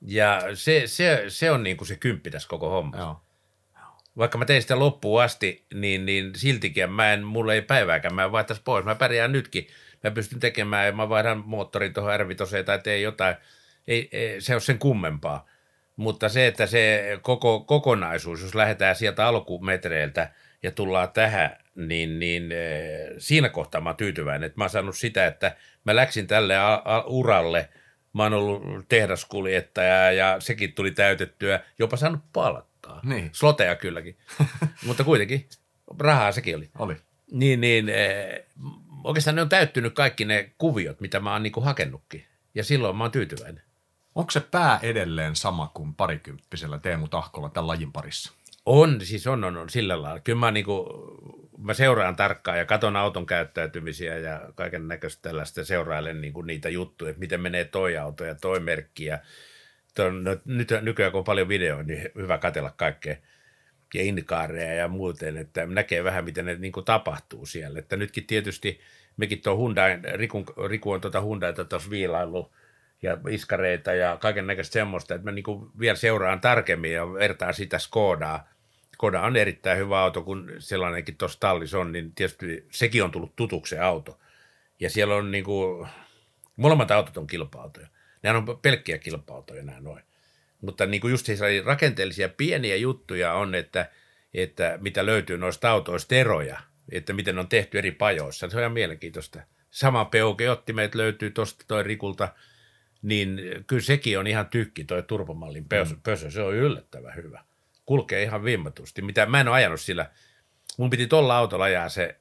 Ja 0.00 0.40
se, 0.54 0.82
se, 0.86 1.24
se 1.28 1.50
on 1.50 1.62
niin 1.62 1.76
kuin 1.76 1.88
se 1.88 1.96
kymppi 1.96 2.30
tässä 2.30 2.48
koko 2.48 2.70
hommassa. 2.70 3.02
Joo. 3.02 3.22
vaikka 4.18 4.38
mä 4.38 4.44
tein 4.44 4.62
sitä 4.62 4.78
loppuun 4.78 5.22
asti, 5.22 5.66
niin, 5.74 6.06
niin 6.06 6.32
siltikin 6.36 6.92
mä 6.92 7.12
en, 7.12 7.24
mulla 7.24 7.54
ei 7.54 7.62
päivääkään, 7.62 8.14
mä 8.14 8.32
vaihtaisi 8.32 8.62
pois. 8.64 8.84
Mä 8.84 8.94
pärjään 8.94 9.32
nytkin. 9.32 9.66
Mä 10.02 10.10
pystyn 10.10 10.40
tekemään 10.40 10.86
ja 10.86 10.92
mä 10.92 11.08
vaihdan 11.08 11.42
moottorin 11.46 11.92
tuohon 11.92 12.20
r 12.20 12.26
tai 12.64 12.78
teen 12.78 13.02
jotain. 13.02 13.36
Ei, 13.88 14.08
ei, 14.12 14.40
se 14.40 14.54
on 14.54 14.60
sen 14.60 14.78
kummempaa. 14.78 15.46
Mutta 15.96 16.28
se, 16.28 16.46
että 16.46 16.66
se 16.66 17.04
koko 17.22 17.60
kokonaisuus, 17.60 18.42
jos 18.42 18.54
lähdetään 18.54 18.96
sieltä 18.96 19.26
alkumetreiltä 19.26 20.30
ja 20.62 20.70
tullaan 20.70 21.10
tähän, 21.12 21.56
niin, 21.74 22.18
niin 22.18 22.52
eh, 22.52 23.08
siinä 23.18 23.48
kohtaa 23.48 23.80
mä 23.80 23.88
oon 23.88 23.96
tyytyväinen, 23.96 24.46
että 24.46 24.58
mä 24.60 24.64
oon 24.64 24.70
saanut 24.70 24.96
sitä, 24.96 25.26
että 25.26 25.56
mä 25.84 25.96
läksin 25.96 26.26
tälle 26.26 26.56
a- 26.58 26.82
a- 26.84 27.04
uralle, 27.06 27.68
mä 28.12 28.22
oon 28.22 28.32
ollut 28.32 28.88
tehdaskuljettaja 28.88 30.12
ja 30.12 30.36
sekin 30.40 30.72
tuli 30.72 30.90
täytettyä, 30.90 31.60
jopa 31.78 31.96
saanut 31.96 32.20
palkkaa. 32.32 33.00
Niin. 33.04 33.30
Sloteja 33.32 33.76
kylläkin, 33.76 34.16
mutta 34.86 35.04
kuitenkin 35.04 35.48
rahaa 35.98 36.32
sekin 36.32 36.56
oli. 36.56 36.70
Oli. 36.78 36.96
Niin, 37.32 37.60
niin 37.60 37.88
eh, 37.88 38.44
oikeastaan 39.04 39.36
ne 39.36 39.42
on 39.42 39.48
täyttynyt 39.48 39.94
kaikki 39.94 40.24
ne 40.24 40.52
kuviot, 40.58 41.00
mitä 41.00 41.20
mä 41.20 41.32
oon 41.32 41.42
niinku 41.42 41.60
hakenutkin. 41.60 42.26
Ja 42.54 42.64
silloin 42.64 42.96
mä 42.96 43.04
oon 43.04 43.10
tyytyväinen. 43.10 43.62
Onko 44.14 44.30
se 44.30 44.40
pää 44.40 44.78
edelleen 44.82 45.36
sama 45.36 45.70
kuin 45.74 45.94
parikymppisellä 45.94 46.78
Teemu 46.78 47.08
Tahkolla 47.08 47.48
tämän 47.48 47.66
lajin 47.66 47.92
parissa? 47.92 48.32
On, 48.66 49.00
siis 49.00 49.26
on, 49.26 49.44
on, 49.44 49.56
on 49.56 49.70
sillä 49.70 50.02
lailla. 50.02 50.20
Kyllä 50.20 50.38
mä, 50.38 50.50
niinku, 50.50 50.86
mä 51.58 51.74
seuraan 51.74 52.16
tarkkaan 52.16 52.58
ja 52.58 52.64
katon 52.64 52.96
auton 52.96 53.26
käyttäytymisiä 53.26 54.18
ja 54.18 54.40
kaiken 54.54 54.88
näköistä 54.88 55.22
tällaista 55.22 55.64
seurailen 55.64 56.20
niinku 56.20 56.42
niitä 56.42 56.68
juttuja, 56.68 57.10
että 57.10 57.20
miten 57.20 57.40
menee 57.40 57.64
toi 57.64 57.96
auto 57.96 58.24
ja 58.24 58.34
toi 58.34 58.60
merkki. 58.60 59.04
Ja 59.04 59.18
ton, 59.94 60.24
no, 60.24 60.36
nyt, 60.44 60.68
nykyään 60.80 61.12
kun 61.12 61.18
on 61.18 61.24
paljon 61.24 61.48
videoita, 61.48 61.82
niin 61.82 62.08
hyvä 62.16 62.38
katella 62.38 62.70
kaikkea 62.76 63.16
ja 63.94 64.02
indikaareja 64.02 64.74
ja 64.74 64.88
muuten, 64.88 65.36
että 65.36 65.66
näkee 65.66 66.04
vähän, 66.04 66.24
miten 66.24 66.44
ne 66.46 66.54
niinku 66.54 66.82
tapahtuu 66.82 67.46
siellä. 67.46 67.78
Että 67.78 67.96
nytkin 67.96 68.26
tietysti 68.26 68.80
mekin 69.16 69.42
tuo 69.42 69.56
Hyundai, 69.56 69.98
Riku, 70.14 70.44
Riku 70.66 70.90
on 70.90 71.00
tuota 71.00 71.20
Hyundaita 71.20 71.64
tuossa 71.64 71.90
viilaillut 71.90 72.52
ja 73.02 73.18
iskareita 73.28 73.94
ja 73.94 74.16
kaiken 74.20 74.46
näköistä 74.46 74.72
semmoista, 74.72 75.14
että 75.14 75.24
mä 75.24 75.32
niinku 75.32 75.70
vielä 75.80 75.96
seuraan 75.96 76.40
tarkemmin 76.40 76.92
ja 76.92 77.12
vertaan 77.12 77.54
sitä 77.54 77.78
Skodaa. 77.78 78.48
Skoda 78.94 79.20
on 79.20 79.36
erittäin 79.36 79.78
hyvä 79.78 80.00
auto, 80.00 80.22
kun 80.22 80.50
sellainenkin 80.58 81.16
tuossa 81.16 81.40
tallissa 81.40 81.78
on, 81.78 81.92
niin 81.92 82.12
tietysti 82.14 82.66
sekin 82.70 83.04
on 83.04 83.10
tullut 83.10 83.36
tutuksi 83.36 83.78
auto. 83.78 84.18
Ja 84.80 84.90
siellä 84.90 85.14
on 85.14 85.30
niinku, 85.30 85.86
molemmat 86.56 86.90
autot 86.90 87.16
on 87.16 87.26
kilpa-autoja. 87.26 87.86
Nämä 88.22 88.38
on 88.38 88.58
pelkkiä 88.62 88.98
kilpa-autoja 88.98 89.62
nämä 89.62 89.80
noin. 89.80 90.02
Mutta 90.62 90.86
niin 90.86 91.00
kuin 91.00 91.10
just 91.10 91.26
siis 91.26 91.40
rakenteellisia 91.64 92.28
pieniä 92.28 92.76
juttuja 92.76 93.32
on, 93.34 93.54
että, 93.54 93.90
että 94.34 94.78
mitä 94.80 95.06
löytyy 95.06 95.38
noista 95.38 95.70
autoista 95.70 96.14
eroja, 96.14 96.60
että 96.92 97.12
miten 97.12 97.34
ne 97.34 97.40
on 97.40 97.48
tehty 97.48 97.78
eri 97.78 97.90
pajoissa. 97.90 98.50
Se 98.50 98.56
on 98.56 98.60
ihan 98.60 98.72
mielenkiintoista. 98.72 99.40
Sama 99.70 100.04
peukeottimet 100.04 100.94
löytyy 100.94 101.30
tuosta 101.30 101.64
toi 101.68 101.82
Rikulta, 101.82 102.28
niin 103.02 103.40
kyllä 103.66 103.82
sekin 103.82 104.18
on 104.18 104.26
ihan 104.26 104.46
tykki 104.46 104.84
toi 104.84 105.02
turbomallin 105.02 105.64
pösö, 105.68 105.94
pösö. 106.02 106.30
Se 106.30 106.42
on 106.42 106.54
yllättävän 106.54 107.16
hyvä. 107.16 107.44
Kulkee 107.86 108.22
ihan 108.22 108.44
vimmatusti. 108.44 109.02
Mitä 109.02 109.26
mä 109.26 109.40
en 109.40 109.48
ole 109.48 109.56
ajanut 109.56 109.80
sillä. 109.80 110.10
Mun 110.78 110.90
piti 110.90 111.06
tuolla 111.06 111.36
autolla 111.36 111.64
ajaa 111.64 111.88
se 111.88 112.16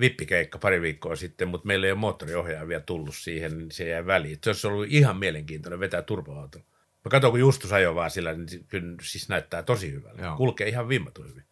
vippikeikka 0.00 0.58
pari 0.58 0.80
viikkoa 0.80 1.16
sitten, 1.16 1.48
mutta 1.48 1.66
meillä 1.66 1.86
ei 1.86 1.92
ole 1.92 1.98
moottoriohjaaja 1.98 2.68
vielä 2.68 2.82
tullut 2.82 3.16
siihen, 3.16 3.58
niin 3.58 3.70
se 3.70 3.88
jäi 3.88 4.06
väliin. 4.06 4.38
Se 4.42 4.50
olisi 4.50 4.66
ollut 4.66 4.86
ihan 4.88 5.16
mielenkiintoinen 5.16 5.80
vetää 5.80 6.02
turboauto. 6.02 6.58
Mä 7.04 7.08
katson, 7.10 7.30
kun 7.30 7.40
Justus 7.40 7.72
ajoi 7.72 7.94
vaan 7.94 8.10
sillä, 8.10 8.32
niin 8.32 8.66
kyllä 8.68 8.96
siis 9.02 9.28
näyttää 9.28 9.62
tosi 9.62 9.92
hyvältä. 9.92 10.22
Joo. 10.22 10.36
Kulkee 10.36 10.68
ihan 10.68 10.88
vimmatun 10.88 11.28
hyvin. 11.28 11.44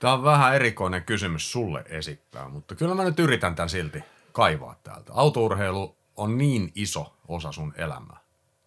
Tämä 0.00 0.12
on 0.12 0.22
vähän 0.22 0.54
erikoinen 0.54 1.04
kysymys 1.04 1.52
sulle 1.52 1.84
esittää, 1.88 2.48
mutta 2.48 2.74
kyllä 2.74 2.94
mä 2.94 3.04
nyt 3.04 3.18
yritän 3.18 3.54
tämän 3.54 3.68
silti 3.68 4.04
kaivaa 4.32 4.80
täältä. 4.84 5.12
Autourheilu 5.14 5.96
on 6.16 6.38
niin 6.38 6.72
iso 6.74 7.16
osa 7.28 7.52
sun 7.52 7.74
elämää. 7.76 8.16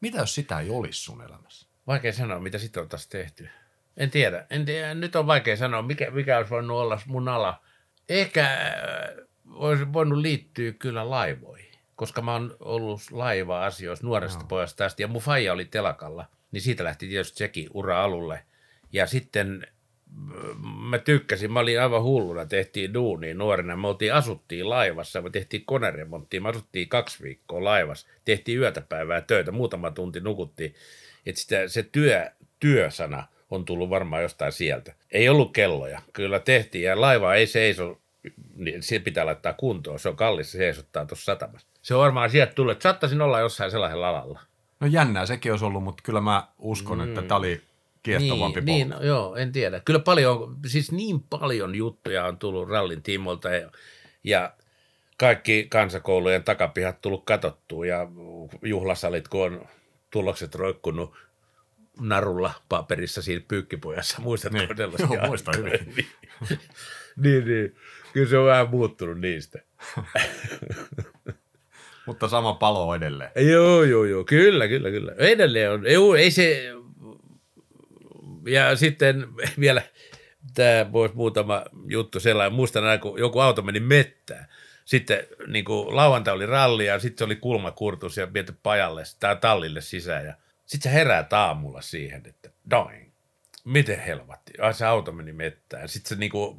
Mitä 0.02 0.18
jos 0.18 0.36
sitä 0.36 0.60
ei 0.60 0.70
olisi 0.70 1.04
sun 1.04 1.22
elämässä? 1.22 1.68
Vaikea 1.88 2.14
sanoa, 2.14 2.40
mitä 2.40 2.58
sitten 2.58 2.84
on 2.84 2.90
taas 2.90 3.08
tehty. 3.08 3.50
En 3.98 4.12
tiedä. 4.12 4.46
En 4.50 4.66
tiedä. 4.66 4.94
Nyt 4.94 5.16
on 5.16 5.28
vaikea 5.28 5.58
sanoa, 5.58 5.82
mikä, 5.82 6.12
mikä 6.12 6.38
olisi 6.38 6.50
voinut 6.50 6.78
olla 6.78 7.02
mun 7.06 7.28
ala. 7.28 7.62
Ehkä 8.10 8.44
äh, 8.44 9.28
olisi 9.50 9.94
voinut 9.94 10.20
liittyä 10.20 10.72
kyllä 10.72 11.10
laivoihin, 11.10 11.69
koska 12.00 12.22
mä 12.22 12.34
oon 12.34 12.56
ollut 12.60 13.02
laiva-asioissa 13.12 14.08
nuoresta 14.08 14.46
pojasta 14.48 14.86
asti, 14.86 15.04
ja 15.04 15.08
mun 15.08 15.22
faija 15.22 15.54
oli 15.54 15.66
telakalla, 15.66 16.26
niin 16.52 16.62
siitä 16.62 16.84
lähti 16.84 17.08
tietysti 17.08 17.38
sekin 17.38 17.68
ura 17.74 18.04
alulle. 18.04 18.44
Ja 18.92 19.08
sitten 19.08 19.68
äh, 19.68 20.56
mä 20.90 20.98
tykkäsin, 20.98 21.52
mä 21.52 21.60
olin 21.60 21.82
aivan 21.82 22.04
hulluna, 22.04 22.46
tehtiin 22.46 22.94
duunia 22.94 23.34
nuorena, 23.34 23.78
me 23.78 23.88
oltiin, 23.88 24.14
asuttiin 24.14 24.70
laivassa, 24.70 25.22
me 25.22 25.30
tehtiin 25.30 25.66
koneremonttia, 25.66 26.42
me 26.42 26.50
asuttiin 26.50 26.90
kaksi 26.90 27.24
viikkoa 27.24 27.64
laivassa, 27.64 28.08
tehtiin 28.26 28.60
yötä 28.60 28.82
päivää 28.82 29.22
töitä, 29.22 29.52
muutama 29.52 29.92
tunti 29.92 30.20
nukuttiin, 30.20 30.76
että 31.26 31.42
sitä, 31.42 31.68
se 31.68 31.84
työ, 31.84 32.32
työsana 32.60 33.28
on 33.50 33.66
tullut 33.66 33.90
varmaan 33.90 34.24
jostain 34.24 34.52
sieltä. 34.52 34.94
Ei 35.12 35.30
ollut 35.30 35.54
kelloja, 35.54 36.02
kyllä 36.14 36.40
tehtiin, 36.40 36.84
ja 36.84 37.02
laiva 37.02 37.36
ei 37.36 37.48
seiso, 37.48 38.02
niin 38.56 38.84
se 38.84 39.00
pitää 39.00 39.26
laittaa 39.26 39.54
kuntoon, 39.54 40.00
se 40.00 40.10
on 40.10 40.16
kallis, 40.16 40.52
se 40.52 40.58
seisottaa 40.58 41.06
tuossa 41.06 41.26
satamassa. 41.26 41.69
Se 41.82 41.96
on 41.96 42.02
varmaan 42.02 42.30
sieltä 42.30 42.54
tullut, 42.54 42.72
että 42.72 42.84
saattaisin 42.84 43.22
olla 43.22 43.40
jossain 43.40 43.72
sellaisella 43.72 44.10
alalla. 44.10 44.40
No 44.80 44.88
jännää 44.88 45.26
sekin 45.26 45.52
olisi 45.52 45.66
ollut, 45.66 45.84
mutta 45.84 46.04
kyllä 46.04 46.22
mä 46.22 46.48
uskon, 46.58 46.98
mm. 46.98 47.04
että 47.04 47.22
tämä 47.22 47.38
oli 47.38 47.62
kiehtovampi 48.04 48.62
niin, 48.62 48.90
niin, 48.90 49.08
joo, 49.08 49.36
en 49.36 49.52
tiedä. 49.52 49.80
Kyllä 49.80 50.00
paljon, 50.00 50.58
siis 50.68 50.92
niin 50.92 51.24
paljon 51.24 51.76
juttuja 51.76 52.26
on 52.26 52.38
tullut 52.38 52.70
rallin 52.70 53.04
tiimoilta 53.04 53.50
ja, 53.50 53.72
ja 54.24 54.54
kaikki 55.18 55.68
kansakoulujen 55.70 56.44
takapihat 56.44 57.02
tullut 57.02 57.26
katsottua 57.26 57.86
ja 57.86 58.08
juhlasalit, 58.62 59.28
kun 59.28 59.46
on 59.46 59.66
tulokset 60.12 60.56
roikkunut 60.56 61.16
narulla 62.00 62.54
paperissa 62.70 63.22
siinä 63.22 63.46
pyykkipojassa. 63.48 64.22
Muistatko 64.22 64.58
Niin, 64.58 64.78
sellaisia 64.78 65.08
joo, 65.14 65.28
muistan 65.28 65.56
hyvin. 65.58 65.94
niin, 65.96 66.10
niin, 67.18 67.46
niin. 67.46 67.76
Kyllä 68.14 68.30
se 68.30 68.38
on 68.38 68.46
vähän 68.46 68.70
muuttunut 68.70 69.20
niistä. 69.20 69.60
Mutta 72.10 72.28
sama 72.28 72.54
palo 72.54 72.96
edelleen. 72.96 73.32
Joo, 73.36 73.84
joo, 73.84 74.06
joo, 74.06 74.24
kyllä, 74.24 74.68
kyllä, 74.68 74.90
kyllä. 74.90 75.12
Edelleen 75.18 75.72
on, 75.72 75.92
joo, 75.92 76.16
ei 76.16 76.32
se, 76.32 76.74
ja 78.48 78.76
sitten 78.76 79.28
vielä, 79.60 79.82
tämä 80.54 80.92
voisi 80.92 81.16
muutama 81.16 81.66
juttu 81.88 82.20
sellainen, 82.20 82.54
muistan 82.54 82.84
aina, 82.84 83.02
kun 83.02 83.20
joku 83.20 83.40
auto 83.40 83.62
meni 83.62 83.80
mettään, 83.80 84.48
sitten 84.86 85.28
niin 85.48 85.66
kuin 85.66 85.96
lauantai 85.96 86.34
oli 86.34 86.46
ralli 86.46 86.86
ja 86.86 87.00
sitten 87.00 87.26
oli 87.26 87.36
kulmakurtus 87.36 88.18
ja 88.18 88.34
viety 88.34 88.54
pajalle 88.64 89.04
tai 89.20 89.36
tallille 89.36 89.82
sisään 89.82 90.26
ja 90.26 90.34
sitten 90.66 90.92
se 90.92 90.98
herää 90.98 91.28
aamulla 91.32 91.82
siihen, 91.82 92.24
että 92.26 92.50
doing, 92.70 93.12
miten 93.66 94.00
helvatti, 94.00 94.54
ai 94.62 94.74
se 94.74 94.86
auto 94.86 95.12
meni 95.12 95.34
mettään. 95.34 95.90
Sitten 95.90 96.10
se 96.10 96.16
niin 96.16 96.32
kuin 96.32 96.58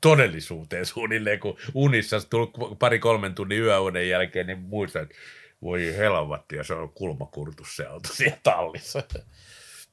todellisuuteen 0.00 0.86
suunnilleen, 0.86 1.40
kun 1.40 1.56
unissa 1.74 2.28
tullut 2.30 2.78
pari-kolmen 2.78 3.34
tunnin 3.34 3.62
yöunen 3.62 4.08
jälkeen, 4.08 4.46
niin 4.46 4.58
muistan, 4.58 5.02
että 5.02 5.14
voi 5.62 5.96
helvatti, 5.96 6.56
ja 6.56 6.64
se 6.64 6.74
on 6.74 6.88
kulmakurtus 6.88 7.76
se 7.76 7.86
auto 7.86 8.08
siellä 8.12 8.38
tallissa. 8.42 9.02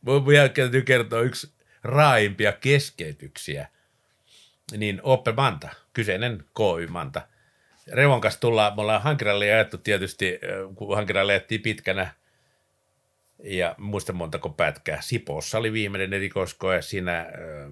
Mun 0.01 0.27
vielä 0.27 0.49
täytyy 0.49 0.81
kertoa 0.81 1.21
yksi 1.21 1.51
raaimpia 1.83 2.51
keskeytyksiä, 2.51 3.67
niin 4.77 4.99
Opel 5.03 5.33
Manta, 5.33 5.69
kyseinen 5.93 6.43
KY 6.57 6.87
Manta. 6.87 7.21
Revon 7.91 8.21
kanssa 8.21 8.39
tullaan, 8.39 8.75
me 8.75 8.81
ollaan 8.81 9.01
hankirallia 9.01 9.55
ajettu 9.55 9.77
tietysti, 9.77 10.39
kun 10.75 10.95
hankirallia 10.95 11.33
ajettiin 11.33 11.61
pitkänä, 11.61 12.13
ja 13.43 13.75
muista 13.77 14.13
montako 14.13 14.49
pätkää. 14.49 15.01
Sipoossa 15.01 15.57
oli 15.57 15.73
viimeinen 15.73 16.13
erikoiskoe 16.13 16.81
siinä 16.81 17.21
ö, 17.21 17.69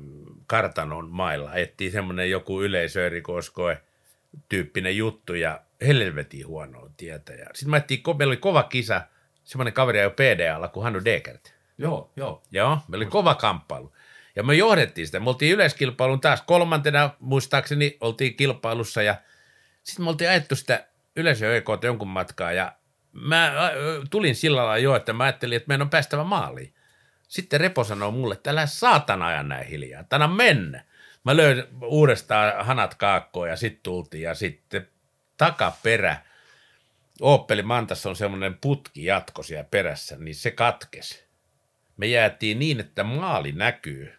kartanon 0.48 1.10
mailla. 1.10 1.52
Ajettiin 1.52 1.92
semmoinen 1.92 2.30
joku 2.30 2.62
yleisöerikoiskoe 2.62 3.82
tyyppinen 4.50 4.98
juttu 4.98 5.34
ja 5.34 5.62
helvetin 5.88 6.48
huonoa 6.48 6.90
tietä. 6.98 7.34
Ja 7.34 7.46
sitten 7.54 7.70
mä 7.70 7.76
ajettiin, 7.76 8.02
meillä 8.18 8.32
oli 8.32 8.38
kova 8.38 8.64
kisa, 8.64 9.02
semmoinen 9.44 9.74
kaveri 9.74 10.00
jo 10.00 10.10
PDAlla 10.10 10.68
kuin 10.68 10.84
Hannu 10.84 11.06
Dekert. 11.06 11.54
Joo, 11.78 12.12
joo. 12.16 12.44
Joo, 12.52 12.80
meillä 12.88 13.04
oli 13.04 13.12
kova 13.12 13.36
kamppailu. 13.36 13.94
Ja 14.36 14.44
me 14.44 14.56
johdettiin 14.56 15.08
sitä. 15.08 15.20
Me 15.20 15.30
oltiin 15.30 15.54
yleiskilpailun 15.54 16.22
taas 16.22 16.42
kolmantena, 16.42 17.10
muistaakseni, 17.20 17.98
oltiin 18.02 18.36
kilpailussa 18.36 19.02
ja 19.02 19.16
sitten 19.84 20.06
me 20.06 20.10
oltiin 20.10 20.30
ajettu 20.30 20.56
sitä 20.56 20.88
yleisö 21.16 21.58
EK 21.58 21.66
jonkun 21.84 22.08
matkaa 22.08 22.52
ja 22.52 22.74
mä 23.16 23.46
ä, 23.46 23.72
tulin 24.10 24.36
sillä 24.36 24.58
lailla 24.58 24.78
jo, 24.78 24.96
että 24.96 25.14
mä 25.14 25.24
ajattelin, 25.24 25.56
että 25.56 25.68
meidän 25.68 25.82
on 25.82 25.90
päästävä 25.90 26.24
maaliin. 26.24 26.74
Sitten 27.28 27.60
Repo 27.60 27.84
sanoo 27.84 28.12
mulle, 28.12 28.34
että 28.34 28.50
älä 28.50 28.66
saatana 28.66 29.28
aja 29.28 29.44
näin 29.44 29.68
hiljaa, 29.68 30.04
tänä 30.04 30.28
mennä. 30.28 30.84
Mä 31.24 31.38
löin 31.38 31.64
uudestaan 31.82 32.66
hanat 32.66 32.96
kaakkoon 32.96 33.50
ja 33.50 33.56
sitten 33.56 33.84
tultiin 33.84 34.24
ja 34.24 34.36
sitten 34.36 34.88
takaperä. 35.38 36.18
Opeli 37.22 37.62
Mantas 37.62 38.06
on 38.06 38.16
semmoinen 38.16 38.58
putki 38.62 39.06
jatko 39.06 39.44
siellä 39.44 39.64
perässä, 39.72 40.18
niin 40.20 40.36
se 40.36 40.52
katkesi. 40.52 41.26
Me 41.98 42.08
jäätiin 42.08 42.60
niin, 42.60 42.80
että 42.80 43.04
maali 43.04 43.52
näkyy 43.52 44.14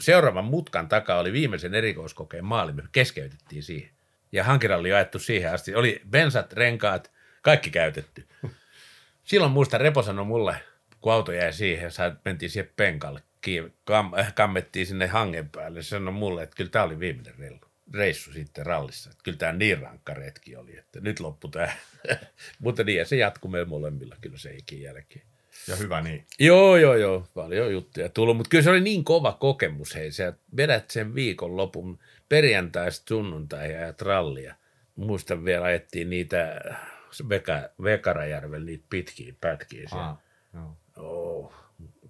seuraavan 0.00 0.44
mutkan 0.44 0.88
takaa 0.88 1.18
oli 1.18 1.32
viimeisen 1.32 1.74
erikoiskokeen 1.74 2.44
maali, 2.44 2.72
me 2.72 2.82
keskeytettiin 2.92 3.62
siihen. 3.62 3.90
Ja 4.32 4.44
hankiralli 4.44 4.92
ajettu 4.92 5.18
siihen 5.18 5.52
asti. 5.52 5.74
Oli 5.74 6.02
bensat, 6.10 6.52
renkaat, 6.52 7.10
kaikki 7.42 7.70
käytetty. 7.70 8.26
Silloin 9.24 9.52
muista 9.52 9.78
Repo 9.78 10.02
sanoi 10.02 10.24
mulle, 10.24 10.56
kun 11.00 11.12
auto 11.12 11.32
jäi 11.32 11.52
siihen, 11.52 11.90
ja 11.98 12.16
mentiin 12.24 12.50
siihen 12.50 12.70
penkalle, 12.76 13.22
kam, 13.84 14.14
äh, 14.14 14.34
kammettiin 14.34 14.86
sinne 14.86 15.06
hangen 15.06 15.48
päälle. 15.48 15.82
Se 15.82 15.88
sanoi 15.88 16.14
mulle, 16.14 16.42
että 16.42 16.56
kyllä 16.56 16.70
tämä 16.70 16.84
oli 16.84 16.98
viimeinen 16.98 17.34
reilu 17.38 17.58
reissu 17.94 18.32
sitten 18.32 18.66
rallissa. 18.66 19.10
Että 19.10 19.22
kyllä 19.24 19.38
tämä 19.38 19.52
niin 19.52 19.80
rankka 19.80 20.14
retki 20.14 20.56
oli, 20.56 20.78
että 20.78 21.00
nyt 21.00 21.20
loppu 21.20 21.48
tämä. 21.48 21.72
Mutta 22.58 22.84
niin, 22.84 22.98
ja 22.98 23.04
se 23.04 23.16
jatkuu 23.16 23.50
meillä 23.50 23.68
molemmilla 23.68 24.16
kyllä 24.20 24.38
se 24.38 24.54
ikin 24.54 24.82
jälkeen. 24.82 25.24
Ja 25.68 25.76
hyvä 25.76 26.00
niin. 26.00 26.26
Joo, 26.38 26.76
joo, 26.76 26.94
joo. 26.94 27.26
Paljon 27.34 27.72
juttuja 27.72 28.08
tullut, 28.08 28.36
mutta 28.36 28.48
kyllä 28.48 28.64
se 28.64 28.70
oli 28.70 28.80
niin 28.80 29.04
kova 29.04 29.32
kokemus, 29.32 29.94
hei. 29.94 30.12
Sä 30.12 30.32
vedät 30.56 30.90
sen 30.90 31.14
viikon 31.14 31.56
lopun 31.56 31.98
perjantaista 32.28 33.08
sunnuntai 33.08 33.72
ja 33.72 33.92
trallia. 33.92 34.54
Muistan 34.96 35.44
vielä, 35.44 35.64
ajettiin 35.64 36.10
niitä 36.10 36.60
Veka, 37.28 37.68
Vekarajärven 37.82 38.66
niitä 38.66 38.84
pitkiä 38.90 39.34
pätkiä 39.40 39.88
siellä. 39.88 40.06
Ah. 40.06 40.16
Oh, 40.96 41.54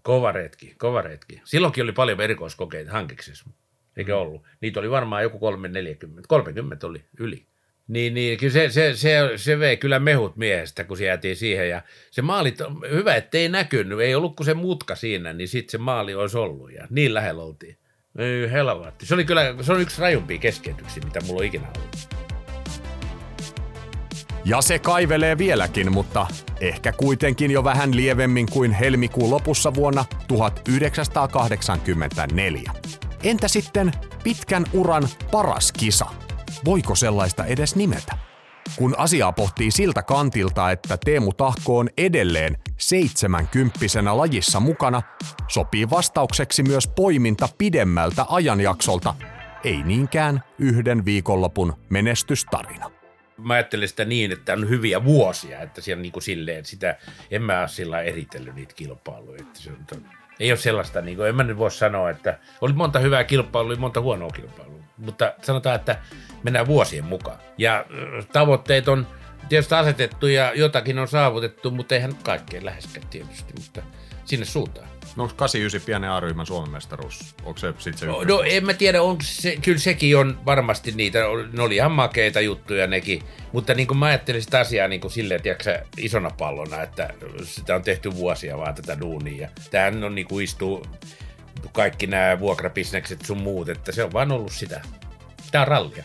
kova 0.03 0.33
retki, 0.33 0.75
kova 0.79 1.03
retki. 1.03 1.41
Silloinkin 1.45 1.85
oli 1.85 1.93
paljon 1.93 2.21
erikoiskokeita 2.21 2.93
hankiksessa, 2.93 3.51
eikö 3.97 4.13
mm. 4.13 4.19
ollut? 4.19 4.43
Niitä 4.61 4.81
oli 4.81 4.91
varmaan 4.91 5.23
joku 5.23 5.39
340, 5.39 6.29
30 6.29 6.87
oli 6.87 7.05
yli. 7.19 7.47
Niin, 7.89 8.15
niin 8.15 8.39
kyllä 8.39 8.53
se, 8.53 8.71
se, 8.71 8.97
se, 8.97 9.33
se 9.37 9.59
vei 9.59 9.77
kyllä 9.77 9.99
mehut 9.99 10.37
miehestä, 10.37 10.85
kun 10.85 10.97
se 10.97 11.05
jäätiin 11.05 11.37
siihen. 11.37 11.69
Ja 11.69 11.83
se 12.11 12.23
maali, 12.23 12.55
hyvä, 12.91 13.15
ettei 13.15 13.49
näkynyt, 13.49 14.01
ei 14.01 14.15
ollut 14.15 14.37
kuin 14.37 14.45
se 14.45 14.55
mutka 14.55 14.95
siinä, 14.95 15.33
niin 15.33 15.49
sitten 15.49 15.71
se 15.71 15.79
maali 15.79 16.15
olisi 16.15 16.39
ollut. 16.39 16.73
Ja 16.73 16.87
niin 16.91 17.15
lähellä 17.15 17.43
oltiin. 17.43 17.77
Ei 18.19 18.51
helvatti. 18.51 19.07
Se 19.07 19.15
oli 19.15 19.25
kyllä, 19.25 19.55
se 19.61 19.73
on 19.73 19.81
yksi 19.81 20.01
rajumpia 20.01 20.39
keskeytyksiä, 20.39 21.03
mitä 21.05 21.21
mulla 21.21 21.41
on 21.41 21.47
ikinä 21.47 21.67
ollut. 21.77 22.22
Ja 24.45 24.61
se 24.61 24.79
kaivelee 24.79 25.39
vieläkin, 25.39 25.93
mutta 25.93 26.27
ehkä 26.61 26.93
kuitenkin 26.93 27.51
jo 27.51 27.65
vähän 27.65 27.97
lievemmin 27.97 28.47
kuin 28.51 28.73
helmikuun 28.73 29.31
lopussa 29.31 29.75
vuonna 29.75 30.05
1984. 30.29 32.73
Entä 33.23 33.49
sitten 33.49 33.93
pitkän 34.25 34.65
uran 34.73 35.09
paras 35.31 35.73
kisa? 35.73 36.07
Voiko 36.65 36.95
sellaista 36.95 37.45
edes 37.45 37.77
nimetä? 37.77 38.19
Kun 38.77 38.95
asiaa 38.99 39.33
pohtii 39.33 39.71
siltä 39.71 40.03
kantilta, 40.03 40.71
että 40.71 40.99
Teemu 41.05 41.33
Tahko 41.33 41.79
on 41.79 41.89
edelleen 41.97 42.57
seitsemänkymppisenä 42.79 44.17
lajissa 44.17 44.61
mukana, 44.61 45.03
sopii 45.49 45.91
vastaukseksi 45.91 46.63
myös 46.63 46.89
poiminta 46.89 47.49
pidemmältä 47.59 48.27
ajanjaksolta, 48.29 49.15
ei 49.65 49.83
niinkään 49.83 50.43
yhden 50.59 51.05
viikonlopun 51.05 51.73
menestystarina. 51.91 53.02
Mä 53.43 53.55
ajattelin 53.55 53.89
sitä 53.89 54.05
niin, 54.05 54.33
että 54.33 54.53
on 54.53 54.69
hyviä 54.69 55.05
vuosia, 55.05 55.61
että 55.61 55.81
siellä 55.81 56.03
niin 56.03 56.13
kuin 56.13 56.23
silleen 56.23 56.65
sitä, 56.65 56.97
en 57.31 57.43
mä 57.43 57.61
ole 57.61 57.69
sillä 57.69 58.01
eritellyt 58.01 58.55
niitä 58.55 58.75
kilpailuja, 58.75 59.41
että 59.41 59.61
se 59.61 59.71
on, 59.71 60.07
ei 60.41 60.51
ole 60.53 60.59
sellaista, 60.59 61.01
niin 61.01 61.17
kuin, 61.17 61.29
en 61.29 61.37
mä 61.37 61.43
nyt 61.43 61.59
voi 61.59 61.71
sanoa, 61.71 62.11
että 62.11 62.39
oli 62.61 62.73
monta 62.73 62.99
hyvää 62.99 63.25
kilpailua, 63.25 63.77
monta 63.77 64.01
huonoa 64.01 64.31
kilpailua, 64.31 64.81
mutta 64.97 65.35
sanotaan, 65.43 65.77
että 65.77 65.99
mennään 66.43 66.67
vuosien 66.67 67.05
mukaan. 67.05 67.39
Ja 67.59 67.87
tavoitteet 68.33 68.89
on 68.89 69.07
tietysti 69.49 69.75
asetettu 69.75 70.27
ja 70.27 70.53
jotakin 70.55 70.99
on 70.99 71.09
saavutettu, 71.09 71.71
mutta 71.71 71.95
eihän 71.95 72.15
kaikkeen 72.23 72.65
läheskään 72.65 73.07
tietysti, 73.07 73.53
mutta 73.61 73.83
sinne 74.25 74.47
suuntaan. 74.47 74.92
No 75.17 75.23
onko 75.23 75.35
89 75.37 75.87
pienen 75.87 76.11
A-ryhmän 76.11 76.47
Suomen 76.47 76.71
mestaruus? 76.71 77.35
Onko 77.45 77.59
se 77.59 77.73
sitten 77.79 77.99
se 77.99 78.07
no, 78.07 78.23
no, 78.25 78.43
en 78.43 78.67
mä 78.67 78.75
tiedä, 78.75 79.03
onko 79.03 79.23
se, 79.27 79.57
kyllä 79.63 79.79
sekin 79.79 80.19
on 80.19 80.41
varmasti 80.47 80.93
niitä, 80.93 81.19
ne 81.53 81.63
oli 81.63 81.77
ihan 81.77 81.93
makeita 81.93 82.41
juttuja 82.41 82.87
nekin, 82.87 83.23
mutta 83.53 83.75
niin 83.75 83.87
kuin 83.87 83.99
mä 83.99 84.07
ajattelin 84.07 84.43
sitä 84.43 84.61
asiaa 84.61 84.89
niin 84.89 85.01
kuin 85.01 85.11
silleen, 85.11 85.43
tiedätkö, 85.43 85.85
isona 85.97 86.31
pallona, 86.39 86.83
että 86.83 87.11
sitä 87.45 87.75
on 87.75 87.83
tehty 87.83 88.15
vuosia 88.15 88.59
vaan 88.59 88.75
tätä 88.75 89.01
duunia 89.01 89.41
ja 89.43 89.49
tämähän 89.71 90.05
on 90.05 90.15
niin 90.15 90.27
kuin 90.27 90.45
istuu 90.45 90.87
kaikki 91.73 92.07
nämä 92.07 92.41
vuokrabisnekset 92.41 93.25
sun 93.25 93.39
muut, 93.39 93.69
että 93.69 93.93
se 93.93 94.05
on 94.05 94.13
vaan 94.13 94.33
ollut 94.33 94.53
sitä. 94.53 94.81
Tämä 95.51 95.63
on 95.63 95.69
rallia. 95.69 96.05